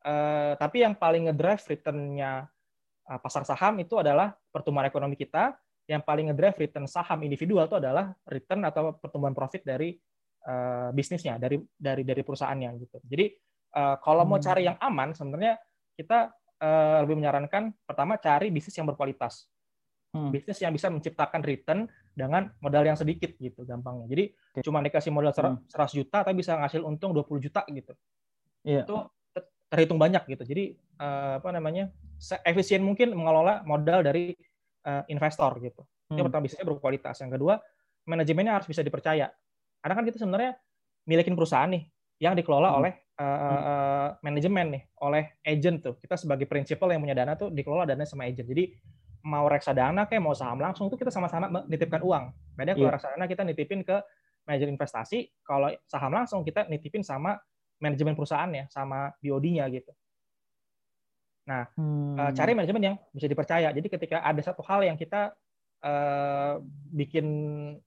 uh, 0.06 0.54
tapi 0.56 0.86
yang 0.86 0.94
paling 0.94 1.28
ngedrive 1.28 1.60
returnnya 1.66 2.46
uh, 3.10 3.18
pasar 3.20 3.42
saham 3.42 3.82
itu 3.82 3.98
adalah 3.98 4.32
pertumbuhan 4.54 4.86
ekonomi 4.86 5.18
kita. 5.18 5.58
Yang 5.90 6.06
paling 6.06 6.30
ngedrive 6.30 6.70
return 6.70 6.86
saham 6.86 7.26
individual 7.26 7.66
itu 7.66 7.76
adalah 7.82 8.14
return 8.30 8.62
atau 8.62 8.94
pertumbuhan 8.94 9.34
profit 9.34 9.66
dari 9.66 9.98
uh, 10.46 10.94
bisnisnya, 10.94 11.34
dari 11.34 11.58
dari 11.74 12.06
dari 12.06 12.22
perusahaannya 12.22 12.70
gitu. 12.78 13.02
Jadi 13.02 13.26
uh, 13.74 13.98
kalau 13.98 14.22
mau 14.22 14.38
cari 14.38 14.62
hmm. 14.62 14.68
yang 14.70 14.78
aman, 14.78 15.10
sebenarnya 15.10 15.58
kita 15.98 16.30
uh, 16.62 17.02
lebih 17.02 17.18
menyarankan 17.18 17.74
pertama 17.82 18.16
cari 18.22 18.54
bisnis 18.54 18.78
yang 18.78 18.86
berkualitas. 18.86 19.50
Hmm. 20.14 20.30
Bisnis 20.30 20.58
yang 20.62 20.70
bisa 20.70 20.86
menciptakan 20.90 21.42
return 21.42 21.90
dengan 22.20 22.52
modal 22.60 22.84
yang 22.84 22.98
sedikit 23.00 23.32
gitu 23.40 23.64
gampangnya. 23.64 24.04
Jadi 24.06 24.24
okay. 24.36 24.62
cuma 24.62 24.84
dikasih 24.84 25.08
modal 25.08 25.32
100 25.32 25.56
hmm. 25.56 25.88
juta 25.96 26.18
tapi 26.20 26.36
bisa 26.36 26.60
ngasih 26.60 26.84
untung 26.84 27.16
20 27.16 27.40
juta 27.40 27.64
gitu. 27.72 27.96
Yeah. 28.66 28.84
Itu 28.84 29.08
terhitung 29.70 29.96
banyak 29.96 30.26
gitu. 30.28 30.44
Jadi 30.44 30.64
uh, 31.00 31.40
apa 31.40 31.48
namanya? 31.54 31.88
efisien 32.44 32.84
mungkin 32.84 33.16
mengelola 33.16 33.64
modal 33.64 34.04
dari 34.04 34.36
uh, 34.84 35.08
investor 35.08 35.56
gitu. 35.64 35.80
Hmm. 36.12 36.20
Yang 36.20 36.24
pertama 36.28 36.42
bisnisnya 36.44 36.68
berkualitas. 36.68 37.16
Yang 37.24 37.40
kedua, 37.40 37.54
manajemennya 38.04 38.60
harus 38.60 38.68
bisa 38.68 38.84
dipercaya. 38.84 39.32
Karena 39.80 39.94
kan 39.96 40.04
kita 40.04 40.20
sebenarnya 40.20 40.52
milikin 41.08 41.32
perusahaan 41.32 41.72
nih 41.72 41.88
yang 42.20 42.36
dikelola 42.36 42.68
hmm. 42.68 42.78
oleh 42.84 42.92
uh, 43.16 43.24
uh, 43.24 44.08
manajemen 44.20 44.66
nih, 44.76 44.82
oleh 45.00 45.24
agent 45.40 45.80
tuh. 45.80 45.94
Kita 45.96 46.20
sebagai 46.20 46.44
prinsipal 46.44 46.92
yang 46.92 47.00
punya 47.00 47.16
dana 47.16 47.32
tuh 47.40 47.48
dikelola 47.48 47.88
dana 47.88 48.04
sama 48.04 48.28
agent. 48.28 48.44
Jadi 48.44 48.68
mau 49.20 49.44
reksadana 49.48 50.08
kayak 50.08 50.22
mau 50.24 50.32
saham 50.32 50.60
langsung 50.60 50.88
itu 50.88 50.96
kita 50.96 51.12
sama-sama 51.12 51.48
menitipkan 51.48 52.00
uang. 52.00 52.24
Beda 52.56 52.72
kalau 52.72 52.88
yeah. 52.88 52.94
reksadana 52.96 53.24
kita 53.28 53.42
nitipin 53.44 53.80
ke 53.84 53.96
manajer 54.48 54.68
investasi, 54.72 55.28
kalau 55.44 55.68
saham 55.84 56.12
langsung 56.16 56.40
kita 56.42 56.64
nitipin 56.66 57.04
sama 57.04 57.36
manajemen 57.80 58.16
perusahaannya, 58.16 58.68
sama 58.72 59.12
BOD-nya 59.20 59.68
gitu. 59.72 59.92
Nah, 61.48 61.66
hmm. 61.74 62.36
cari 62.36 62.52
manajemen 62.52 62.82
yang 62.82 62.96
bisa 63.12 63.26
dipercaya. 63.26 63.68
Jadi 63.72 63.88
ketika 63.88 64.22
ada 64.22 64.40
satu 64.44 64.60
hal 64.64 64.84
yang 64.84 64.96
kita 64.96 65.32
uh, 65.84 66.60
bikin 66.92 67.26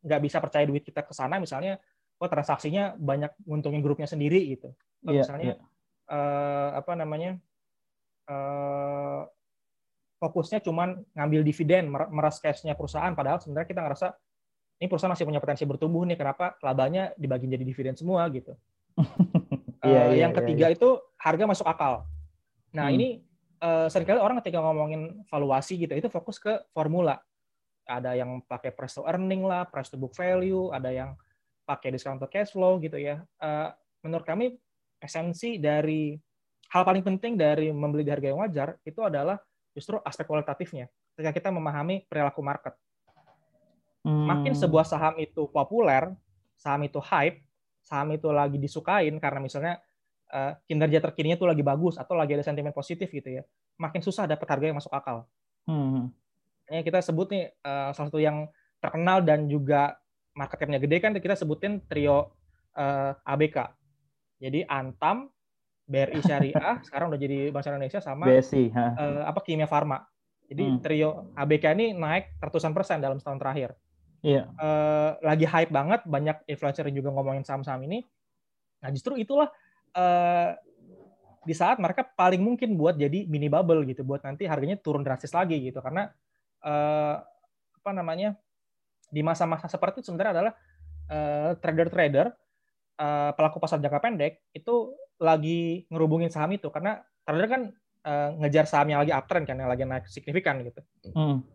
nggak 0.02 0.22
bisa 0.22 0.38
percaya 0.42 0.66
duit 0.66 0.84
kita 0.84 1.06
ke 1.06 1.14
sana, 1.14 1.38
misalnya 1.38 1.78
oh 2.18 2.30
transaksinya 2.30 2.96
banyak 2.98 3.32
nguntungin 3.46 3.82
grupnya 3.82 4.10
sendiri 4.10 4.58
gitu. 4.58 4.74
yeah, 5.06 5.24
misalnya 5.26 5.48
yeah. 5.56 5.60
Iya. 5.60 5.72
Uh, 6.04 6.70
apa 6.84 6.92
namanya 7.00 7.32
uh, 8.28 9.24
fokusnya 10.24 10.64
cuma 10.64 10.96
ngambil 11.12 11.44
dividen, 11.44 11.92
meras 11.92 12.40
cashnya 12.40 12.80
perusahaan, 12.80 13.12
padahal 13.12 13.44
sebenarnya 13.44 13.68
kita 13.68 13.82
ngerasa 13.84 14.08
ini 14.80 14.88
perusahaan 14.88 15.12
masih 15.12 15.28
punya 15.28 15.44
potensi 15.44 15.68
bertumbuh 15.68 16.08
nih, 16.08 16.16
kenapa 16.16 16.56
labanya 16.64 17.12
dibagi 17.20 17.52
jadi 17.52 17.68
dividen 17.68 18.00
semua 18.00 18.24
gitu. 18.32 18.56
uh, 18.96 19.04
yeah, 19.84 20.08
yeah, 20.08 20.28
yang 20.28 20.32
iya, 20.32 20.40
ketiga 20.40 20.68
yeah, 20.68 20.72
yeah. 20.72 20.78
itu 20.80 20.90
harga 21.20 21.44
masuk 21.44 21.68
akal. 21.68 22.08
Nah 22.72 22.88
hmm. 22.88 22.96
ini 22.96 23.08
uh, 23.60 23.92
sering 23.92 24.08
kali 24.08 24.24
orang 24.24 24.40
ketika 24.40 24.64
ngomongin 24.64 25.28
valuasi 25.28 25.76
gitu, 25.76 25.92
itu 25.92 26.08
fokus 26.08 26.40
ke 26.40 26.64
formula. 26.72 27.20
Ada 27.84 28.16
yang 28.16 28.40
pakai 28.48 28.72
price 28.72 28.96
to 28.96 29.04
earning 29.04 29.44
lah, 29.44 29.68
price 29.68 29.92
to 29.92 30.00
book 30.00 30.16
value, 30.16 30.72
ada 30.72 30.88
yang 30.88 31.20
pakai 31.68 31.92
discounted 31.92 32.32
cash 32.32 32.56
flow 32.56 32.80
gitu 32.80 32.96
ya. 32.96 33.20
Uh, 33.44 33.76
menurut 34.08 34.24
kami 34.24 34.56
esensi 35.04 35.60
dari 35.60 36.16
hal 36.72 36.84
paling 36.88 37.04
penting 37.04 37.36
dari 37.36 37.70
membeli 37.76 38.08
di 38.08 38.12
harga 38.12 38.28
yang 38.32 38.40
wajar 38.40 38.70
itu 38.88 39.04
adalah 39.04 39.36
justru 39.74 39.98
aspek 40.06 40.26
kualitatifnya. 40.26 40.90
Ketika 41.18 41.32
kita 41.34 41.50
memahami 41.50 42.06
perilaku 42.06 42.42
market. 42.46 42.74
Hmm. 44.04 44.30
Makin 44.30 44.54
sebuah 44.54 44.86
saham 44.86 45.18
itu 45.18 45.48
populer, 45.50 46.12
saham 46.58 46.86
itu 46.86 47.00
hype, 47.02 47.42
saham 47.84 48.16
itu 48.16 48.30
lagi 48.32 48.58
disukain 48.60 49.16
karena 49.20 49.40
misalnya 49.40 49.74
uh, 50.32 50.56
kinerja 50.68 51.00
terkininya 51.04 51.40
itu 51.40 51.48
lagi 51.48 51.64
bagus 51.64 51.96
atau 51.96 52.16
lagi 52.16 52.36
ada 52.36 52.44
sentimen 52.44 52.76
positif 52.76 53.08
gitu 53.12 53.40
ya, 53.40 53.44
makin 53.80 54.04
susah 54.04 54.28
dapat 54.28 54.48
harga 54.48 54.66
yang 54.72 54.78
masuk 54.78 54.92
akal. 54.92 55.28
Hmm. 55.68 56.12
Ini 56.68 56.84
kita 56.84 57.00
sebut 57.04 57.32
nih 57.32 57.46
uh, 57.64 57.92
salah 57.96 58.08
satu 58.12 58.20
yang 58.20 58.48
terkenal 58.84 59.24
dan 59.24 59.48
juga 59.48 59.96
market 60.36 60.60
cap-nya 60.60 60.80
gede 60.82 60.98
kan 61.00 61.16
kita 61.16 61.38
sebutin 61.38 61.80
trio 61.88 62.12
uh, 62.12 62.24
eh, 62.76 63.12
ABK. 63.32 63.58
Jadi 64.44 64.60
Antam, 64.68 65.32
BRI 65.84 66.20
Syariah, 66.24 66.80
sekarang 66.88 67.12
udah 67.12 67.20
jadi 67.20 67.52
Bank 67.52 67.68
Indonesia 67.68 68.00
sama 68.00 68.26
BSI, 68.32 68.72
uh, 68.72 69.28
apa 69.28 69.40
Kimia 69.44 69.68
Farma. 69.68 70.00
Jadi 70.48 70.64
hmm. 70.64 70.80
trio 70.80 71.34
ABK 71.36 71.66
ini 71.76 71.92
naik 71.96 72.40
ratusan 72.40 72.72
persen 72.72 73.04
dalam 73.04 73.20
setahun 73.20 73.40
terakhir. 73.40 73.70
Iya. 74.24 74.48
Uh, 74.56 75.20
lagi 75.20 75.44
hype 75.44 75.72
banget, 75.72 76.04
banyak 76.08 76.38
influencer 76.48 76.88
yang 76.88 77.04
juga 77.04 77.10
ngomongin 77.12 77.44
saham-saham 77.44 77.84
ini. 77.84 78.08
Nah 78.80 78.90
justru 78.96 79.20
itulah 79.20 79.52
uh, 79.96 80.56
di 81.44 81.52
saat 81.52 81.76
mereka 81.84 82.08
paling 82.08 82.40
mungkin 82.40 82.80
buat 82.80 82.96
jadi 82.96 83.28
mini 83.28 83.52
bubble 83.52 83.84
gitu, 83.84 84.08
buat 84.08 84.24
nanti 84.24 84.48
harganya 84.48 84.80
turun 84.80 85.04
drastis 85.04 85.36
lagi 85.36 85.60
gitu, 85.60 85.84
karena 85.84 86.08
uh, 86.64 87.20
apa 87.84 87.92
namanya 87.92 88.40
di 89.12 89.20
masa-masa 89.20 89.68
seperti 89.68 90.00
itu 90.00 90.08
sebenarnya 90.12 90.32
adalah 90.40 90.54
uh, 91.12 91.52
trader-trader 91.60 92.32
uh, 92.98 93.32
pelaku 93.36 93.60
pasar 93.60 93.84
jangka 93.84 94.00
pendek 94.00 94.40
itu 94.56 94.96
lagi 95.24 95.88
ngerubungin 95.88 96.28
saham 96.28 96.52
itu 96.52 96.68
karena 96.68 97.00
trader 97.24 97.48
kan 97.48 97.62
uh, 98.04 98.30
ngejar 98.44 98.68
saham 98.68 98.92
yang 98.92 99.00
lagi 99.00 99.16
uptrend 99.16 99.48
kan 99.48 99.56
yang 99.56 99.72
lagi 99.72 99.88
naik 99.88 100.06
signifikan 100.12 100.60
gitu. 100.68 100.84
Hmm. 101.16 101.48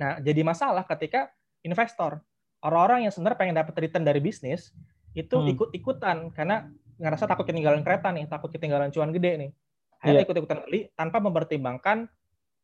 Nah 0.00 0.16
jadi 0.24 0.40
masalah 0.40 0.88
ketika 0.88 1.28
investor 1.60 2.24
orang-orang 2.64 3.04
yang 3.08 3.12
sebenarnya 3.12 3.38
pengen 3.38 3.56
dapat 3.60 3.74
return 3.76 4.04
dari 4.08 4.20
bisnis 4.24 4.72
itu 5.12 5.36
hmm. 5.36 5.52
ikut-ikutan 5.52 6.32
karena 6.32 6.70
ngerasa 7.00 7.24
takut 7.24 7.48
ketinggalan 7.48 7.80
kereta 7.80 8.12
nih, 8.12 8.28
takut 8.28 8.52
ketinggalan 8.52 8.92
cuan 8.92 9.10
gede 9.10 9.32
nih. 9.36 9.50
Akhirnya 10.00 10.20
yeah. 10.20 10.26
ikut-ikutan 10.28 10.58
beli 10.64 10.80
tanpa 10.96 11.18
mempertimbangkan 11.20 12.08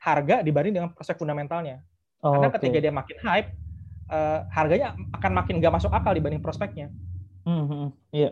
harga 0.01 0.45
dibanding 0.45 0.77
dengan 0.77 0.89
prospek 0.93 1.21
fundamentalnya. 1.21 1.81
Oh, 2.21 2.37
Karena 2.37 2.49
okay. 2.53 2.57
ketika 2.61 2.79
dia 2.81 2.93
makin 2.93 3.17
hype, 3.21 3.49
uh, 4.13 4.45
harganya 4.53 4.97
akan 5.17 5.33
makin 5.37 5.61
gak 5.61 5.75
masuk 5.81 5.93
akal 5.93 6.13
dibanding 6.13 6.45
prospeknya. 6.45 6.93
Mm-hmm. 7.49 7.85
Iya. 8.13 8.31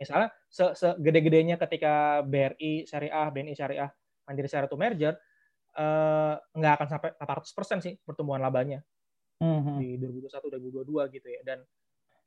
Misalnya 0.00 0.32
segede-gedenya 0.48 1.60
ketika 1.60 2.24
BRI 2.24 2.88
Syariah, 2.88 3.28
BNI 3.28 3.52
Syariah, 3.52 3.90
Mandiri 4.24 4.48
Syariah 4.48 4.70
itu 4.72 4.78
merger, 4.80 5.14
uh, 5.76 6.40
nggak 6.56 6.72
akan 6.80 6.88
sampai 6.88 7.10
800% 7.20 7.84
sih 7.84 7.94
pertumbuhan 8.00 8.40
labanya 8.40 8.80
mm-hmm. 9.44 9.76
di 9.76 10.00
2021 10.00 10.88
2022 10.88 11.16
gitu 11.20 11.28
ya. 11.28 11.40
Dan 11.44 11.58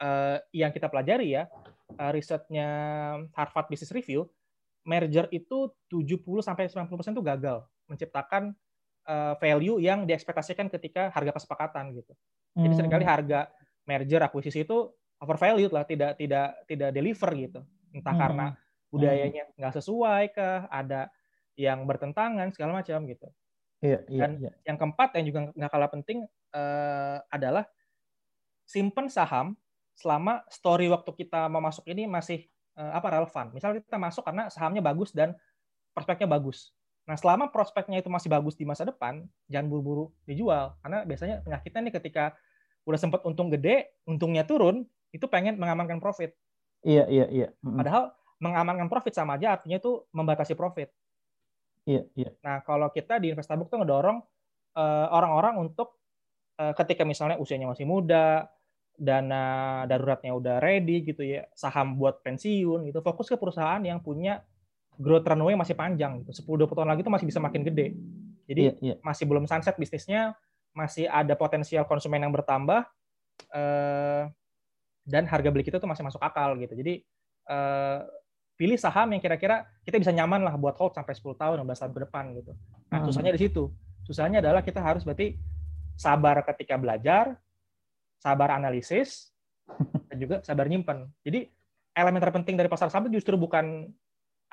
uh, 0.05 0.37
yang 0.53 0.69
kita 0.69 0.85
pelajari 0.85 1.33
ya, 1.33 1.49
uh, 1.97 2.11
risetnya 2.13 2.69
Harvard 3.33 3.73
Business 3.73 3.89
Review, 3.89 4.29
merger 4.85 5.25
itu 5.33 5.73
70 5.89 6.45
sampai 6.45 6.69
90% 6.69 6.93
itu 7.17 7.23
gagal 7.25 7.65
menciptakan 7.89 8.53
uh, 9.09 9.33
value 9.41 9.81
yang 9.81 10.05
diekspektasikan 10.05 10.69
ketika 10.69 11.09
harga 11.09 11.41
kesepakatan 11.41 11.97
gitu. 11.97 12.13
Jadi 12.53 12.69
hmm. 12.69 12.77
sering 12.77 12.91
kali 12.93 13.05
harga 13.07 13.49
merger 13.89 14.21
akuisisi 14.21 14.63
itu 14.63 14.93
overvalued 15.23 15.71
lah, 15.71 15.87
tidak 15.87 16.19
tidak 16.19 16.59
tidak 16.67 16.89
deliver 16.91 17.31
gitu. 17.39 17.61
Entah 17.95 18.11
hmm. 18.11 18.21
karena 18.21 18.45
budayanya 18.91 19.43
hmm. 19.47 19.53
nggak 19.57 19.73
sesuai 19.79 20.23
kah, 20.35 20.67
ada 20.67 21.07
yang 21.55 21.87
bertentangan 21.87 22.51
segala 22.51 22.83
macam 22.83 23.07
gitu. 23.07 23.27
Iya, 23.83 23.99
iya, 24.07 24.19
Dan 24.23 24.31
iya. 24.39 24.51
yang 24.67 24.77
keempat 24.79 25.09
yang 25.19 25.25
juga 25.27 25.39
nggak 25.55 25.71
kalah 25.71 25.91
penting 25.91 26.23
uh, 26.55 27.17
adalah 27.27 27.67
simpen 28.63 29.11
saham 29.11 29.59
selama 29.93 30.41
story 30.47 30.87
waktu 30.87 31.11
kita 31.13 31.51
mau 31.51 31.59
masuk 31.59 31.83
ini 31.91 32.07
masih 32.07 32.47
uh, 32.79 32.95
apa 32.95 33.07
relevan. 33.11 33.51
Misalnya 33.51 33.83
kita 33.83 33.99
masuk 33.99 34.23
karena 34.23 34.47
sahamnya 34.47 34.79
bagus 34.79 35.11
dan 35.11 35.35
prospeknya 35.91 36.25
bagus. 36.31 36.71
Nah, 37.03 37.19
selama 37.19 37.51
prospeknya 37.51 37.99
itu 37.99 38.07
masih 38.07 38.31
bagus 38.31 38.55
di 38.55 38.63
masa 38.63 38.87
depan, 38.87 39.27
jangan 39.51 39.67
buru-buru 39.67 40.15
dijual. 40.23 40.79
Karena 40.79 41.03
biasanya 41.03 41.43
penyakitnya 41.43 41.81
nih 41.83 41.93
ketika 41.99 42.23
udah 42.87 42.99
sempat 42.99 43.27
untung 43.27 43.51
gede, 43.51 43.99
untungnya 44.07 44.47
turun, 44.47 44.87
itu 45.13 45.25
pengen 45.29 45.61
mengamankan 45.61 46.01
profit. 46.01 46.33
Iya, 46.83 47.07
iya, 47.07 47.25
iya. 47.29 47.47
Padahal 47.61 48.11
mengamankan 48.41 48.91
profit 48.91 49.15
sama 49.15 49.39
aja 49.39 49.55
artinya 49.55 49.79
itu 49.79 50.03
membatasi 50.11 50.57
profit. 50.57 50.91
Iya, 51.87 52.03
iya. 52.17 52.29
Nah, 52.43 52.65
kalau 52.65 52.91
kita 52.91 53.21
di 53.21 53.31
Investabook 53.31 53.71
tuh 53.71 53.79
ngedorong 53.79 54.19
uh, 54.75 55.07
orang-orang 55.13 55.61
untuk 55.61 56.01
uh, 56.59 56.73
ketika 56.75 57.07
misalnya 57.07 57.39
usianya 57.39 57.69
masih 57.71 57.87
muda, 57.87 58.51
dana 58.93 59.83
daruratnya 59.87 60.33
udah 60.35 60.55
ready 60.59 61.05
gitu 61.05 61.23
ya, 61.23 61.47
saham 61.55 61.95
buat 61.95 62.19
pensiun 62.25 62.89
gitu, 62.89 62.99
fokus 62.99 63.31
ke 63.31 63.37
perusahaan 63.39 63.79
yang 63.79 64.03
punya 64.03 64.43
growth 64.97 65.25
runway 65.25 65.55
masih 65.55 65.77
panjang 65.77 66.21
gitu. 66.23 66.43
10 66.43 66.67
20 66.67 66.77
tahun 66.77 66.89
lagi 66.89 67.01
itu 67.01 67.13
masih 67.13 67.27
bisa 67.29 67.39
makin 67.39 67.61
gede. 67.65 67.97
Jadi 68.43 68.61
yeah, 68.69 68.93
yeah. 68.93 68.97
masih 69.01 69.23
belum 69.25 69.47
sunset 69.47 69.75
bisnisnya, 69.79 70.35
masih 70.75 71.07
ada 71.07 71.33
potensial 71.33 71.87
konsumen 71.87 72.21
yang 72.21 72.33
bertambah 72.33 72.85
uh, 73.53 74.23
dan 75.03 75.27
harga 75.27 75.51
beli 75.51 75.67
kita 75.67 75.77
tuh 75.79 75.87
masih 75.87 76.03
masuk 76.03 76.19
akal 76.23 76.55
gitu. 76.59 76.73
Jadi 76.75 77.03
uh, 77.51 78.03
pilih 78.55 78.79
saham 78.79 79.11
yang 79.11 79.21
kira-kira 79.21 79.67
kita 79.83 79.99
bisa 79.99 80.15
nyaman 80.15 80.45
lah 80.45 80.55
buat 80.55 80.77
hold 80.79 80.95
sampai 80.95 81.13
10 81.15 81.35
tahun, 81.35 81.55
15 81.63 81.81
tahun 81.83 81.91
ke 81.91 82.01
depan 82.07 82.23
gitu. 82.39 82.51
Nah, 82.91 82.97
hmm. 83.01 83.07
susahnya 83.11 83.31
di 83.35 83.41
situ. 83.41 83.63
Susahnya 84.03 84.39
adalah 84.43 84.63
kita 84.63 84.79
harus 84.79 85.03
berarti 85.03 85.35
sabar 85.95 86.43
ketika 86.43 86.75
belajar, 86.79 87.35
sabar 88.19 88.55
analisis, 88.55 89.31
dan 90.09 90.17
juga 90.19 90.35
sabar 90.43 90.67
nyimpen. 90.67 91.11
Jadi 91.23 91.49
elemen 91.93 92.21
terpenting 92.23 92.55
dari 92.57 92.69
pasar 92.71 92.89
saham 92.89 93.11
justru 93.11 93.35
bukan 93.37 93.91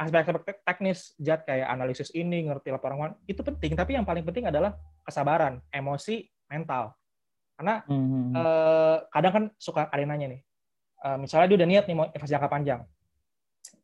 aspek-aspek 0.01 0.65
teknis, 0.65 1.13
jad 1.21 1.45
kayak 1.45 1.69
analisis 1.69 2.09
ini, 2.17 2.49
ngerti 2.49 2.73
laporan 2.73 3.13
itu 3.29 3.45
penting. 3.45 3.77
Tapi 3.77 4.01
yang 4.01 4.09
paling 4.09 4.25
penting 4.25 4.49
adalah 4.49 4.73
kesabaran, 5.05 5.61
emosi, 5.69 6.25
mental. 6.49 6.97
Karena 7.61 7.85
hmm. 7.85 8.33
eh, 8.33 8.97
kadang 9.13 9.33
kan 9.37 9.45
suka 9.61 9.93
ada 9.93 10.01
yang 10.01 10.17
nanya 10.17 10.33
nih, 10.33 10.41
eh, 11.05 11.17
misalnya 11.21 11.53
dia 11.53 11.57
udah 11.61 11.69
niat 11.69 11.85
nih 11.85 11.93
mau 11.93 12.09
investasi 12.09 12.33
jangka 12.33 12.49
panjang. 12.49 12.81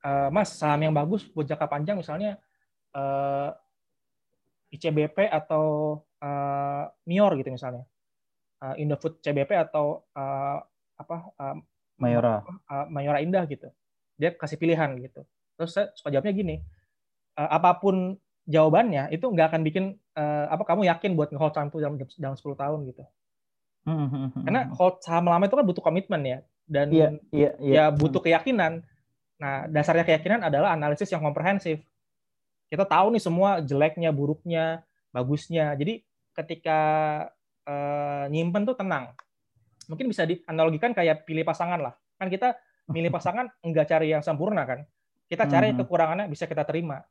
Uh, 0.00 0.32
Mas 0.32 0.56
saham 0.56 0.80
yang 0.80 0.96
bagus 0.96 1.28
buat 1.28 1.44
jangka 1.44 1.68
panjang 1.68 2.00
misalnya 2.00 2.40
eh, 2.96 3.50
ICBP 4.72 5.28
atau 5.28 5.98
uh, 6.24 6.88
Mior 7.04 7.36
gitu 7.36 7.52
misalnya. 7.52 7.84
Uh, 8.56 8.72
Indofood 8.80 9.20
CBP 9.20 9.52
atau 9.68 10.08
uh, 10.16 10.64
apa 10.96 11.16
uh, 11.36 11.56
Mayora. 12.00 12.40
uh, 12.72 12.88
Mayora 12.88 13.20
Indah 13.20 13.44
gitu. 13.44 13.68
Dia 14.16 14.32
kasih 14.32 14.56
pilihan 14.56 14.96
gitu. 14.96 15.28
Terus 15.60 15.76
saya 15.76 15.92
suka 15.92 16.08
jawabnya 16.08 16.32
gini 16.32 16.64
uh, 17.36 17.50
apa 17.52 17.76
pun 17.76 18.16
jawabannya 18.48 19.12
itu 19.12 19.28
nggak 19.28 19.52
akan 19.52 19.62
bikin 19.66 19.84
uh, 20.16 20.48
apa 20.48 20.64
kamu 20.64 20.88
yakin 20.88 21.12
buat 21.12 21.28
ngehold 21.28 21.52
saham 21.52 21.68
itu 21.68 21.84
dalam, 21.84 22.00
dalam 22.00 22.36
10 22.40 22.56
tahun 22.56 22.80
gitu 22.88 23.04
hmm, 23.86 24.08
hmm, 24.10 24.26
hmm, 24.34 24.42
karena 24.44 24.62
hold 24.74 24.98
saham 25.00 25.30
lama 25.30 25.46
itu 25.46 25.54
kan 25.54 25.66
butuh 25.66 25.82
komitmen 25.82 26.22
ya 26.26 26.38
dan 26.66 26.90
yeah, 26.90 27.10
yeah, 27.30 27.54
yeah. 27.62 27.86
ya 27.88 27.94
butuh 27.94 28.18
keyakinan 28.18 28.82
Nah, 29.36 29.68
dasarnya 29.68 30.04
keyakinan 30.04 30.48
adalah 30.48 30.72
analisis 30.72 31.12
yang 31.12 31.20
komprehensif. 31.20 31.84
Kita 32.72 32.88
tahu 32.88 33.14
nih 33.14 33.22
semua 33.22 33.60
jeleknya, 33.60 34.10
buruknya, 34.10 34.82
bagusnya. 35.12 35.76
Jadi 35.76 36.02
ketika 36.32 36.80
uh, 37.68 38.24
nyimpen 38.32 38.64
tuh 38.64 38.76
tenang. 38.76 39.12
Mungkin 39.86 40.10
bisa 40.10 40.26
dianalogikan 40.26 40.90
kayak 40.96 41.28
pilih 41.28 41.46
pasangan 41.46 41.78
lah. 41.78 41.94
Kan 42.18 42.32
kita 42.32 42.56
milih 42.90 43.12
pasangan 43.16 43.46
enggak 43.60 43.86
cari 43.92 44.10
yang 44.10 44.24
sempurna 44.24 44.64
kan. 44.64 44.82
Kita 45.26 45.46
cari 45.46 45.74
hmm. 45.74 45.84
kekurangannya 45.84 46.26
bisa 46.32 46.48
kita 46.48 46.64
terima. 46.64 47.02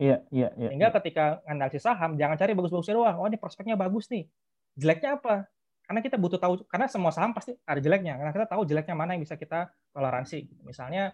Iya, 0.00 0.24
iya, 0.34 0.50
iya. 0.58 0.68
Sehingga 0.72 0.90
iya. 0.90 0.96
ketika 0.98 1.24
analisis 1.46 1.84
saham, 1.84 2.18
jangan 2.18 2.34
cari 2.34 2.56
bagus-bagusnya 2.58 2.94
doang. 2.96 3.16
Oh, 3.22 3.28
ini 3.28 3.38
prospeknya 3.38 3.78
bagus 3.78 4.10
nih. 4.10 4.26
Jeleknya 4.78 5.20
apa? 5.20 5.52
karena 5.92 6.00
kita 6.00 6.16
butuh 6.16 6.40
tahu 6.40 6.64
karena 6.70 6.86
semua 6.88 7.12
saham 7.12 7.36
pasti 7.36 7.52
ada 7.66 7.76
jeleknya 7.82 8.16
karena 8.16 8.32
kita 8.32 8.46
tahu 8.48 8.62
jeleknya 8.64 8.96
mana 8.96 9.12
yang 9.12 9.20
bisa 9.20 9.36
kita 9.36 9.68
toleransi 9.92 10.48
misalnya 10.64 11.12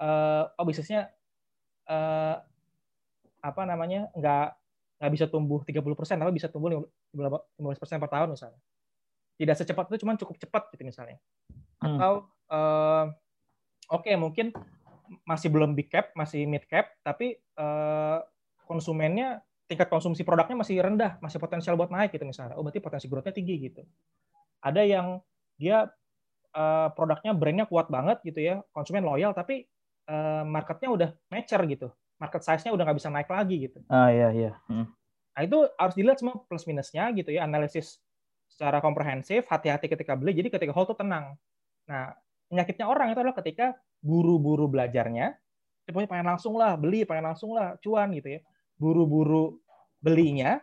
uh, 0.00 0.48
oh 0.54 0.64
bisnisnya 0.64 1.12
uh, 1.90 2.40
apa 3.44 3.62
namanya 3.68 4.08
nggak 4.16 4.48
nggak 4.98 5.12
bisa 5.12 5.26
tumbuh 5.28 5.60
30% 5.60 5.84
tapi 6.24 6.32
bisa 6.32 6.48
tumbuh 6.48 6.88
15% 7.12 8.02
per 8.02 8.10
tahun 8.10 8.32
misalnya 8.32 8.60
tidak 9.36 9.54
secepat 9.60 9.84
itu 9.92 10.02
cuma 10.02 10.16
cukup 10.16 10.40
cepat 10.40 10.62
gitu 10.72 10.82
misalnya 10.88 11.20
hmm. 11.84 12.00
atau 12.00 12.12
uh, 12.48 13.12
oke 13.92 14.08
okay, 14.08 14.16
mungkin 14.16 14.56
masih 15.28 15.52
belum 15.52 15.76
big 15.76 15.92
cap 15.92 16.16
masih 16.16 16.48
mid 16.48 16.64
cap 16.64 16.96
tapi 17.04 17.36
uh, 17.60 18.24
konsumennya 18.64 19.44
tingkat 19.68 19.92
konsumsi 19.92 20.24
produknya 20.24 20.56
masih 20.56 20.80
rendah, 20.80 21.20
masih 21.20 21.36
potensial 21.36 21.76
buat 21.76 21.92
naik 21.92 22.16
gitu 22.16 22.24
misalnya. 22.24 22.56
Oh 22.56 22.64
berarti 22.64 22.80
potensi 22.80 23.06
growth-nya 23.06 23.36
tinggi 23.36 23.54
gitu. 23.68 23.84
Ada 24.64 24.82
yang 24.82 25.20
dia 25.60 25.86
uh, 26.56 26.88
produknya 26.96 27.36
brandnya 27.36 27.68
kuat 27.68 27.92
banget 27.92 28.24
gitu 28.24 28.40
ya, 28.40 28.64
konsumen 28.72 29.04
loyal 29.04 29.36
tapi 29.36 29.68
uh, 30.08 30.42
marketnya 30.48 30.88
udah 30.88 31.10
mature 31.28 31.62
gitu, 31.68 31.88
market 32.16 32.42
size-nya 32.42 32.72
udah 32.72 32.82
nggak 32.88 32.98
bisa 32.98 33.12
naik 33.12 33.28
lagi 33.28 33.68
gitu. 33.68 33.78
Ah 33.92 34.08
iya 34.08 34.32
iya. 34.32 34.52
Hmm. 34.72 34.88
Nah 35.36 35.42
itu 35.44 35.58
harus 35.76 35.94
dilihat 35.94 36.18
semua 36.18 36.40
plus 36.48 36.64
minusnya 36.64 37.12
gitu 37.12 37.28
ya, 37.30 37.44
analisis 37.44 38.00
secara 38.48 38.80
komprehensif, 38.80 39.44
hati-hati 39.46 39.92
ketika 39.92 40.16
beli, 40.16 40.32
jadi 40.32 40.48
ketika 40.48 40.72
hold 40.72 40.88
tuh 40.90 40.98
tenang. 40.98 41.36
Nah 41.84 42.16
penyakitnya 42.48 42.88
orang 42.88 43.12
itu 43.12 43.20
adalah 43.20 43.36
ketika 43.36 43.76
buru-buru 44.00 44.64
belajarnya, 44.64 45.36
pokoknya 45.84 46.08
pengen 46.08 46.26
langsung 46.32 46.56
lah 46.56 46.74
beli, 46.80 47.04
pengen 47.04 47.28
langsung 47.28 47.52
lah 47.52 47.76
cuan 47.84 48.16
gitu 48.16 48.40
ya 48.40 48.42
buru-buru 48.78 49.58
belinya, 49.98 50.62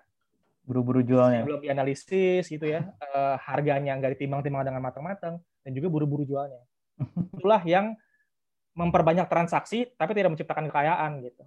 buru-buru 0.64 1.04
jualnya. 1.04 1.44
Belum 1.44 1.62
dianalisis 1.62 2.48
gitu 2.48 2.66
ya, 2.66 2.88
uh, 3.14 3.36
harganya 3.44 3.94
nggak 4.00 4.18
ditimbang-timbang 4.18 4.66
dengan 4.66 4.82
matang-matang, 4.82 5.44
dan 5.62 5.72
juga 5.76 5.92
buru-buru 5.92 6.24
jualnya. 6.24 6.64
Itulah 7.38 7.62
yang 7.68 7.94
memperbanyak 8.76 9.28
transaksi 9.32 9.88
tapi 9.96 10.12
tidak 10.16 10.36
menciptakan 10.36 10.68
kekayaan 10.68 11.24
gitu. 11.24 11.44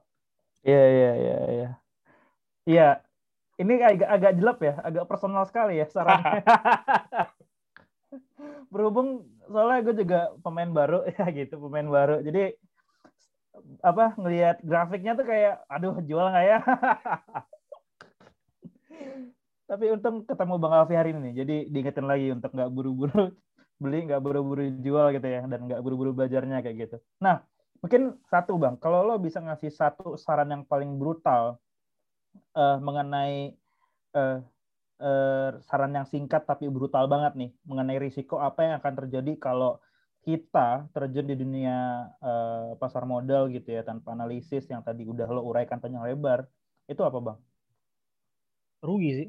Iya 0.64 0.84
iya 0.84 1.12
iya 1.16 1.38
iya. 1.48 1.68
Iya. 2.68 2.90
Ini 3.58 3.72
agak 3.82 4.08
agak 4.08 4.32
jelek 4.38 4.58
ya, 4.62 4.74
agak 4.86 5.04
personal 5.10 5.44
sekali 5.44 5.82
ya 5.82 5.86
sarannya. 5.90 6.46
Berhubung 8.72 9.26
soalnya 9.50 9.82
gue 9.82 9.94
juga 10.04 10.20
pemain 10.40 10.70
baru 10.70 11.02
ya 11.16 11.26
gitu, 11.34 11.58
pemain 11.58 11.88
baru. 11.88 12.22
Jadi 12.22 12.54
apa 13.84 14.14
ngelihat 14.18 14.56
grafiknya 14.64 15.12
tuh 15.14 15.26
kayak 15.26 15.62
aduh 15.68 15.96
jual 16.04 16.26
nggak 16.28 16.46
ya? 16.46 16.58
Tapi 19.68 19.84
untung 19.92 20.24
ketemu 20.24 20.54
bang 20.56 20.72
Alfi 20.72 20.94
hari 20.96 21.10
ini 21.12 21.20
nih 21.28 21.34
jadi 21.44 21.56
diingetin 21.68 22.06
lagi 22.08 22.26
untuk 22.32 22.50
nggak 22.56 22.70
buru-buru 22.72 23.36
beli 23.82 23.98
nggak 24.08 24.20
buru-buru 24.24 24.64
jual 24.80 25.12
gitu 25.12 25.28
ya 25.28 25.44
dan 25.44 25.60
nggak 25.68 25.80
buru-buru 25.84 26.10
belajarnya 26.16 26.64
kayak 26.64 26.76
gitu. 26.88 26.96
Nah 27.20 27.44
mungkin 27.84 28.16
satu 28.26 28.58
bang. 28.58 28.74
Kalau 28.80 29.04
lo 29.06 29.20
bisa 29.20 29.38
ngasih 29.38 29.70
satu 29.70 30.18
saran 30.18 30.50
yang 30.50 30.64
paling 30.64 30.98
brutal 30.98 31.60
uh, 32.56 32.78
mengenai 32.80 33.54
uh, 34.16 34.40
uh, 35.02 35.50
saran 35.66 35.94
yang 35.94 36.06
singkat 36.06 36.44
tapi 36.44 36.66
brutal 36.70 37.06
banget 37.06 37.34
nih 37.38 37.50
mengenai 37.66 37.98
risiko 38.02 38.42
apa 38.42 38.66
yang 38.66 38.74
akan 38.82 38.94
terjadi 39.04 39.32
kalau 39.38 39.78
kita 40.28 40.84
terjun 40.92 41.24
di 41.24 41.40
dunia 41.40 42.04
uh, 42.20 42.76
pasar 42.76 43.08
modal 43.08 43.48
gitu 43.48 43.72
ya 43.72 43.80
tanpa 43.80 44.12
analisis 44.12 44.68
yang 44.68 44.84
tadi 44.84 45.08
udah 45.08 45.24
lo 45.24 45.40
uraikan 45.40 45.80
panjang 45.80 46.04
lebar 46.04 46.44
itu 46.84 47.00
apa 47.00 47.16
bang? 47.16 47.38
Rugi 48.84 49.10
sih, 49.16 49.28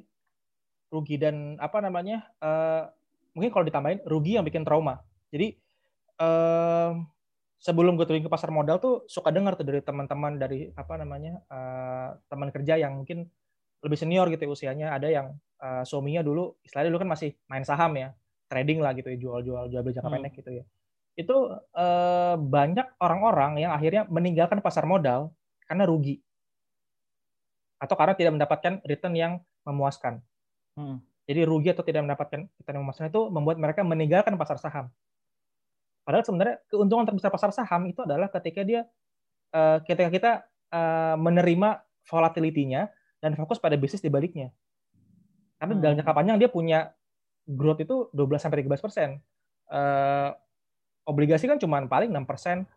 rugi 0.92 1.16
dan 1.16 1.56
apa 1.56 1.80
namanya? 1.80 2.28
Uh, 2.44 2.92
mungkin 3.32 3.48
kalau 3.48 3.64
ditambahin 3.64 4.04
rugi 4.04 4.36
yang 4.36 4.44
bikin 4.44 4.68
trauma. 4.68 5.00
Jadi 5.32 5.56
uh, 6.20 7.00
sebelum 7.64 7.96
gue 7.96 8.04
turun 8.04 8.20
ke 8.20 8.28
pasar 8.28 8.52
modal 8.52 8.84
tuh 8.84 9.08
suka 9.08 9.32
dengar 9.32 9.56
tuh 9.56 9.64
dari 9.64 9.80
teman-teman 9.80 10.36
dari 10.36 10.68
apa 10.76 11.00
namanya 11.00 11.40
uh, 11.48 12.20
teman 12.28 12.52
kerja 12.52 12.76
yang 12.76 13.00
mungkin 13.00 13.24
lebih 13.80 13.96
senior 13.96 14.28
gitu 14.28 14.44
ya 14.44 14.52
usianya 14.52 14.88
ada 14.92 15.08
yang 15.08 15.32
uh, 15.64 15.88
suaminya 15.88 16.20
dulu 16.28 16.60
istilahnya 16.64 16.92
dulu 16.92 17.08
kan 17.08 17.12
masih 17.16 17.40
main 17.48 17.64
saham 17.64 17.96
ya 17.96 18.12
trading 18.52 18.84
lah 18.84 18.92
gitu 18.96 19.08
ya 19.12 19.18
jual-jual 19.20 19.72
jual 19.72 19.82
beli 19.84 19.96
jangka 19.96 20.08
hmm. 20.12 20.18
pendek 20.20 20.34
gitu 20.40 20.52
ya 20.60 20.64
itu 21.20 21.36
eh, 21.76 22.36
banyak 22.40 22.96
orang-orang 23.04 23.60
yang 23.60 23.76
akhirnya 23.76 24.08
meninggalkan 24.08 24.64
pasar 24.64 24.88
modal 24.88 25.36
karena 25.68 25.84
rugi 25.84 26.24
atau 27.76 27.96
karena 28.00 28.16
tidak 28.16 28.40
mendapatkan 28.40 28.80
return 28.88 29.16
yang 29.20 29.34
memuaskan. 29.68 30.24
Hmm. 30.80 31.04
Jadi 31.28 31.44
rugi 31.44 31.76
atau 31.76 31.84
tidak 31.84 32.08
mendapatkan 32.08 32.48
return 32.48 32.74
yang 32.80 32.84
memuaskan 32.88 33.12
itu 33.12 33.22
membuat 33.28 33.60
mereka 33.60 33.84
meninggalkan 33.84 34.40
pasar 34.40 34.56
saham. 34.64 34.88
Padahal 36.08 36.24
sebenarnya 36.24 36.56
keuntungan 36.72 37.04
terbesar 37.04 37.30
pasar 37.30 37.52
saham 37.52 37.92
itu 37.92 38.00
adalah 38.08 38.32
ketika 38.32 38.64
dia 38.64 38.88
eh, 39.52 39.78
ketika 39.84 40.08
kita 40.08 40.32
eh, 40.72 41.16
menerima 41.20 41.84
volatility-nya 42.08 42.88
dan 43.20 43.36
fokus 43.36 43.60
pada 43.60 43.76
bisnis 43.76 44.00
di 44.00 44.08
baliknya. 44.08 44.56
Karena 45.60 45.76
hmm. 45.76 45.84
dalam 45.84 45.96
jangka 46.00 46.16
panjang 46.16 46.38
dia 46.40 46.48
punya 46.48 46.96
growth 47.44 47.84
itu 47.84 48.08
12 48.16 48.40
sampai 48.40 48.64
13 48.64 48.80
persen. 48.80 49.10
Uh, 49.70 50.34
obligasi 51.10 51.50
kan 51.50 51.58
cuma 51.58 51.82
paling 51.90 52.14
6%, 52.14 52.22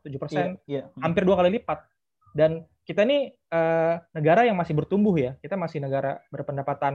7%, 0.00 0.08
yeah, 0.08 0.56
yeah. 0.64 0.84
hampir 1.04 1.28
dua 1.28 1.36
kali 1.36 1.60
lipat. 1.60 1.84
Dan 2.32 2.64
kita 2.88 3.04
ini 3.04 3.28
uh, 3.52 4.00
negara 4.16 4.48
yang 4.48 4.56
masih 4.56 4.72
bertumbuh 4.72 5.12
ya. 5.20 5.36
Kita 5.44 5.60
masih 5.60 5.84
negara 5.84 6.18
berpendapatan 6.32 6.94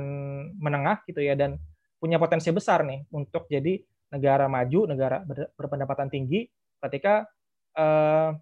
menengah 0.57 1.05
gitu 1.05 1.21
ya 1.21 1.37
dan 1.37 1.61
punya 2.01 2.17
potensi 2.17 2.49
besar 2.49 2.81
nih 2.81 3.05
untuk 3.13 3.45
jadi 3.45 3.77
negara 4.09 4.49
maju, 4.49 4.89
negara 4.89 5.21
ber, 5.21 5.53
berpendapatan 5.53 6.09
tinggi 6.09 6.49
ketika 6.81 7.29
uh, 7.77 8.33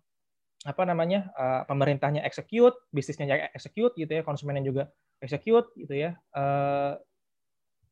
apa 0.65 0.83
namanya 0.87 1.29
uh, 1.37 1.61
pemerintahnya 1.67 2.25
execute, 2.25 2.73
bisnisnya 2.89 3.51
execute 3.53 3.93
gitu 3.99 4.09
ya, 4.09 4.23
konsumennya 4.25 4.63
juga 4.65 4.83
execute 5.21 5.69
gitu 5.77 5.93
ya. 5.93 6.17
Uh, 6.33 6.97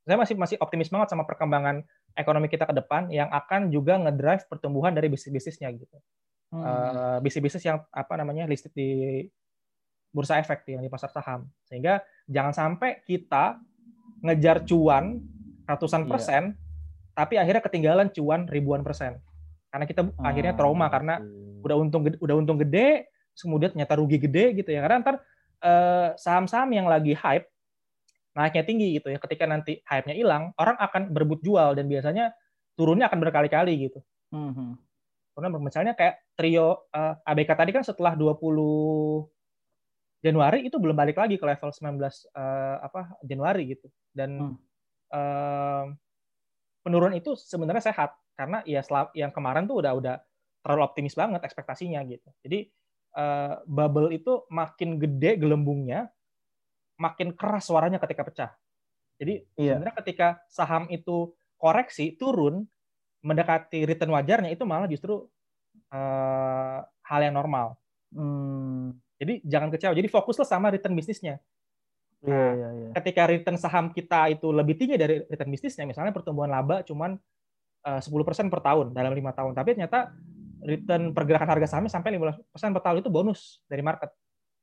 saya 0.03 0.17
masih 0.19 0.35
masih 0.35 0.57
optimis 0.59 0.91
banget 0.91 1.15
sama 1.15 1.23
perkembangan 1.23 1.85
ekonomi 2.13 2.47
kita 2.49 2.69
ke 2.69 2.73
depan 2.77 3.09
yang 3.09 3.29
akan 3.29 3.73
juga 3.73 3.97
ngedrive 3.97 4.45
pertumbuhan 4.45 4.93
dari 4.93 5.09
bisnis-bisnisnya 5.09 5.69
gitu. 5.73 5.97
Hmm. 6.53 6.61
Uh, 6.61 7.17
bisnis-bisnis 7.25 7.65
yang 7.65 7.81
apa 7.89 8.13
namanya 8.13 8.45
listed 8.45 8.69
di 8.77 9.25
bursa 10.13 10.37
efek 10.37 10.69
yang 10.69 10.85
di 10.85 10.89
pasar 10.93 11.09
saham. 11.09 11.49
Sehingga 11.65 12.05
jangan 12.29 12.53
sampai 12.53 13.01
kita 13.01 13.57
ngejar 14.21 14.61
cuan 14.69 15.19
ratusan 15.65 16.05
iya. 16.05 16.09
persen, 16.09 16.43
tapi 17.17 17.41
akhirnya 17.41 17.65
ketinggalan 17.65 18.07
cuan 18.13 18.45
ribuan 18.45 18.85
persen. 18.85 19.17
Karena 19.73 19.89
kita 19.89 20.01
oh, 20.05 20.13
akhirnya 20.21 20.53
trauma 20.53 20.85
karena 20.93 21.17
udah 21.65 21.75
untung 21.81 22.05
udah 22.05 22.35
untung 22.37 22.61
gede, 22.61 23.09
kemudian 23.33 23.73
ternyata 23.73 23.97
rugi 23.97 24.21
gede 24.21 24.53
gitu 24.53 24.69
ya. 24.69 24.85
Karena 24.85 25.01
ntar 25.01 25.15
uh, 25.65 26.13
saham-saham 26.21 26.69
yang 26.69 26.85
lagi 26.85 27.17
hype 27.17 27.49
naiknya 28.33 28.63
tinggi 28.65 28.87
gitu 28.97 29.13
ya. 29.13 29.17
Ketika 29.21 29.45
nanti 29.45 29.79
hype-nya 29.85 30.15
hilang, 30.17 30.53
orang 30.57 30.77
akan 30.77 31.13
berebut 31.13 31.39
jual 31.45 31.77
dan 31.77 31.85
biasanya 31.85 32.33
turunnya 32.73 33.07
akan 33.09 33.19
berkali-kali 33.21 33.89
gitu. 33.89 33.99
Mm-hmm. 34.33 34.69
Karena 35.33 35.49
misalnya 35.57 35.93
kayak 35.97 36.15
trio 36.37 36.89
uh, 36.93 37.17
eh, 37.17 37.29
ABK 37.29 37.51
tadi 37.57 37.71
kan 37.73 37.83
setelah 37.85 38.13
20 38.13 38.37
Januari 40.23 40.63
itu 40.65 40.77
belum 40.79 40.95
balik 40.95 41.19
lagi 41.19 41.35
ke 41.35 41.45
level 41.45 41.69
19 41.73 41.83
uh, 41.83 41.99
eh, 41.99 42.77
apa 42.85 43.01
Januari 43.25 43.63
gitu. 43.73 43.87
Dan 44.13 44.53
mm. 44.53 44.55
uh, 45.13 45.85
penurunan 46.85 47.17
itu 47.17 47.33
sebenarnya 47.37 47.89
sehat 47.89 48.13
karena 48.33 48.65
ya 48.65 48.81
yang 49.13 49.29
kemarin 49.29 49.69
tuh 49.69 49.81
udah 49.81 49.93
udah 49.93 50.15
terlalu 50.65 50.81
optimis 50.85 51.13
banget 51.13 51.41
ekspektasinya 51.43 52.01
gitu. 52.07 52.29
Jadi 52.41 52.71
uh, 53.17 53.61
bubble 53.67 54.13
itu 54.15 54.47
makin 54.49 54.97
gede 54.97 55.37
gelembungnya, 55.37 56.09
makin 57.03 57.35
keras 57.35 57.67
suaranya 57.67 57.99
ketika 57.99 58.23
pecah. 58.23 58.51
Jadi 59.19 59.43
iya. 59.59 59.75
sebenarnya 59.75 59.95
ketika 59.99 60.27
saham 60.47 60.87
itu 60.87 61.35
koreksi 61.59 62.15
turun 62.15 62.63
mendekati 63.23 63.83
return 63.87 64.11
wajarnya 64.15 64.51
itu 64.51 64.63
malah 64.63 64.87
justru 64.87 65.27
uh, 65.91 66.79
hal 66.83 67.19
yang 67.23 67.35
normal. 67.35 67.75
Hmm. 68.11 68.95
Jadi 69.19 69.43
jangan 69.47 69.71
kecewa. 69.71 69.95
Jadi 69.95 70.09
fokuslah 70.11 70.47
sama 70.47 70.71
return 70.71 70.95
bisnisnya. 70.95 71.39
Iya, 72.23 72.31
nah, 72.31 72.39
yeah, 72.39 72.51
yeah, 72.55 72.71
yeah. 72.87 72.91
Ketika 72.95 73.21
return 73.27 73.57
saham 73.59 73.91
kita 73.91 74.31
itu 74.31 74.47
lebih 74.51 74.75
tinggi 74.79 74.95
dari 74.95 75.23
return 75.27 75.51
bisnisnya, 75.51 75.83
misalnya 75.87 76.15
pertumbuhan 76.15 76.51
laba 76.51 76.83
cuman 76.83 77.19
eh, 77.83 77.99
uh, 77.99 78.01
10% 78.03 78.51
per 78.51 78.59
tahun 78.63 78.95
dalam 78.95 79.11
lima 79.11 79.35
tahun, 79.35 79.51
tapi 79.51 79.75
ternyata 79.75 80.11
return 80.63 81.11
pergerakan 81.11 81.49
harga 81.51 81.67
sahamnya 81.75 81.91
sampai 81.91 82.15
15% 82.15 82.75
per 82.75 82.83
tahun 82.83 82.97
itu 83.03 83.11
bonus 83.11 83.59
dari 83.67 83.83
market. 83.83 84.11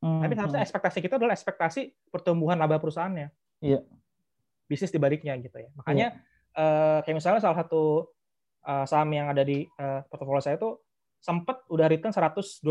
Hmm. 0.00 0.24
Tapi 0.24 0.32
seharusnya 0.32 0.60
hmm. 0.64 0.68
ekspektasi 0.68 0.98
kita 1.04 1.14
adalah 1.20 1.34
ekspektasi 1.36 1.80
pertumbuhan 2.08 2.56
laba 2.56 2.80
perusahaannya. 2.80 3.28
Iya. 3.60 3.84
Bisnis 4.64 4.92
dibaliknya 4.92 5.36
gitu 5.36 5.60
ya. 5.60 5.68
Makanya 5.76 6.16
iya. 6.16 6.56
uh, 6.56 6.98
kayak 7.04 7.16
misalnya 7.20 7.40
salah 7.44 7.60
satu 7.60 8.08
uh, 8.64 8.88
saham 8.88 9.12
yang 9.12 9.28
ada 9.28 9.44
di 9.44 9.68
uh, 9.76 10.00
portofolio 10.08 10.40
saya 10.40 10.56
itu 10.56 10.80
sempat 11.20 11.68
udah 11.68 11.84
return 11.84 12.16
120% 12.16 12.64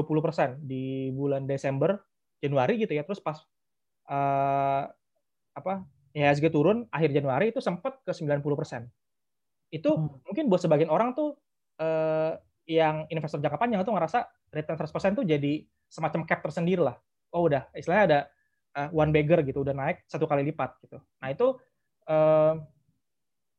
di 0.65 1.13
bulan 1.13 1.45
Desember, 1.45 2.01
Januari 2.41 2.81
gitu 2.81 2.97
ya. 2.97 3.05
Terus 3.05 3.21
pas 3.21 3.37
uh, 4.09 4.89
apa 5.53 5.85
IHSG 6.17 6.49
turun 6.49 6.89
akhir 6.89 7.13
Januari 7.13 7.53
itu 7.53 7.61
sempat 7.61 8.01
ke 8.01 8.09
90%. 8.09 8.41
Itu 9.69 9.89
hmm. 9.93 10.25
mungkin 10.25 10.43
buat 10.49 10.65
sebagian 10.65 10.89
orang 10.89 11.13
tuh 11.13 11.37
uh, 11.77 12.33
yang 12.65 13.05
investor 13.13 13.37
jangka 13.37 13.61
panjang 13.61 13.85
itu 13.85 13.93
ngerasa 13.93 14.25
return 14.49 14.77
100% 14.81 15.17
tuh 15.21 15.25
jadi 15.29 15.61
semacam 15.89 16.25
cap 16.25 16.41
tersendiri 16.41 16.81
lah 16.81 16.97
oh 17.33 17.45
udah 17.45 17.69
istilahnya 17.73 18.05
ada 18.05 18.19
uh, 18.77 18.89
one 18.93 19.11
bagger 19.13 19.41
gitu 19.45 19.61
udah 19.61 19.73
naik 19.73 20.05
satu 20.05 20.25
kali 20.25 20.45
lipat 20.49 20.77
gitu 20.85 20.97
nah 21.21 21.29
itu 21.29 21.57
uh, 22.09 22.53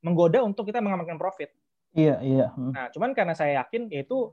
menggoda 0.00 0.40
untuk 0.42 0.66
kita 0.68 0.80
mengamankan 0.80 1.20
profit 1.20 1.50
iya 1.94 2.18
iya 2.22 2.46
hmm. 2.54 2.72
nah 2.72 2.86
cuman 2.90 3.10
karena 3.12 3.34
saya 3.34 3.64
yakin 3.64 3.90
yaitu 3.90 4.30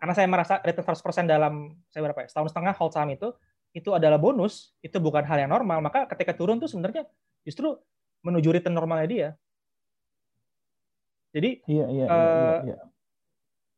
karena 0.00 0.14
saya 0.16 0.26
merasa 0.32 0.54
return 0.64 0.96
100% 0.96 1.28
dalam 1.28 1.76
saya 1.92 2.00
berapa 2.08 2.24
ya 2.24 2.28
setahun 2.32 2.48
setengah 2.56 2.72
hold 2.76 2.92
saham 2.96 3.12
itu 3.12 3.28
itu 3.76 3.90
adalah 3.94 4.16
bonus 4.16 4.74
itu 4.80 4.96
bukan 4.98 5.22
hal 5.22 5.38
yang 5.38 5.52
normal 5.52 5.84
maka 5.84 6.08
ketika 6.10 6.34
turun 6.34 6.58
tuh 6.58 6.66
sebenarnya 6.66 7.06
justru 7.44 7.76
menuju 8.24 8.48
return 8.50 8.74
normalnya 8.74 9.08
dia 9.08 9.28
jadi 11.30 11.62
iya, 11.70 11.86
iya, 11.86 12.04
uh, 12.10 12.10
iya, 12.10 12.74
iya. 12.74 12.78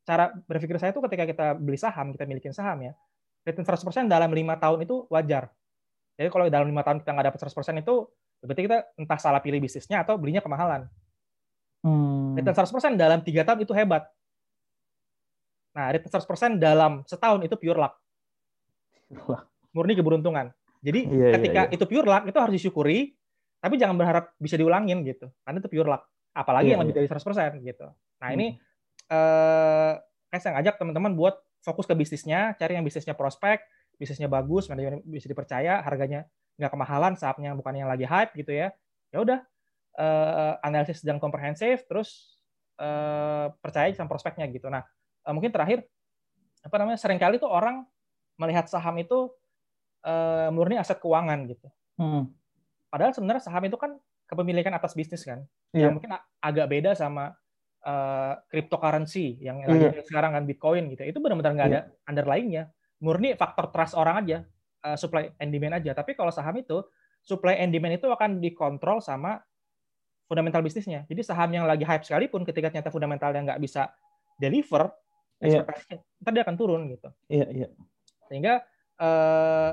cara 0.08 0.32
berpikir 0.48 0.80
saya 0.80 0.94
tuh 0.96 1.04
ketika 1.04 1.28
kita 1.28 1.46
beli 1.58 1.76
saham 1.76 2.14
kita 2.16 2.24
milikin 2.24 2.54
saham 2.54 2.80
ya 2.80 2.94
return 3.42 3.66
100% 3.66 4.06
dalam 4.06 4.30
lima 4.30 4.54
tahun 4.58 4.86
itu 4.86 5.06
wajar. 5.10 5.50
Jadi 6.18 6.28
kalau 6.30 6.46
dalam 6.46 6.66
lima 6.68 6.82
tahun 6.86 7.02
kita 7.02 7.10
nggak 7.10 7.26
dapat 7.34 7.40
100% 7.50 7.82
itu 7.82 7.94
berarti 8.42 8.62
kita 8.66 8.78
entah 8.98 9.18
salah 9.18 9.40
pilih 9.42 9.62
bisnisnya 9.62 10.02
atau 10.02 10.18
belinya 10.18 10.42
kemahalan. 10.42 10.86
Hmm. 11.82 12.38
Return 12.38 12.54
100% 12.54 12.94
dalam 12.94 13.22
tiga 13.26 13.42
tahun 13.42 13.66
itu 13.66 13.74
hebat. 13.74 14.06
Nah, 15.72 15.90
return 15.90 16.10
100% 16.10 16.62
dalam 16.62 17.02
setahun 17.08 17.40
itu 17.42 17.54
pure 17.58 17.78
luck. 17.78 17.94
Murni 19.74 19.96
keberuntungan. 19.96 20.52
Jadi 20.82 21.06
yeah, 21.06 21.30
iya, 21.30 21.34
ketika 21.38 21.60
yeah, 21.66 21.68
yeah. 21.70 21.76
itu 21.78 21.84
pure 21.86 22.06
luck 22.06 22.24
itu 22.26 22.38
harus 22.38 22.54
disyukuri, 22.58 23.14
tapi 23.62 23.78
jangan 23.78 23.96
berharap 23.96 24.34
bisa 24.36 24.58
diulangin 24.58 25.02
gitu. 25.06 25.30
Karena 25.46 25.58
itu 25.62 25.70
pure 25.70 25.88
luck. 25.88 26.02
Apalagi 26.34 26.70
yeah, 26.70 26.78
yang 26.78 26.80
lebih 26.86 26.94
yeah. 26.98 27.08
dari 27.08 27.58
100% 27.58 27.66
gitu. 27.66 27.86
Nah, 28.20 28.28
hmm. 28.28 28.36
ini 28.36 28.46
eh 29.12 30.38
saya 30.40 30.56
ngajak 30.56 30.80
teman-teman 30.80 31.12
buat 31.12 31.36
fokus 31.62 31.86
ke 31.86 31.94
bisnisnya, 31.94 32.58
cari 32.58 32.74
yang 32.74 32.84
bisnisnya 32.84 33.14
prospek, 33.14 33.62
bisnisnya 33.96 34.26
bagus, 34.26 34.66
manajemen 34.66 35.00
bisa 35.06 35.30
dipercaya, 35.30 35.80
harganya 35.86 36.26
nggak 36.58 36.70
kemahalan, 36.74 37.12
saatnya 37.14 37.54
bukan 37.54 37.78
yang 37.78 37.88
lagi 37.88 38.04
hype 38.04 38.34
gitu 38.34 38.52
ya. 38.52 38.74
Ya 39.14 39.18
udah, 39.22 39.38
uh, 39.96 40.58
analisis 40.66 41.00
dan 41.06 41.22
komprehensif, 41.22 41.86
terus 41.86 42.38
uh, 42.82 43.54
percaya 43.62 43.88
sama 43.94 44.10
prospeknya 44.10 44.50
gitu. 44.50 44.66
Nah, 44.68 44.82
uh, 45.24 45.32
mungkin 45.32 45.54
terakhir 45.54 45.86
apa 46.62 46.76
namanya 46.78 46.98
sering 46.98 47.18
kali 47.18 47.38
tuh 47.42 47.50
orang 47.50 47.86
melihat 48.38 48.66
saham 48.70 48.94
itu 48.98 49.30
uh, 50.06 50.48
murni 50.50 50.78
aset 50.78 50.98
keuangan 50.98 51.46
gitu. 51.46 51.68
Hmm. 51.98 52.30
Padahal 52.90 53.14
sebenarnya 53.14 53.42
saham 53.44 53.62
itu 53.66 53.78
kan 53.78 53.96
kepemilikan 54.28 54.72
atas 54.72 54.96
bisnis 54.96 55.22
kan, 55.28 55.44
yeah. 55.76 55.88
yang 55.88 56.00
mungkin 56.00 56.16
agak 56.40 56.66
beda 56.68 56.96
sama 56.96 57.36
uh, 57.82 58.38
cryptocurrency 58.48 59.38
yang 59.42 59.62
yeah. 59.62 59.90
lagi 59.90 60.06
sekarang 60.06 60.32
kan 60.38 60.42
Bitcoin 60.46 60.90
gitu. 60.94 61.02
Itu 61.06 61.18
benar-benar 61.18 61.52
nggak 61.54 61.68
yeah. 61.68 61.84
ada 61.86 62.08
underlyingnya. 62.08 62.62
Murni 63.02 63.34
faktor 63.34 63.74
trust 63.74 63.98
orang 63.98 64.22
aja, 64.22 64.38
uh, 64.86 64.94
supply 64.94 65.34
and 65.42 65.50
demand 65.50 65.82
aja. 65.82 65.90
Tapi 65.92 66.14
kalau 66.14 66.30
saham 66.30 66.54
itu 66.58 66.82
supply 67.22 67.58
and 67.58 67.74
demand 67.74 67.98
itu 67.98 68.06
akan 68.06 68.38
dikontrol 68.38 69.02
sama 69.02 69.42
fundamental 70.30 70.62
bisnisnya. 70.62 71.04
Jadi 71.10 71.20
saham 71.26 71.50
yang 71.50 71.66
lagi 71.66 71.82
hype 71.82 72.06
sekalipun 72.06 72.46
ketika 72.46 72.70
ternyata 72.70 72.94
fundamentalnya 72.94 73.52
nggak 73.52 73.60
bisa 73.62 73.90
deliver, 74.38 74.90
yeah. 75.42 75.60
ekspektasinya 75.62 75.98
ntar 76.22 76.32
dia 76.32 76.42
akan 76.46 76.56
turun 76.56 76.80
gitu. 76.88 77.08
Iya, 77.26 77.38
yeah, 77.42 77.48
iya. 77.50 77.62
Yeah. 77.66 77.70
Sehingga 78.30 78.54
uh, 79.02 79.72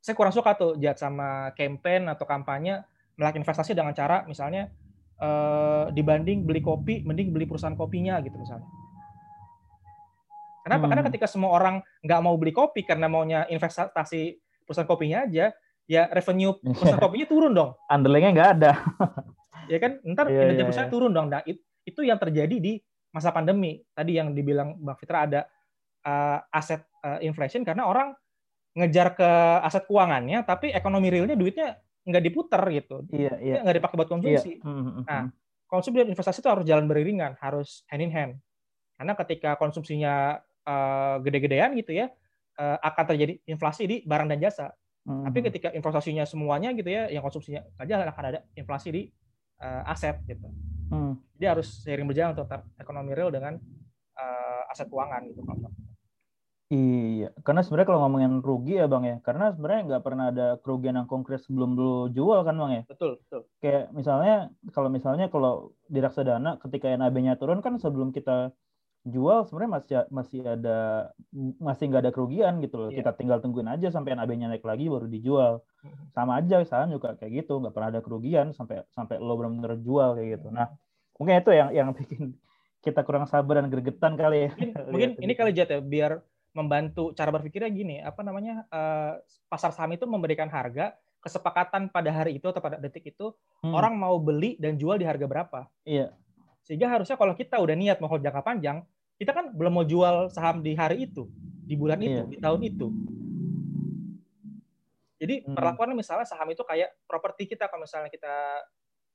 saya 0.00 0.14
kurang 0.14 0.34
suka 0.34 0.54
tuh 0.54 0.78
jat 0.78 0.96
sama 0.96 1.52
campaign 1.58 2.06
atau 2.10 2.24
kampanye 2.24 2.82
melakukan 3.18 3.42
investasi 3.42 3.74
dengan 3.74 3.90
cara 3.96 4.22
misalnya 4.28 4.70
uh, 5.20 5.88
dibanding 5.92 6.44
beli 6.44 6.60
kopi, 6.60 7.04
mending 7.04 7.32
beli 7.32 7.48
perusahaan 7.48 7.76
kopinya 7.76 8.20
gitu 8.20 8.36
misalnya. 8.36 8.68
Kenapa? 10.66 10.82
Hmm. 10.82 10.90
Karena 10.90 11.04
ketika 11.06 11.26
semua 11.30 11.54
orang 11.54 11.78
nggak 12.02 12.20
mau 12.20 12.34
beli 12.34 12.50
kopi 12.50 12.82
karena 12.82 13.06
maunya 13.06 13.46
investasi 13.46 14.34
perusahaan 14.66 14.88
kopinya 14.88 15.22
aja, 15.24 15.54
ya 15.86 16.02
revenue 16.10 16.58
perusahaan 16.76 16.98
kopinya 17.00 17.26
turun 17.30 17.52
dong. 17.54 17.70
Underlingnya 17.86 18.30
nggak 18.34 18.50
ada. 18.58 18.72
ya 19.72 19.78
kan, 19.78 20.02
ntar 20.02 20.26
yeah, 20.26 20.42
kinerja 20.42 20.58
yeah, 20.58 20.66
perusahaan 20.66 20.90
yeah. 20.90 20.96
turun 20.98 21.12
dong. 21.14 21.26
Nah, 21.30 21.42
itu 21.86 22.00
yang 22.02 22.18
terjadi 22.18 22.56
di 22.58 22.82
masa 23.14 23.30
pandemi. 23.30 23.78
Tadi 23.94 24.18
yang 24.18 24.34
dibilang 24.34 24.74
Bang 24.82 24.98
Fitra 24.98 25.24
ada 25.24 25.40
uh, 26.02 26.38
aset 26.50 26.82
uh, 27.06 27.22
inflation 27.22 27.62
karena 27.62 27.86
orang 27.86 28.12
ngejar 28.76 29.16
ke 29.16 29.30
aset 29.64 29.88
keuangannya, 29.88 30.44
tapi 30.44 30.74
ekonomi 30.74 31.08
realnya 31.08 31.38
duitnya 31.38 31.80
nggak 32.06 32.22
diputer 32.22 32.62
gitu. 32.70 32.96
Iya, 33.10 33.34
iya. 33.42 33.54
Nggak 33.66 33.76
dipakai 33.82 33.96
buat 33.98 34.10
konsumsi. 34.10 34.62
Iya. 34.62 34.64
Hmm, 34.64 34.82
hmm, 34.82 35.02
nah, 35.04 35.22
hmm. 35.26 35.30
konsumsi 35.66 35.96
dan 35.98 36.08
investasi 36.14 36.38
itu 36.38 36.50
harus 36.50 36.64
jalan 36.64 36.86
beriringan, 36.86 37.34
harus 37.42 37.82
hand 37.90 38.02
in 38.06 38.12
hand. 38.14 38.32
Karena 38.96 39.12
ketika 39.18 39.50
konsumsinya 39.58 40.38
uh, 40.64 41.18
gede-gedean 41.20 41.74
gitu 41.74 41.92
ya, 41.92 42.08
uh, 42.62 42.78
akan 42.80 43.04
terjadi 43.12 43.42
inflasi 43.44 43.84
di 43.84 43.96
barang 44.06 44.30
dan 44.30 44.38
jasa. 44.38 44.70
Hmm. 45.06 45.26
Tapi 45.26 45.38
ketika 45.50 45.68
investasinya 45.74 46.24
semuanya 46.24 46.70
gitu 46.72 46.88
ya, 46.88 47.10
yang 47.10 47.22
konsumsinya 47.26 47.66
aja 47.78 48.06
akan 48.06 48.24
ada 48.32 48.40
inflasi 48.54 48.88
di 48.94 49.02
uh, 49.60 49.90
aset 49.90 50.22
gitu. 50.30 50.46
Hmm. 50.86 51.18
Jadi 51.36 51.44
harus 51.46 51.82
seiring 51.82 52.06
berjalan 52.06 52.38
untuk 52.38 52.46
ekonomi 52.78 53.12
real 53.12 53.34
dengan 53.34 53.58
uh, 54.14 54.72
aset 54.72 54.86
keuangan 54.86 55.22
gitu. 55.30 55.42
Iya, 56.66 57.30
karena 57.46 57.62
sebenarnya 57.62 57.88
kalau 57.94 58.02
ngomongin 58.02 58.42
rugi 58.42 58.74
ya 58.74 58.90
bang 58.90 59.04
ya, 59.06 59.16
karena 59.22 59.54
sebenarnya 59.54 59.82
nggak 59.86 60.02
pernah 60.02 60.24
ada 60.34 60.46
kerugian 60.58 60.98
yang 60.98 61.06
konkret 61.06 61.38
sebelum 61.46 61.78
lu 61.78 62.10
jual 62.10 62.42
kan 62.42 62.58
bang 62.58 62.72
ya. 62.74 62.82
Betul, 62.90 63.22
betul. 63.22 63.40
Kayak 63.62 63.94
misalnya 63.94 64.50
kalau 64.74 64.90
misalnya 64.90 65.30
kalau 65.30 65.70
di 65.86 66.02
reksadana 66.02 66.58
ketika 66.58 66.90
NAB-nya 66.90 67.38
turun 67.38 67.62
kan 67.62 67.78
sebelum 67.78 68.10
kita 68.10 68.50
jual 69.06 69.46
sebenarnya 69.46 69.72
masih 69.78 69.94
masih 70.10 70.40
ada 70.42 70.78
masih 71.62 71.84
nggak 71.86 72.02
ada 72.02 72.10
kerugian 72.10 72.58
gitu 72.58 72.74
loh. 72.82 72.90
Yeah. 72.90 73.06
Kita 73.06 73.14
tinggal 73.14 73.38
tungguin 73.38 73.70
aja 73.70 73.86
sampai 73.94 74.18
NAB-nya 74.18 74.50
naik 74.50 74.66
lagi 74.66 74.90
baru 74.90 75.06
dijual. 75.06 75.62
Hmm. 75.86 76.10
Sama 76.18 76.42
aja 76.42 76.66
saham 76.66 76.90
juga 76.90 77.14
kayak 77.14 77.46
gitu, 77.46 77.62
nggak 77.62 77.74
pernah 77.78 77.94
ada 77.94 78.02
kerugian 78.02 78.50
sampai 78.50 78.82
sampai 78.90 79.22
lo 79.22 79.38
benar-benar 79.38 79.78
jual 79.78 80.18
kayak 80.18 80.42
gitu. 80.42 80.50
Nah, 80.50 80.66
mungkin 81.14 81.46
itu 81.46 81.50
yang 81.54 81.70
yang 81.70 81.88
bikin 81.94 82.34
kita 82.82 83.06
kurang 83.06 83.30
sabar 83.30 83.62
dan 83.62 83.70
gregetan 83.70 84.18
kali 84.18 84.50
ya. 84.50 84.50
Mungkin, 84.50 84.70
mungkin 84.90 85.10
ini 85.22 85.32
kali 85.38 85.54
Jat 85.54 85.70
ya 85.70 85.78
biar 85.78 86.26
membantu 86.56 87.12
cara 87.12 87.28
berpikirnya 87.28 87.68
gini, 87.68 87.96
apa 88.00 88.24
namanya? 88.24 88.64
Uh, 88.72 89.20
pasar 89.52 89.76
saham 89.76 89.92
itu 89.92 90.08
memberikan 90.08 90.48
harga 90.48 90.96
kesepakatan 91.20 91.92
pada 91.92 92.08
hari 92.08 92.40
itu 92.40 92.48
atau 92.48 92.62
pada 92.64 92.80
detik 92.80 93.12
itu 93.12 93.34
hmm. 93.60 93.74
orang 93.76 93.92
mau 93.98 94.16
beli 94.16 94.56
dan 94.56 94.80
jual 94.80 94.96
di 94.96 95.04
harga 95.04 95.28
berapa. 95.28 95.68
Iya. 95.84 96.16
Sehingga 96.64 96.88
harusnya 96.88 97.20
kalau 97.20 97.36
kita 97.36 97.60
udah 97.60 97.76
niat 97.76 98.00
mau 98.00 98.08
hold 98.08 98.24
jangka 98.24 98.40
panjang, 98.40 98.80
kita 99.20 99.36
kan 99.36 99.52
belum 99.52 99.72
mau 99.74 99.84
jual 99.84 100.32
saham 100.32 100.64
di 100.64 100.72
hari 100.72 101.04
itu, 101.04 101.28
di 101.66 101.74
bulan 101.76 102.00
itu, 102.00 102.24
iya. 102.24 102.30
di 102.30 102.38
tahun 102.40 102.60
itu. 102.64 102.86
Jadi 105.16 105.34
hmm. 105.44 105.54
perlakuan 105.56 105.92
misalnya 105.92 106.24
saham 106.24 106.48
itu 106.52 106.62
kayak 106.62 106.94
properti 107.04 107.48
kita 107.50 107.68
kalau 107.68 107.84
misalnya 107.84 108.08
kita 108.08 108.64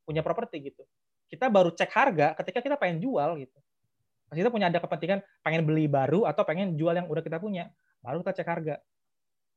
punya 0.03 0.21
properti 0.21 0.59
gitu. 0.67 0.83
Kita 1.31 1.47
baru 1.47 1.71
cek 1.71 1.91
harga 1.95 2.27
ketika 2.43 2.59
kita 2.59 2.75
pengen 2.75 2.99
jual 2.99 3.39
gitu. 3.39 3.57
Kita 4.31 4.47
punya 4.47 4.71
ada 4.71 4.79
kepentingan 4.79 5.19
pengen 5.43 5.67
beli 5.67 5.91
baru 5.91 6.23
atau 6.23 6.47
pengen 6.47 6.79
jual 6.79 6.95
yang 6.95 7.07
udah 7.11 7.19
kita 7.19 7.37
punya, 7.37 7.67
baru 7.99 8.23
kita 8.23 8.41
cek 8.41 8.47
harga. 8.47 8.75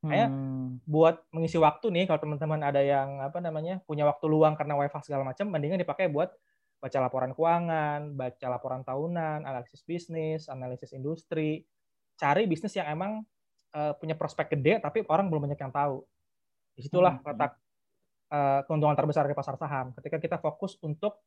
Kayak 0.04 0.28
hmm. 0.28 0.84
buat 0.84 1.24
mengisi 1.32 1.56
waktu 1.56 1.88
nih 1.88 2.04
kalau 2.04 2.20
teman-teman 2.20 2.60
ada 2.60 2.82
yang 2.84 3.24
apa 3.24 3.40
namanya 3.40 3.80
punya 3.88 4.04
waktu 4.04 4.28
luang 4.28 4.52
karena 4.52 4.76
wifi 4.76 5.00
segala 5.00 5.24
macam, 5.24 5.48
mendingan 5.48 5.80
dipakai 5.80 6.12
buat 6.12 6.34
baca 6.82 6.98
laporan 7.00 7.32
keuangan, 7.32 8.12
baca 8.12 8.46
laporan 8.52 8.84
tahunan, 8.84 9.48
analisis 9.48 9.80
bisnis, 9.80 10.52
analisis 10.52 10.92
industri, 10.92 11.64
cari 12.20 12.44
bisnis 12.44 12.76
yang 12.76 12.92
emang 12.92 13.24
uh, 13.72 13.96
punya 13.96 14.12
prospek 14.12 14.52
gede 14.52 14.84
tapi 14.84 15.00
orang 15.08 15.32
belum 15.32 15.48
banyak 15.48 15.60
yang 15.64 15.72
tahu. 15.72 16.04
Di 16.76 16.84
situlah 16.84 17.16
hmm. 17.16 17.24
letak 17.24 17.52
uh, 18.28 18.60
keuntungan 18.68 18.92
terbesar 18.98 19.24
di 19.24 19.32
pasar 19.32 19.56
saham. 19.56 19.96
Ketika 19.96 20.20
kita 20.20 20.36
fokus 20.36 20.76
untuk 20.84 21.24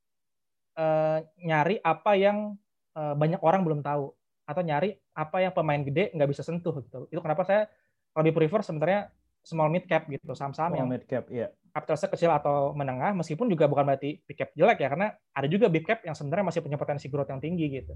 uh, 0.78 1.26
nyari 1.42 1.82
apa 1.82 2.14
yang 2.14 2.54
uh, 2.98 3.14
banyak 3.14 3.38
orang 3.46 3.62
belum 3.62 3.86
tahu 3.86 4.10
atau 4.48 4.62
nyari 4.66 4.98
apa 5.14 5.38
yang 5.44 5.54
pemain 5.54 5.80
gede 5.86 6.10
nggak 6.18 6.30
bisa 6.34 6.42
sentuh 6.42 6.74
gitu. 6.82 7.06
Itu 7.14 7.22
kenapa 7.22 7.46
saya 7.46 7.70
lebih 8.18 8.34
prefer 8.34 8.66
sebenarnya 8.66 9.14
small 9.48 9.72
mid 9.72 9.88
cap 9.88 10.04
gitu 10.12 10.36
saham-saham 10.36 10.76
yang 10.76 10.92
mid 10.92 11.08
cap 11.08 11.24
ya 11.32 11.48
kapitalisasi 11.72 12.12
kecil 12.12 12.36
atau 12.36 12.76
menengah 12.76 13.16
meskipun 13.16 13.48
juga 13.48 13.72
bukan 13.72 13.88
berarti 13.88 14.20
big 14.28 14.36
cap 14.36 14.52
jelek 14.52 14.84
ya 14.84 14.92
karena 14.92 15.08
ada 15.32 15.48
juga 15.48 15.72
big 15.72 15.88
cap 15.88 16.04
yang 16.04 16.12
sebenarnya 16.18 16.52
masih 16.52 16.60
punya 16.60 16.76
potensi 16.76 17.08
growth 17.08 17.32
yang 17.32 17.40
tinggi 17.40 17.66
gitu 17.80 17.96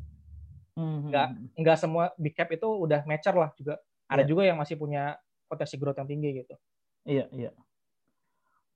mm-hmm. 0.79 1.11
nggak 1.11 1.27
nggak 1.59 1.77
semua 1.81 2.15
big 2.15 2.31
cap 2.31 2.47
itu 2.55 2.63
udah 2.63 3.03
mature 3.03 3.35
lah 3.35 3.51
juga 3.59 3.83
ada 4.07 4.23
yeah. 4.23 4.29
juga 4.31 4.41
yang 4.47 4.55
masih 4.55 4.79
punya 4.79 5.19
potensi 5.51 5.75
growth 5.75 5.99
yang 5.99 6.07
tinggi 6.07 6.29
gitu 6.39 6.55
iya 7.03 7.25
iya 7.35 7.51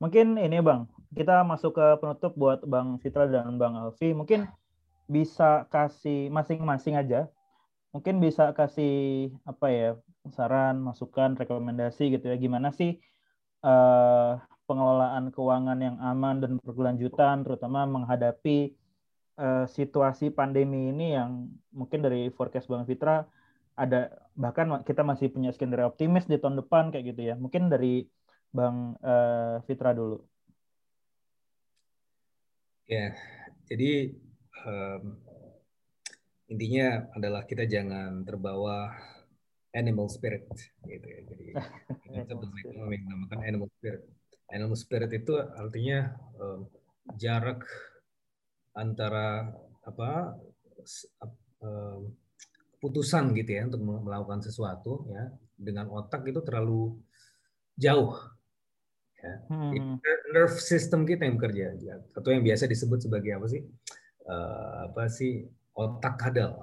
mungkin 0.01 0.35
ini 0.35 0.59
bang 0.59 0.89
kita 1.15 1.47
masuk 1.47 1.79
ke 1.79 1.87
penutup 2.03 2.35
buat 2.35 2.59
bang 2.67 2.99
Fitra 2.99 3.31
dan 3.31 3.55
bang 3.55 3.71
Alfi 3.79 4.11
mungkin 4.11 4.51
bisa 5.05 5.69
kasih 5.69 6.33
masing-masing 6.33 6.97
aja 6.97 7.29
mungkin 7.95 8.19
bisa 8.19 8.51
kasih 8.51 9.31
apa 9.47 9.67
ya 9.71 9.89
saran, 10.35 10.83
masukan, 10.83 11.39
rekomendasi 11.39 12.11
gitu 12.11 12.27
ya. 12.27 12.35
Gimana 12.35 12.75
sih 12.75 12.99
uh, 13.63 14.35
pengelolaan 14.67 15.31
keuangan 15.31 15.79
yang 15.79 15.95
aman 16.03 16.43
dan 16.43 16.51
berkelanjutan, 16.59 17.47
terutama 17.47 17.87
menghadapi 17.87 18.75
uh, 19.39 19.63
situasi 19.63 20.27
pandemi 20.35 20.91
ini 20.91 21.15
yang 21.15 21.47
mungkin 21.71 22.03
dari 22.03 22.27
forecast 22.35 22.67
Bang 22.67 22.83
Fitra 22.83 23.23
ada 23.79 24.11
bahkan 24.35 24.83
kita 24.83 25.03
masih 25.07 25.31
punya 25.31 25.55
skenario 25.55 25.87
optimis 25.87 26.27
di 26.27 26.35
tahun 26.35 26.59
depan 26.59 26.91
kayak 26.91 27.15
gitu 27.15 27.21
ya. 27.31 27.35
Mungkin 27.39 27.71
dari 27.71 28.03
Bang 28.51 28.99
uh, 28.99 29.63
Fitra 29.63 29.95
dulu. 29.95 30.19
Ya, 32.91 33.15
jadi 33.65 34.13
um, 34.65 35.01
intinya 36.49 37.09
adalah 37.17 37.45
kita 37.45 37.65
jangan 37.65 38.21
terbawa 38.25 38.93
animal 39.73 40.07
spirit 40.07 40.45
gitu 40.85 41.05
ya. 41.05 41.19
Jadi 41.25 41.45
kita 42.25 42.33
menamakan 42.35 43.39
animal 43.45 43.69
spirit. 43.77 44.01
Animal 44.53 44.77
spirit 44.77 45.11
itu 45.13 45.33
artinya 45.37 46.13
um, 46.37 46.69
jarak 47.17 47.65
antara 48.75 49.49
apa 49.85 50.37
um, 51.61 52.13
keputusan 52.77 53.33
gitu 53.33 53.51
ya 53.57 53.65
untuk 53.65 53.81
melakukan 53.81 54.45
sesuatu 54.45 55.09
ya 55.09 55.33
dengan 55.57 55.89
otak 55.89 56.27
itu 56.29 56.43
terlalu 56.45 56.99
jauh. 57.73 58.13
Ya. 59.17 59.33
Hmm. 59.49 59.97
Nerve 60.29 60.57
system 60.61 61.01
kita 61.09 61.25
yang 61.25 61.41
bekerja 61.41 61.73
atau 62.13 62.29
yang 62.29 62.45
biasa 62.45 62.69
disebut 62.69 63.09
sebagai 63.09 63.33
apa 63.33 63.49
sih? 63.49 63.65
Uh, 64.25 64.89
apa 64.89 65.05
sih 65.05 65.45
otak 65.77 66.17
kadal 66.17 66.57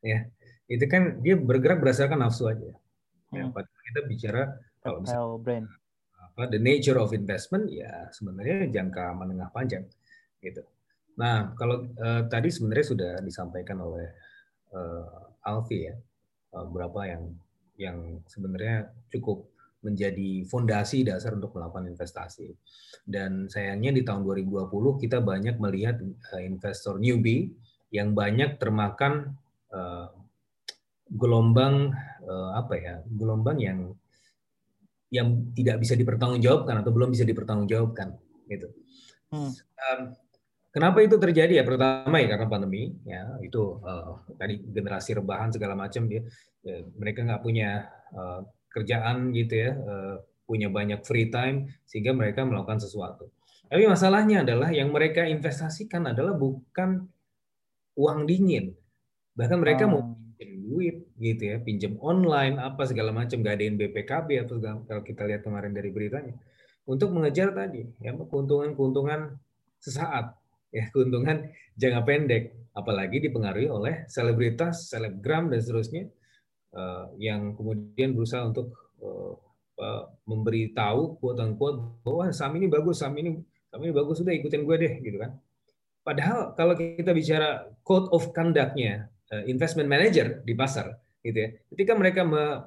ya 0.00 0.24
itu 0.64 0.88
kan 0.88 1.20
dia 1.20 1.36
bergerak 1.36 1.84
berdasarkan 1.84 2.24
nafsu 2.24 2.48
aja. 2.48 2.72
Ya, 3.32 3.44
hmm. 3.48 3.52
kita 3.52 4.00
bicara 4.08 4.42
kalau 4.80 5.04
misalnya 5.04 5.36
brain. 5.40 5.64
apa 6.32 6.48
the 6.48 6.60
nature 6.60 6.96
of 6.96 7.12
investment 7.12 7.68
ya 7.68 8.08
sebenarnya 8.12 8.72
jangka 8.72 9.12
menengah 9.12 9.52
panjang 9.52 9.84
gitu. 10.40 10.64
Nah 11.20 11.52
kalau 11.56 11.92
uh, 12.00 12.24
tadi 12.32 12.48
sebenarnya 12.48 12.86
sudah 12.88 13.12
disampaikan 13.20 13.84
oleh 13.84 14.08
uh, 14.72 15.44
Alfi 15.44 15.92
ya 15.92 15.94
uh, 16.56 16.66
berapa 16.68 17.00
yang 17.04 17.22
yang 17.76 17.98
sebenarnya 18.28 18.88
cukup 19.12 19.51
menjadi 19.82 20.46
fondasi 20.46 21.02
dasar 21.02 21.34
untuk 21.34 21.58
melakukan 21.58 21.90
investasi. 21.90 22.54
Dan 23.02 23.50
sayangnya 23.50 23.90
di 23.90 24.02
tahun 24.06 24.22
2020 24.22 25.02
kita 25.02 25.18
banyak 25.18 25.58
melihat 25.58 25.98
uh, 26.32 26.42
investor 26.42 27.02
newbie 27.02 27.50
yang 27.90 28.14
banyak 28.14 28.56
termakan 28.56 29.36
uh, 29.74 30.08
gelombang 31.12 31.92
uh, 32.24 32.56
apa 32.56 32.74
ya 32.78 32.94
gelombang 33.04 33.58
yang 33.60 33.78
yang 35.12 35.52
tidak 35.52 35.76
bisa 35.84 35.92
dipertanggungjawabkan 35.92 36.80
atau 36.80 36.90
belum 36.94 37.12
bisa 37.12 37.28
dipertanggungjawabkan 37.28 38.16
gitu. 38.48 38.72
Hmm. 39.28 39.52
Um, 39.52 40.00
kenapa 40.72 41.04
itu 41.04 41.20
terjadi 41.20 41.60
ya? 41.60 41.64
Pertama 41.68 42.16
ya 42.16 42.32
karena 42.32 42.48
pandemi 42.48 42.96
ya 43.04 43.36
itu 43.44 43.76
uh, 43.84 44.24
tadi 44.40 44.56
generasi 44.72 45.20
rebahan 45.20 45.52
segala 45.52 45.76
macam 45.76 46.08
dia 46.08 46.24
ya, 46.64 46.80
mereka 46.96 47.28
nggak 47.28 47.44
punya 47.44 47.92
uh, 48.16 48.40
kerjaan 48.72 49.30
gitu 49.36 49.54
ya, 49.54 49.70
uh, 49.76 50.16
punya 50.48 50.68
banyak 50.68 51.04
free 51.06 51.28
time 51.30 51.70
sehingga 51.86 52.16
mereka 52.16 52.42
melakukan 52.42 52.80
sesuatu. 52.82 53.30
Tapi 53.72 53.88
masalahnya 53.88 54.44
adalah 54.44 54.68
yang 54.68 54.92
mereka 54.92 55.24
investasikan 55.24 56.12
adalah 56.12 56.36
bukan 56.36 57.08
uang 57.96 58.28
dingin. 58.28 58.76
Bahkan 59.32 59.58
mereka 59.64 59.88
mau 59.88 60.12
pinjam 60.36 60.60
duit 60.60 60.96
gitu 61.16 61.42
ya, 61.48 61.56
pinjam 61.56 61.96
online 62.04 62.60
apa 62.60 62.84
segala 62.84 63.16
macam, 63.16 63.40
gadain 63.40 63.80
BPKB 63.80 64.44
atau 64.44 64.60
segala, 64.60 64.84
kalau 64.84 65.00
kita 65.00 65.24
lihat 65.24 65.40
kemarin 65.40 65.72
dari 65.72 65.88
beritanya. 65.88 66.36
Untuk 66.84 67.14
mengejar 67.14 67.54
tadi 67.56 67.86
ya 68.02 68.12
keuntungan-keuntungan 68.12 69.40
sesaat, 69.80 70.36
ya 70.68 70.84
keuntungan 70.92 71.48
jangka 71.78 72.02
pendek, 72.04 72.44
apalagi 72.76 73.24
dipengaruhi 73.24 73.72
oleh 73.72 74.04
selebritas, 74.10 74.92
selebgram 74.92 75.48
dan 75.48 75.64
seterusnya 75.64 76.12
yang 77.20 77.52
kemudian 77.52 78.16
berusaha 78.16 78.48
untuk 78.48 78.72
uh, 79.04 79.36
memberitahu 80.24 81.18
quote 81.18 81.40
unquote 81.42 82.00
bahwa 82.06 82.30
saham 82.30 82.56
ini 82.60 82.70
bagus, 82.70 83.02
saham 83.02 83.18
ini 83.18 83.40
saham 83.68 83.82
ini 83.82 83.92
bagus 83.92 84.22
sudah 84.22 84.32
ikutin 84.36 84.62
gue 84.62 84.76
deh 84.78 84.94
gitu 85.02 85.18
kan. 85.18 85.34
Padahal 86.02 86.54
kalau 86.58 86.74
kita 86.74 87.14
bicara 87.14 87.66
code 87.86 88.10
of 88.10 88.34
conduct-nya 88.34 89.06
eh, 89.30 89.44
investment 89.46 89.86
manager 89.86 90.42
di 90.42 90.54
pasar, 90.54 90.98
gitu 91.22 91.38
ya, 91.38 91.48
ketika 91.70 91.94
mereka 91.94 92.26
me, 92.26 92.58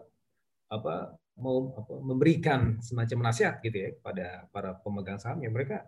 apa, 0.72 1.20
mau 1.36 1.76
apa, 1.76 1.94
memberikan 2.00 2.80
semacam 2.80 3.28
nasihat 3.32 3.60
gitu 3.60 3.76
ya 3.76 3.90
pada 4.00 4.48
para 4.56 4.80
pemegang 4.80 5.20
saham 5.20 5.44
ya 5.44 5.52
mereka 5.52 5.84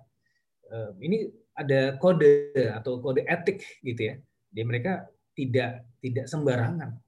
ini 0.99 1.31
ada 1.55 1.95
kode 1.95 2.51
atau 2.75 2.99
kode 2.99 3.23
etik 3.23 3.63
gitu 3.79 4.11
ya, 4.11 4.15
dia 4.51 4.63
mereka 4.67 5.07
tidak 5.31 5.87
tidak 6.03 6.27
sembarangan. 6.27 6.99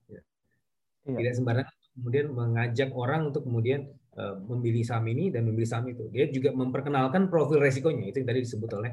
Iya. 1.14 1.18
tidak 1.26 1.34
sembarangan 1.40 1.76
kemudian 1.99 2.26
mengajak 2.31 2.90
orang 2.95 3.22
untuk 3.30 3.44
kemudian 3.44 3.91
uh, 4.15 4.40
memilih 4.48 4.84
saham 4.88 5.06
ini 5.11 5.30
dan 5.34 5.44
memilih 5.44 5.68
saham 5.68 5.86
itu. 5.91 6.07
Dia 6.14 6.31
juga 6.31 6.56
memperkenalkan 6.56 7.27
profil 7.27 7.60
resikonya 7.60 8.07
itu 8.07 8.23
yang 8.23 8.30
tadi 8.30 8.40
disebut 8.48 8.72
oleh 8.77 8.91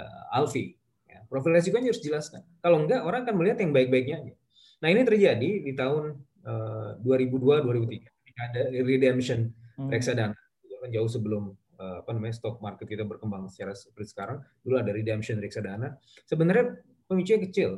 uh, 0.00 0.36
Alfi. 0.38 0.72
Ya, 1.04 1.24
profil 1.28 1.52
resikonya 1.52 1.92
harus 1.92 2.00
jelaskan. 2.00 2.42
Kalau 2.64 2.80
enggak, 2.84 3.04
orang 3.04 3.28
akan 3.28 3.34
melihat 3.36 3.58
yang 3.60 3.72
baik-baiknya 3.76 4.16
aja. 4.24 4.34
Nah 4.80 4.88
ini 4.88 5.02
terjadi 5.04 5.50
di 5.60 5.72
tahun 5.76 6.16
uh, 6.46 7.02
2002-2003 7.04 8.24
ketika 8.24 8.40
ada 8.54 8.62
redemption 8.70 9.50
hmm. 9.76 9.90
reksadana 9.90 10.38
kan 10.78 10.94
jauh 10.94 11.10
sebelum 11.10 11.52
uh, 11.82 12.06
apa 12.06 12.10
namanya 12.14 12.38
stock 12.38 12.62
market 12.62 12.86
kita 12.86 13.02
berkembang 13.02 13.50
secara 13.50 13.74
seperti 13.74 14.14
sekarang. 14.14 14.38
Dulu 14.62 14.78
ada 14.78 14.90
redemption 14.94 15.42
reksadana. 15.42 15.98
Sebenarnya 16.24 16.78
pemicunya 17.10 17.42
kecil. 17.44 17.70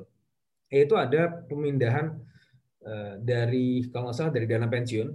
yaitu 0.71 0.95
ada 0.95 1.43
pemindahan 1.51 2.15
dari 3.21 3.85
kalau 3.93 4.09
nggak 4.09 4.17
salah 4.17 4.33
dari 4.33 4.49
dana 4.49 4.65
pensiun 4.65 5.09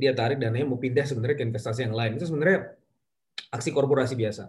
dia 0.00 0.16
tarik 0.16 0.40
dananya 0.40 0.64
mau 0.64 0.80
pindah 0.80 1.04
sebenarnya 1.04 1.36
ke 1.36 1.44
investasi 1.44 1.84
yang 1.84 1.92
lain. 1.92 2.16
Itu 2.16 2.28
sebenarnya 2.28 2.72
aksi 3.52 3.68
korporasi 3.72 4.16
biasa. 4.16 4.48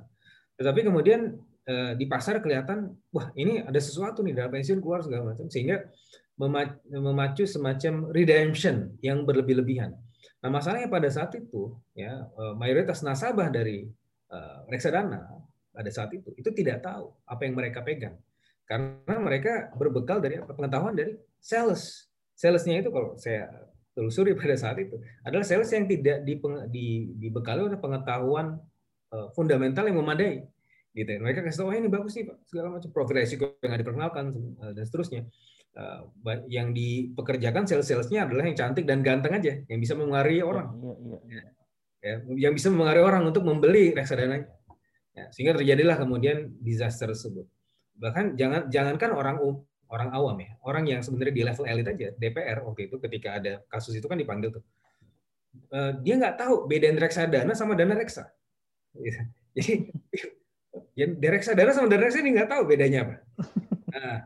Tetapi 0.55 0.79
kemudian 0.87 1.35
uh, 1.67 1.91
di 1.95 2.07
pasar 2.07 2.39
kelihatan 2.39 2.95
wah 3.11 3.31
ini 3.35 3.59
ada 3.59 3.79
sesuatu 3.79 4.23
nih 4.23 4.31
dana 4.31 4.47
pensiun 4.47 4.79
keluar 4.79 5.03
segala 5.03 5.35
macam 5.35 5.51
sehingga 5.51 5.83
memacu 6.91 7.45
semacam 7.45 8.09
redemption 8.15 8.95
yang 9.03 9.27
berlebih-lebihan. 9.27 9.93
Nah 10.41 10.49
masalahnya 10.49 10.89
pada 10.89 11.05
saat 11.05 11.37
itu 11.37 11.77
ya 11.93 12.25
mayoritas 12.57 13.05
nasabah 13.05 13.53
dari 13.53 13.85
reksadana 14.65 15.21
pada 15.69 15.89
saat 15.93 16.09
itu 16.17 16.33
itu 16.33 16.49
tidak 16.49 16.81
tahu 16.81 17.13
apa 17.29 17.45
yang 17.45 17.53
mereka 17.53 17.85
pegang. 17.85 18.17
Karena 18.65 19.21
mereka 19.21 19.69
berbekal 19.77 20.17
dari 20.17 20.41
pengetahuan 20.41 20.97
dari 20.97 21.13
sales 21.37 22.09
salesnya 22.41 22.81
itu 22.81 22.89
kalau 22.89 23.13
saya 23.21 23.53
telusuri 23.93 24.33
pada 24.33 24.57
saat 24.57 24.81
itu 24.81 24.97
adalah 25.21 25.45
sales 25.45 25.69
yang 25.69 25.85
tidak 25.85 26.25
dibekali 27.21 27.61
oleh 27.69 27.77
pengetahuan 27.77 28.57
uh, 29.13 29.29
fundamental 29.37 29.85
yang 29.85 30.01
memadai 30.01 30.41
gitu 30.91 31.11
mereka 31.21 31.45
kasih 31.45 31.63
tahu 31.63 31.71
oh, 31.71 31.77
ini 31.77 31.87
bagus 31.87 32.17
nih 32.17 32.25
pak 32.27 32.37
segala 32.49 32.67
macam 32.73 32.89
profil 32.89 33.15
resiko 33.21 33.45
yang 33.61 33.77
diperkenalkan 33.77 34.25
uh, 34.59 34.71
dan 34.73 34.83
seterusnya. 34.83 35.23
Uh, 35.71 36.03
yang 36.51 36.75
dipekerjakan 36.75 37.63
sales-salesnya 37.63 38.27
adalah 38.27 38.43
yang 38.43 38.59
cantik 38.59 38.83
dan 38.83 38.99
ganteng 38.99 39.39
aja 39.39 39.63
yang 39.71 39.79
bisa 39.79 39.95
mengaruhi 39.95 40.43
orang. 40.43 40.67
ya, 41.31 41.39
ya, 41.39 41.39
ya. 41.39 41.51
Ya, 42.01 42.15
yang 42.49 42.51
bisa 42.57 42.73
mengaruhi 42.73 43.05
orang 43.05 43.23
untuk 43.29 43.45
membeli 43.47 43.95
reksadana 43.95 44.41
ya, 45.15 45.29
sehingga 45.31 45.55
terjadilah 45.55 45.95
kemudian 46.01 46.49
disaster 46.59 47.13
tersebut. 47.13 47.47
Bahkan 47.95 48.35
jangan 48.35 48.67
jangankan 48.67 49.15
orang 49.15 49.37
orang 49.91 50.09
awam 50.15 50.37
ya. 50.39 50.51
Orang 50.63 50.83
yang 50.87 51.03
sebenarnya 51.03 51.35
di 51.35 51.43
level 51.43 51.65
elit 51.67 51.87
aja 51.91 52.07
DPR 52.15 52.63
waktu 52.63 52.87
itu 52.87 52.95
ketika 52.97 53.37
ada 53.37 53.61
kasus 53.67 53.93
itu 53.93 54.07
kan 54.07 54.15
dipanggil 54.15 54.55
tuh. 54.55 54.63
Uh, 55.67 55.99
dia 55.99 56.15
nggak 56.15 56.39
tahu 56.39 56.65
bedain 56.65 56.95
reksadana 56.95 57.51
sama 57.53 57.75
dana 57.75 57.93
reksa. 57.93 58.31
Jadi 59.55 59.91
ya 60.95 61.05
reksadana 61.11 61.75
sama 61.75 61.91
dana 61.91 62.07
reksa 62.07 62.23
ini 62.23 62.31
nggak 62.39 62.49
tahu 62.49 62.63
bedanya 62.63 62.99
apa. 63.03 63.15
Nah, 63.91 64.17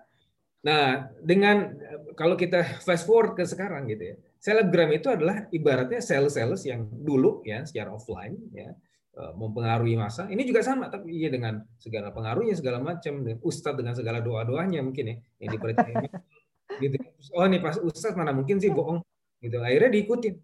nah 0.62 0.84
dengan 1.20 1.74
kalau 2.14 2.38
kita 2.38 2.82
fast 2.86 3.10
forward 3.10 3.34
ke 3.34 3.44
sekarang 3.46 3.90
gitu 3.90 4.14
ya 4.14 4.16
selebgram 4.38 4.94
itu 4.94 5.10
adalah 5.10 5.50
ibaratnya 5.50 6.02
sales-sales 6.02 6.62
yang 6.70 6.86
dulu 6.86 7.42
ya 7.42 7.66
secara 7.66 7.90
offline 7.94 8.38
ya 8.54 8.70
Eh, 8.70 8.95
mempengaruhi 9.16 9.96
masa. 9.96 10.28
Ini 10.28 10.44
juga 10.44 10.60
sama, 10.60 10.92
tapi 10.92 11.16
iya 11.16 11.32
dengan 11.32 11.64
segala 11.80 12.12
pengaruhnya 12.12 12.56
segala 12.60 12.84
macam, 12.84 13.24
dengan 13.24 13.40
ustadz 13.40 13.80
dengan 13.80 13.96
segala 13.96 14.20
doa 14.20 14.44
doanya 14.44 14.84
mungkin 14.84 15.08
ya 15.08 15.16
yang 15.40 15.52
dipercaya. 15.56 16.04
gitu. 16.84 16.98
Oh 17.32 17.48
ini 17.48 17.64
pas 17.64 17.80
ustadz 17.80 18.20
mana 18.20 18.36
mungkin 18.36 18.60
sih 18.60 18.76
bohong. 18.76 19.00
Gitu. 19.40 19.56
Akhirnya 19.64 19.92
diikutin. 19.96 20.36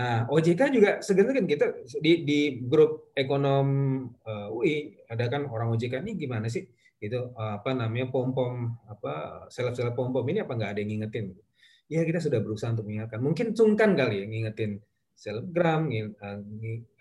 Nah 0.00 0.24
OJK 0.32 0.60
juga 0.72 0.90
sebenarnya 1.04 1.44
kan 1.44 1.46
kita 1.50 1.66
di, 2.00 2.12
di 2.24 2.40
grup 2.64 3.12
ekonom 3.12 3.66
uh, 4.24 4.48
eh, 4.48 4.56
UI 4.56 4.76
ada 5.10 5.24
kan 5.28 5.44
orang 5.50 5.68
OJK 5.76 6.00
ini 6.00 6.16
gimana 6.16 6.48
sih? 6.48 6.64
Gitu 6.96 7.36
apa 7.36 7.72
namanya 7.76 8.08
pom 8.08 8.32
pom 8.32 8.80
apa 8.88 9.44
seleb 9.52 9.76
seleb 9.76 9.92
pom 9.92 10.08
pom 10.08 10.24
ini 10.24 10.40
apa 10.40 10.56
nggak 10.56 10.70
ada 10.72 10.80
yang 10.80 10.96
ngingetin? 10.96 11.36
Ya 11.90 12.06
kita 12.06 12.22
sudah 12.22 12.40
berusaha 12.40 12.72
untuk 12.72 12.88
mengingatkan. 12.88 13.20
Mungkin 13.20 13.52
sungkan 13.52 13.92
kali 13.92 14.24
ya 14.24 14.26
ngingetin 14.30 14.80
selebgram 15.14 15.90
eh, 15.92 16.08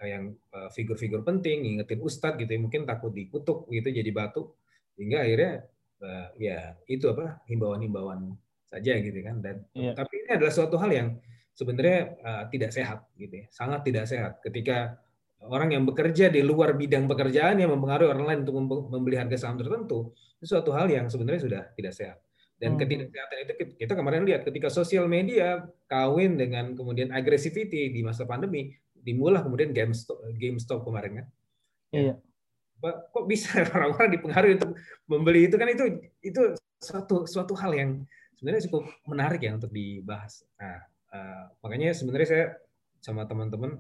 yang 0.04 0.36
eh, 0.36 0.70
figur-figur 0.76 1.24
penting 1.24 1.64
ngingetin 1.64 2.04
ustadz 2.04 2.40
gitu 2.42 2.52
ya 2.52 2.60
mungkin 2.60 2.84
takut 2.84 3.16
dikutuk 3.16 3.70
gitu 3.72 3.88
jadi 3.90 4.12
batu 4.12 4.54
hingga 5.00 5.24
akhirnya 5.24 5.54
eh, 6.04 6.28
ya 6.40 6.60
itu 6.88 7.06
apa 7.12 7.44
himbauan-himbauan 7.48 8.36
saja 8.70 8.94
gitu 9.02 9.20
kan. 9.26 9.42
Dan 9.42 9.66
yeah. 9.74 9.98
tapi 9.98 10.26
ini 10.26 10.30
adalah 10.38 10.54
suatu 10.54 10.78
hal 10.78 10.94
yang 10.94 11.10
sebenarnya 11.58 12.16
uh, 12.24 12.44
tidak 12.48 12.72
sehat 12.72 13.04
gitu 13.20 13.44
ya 13.44 13.46
sangat 13.52 13.84
tidak 13.84 14.06
sehat. 14.08 14.40
Ketika 14.40 14.96
orang 15.48 15.76
yang 15.76 15.84
bekerja 15.88 16.28
di 16.28 16.44
luar 16.44 16.76
bidang 16.76 17.08
pekerjaan 17.08 17.60
yang 17.60 17.72
mempengaruhi 17.72 18.12
orang 18.12 18.26
lain 18.28 18.40
untuk 18.44 18.88
membeli 18.92 19.16
harga 19.16 19.48
saham 19.48 19.56
tertentu 19.56 20.12
itu 20.40 20.46
suatu 20.56 20.76
hal 20.76 20.92
yang 20.92 21.08
sebenarnya 21.08 21.42
sudah 21.48 21.64
tidak 21.76 21.94
sehat 21.96 22.18
dan 22.60 22.76
hmm. 22.76 22.80
ketidaksehatan 22.84 23.38
itu 23.48 23.54
kita 23.80 23.94
kemarin 23.96 24.28
lihat 24.28 24.44
ketika 24.44 24.68
sosial 24.68 25.08
media 25.08 25.64
kawin 25.88 26.36
dengan 26.36 26.76
kemudian 26.76 27.16
agresivity 27.16 27.88
di 27.88 28.04
masa 28.04 28.28
pandemi, 28.28 28.76
dimulai 29.00 29.40
kemudian 29.40 29.72
GameStop, 29.72 30.20
GameStop 30.36 30.84
kemarin 30.84 31.24
kan. 31.24 31.28
Iya. 31.96 32.14
Kok 32.84 33.26
bisa 33.32 33.64
orang-orang 33.76 34.20
dipengaruhi 34.20 34.54
untuk 34.60 34.76
membeli 35.08 35.48
itu 35.48 35.56
kan 35.56 35.72
itu 35.72 35.84
itu 36.20 36.42
suatu 36.84 37.24
suatu 37.24 37.56
hal 37.56 37.72
yang 37.76 37.92
sebenarnya 38.36 38.68
cukup 38.68 38.84
menarik 39.08 39.40
ya 39.40 39.56
untuk 39.56 39.72
dibahas. 39.72 40.44
Nah, 40.60 40.84
uh, 41.16 41.44
makanya 41.64 41.96
sebenarnya 41.96 42.28
saya 42.28 42.46
sama 43.00 43.24
teman-teman 43.24 43.80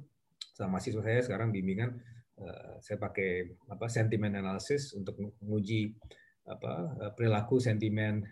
sama 0.56 0.80
mahasiswa 0.80 1.04
saya 1.04 1.20
sekarang 1.20 1.52
bimbingan 1.52 2.00
uh, 2.40 2.80
saya 2.80 2.96
pakai 2.96 3.60
apa 3.68 3.92
sentimen 3.92 4.40
analysis 4.40 4.96
untuk 4.96 5.20
menguji 5.44 5.96
apa 6.50 6.98
eh, 6.98 7.12
perilaku 7.14 7.62
sentimen 7.62 8.26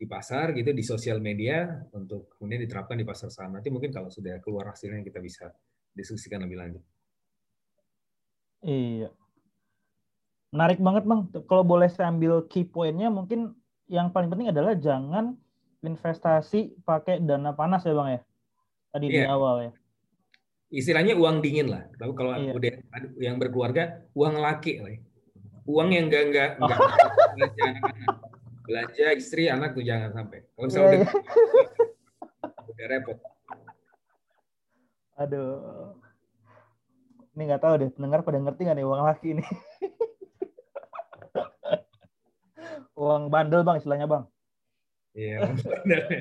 di 0.00 0.08
pasar 0.08 0.56
gitu 0.56 0.72
di 0.72 0.80
sosial 0.80 1.20
media 1.20 1.68
untuk 1.92 2.32
kemudian 2.40 2.64
diterapkan 2.64 2.96
di 2.96 3.04
pasar 3.04 3.28
saham. 3.28 3.60
Nanti 3.60 3.68
mungkin 3.68 3.92
kalau 3.92 4.08
sudah 4.08 4.40
keluar 4.40 4.72
hasilnya 4.72 5.04
kita 5.04 5.20
bisa 5.20 5.52
diskusikan 5.92 6.40
lebih 6.40 6.56
lanjut. 6.56 6.82
Iya. 8.64 9.12
Menarik 10.56 10.80
banget 10.80 11.04
Bang. 11.04 11.28
Kalau 11.44 11.68
boleh 11.68 11.92
saya 11.92 12.08
ambil 12.08 12.48
key 12.48 12.64
pointnya 12.64 13.12
mungkin 13.12 13.52
yang 13.92 14.08
paling 14.08 14.32
penting 14.32 14.48
adalah 14.48 14.72
jangan 14.72 15.36
investasi 15.84 16.80
pakai 16.80 17.20
dana 17.20 17.52
panas 17.52 17.84
ya 17.84 17.92
Bang 17.92 18.08
ya. 18.08 18.20
Tadi 18.96 19.06
iya. 19.12 19.12
di 19.12 19.28
awal 19.28 19.56
ya. 19.68 19.72
Istilahnya 20.72 21.12
uang 21.20 21.44
dingin 21.44 21.68
lah. 21.68 21.84
Tapi 22.00 22.12
kalau 22.16 22.40
iya. 22.40 22.56
udah 22.56 22.72
yang 23.20 23.36
berkeluarga, 23.36 24.00
uang 24.16 24.40
laki 24.40 24.80
lah. 24.80 24.96
Uang 25.68 25.92
yang 25.92 26.08
enggak 26.08 26.32
enggak 26.32 26.48
enggak, 26.56 26.78
oh. 26.80 28.29
Belanja 28.64 29.06
istri 29.16 29.48
anak 29.48 29.72
tuh 29.76 29.84
jangan 29.84 30.12
sampai. 30.12 30.44
Kalau 30.54 30.66
misalnya 30.68 30.86
yeah, 30.86 31.00
udah, 31.00 31.10
yeah. 31.10 32.70
udah 32.70 32.86
repot. 32.88 33.18
Aduh. 35.20 35.56
Ini 37.36 37.42
nggak 37.46 37.62
tahu 37.62 37.74
deh 37.80 37.90
pendengar 37.94 38.20
pada 38.26 38.38
ngerti 38.42 38.60
nggak 38.66 38.76
nih 38.76 38.86
uang 38.86 39.02
laki 39.06 39.28
ini? 39.38 39.44
Uang 43.00 43.32
bandel 43.32 43.64
bang 43.64 43.80
istilahnya 43.80 44.04
bang. 44.04 44.24
Iya 45.16 45.56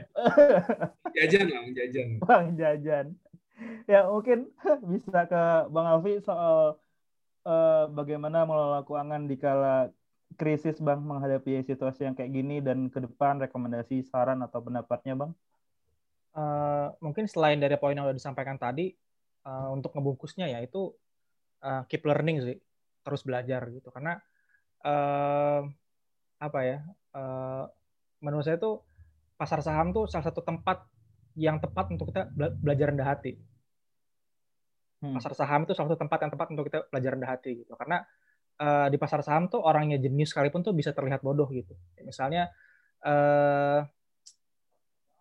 jajan 1.20 1.46
bang 1.52 1.66
jajan. 1.76 2.08
Bang 2.24 2.46
jajan. 2.56 3.06
Ya 3.84 4.08
mungkin 4.08 4.48
bisa 4.88 5.28
ke 5.28 5.44
bang 5.68 5.88
Alfi 5.92 6.24
soal 6.24 6.80
uh, 7.44 7.84
bagaimana 7.92 8.48
mengelola 8.48 8.88
keuangan 8.88 9.28
di 9.28 9.36
kala 9.36 9.92
krisis 10.40 10.80
Bang 10.80 11.04
menghadapi 11.04 11.68
situasi 11.68 12.08
yang 12.08 12.16
kayak 12.16 12.32
gini 12.32 12.64
dan 12.64 12.88
ke 12.88 13.04
depan 13.04 13.44
rekomendasi 13.44 14.08
saran 14.08 14.40
atau 14.40 14.64
pendapatnya 14.64 15.20
Bang? 15.20 15.36
Uh, 16.32 16.96
mungkin 17.04 17.28
selain 17.28 17.60
dari 17.60 17.76
poin 17.76 17.92
yang 17.92 18.08
sudah 18.08 18.16
disampaikan 18.16 18.56
tadi 18.56 18.96
uh, 19.44 19.68
untuk 19.76 19.92
ngebungkusnya 19.98 20.48
ya 20.48 20.64
itu 20.64 20.94
uh, 21.66 21.84
keep 21.90 22.06
learning 22.06 22.40
sih 22.46 22.58
terus 23.04 23.26
belajar 23.26 23.66
gitu 23.74 23.90
karena 23.90 24.22
uh, 24.86 25.66
apa 26.40 26.60
ya 26.64 26.78
uh, 27.18 27.66
menurut 28.24 28.46
saya 28.46 28.60
tuh 28.60 28.84
pasar 29.40 29.64
saham 29.64 29.96
tuh 29.96 30.06
salah 30.06 30.28
satu 30.28 30.44
tempat 30.44 30.84
yang 31.40 31.58
tepat 31.64 31.92
untuk 31.96 32.12
kita 32.12 32.28
belajar 32.36 32.92
rendah 32.92 33.08
hati 33.08 33.40
hmm. 35.04 35.16
pasar 35.16 35.34
saham 35.36 35.64
itu 35.64 35.74
salah 35.76 35.92
satu 35.92 36.00
tempat 36.00 36.20
yang 36.28 36.32
tepat 36.32 36.48
untuk 36.52 36.66
kita 36.68 36.80
belajar 36.92 37.12
rendah 37.16 37.30
hati 37.32 37.52
gitu 37.64 37.74
karena 37.80 38.04
uh, 38.60 38.88
di 38.92 38.98
pasar 39.00 39.24
saham 39.24 39.48
tuh 39.48 39.64
orangnya 39.64 39.98
jenius 39.98 40.36
sekalipun 40.36 40.62
tuh 40.62 40.76
bisa 40.76 40.92
terlihat 40.92 41.24
bodoh 41.24 41.48
gitu. 41.50 41.74
Misalnya 42.04 42.52
uh, 43.08 43.82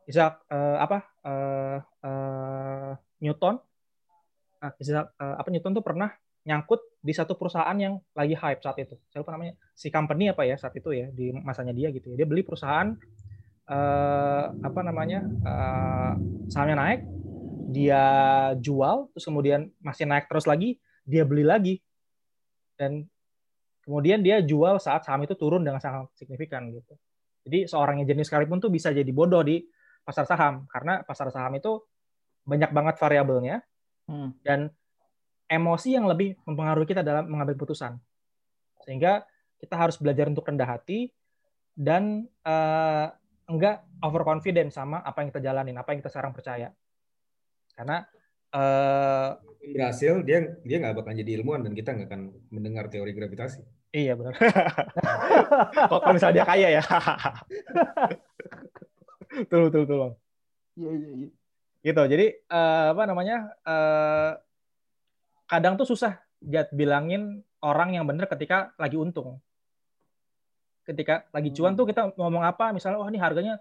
Isaac 0.09 0.45
uh, 0.51 0.79
apa 0.83 0.99
uh, 1.23 1.79
uh, 2.05 2.93
Newton, 3.23 3.61
uh, 4.61 4.73
Isaac, 4.81 5.15
uh, 5.17 5.37
apa 5.39 5.49
Newton 5.49 5.73
tuh 5.77 5.85
pernah 5.85 6.11
nyangkut 6.49 6.81
di 7.05 7.13
satu 7.13 7.37
perusahaan 7.37 7.77
yang 7.77 8.01
lagi 8.17 8.33
hype 8.33 8.65
saat 8.65 8.81
itu. 8.81 8.97
Saya 9.13 9.21
lupa 9.21 9.37
namanya 9.37 9.55
si 9.77 9.93
company 9.93 10.33
apa 10.33 10.49
ya 10.49 10.57
saat 10.57 10.73
itu 10.81 10.91
ya 10.97 11.13
di 11.13 11.31
masanya 11.31 11.77
dia 11.77 11.93
gitu 11.93 12.09
ya. 12.17 12.25
Dia 12.25 12.29
beli 12.29 12.41
perusahaan 12.41 12.97
uh, 13.69 14.45
apa 14.65 14.81
namanya 14.81 15.29
uh, 15.45 16.13
sahamnya 16.49 16.77
naik, 16.81 17.01
dia 17.69 18.05
jual 18.65 19.13
terus 19.13 19.29
kemudian 19.29 19.69
masih 19.85 20.09
naik 20.09 20.25
terus 20.25 20.49
lagi, 20.49 20.81
dia 21.05 21.29
beli 21.29 21.45
lagi 21.45 21.85
dan 22.81 23.05
kemudian 23.89 24.21
dia 24.21 24.45
jual 24.45 24.77
saat 24.77 25.09
saham 25.09 25.25
itu 25.25 25.33
turun 25.33 25.65
dengan 25.65 25.81
sangat 25.81 26.13
signifikan 26.13 26.69
gitu. 26.69 26.93
Jadi 27.49 27.65
seorang 27.65 28.05
yang 28.05 28.13
jenis 28.13 28.29
sekalipun 28.29 28.61
tuh 28.61 28.69
bisa 28.69 28.93
jadi 28.93 29.09
bodoh 29.09 29.41
di 29.41 29.65
pasar 30.05 30.29
saham 30.29 30.69
karena 30.69 31.01
pasar 31.09 31.33
saham 31.33 31.57
itu 31.57 31.81
banyak 32.45 32.69
banget 32.69 33.01
variabelnya 33.01 33.65
hmm. 34.05 34.45
dan 34.45 34.69
emosi 35.49 35.97
yang 35.97 36.05
lebih 36.05 36.37
mempengaruhi 36.45 36.85
kita 36.85 37.01
dalam 37.01 37.33
mengambil 37.33 37.57
putusan. 37.57 37.97
Sehingga 38.85 39.25
kita 39.57 39.81
harus 39.81 39.97
belajar 39.97 40.29
untuk 40.29 40.45
rendah 40.45 40.69
hati 40.69 41.09
dan 41.73 42.29
uh, 42.45 43.09
enggak 43.49 43.89
overconfident 44.05 44.69
sama 44.69 45.01
apa 45.01 45.25
yang 45.25 45.29
kita 45.33 45.41
jalanin, 45.41 45.81
apa 45.81 45.97
yang 45.97 46.05
kita 46.05 46.13
sekarang 46.13 46.37
percaya. 46.37 46.69
Karena 47.73 48.05
uh, 48.53 49.41
berhasil 49.73 50.21
dia 50.25 50.53
dia 50.65 50.77
nggak 50.77 51.01
bakal 51.01 51.13
jadi 51.17 51.41
ilmuwan 51.41 51.65
dan 51.65 51.73
kita 51.73 51.97
nggak 51.97 52.09
akan 52.13 52.23
mendengar 52.53 52.93
teori 52.93 53.17
gravitasi. 53.17 53.78
Iya 53.99 54.13
benar. 54.15 54.35
Kalau 55.91 56.15
misalnya 56.15 56.37
dia 56.39 56.47
kaya 56.47 56.69
ya. 56.79 56.83
betul 59.43 59.61
betul 59.67 59.81
betul 59.85 59.97
bang. 59.99 60.15
Iya 60.79 60.91
iya 60.95 61.11
iya. 61.19 61.29
Gitu. 61.83 62.03
Jadi 62.07 62.27
uh, 62.47 62.95
apa 62.95 63.03
namanya? 63.11 63.37
Uh, 63.67 64.31
kadang 65.51 65.75
tuh 65.75 65.89
susah 65.89 66.23
jat 66.39 66.71
bilangin 66.71 67.43
orang 67.59 67.99
yang 67.99 68.07
benar 68.07 68.31
ketika 68.31 68.71
lagi 68.79 68.95
untung. 68.95 69.43
Ketika 70.87 71.27
lagi 71.35 71.51
cuan 71.53 71.75
tuh 71.75 71.85
hmm. 71.85 71.91
kita 71.91 72.03
ngomong 72.15 72.47
apa? 72.47 72.71
Misalnya, 72.71 73.03
wah 73.03 73.09
oh, 73.09 73.13
ini 73.13 73.21
harganya 73.21 73.59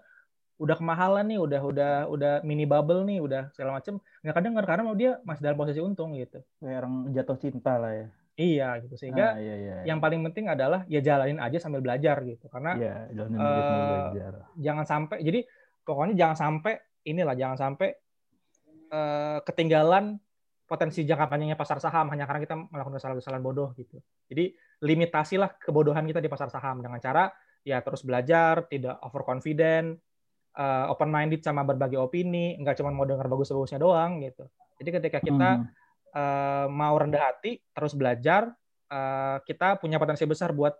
udah 0.58 0.74
kemahalan 0.78 1.26
nih, 1.28 1.38
udah 1.38 1.60
udah 1.60 1.92
udah 2.10 2.32
mini 2.46 2.64
bubble 2.64 3.04
nih, 3.04 3.18
udah 3.20 3.50
segala 3.52 3.82
macem. 3.82 3.98
Nggak 4.22 4.34
kadang 4.38 4.52
karena 4.54 4.82
mau 4.86 4.96
dia 4.96 5.18
masih 5.26 5.42
dalam 5.42 5.58
posisi 5.58 5.82
untung 5.82 6.14
gitu. 6.14 6.38
Kayak 6.62 6.86
orang 6.86 6.94
jatuh 7.10 7.38
cinta 7.42 7.74
lah 7.76 7.92
ya. 7.94 8.06
Iya 8.38 8.78
gitu 8.86 8.94
sehingga 8.94 9.34
ah, 9.34 9.42
iya, 9.42 9.54
iya, 9.58 9.74
iya. 9.82 9.84
yang 9.90 9.98
paling 9.98 10.22
penting 10.30 10.46
adalah 10.46 10.86
ya 10.86 11.02
jalanin 11.02 11.42
aja 11.42 11.58
sambil 11.58 11.82
belajar 11.82 12.22
gitu 12.22 12.46
karena 12.46 12.78
iya, 12.78 12.94
jalanin 13.10 13.34
uh, 13.34 13.42
sambil 13.42 13.82
eh, 13.82 13.98
belajar. 13.98 14.32
jangan 14.54 14.84
sampai 14.86 15.16
jadi 15.26 15.40
pokoknya 15.82 16.14
jangan 16.14 16.36
sampai 16.38 16.72
inilah 17.02 17.34
jangan 17.34 17.58
sampai 17.58 17.98
uh, 18.94 19.42
ketinggalan 19.42 20.22
potensi 20.70 21.02
jangka 21.02 21.26
panjangnya 21.26 21.58
pasar 21.58 21.82
saham 21.82 22.14
hanya 22.14 22.30
karena 22.30 22.40
kita 22.46 22.54
melakukan 22.54 23.00
kesalahan-kesalahan 23.00 23.42
bodoh 23.42 23.74
gitu. 23.74 23.98
Jadi 24.30 24.54
limitasilah 24.86 25.58
kebodohan 25.58 26.06
kita 26.06 26.22
di 26.22 26.30
pasar 26.30 26.46
saham 26.52 26.78
dengan 26.78 27.02
cara 27.02 27.32
ya 27.66 27.82
terus 27.82 28.06
belajar, 28.06 28.70
tidak 28.70 29.02
overconfident, 29.02 29.98
uh, 30.54 30.92
open 30.94 31.10
minded 31.10 31.42
sama 31.42 31.66
berbagai 31.66 31.98
opini, 31.98 32.54
nggak 32.60 32.78
cuma 32.78 32.94
mau 32.94 33.02
dengar 33.02 33.26
bagus-bagusnya 33.26 33.82
doang 33.82 34.22
gitu. 34.22 34.46
Jadi 34.78 34.90
ketika 34.94 35.18
kita 35.18 35.50
hmm 35.58 35.87
uh, 36.14 36.66
mau 36.70 36.94
rendah 36.96 37.32
hati, 37.32 37.60
terus 37.72 37.92
belajar, 37.96 38.52
uh, 38.92 39.38
kita 39.44 39.76
punya 39.80 40.00
potensi 40.00 40.24
besar 40.24 40.52
buat 40.52 40.76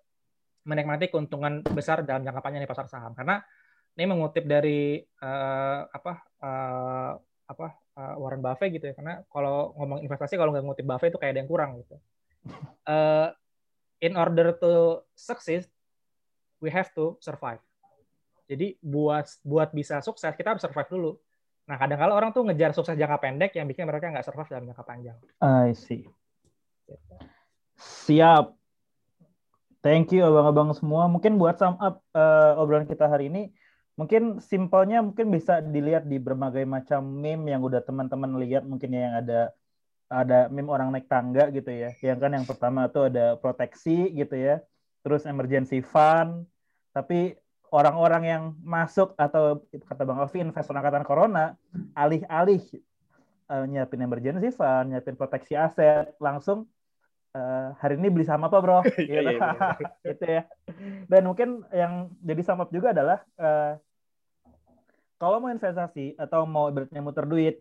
menikmati 0.68 1.08
keuntungan 1.08 1.64
besar 1.72 2.04
dalam 2.04 2.24
jangka 2.24 2.44
panjang 2.44 2.62
di 2.64 2.70
pasar 2.70 2.86
saham. 2.88 3.16
Karena 3.16 3.40
ini 3.96 4.04
mengutip 4.04 4.44
dari 4.44 5.00
uh, 5.24 5.80
apa 5.88 6.12
uh, 6.44 7.12
apa 7.48 7.66
uh, 7.96 8.14
Warren 8.20 8.44
Buffett 8.44 8.76
gitu 8.76 8.92
ya. 8.92 8.94
Karena 8.94 9.24
kalau 9.32 9.72
ngomong 9.80 10.04
investasi 10.04 10.36
kalau 10.36 10.52
nggak 10.52 10.64
ngutip 10.68 10.86
Buffett 10.86 11.10
itu 11.16 11.18
kayak 11.18 11.32
ada 11.34 11.40
yang 11.40 11.50
kurang 11.50 11.70
gitu. 11.80 11.96
Uh, 12.84 13.32
in 14.06 14.14
order 14.14 14.54
to 14.54 15.02
succeed, 15.18 15.66
we 16.62 16.70
have 16.70 16.92
to 16.94 17.18
survive. 17.18 17.58
Jadi 18.48 18.80
buat 18.80 19.28
buat 19.44 19.74
bisa 19.76 20.00
sukses 20.00 20.32
kita 20.36 20.56
harus 20.56 20.62
survive 20.64 20.88
dulu. 20.88 21.12
Nah, 21.68 21.76
kadang 21.76 22.00
kala 22.00 22.16
orang 22.16 22.30
tuh 22.32 22.48
ngejar 22.48 22.72
sukses 22.72 22.96
jangka 22.96 23.20
pendek 23.20 23.52
yang 23.52 23.68
bikin 23.68 23.84
mereka 23.84 24.08
nggak 24.08 24.24
survive 24.24 24.48
dalam 24.48 24.64
jangka 24.72 24.84
panjang. 24.88 25.18
I 25.44 25.76
see. 25.76 26.08
Siap. 27.76 28.56
Thank 29.84 30.16
you 30.16 30.24
abang-abang 30.24 30.72
semua. 30.72 31.06
Mungkin 31.12 31.36
buat 31.36 31.60
sum 31.60 31.76
up 31.76 32.00
uh, 32.16 32.56
obrolan 32.56 32.88
kita 32.88 33.06
hari 33.06 33.28
ini, 33.28 33.52
mungkin 34.00 34.40
simpelnya 34.40 35.04
mungkin 35.04 35.28
bisa 35.28 35.60
dilihat 35.60 36.08
di 36.08 36.16
berbagai 36.16 36.64
macam 36.64 37.04
meme 37.04 37.52
yang 37.52 37.60
udah 37.60 37.84
teman-teman 37.84 38.40
lihat 38.42 38.64
mungkin 38.64 38.88
ya 38.96 39.00
yang 39.12 39.14
ada 39.20 39.40
ada 40.08 40.38
meme 40.48 40.72
orang 40.72 40.88
naik 40.88 41.06
tangga 41.06 41.52
gitu 41.52 41.68
ya. 41.68 41.92
Yang 42.00 42.18
kan 42.18 42.30
yang 42.32 42.46
pertama 42.48 42.88
tuh 42.88 43.12
ada 43.12 43.36
proteksi 43.36 44.08
gitu 44.16 44.34
ya. 44.34 44.64
Terus 45.04 45.28
emergency 45.28 45.84
fund. 45.84 46.48
Tapi 46.96 47.36
orang-orang 47.70 48.22
yang 48.24 48.42
masuk 48.64 49.12
atau 49.16 49.64
kata 49.68 50.02
Bang 50.04 50.20
Alvi 50.20 50.40
investor 50.40 50.76
angkatan 50.76 51.04
corona 51.04 51.56
alih-alih 51.92 52.64
uh, 53.48 53.64
nyiapin 53.64 54.04
emergency 54.04 54.52
fund, 54.52 54.92
nyiapin 54.92 55.16
proteksi 55.16 55.56
aset, 55.56 56.12
langsung 56.20 56.68
uh, 57.34 57.74
hari 57.80 57.96
ini 57.96 58.08
beli 58.12 58.24
saham 58.24 58.46
apa 58.46 58.58
bro? 58.60 58.80
Iya, 59.00 59.20
gitu. 59.24 59.30
Iya, 59.32 59.32
iya. 59.32 59.70
gitu 60.12 60.24
ya. 60.24 60.42
Dan 61.08 61.22
mungkin 61.28 61.48
yang 61.72 62.12
jadi 62.20 62.42
sum 62.44 62.62
juga 62.72 62.92
adalah 62.92 63.18
uh, 63.40 63.72
kalau 65.18 65.42
mau 65.42 65.50
investasi 65.50 66.14
atau 66.14 66.46
mau 66.46 66.70
berarti 66.70 66.94
muter 67.02 67.26
duit, 67.26 67.56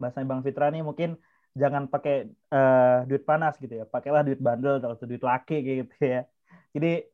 bahasa 0.00 0.24
Bang 0.24 0.40
Fitra 0.40 0.72
nih 0.72 0.80
mungkin 0.80 1.20
jangan 1.54 1.86
pakai 1.86 2.26
uh, 2.50 3.06
duit 3.06 3.22
panas 3.22 3.54
gitu 3.60 3.78
ya, 3.78 3.84
pakailah 3.86 4.26
duit 4.26 4.40
bandel 4.40 4.80
atau 4.82 5.06
duit 5.06 5.22
laki 5.22 5.84
gitu 5.84 5.94
ya. 6.00 6.26
Jadi 6.74 7.06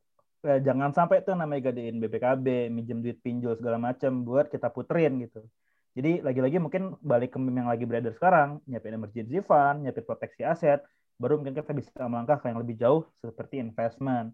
ya, 0.44 0.56
jangan 0.60 0.90
sampai 0.92 1.24
tuh 1.24 1.36
namanya 1.36 1.70
gadein 1.70 2.00
BPKB, 2.00 2.72
minjem 2.72 3.00
duit 3.04 3.18
pinjol 3.20 3.56
segala 3.56 3.76
macam 3.76 4.24
buat 4.24 4.48
kita 4.48 4.72
puterin 4.72 5.20
gitu. 5.24 5.44
Jadi 5.98 6.22
lagi-lagi 6.22 6.62
mungkin 6.62 6.94
balik 7.02 7.34
ke 7.34 7.38
yang 7.42 7.66
lagi 7.66 7.82
beredar 7.82 8.14
sekarang, 8.14 8.62
nyiapin 8.64 8.94
emergency 8.94 9.42
fund, 9.42 9.82
nyiapin 9.82 10.06
proteksi 10.06 10.46
aset, 10.46 10.80
baru 11.18 11.42
mungkin 11.42 11.58
kita 11.58 11.74
bisa 11.74 11.90
melangkah 12.06 12.38
ke 12.38 12.46
yang 12.46 12.62
lebih 12.62 12.78
jauh 12.78 13.02
seperti 13.18 13.58
investment. 13.58 14.30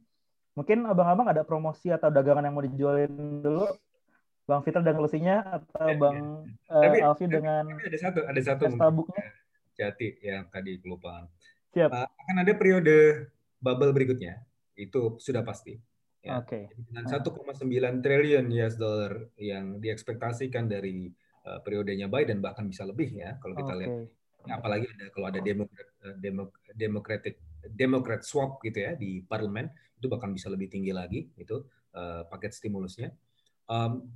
Mungkin 0.52 0.84
abang-abang 0.84 1.32
ada 1.32 1.42
promosi 1.44 1.88
atau 1.88 2.12
dagangan 2.12 2.44
yang 2.44 2.54
mau 2.56 2.64
dijualin 2.64 3.40
dulu, 3.40 3.66
Bang 4.46 4.62
Fitra 4.62 4.84
dan 4.84 4.94
solusinya 4.94 5.58
atau 5.58 5.88
ya, 5.90 5.96
Bang 5.98 6.16
ya. 6.70 6.80
Tapi, 6.86 6.98
uh, 7.02 7.06
Alfi 7.10 7.24
dengan 7.26 7.64
tapi 7.66 7.82
ada 7.88 7.98
satu 7.98 8.20
ada 8.22 8.40
satu 8.40 8.64
tabuknya. 8.78 9.24
Jati 9.76 10.08
yang 10.24 10.48
tadi 10.48 10.80
kelupaan. 10.80 11.28
Siap. 11.74 11.90
Uh, 11.90 12.08
akan 12.08 12.36
ada 12.40 12.52
periode 12.56 13.28
bubble 13.60 13.92
berikutnya, 13.92 14.44
itu 14.78 15.18
sudah 15.18 15.42
pasti. 15.42 15.76
Ya. 16.26 16.42
Okay. 16.42 16.66
Dengan 16.74 17.06
1,9 17.06 18.02
triliun 18.02 18.46
US 18.50 18.74
dollar 18.74 19.12
yang 19.38 19.78
diekspektasikan 19.78 20.66
dari 20.66 21.06
uh, 21.46 21.62
periodenya 21.62 22.10
Biden 22.10 22.42
bahkan 22.42 22.66
bisa 22.66 22.82
lebih 22.82 23.14
ya 23.14 23.38
kalau 23.38 23.54
kita 23.54 23.72
okay. 23.72 23.80
lihat. 23.80 23.94
Ya, 24.46 24.62
apalagi 24.62 24.86
ada 24.86 25.06
kalau 25.10 25.26
ada 25.26 25.40
demokrat 25.42 25.88
eh, 26.06 26.14
democratic 26.78 27.34
democrat 27.66 28.22
swap 28.22 28.62
gitu 28.62 28.78
ya 28.78 28.94
di 28.94 29.18
parlemen 29.26 29.66
itu 29.98 30.06
bahkan 30.06 30.30
bisa 30.30 30.46
lebih 30.46 30.70
tinggi 30.70 30.94
lagi 30.94 31.26
itu 31.34 31.66
uh, 31.94 32.22
paket 32.30 32.54
stimulusnya. 32.54 33.10
Um, 33.66 34.06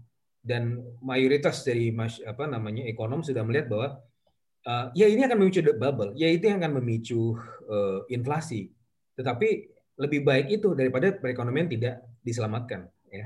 dan 0.41 0.81
mayoritas 1.05 1.67
dari 1.67 1.93
mas, 1.93 2.23
apa 2.25 2.49
namanya 2.49 2.87
ekonom 2.89 3.21
sudah 3.21 3.45
melihat 3.45 3.69
bahwa 3.69 3.89
uh, 4.65 4.87
ya 4.97 5.05
ini 5.11 5.27
akan 5.27 5.37
memicu 5.37 5.61
bubble, 5.77 6.17
ya 6.17 6.29
itu 6.33 6.49
yang 6.49 6.63
akan 6.65 6.81
memicu 6.81 7.37
uh, 7.69 8.07
inflasi. 8.09 8.73
Tetapi 9.19 9.80
lebih 10.01 10.25
baik 10.25 10.47
itu 10.49 10.73
daripada 10.73 11.13
perekonomian 11.13 11.69
tidak 11.69 12.01
diselamatkan 12.25 12.89
ya. 13.13 13.25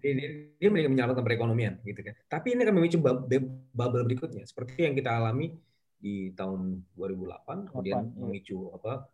Ini 0.00 0.56
dia 0.56 0.70
menyelamatkan 0.72 1.20
perekonomian 1.20 1.84
gitu 1.84 2.00
kan. 2.00 2.14
Tapi 2.26 2.56
ini 2.56 2.64
akan 2.64 2.74
memicu 2.80 2.98
bubble 2.98 4.02
berikutnya 4.08 4.48
seperti 4.48 4.88
yang 4.88 4.96
kita 4.96 5.12
alami 5.12 5.52
di 6.00 6.32
tahun 6.36 6.84
2008 7.00 7.72
kemudian 7.72 8.12
iya. 8.12 8.20
memicu 8.20 8.68
apa 8.76 9.08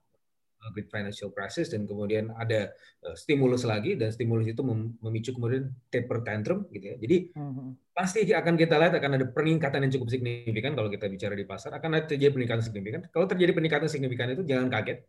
Great 0.76 0.92
Financial 0.92 1.32
Crisis 1.32 1.72
dan 1.72 1.88
kemudian 1.88 2.28
ada 2.36 2.68
uh, 3.08 3.16
stimulus 3.16 3.64
lagi 3.64 3.96
dan 3.96 4.12
stimulus 4.12 4.44
itu 4.44 4.60
memicu 5.00 5.32
kemudian 5.32 5.72
taper 5.88 6.20
tantrum 6.20 6.68
gitu 6.68 6.92
ya. 6.92 6.96
Jadi 7.00 7.32
mm-hmm. 7.32 7.96
pasti 7.96 8.28
akan 8.28 8.54
kita 8.60 8.76
lihat 8.76 8.92
akan 9.00 9.16
ada 9.16 9.26
peningkatan 9.32 9.88
yang 9.88 9.92
cukup 9.96 10.12
signifikan 10.12 10.76
kalau 10.76 10.92
kita 10.92 11.08
bicara 11.08 11.32
di 11.32 11.48
pasar 11.48 11.72
akan 11.80 11.96
ada 11.96 12.04
terjadi 12.04 12.36
peningkatan 12.36 12.60
signifikan. 12.60 13.00
Kalau 13.08 13.24
terjadi 13.24 13.56
peningkatan 13.56 13.88
signifikan 13.88 14.28
itu 14.36 14.44
jangan 14.44 14.68
kaget 14.68 15.08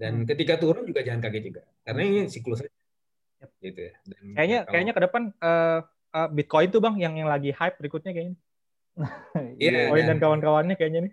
dan 0.00 0.24
hmm. 0.24 0.26
ketika 0.32 0.56
turun 0.56 0.88
juga 0.88 1.04
jangan 1.04 1.20
kaget 1.28 1.44
juga, 1.52 1.62
karena 1.84 2.00
ini 2.08 2.20
siklus 2.32 2.64
aja. 2.64 2.72
Yep. 3.44 3.50
Gitu 3.60 3.80
ya. 3.84 3.92
Dan 4.08 4.22
kayaknya 4.32 4.58
kalau, 4.64 4.72
kayaknya 4.72 4.92
ke 4.96 5.02
depan 5.04 5.22
uh, 5.44 5.78
uh, 6.16 6.28
Bitcoin 6.32 6.68
tuh 6.72 6.80
bang 6.80 6.96
yang 6.96 7.14
yang 7.20 7.28
lagi 7.28 7.52
hype 7.52 7.76
berikutnya 7.76 8.16
kayaknya. 8.16 8.36
Iya. 9.60 9.70
Bitcoin 9.84 10.04
dan 10.08 10.18
kawan-kawannya 10.18 10.74
kayaknya 10.80 11.00
nih. 11.08 11.12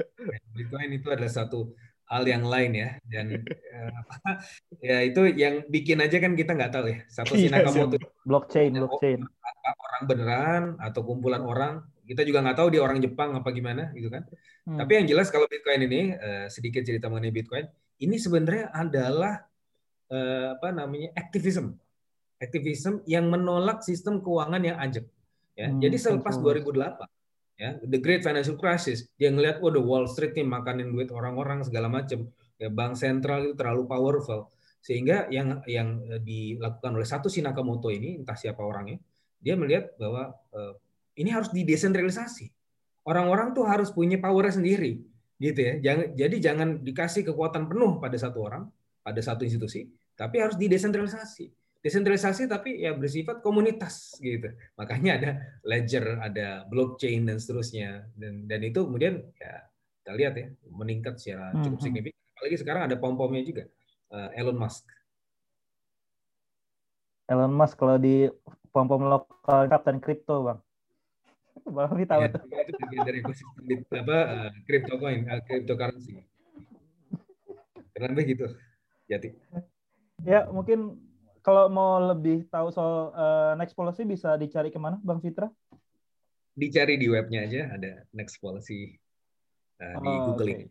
Bitcoin 0.56 0.90
itu 0.96 1.08
adalah 1.12 1.28
satu 1.28 1.76
hal 2.12 2.28
yang 2.28 2.44
lain 2.44 2.72
ya 2.76 2.88
dan 3.08 3.40
uh, 3.40 4.00
ya 4.88 5.00
itu 5.00 5.32
yang 5.32 5.64
bikin 5.64 5.96
aja 6.04 6.20
kan 6.20 6.36
kita 6.36 6.52
nggak 6.52 6.72
tahu 6.76 6.92
ya 6.92 6.98
satu 7.08 7.32
iya, 7.40 7.48
Nakamoto 7.48 7.96
blockchain 8.28 8.76
blockchain 8.76 9.24
orang 9.64 10.02
beneran 10.04 10.62
atau 10.76 11.00
kumpulan 11.08 11.40
orang 11.40 11.80
kita 12.04 12.20
juga 12.28 12.44
nggak 12.44 12.58
tahu 12.60 12.68
dia 12.68 12.84
orang 12.84 13.00
Jepang 13.00 13.32
apa 13.32 13.48
gimana 13.56 13.96
gitu 13.96 14.12
kan 14.12 14.28
hmm. 14.68 14.76
tapi 14.76 15.00
yang 15.00 15.08
jelas 15.08 15.32
kalau 15.32 15.48
Bitcoin 15.48 15.88
ini 15.88 16.12
uh, 16.12 16.52
sedikit 16.52 16.84
cerita 16.84 17.08
mengenai 17.08 17.32
Bitcoin 17.32 17.64
ini 18.02 18.18
sebenarnya 18.18 18.74
adalah 18.74 19.46
uh, 20.10 20.58
apa 20.58 20.68
namanya 20.74 21.14
aktivisme 21.14 21.78
aktivisme 22.42 23.06
yang 23.06 23.30
menolak 23.30 23.86
sistem 23.86 24.18
keuangan 24.18 24.62
yang 24.62 24.76
ajak 24.82 25.06
ya. 25.54 25.70
Hmm, 25.70 25.78
jadi 25.78 25.96
selepas 25.96 26.36
betul. 26.42 26.74
2008 26.74 27.06
ya 27.62 27.70
the 27.86 28.00
great 28.02 28.26
financial 28.26 28.58
crisis 28.58 29.06
dia 29.14 29.30
ngelihat 29.30 29.62
oh 29.62 29.70
the 29.70 29.78
Wall 29.78 30.10
Street 30.10 30.34
nih 30.34 30.42
makanin 30.42 30.90
duit 30.90 31.14
orang-orang 31.14 31.62
segala 31.62 31.86
macam 31.86 32.26
ya 32.58 32.68
bank 32.70 32.98
sentral 32.98 33.50
itu 33.50 33.54
terlalu 33.58 33.86
powerful. 33.86 34.50
Sehingga 34.82 35.30
yang 35.30 35.62
yang 35.70 36.02
eh, 36.10 36.18
dilakukan 36.18 36.98
oleh 36.98 37.06
satu 37.06 37.30
Nakamoto 37.38 37.86
ini 37.90 38.18
entah 38.18 38.34
siapa 38.34 38.62
orangnya 38.62 38.98
dia 39.42 39.58
melihat 39.58 39.94
bahwa 39.98 40.30
uh, 40.54 40.74
ini 41.18 41.34
harus 41.34 41.50
didesentralisasi. 41.50 42.46
Orang-orang 43.02 43.50
tuh 43.50 43.66
harus 43.66 43.90
punya 43.90 44.22
power 44.22 44.46
sendiri 44.46 45.02
gitu 45.42 45.58
ya. 45.58 45.74
Jangan 45.82 46.06
jadi 46.14 46.36
jangan 46.38 46.68
dikasih 46.86 47.26
kekuatan 47.26 47.66
penuh 47.66 47.98
pada 47.98 48.14
satu 48.14 48.38
orang, 48.46 48.70
pada 49.02 49.18
satu 49.18 49.42
institusi, 49.42 49.90
tapi 50.14 50.38
harus 50.38 50.54
didesentralisasi. 50.54 51.50
desentralisasi 51.82 52.46
tapi 52.46 52.78
ya 52.78 52.94
bersifat 52.94 53.42
komunitas 53.42 54.14
gitu. 54.22 54.54
Makanya 54.78 55.18
ada 55.18 55.30
ledger, 55.66 56.14
ada 56.22 56.62
blockchain 56.70 57.26
dan 57.26 57.42
seterusnya. 57.42 58.06
Dan 58.14 58.46
dan 58.46 58.62
itu 58.62 58.86
kemudian 58.86 59.18
ya 59.34 59.66
kita 59.98 60.12
lihat 60.14 60.34
ya 60.38 60.46
meningkat 60.70 61.18
secara 61.18 61.50
cukup 61.58 61.82
hmm. 61.82 61.86
signifikan. 61.90 62.22
Apalagi 62.38 62.56
sekarang 62.62 62.82
ada 62.86 62.94
pom-pomnya 62.94 63.42
juga 63.42 63.66
uh, 64.14 64.30
Elon 64.38 64.54
Musk. 64.62 64.86
Elon 67.26 67.50
Musk 67.50 67.74
kalau 67.74 67.98
di 67.98 68.30
pom-pom 68.70 69.02
lokal 69.02 69.66
Kapten 69.66 69.98
Crypto, 69.98 70.46
Bang. 70.46 70.62
Bang 71.68 71.86
Raffi 71.90 72.06
tahu 72.06 72.20
ya, 72.26 72.28
tuh. 72.34 72.42
Itu 72.48 72.78
bagian 72.82 73.02
dari 73.06 73.18
ekosistem 73.22 73.80
apa 73.94 74.18
uh, 74.26 74.50
crypto 74.66 74.94
coin, 74.98 75.20
uh, 75.30 75.40
cryptocurrency. 75.46 76.22
Kurang 77.94 78.12
lebih 78.16 78.24
gitu. 78.34 78.46
Jadi. 79.06 79.28
Ya, 80.22 80.46
mungkin 80.50 80.98
kalau 81.42 81.66
mau 81.68 81.98
lebih 81.98 82.46
tahu 82.48 82.70
soal 82.70 83.10
uh, 83.12 83.52
next 83.58 83.74
policy 83.74 84.06
bisa 84.06 84.38
dicari 84.38 84.70
ke 84.70 84.78
mana, 84.78 84.98
Bang 85.02 85.18
Fitra? 85.18 85.50
Dicari 86.54 87.00
di 87.00 87.10
webnya 87.10 87.48
aja 87.48 87.74
ada 87.74 88.06
next 88.14 88.38
policy 88.38 88.94
uh, 89.82 89.96
di 89.98 90.08
oh, 90.08 90.22
Google 90.32 90.46
okay. 90.46 90.62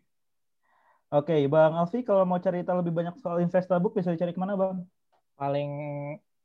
Oke, 1.11 1.35
okay, 1.35 1.41
Bang 1.51 1.75
Alfi, 1.75 2.07
kalau 2.07 2.23
mau 2.23 2.39
cari 2.39 2.63
tahu 2.63 2.79
lebih 2.79 2.95
banyak 2.95 3.19
soal 3.19 3.43
Investabook 3.43 3.99
bisa 3.99 4.15
dicari 4.15 4.31
ke 4.31 4.39
mana, 4.39 4.55
Bang? 4.55 4.87
Paling 5.35 5.71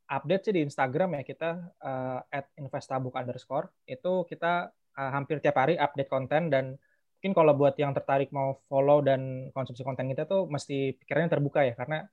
update 0.07 0.51
sih 0.51 0.55
di 0.55 0.63
Instagram 0.63 1.19
ya 1.19 1.23
kita 1.27 1.51
uh, 1.83 2.21
at 2.31 2.47
Investabook 2.59 3.19
underscore 3.19 3.71
itu 3.87 4.27
kita 4.31 4.71
uh, 4.73 5.11
hampir 5.11 5.43
tiap 5.43 5.59
hari 5.59 5.75
update 5.75 6.11
konten 6.11 6.49
dan 6.49 6.79
mungkin 7.19 7.33
kalau 7.35 7.53
buat 7.59 7.75
yang 7.75 7.91
tertarik 7.91 8.31
mau 8.31 8.63
follow 8.71 9.03
dan 9.03 9.51
konsumsi 9.51 9.83
konten 9.83 10.07
kita 10.07 10.31
tuh 10.31 10.47
mesti 10.47 10.95
pikirannya 10.95 11.31
terbuka 11.33 11.67
ya 11.67 11.75
karena 11.75 12.07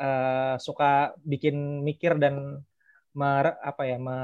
uh, 0.00 0.54
suka 0.58 1.14
bikin 1.22 1.86
mikir 1.86 2.18
dan 2.18 2.66
mer, 3.16 3.56
apa 3.64 3.82
ya 3.88 3.96
me, 3.96 4.18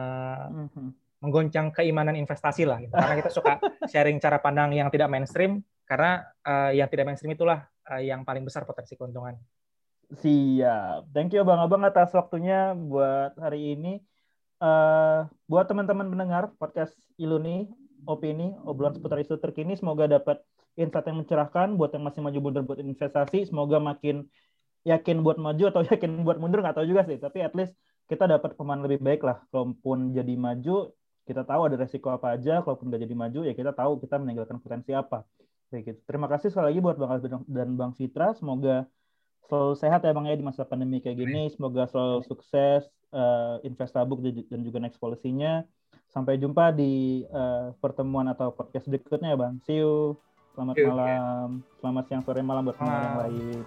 mm-hmm. 0.53 0.89
menggoncang 1.25 1.73
keimanan 1.73 2.19
investasi 2.19 2.69
lah 2.69 2.83
gitu. 2.83 2.93
karena 2.93 3.17
kita 3.23 3.31
suka 3.33 3.53
sharing 3.89 4.21
cara 4.21 4.43
pandang 4.43 4.75
yang 4.77 4.93
tidak 4.93 5.09
mainstream 5.09 5.65
karena 5.89 6.27
uh, 6.45 6.71
yang 6.75 6.89
tidak 6.93 7.09
mainstream 7.09 7.33
itulah 7.33 7.65
uh, 7.89 8.03
yang 8.03 8.27
paling 8.27 8.45
besar 8.45 8.69
potensi 8.69 8.99
keuntungan. 8.99 9.37
Siap. 10.13 11.09
Thank 11.17 11.33
you 11.33 11.41
Bang 11.49 11.61
Abang 11.65 11.83
atas 11.89 12.13
waktunya 12.13 12.77
buat 12.77 13.33
hari 13.41 13.77
ini. 13.79 14.05
Uh, 14.63 15.27
buat 15.51 15.67
teman-teman 15.67 16.07
mendengar 16.07 16.55
podcast 16.61 16.95
Iluni, 17.19 17.67
opini, 18.07 18.55
obrolan 18.63 18.95
seputar 18.95 19.19
isu 19.19 19.41
terkini, 19.43 19.75
semoga 19.75 20.07
dapat 20.07 20.39
insight 20.79 21.09
yang 21.09 21.19
mencerahkan 21.25 21.75
buat 21.75 21.91
yang 21.91 22.07
masih 22.07 22.23
maju 22.23 22.39
mundur 22.39 22.63
buat 22.63 22.79
investasi. 22.79 23.51
Semoga 23.51 23.83
makin 23.83 24.31
yakin 24.83 25.23
buat 25.23 25.39
maju 25.39 25.65
atau 25.71 25.83
yakin 25.91 26.27
buat 26.27 26.39
mundur 26.43 26.63
nggak 26.63 26.77
tahu 26.79 26.87
juga 26.87 27.07
sih 27.07 27.19
tapi 27.19 27.43
at 27.43 27.55
least 27.55 27.75
kita 28.11 28.27
dapat 28.27 28.59
pemain 28.59 28.83
lebih 28.83 28.99
baik 28.99 29.23
lah 29.23 29.41
kalaupun 29.55 30.11
jadi 30.13 30.35
maju 30.35 30.91
kita 31.23 31.47
tahu 31.47 31.61
ada 31.71 31.77
resiko 31.79 32.11
apa 32.11 32.35
aja 32.35 32.61
kalaupun 32.67 32.91
nggak 32.91 33.03
jadi 33.07 33.15
maju 33.15 33.41
ya 33.47 33.55
kita 33.55 33.71
tahu 33.71 34.03
kita 34.03 34.19
meninggalkan 34.19 34.59
potensi 34.59 34.91
apa 34.91 35.23
kayak 35.71 35.83
gitu 35.87 36.01
terima 36.05 36.27
kasih 36.27 36.51
sekali 36.51 36.75
lagi 36.75 36.81
buat 36.83 36.97
bang 36.99 37.11
Alvin 37.15 37.33
dan 37.47 37.69
bang 37.79 37.93
Fitra 37.95 38.35
semoga 38.35 38.85
selalu 39.53 39.77
sehat 39.77 40.01
ya 40.01 40.17
bang 40.17 40.33
ya 40.33 40.41
di 40.41 40.47
masa 40.49 40.65
pandemi 40.65 41.05
kayak 41.05 41.21
gini. 41.21 41.53
Semoga 41.53 41.85
selalu 41.93 42.25
sukses 42.25 42.89
uh, 43.13 43.61
Investabuk 43.61 44.25
dan 44.25 44.65
juga 44.65 44.81
next 44.81 44.97
policy-nya. 44.97 45.69
Sampai 46.09 46.41
jumpa 46.41 46.73
di 46.73 47.29
uh, 47.29 47.77
pertemuan 47.77 48.33
atau 48.33 48.49
podcast 48.49 48.89
berikutnya 48.89 49.37
ya 49.37 49.39
bang. 49.39 49.61
See 49.69 49.85
you. 49.85 50.17
Selamat 50.57 50.81
malam. 50.81 51.61
Selamat 51.85 52.05
siang 52.09 52.25
sore 52.25 52.41
malam 52.41 52.65
buat 52.65 52.81
teman 52.81 52.97
yang 52.97 53.21
lain 53.29 53.61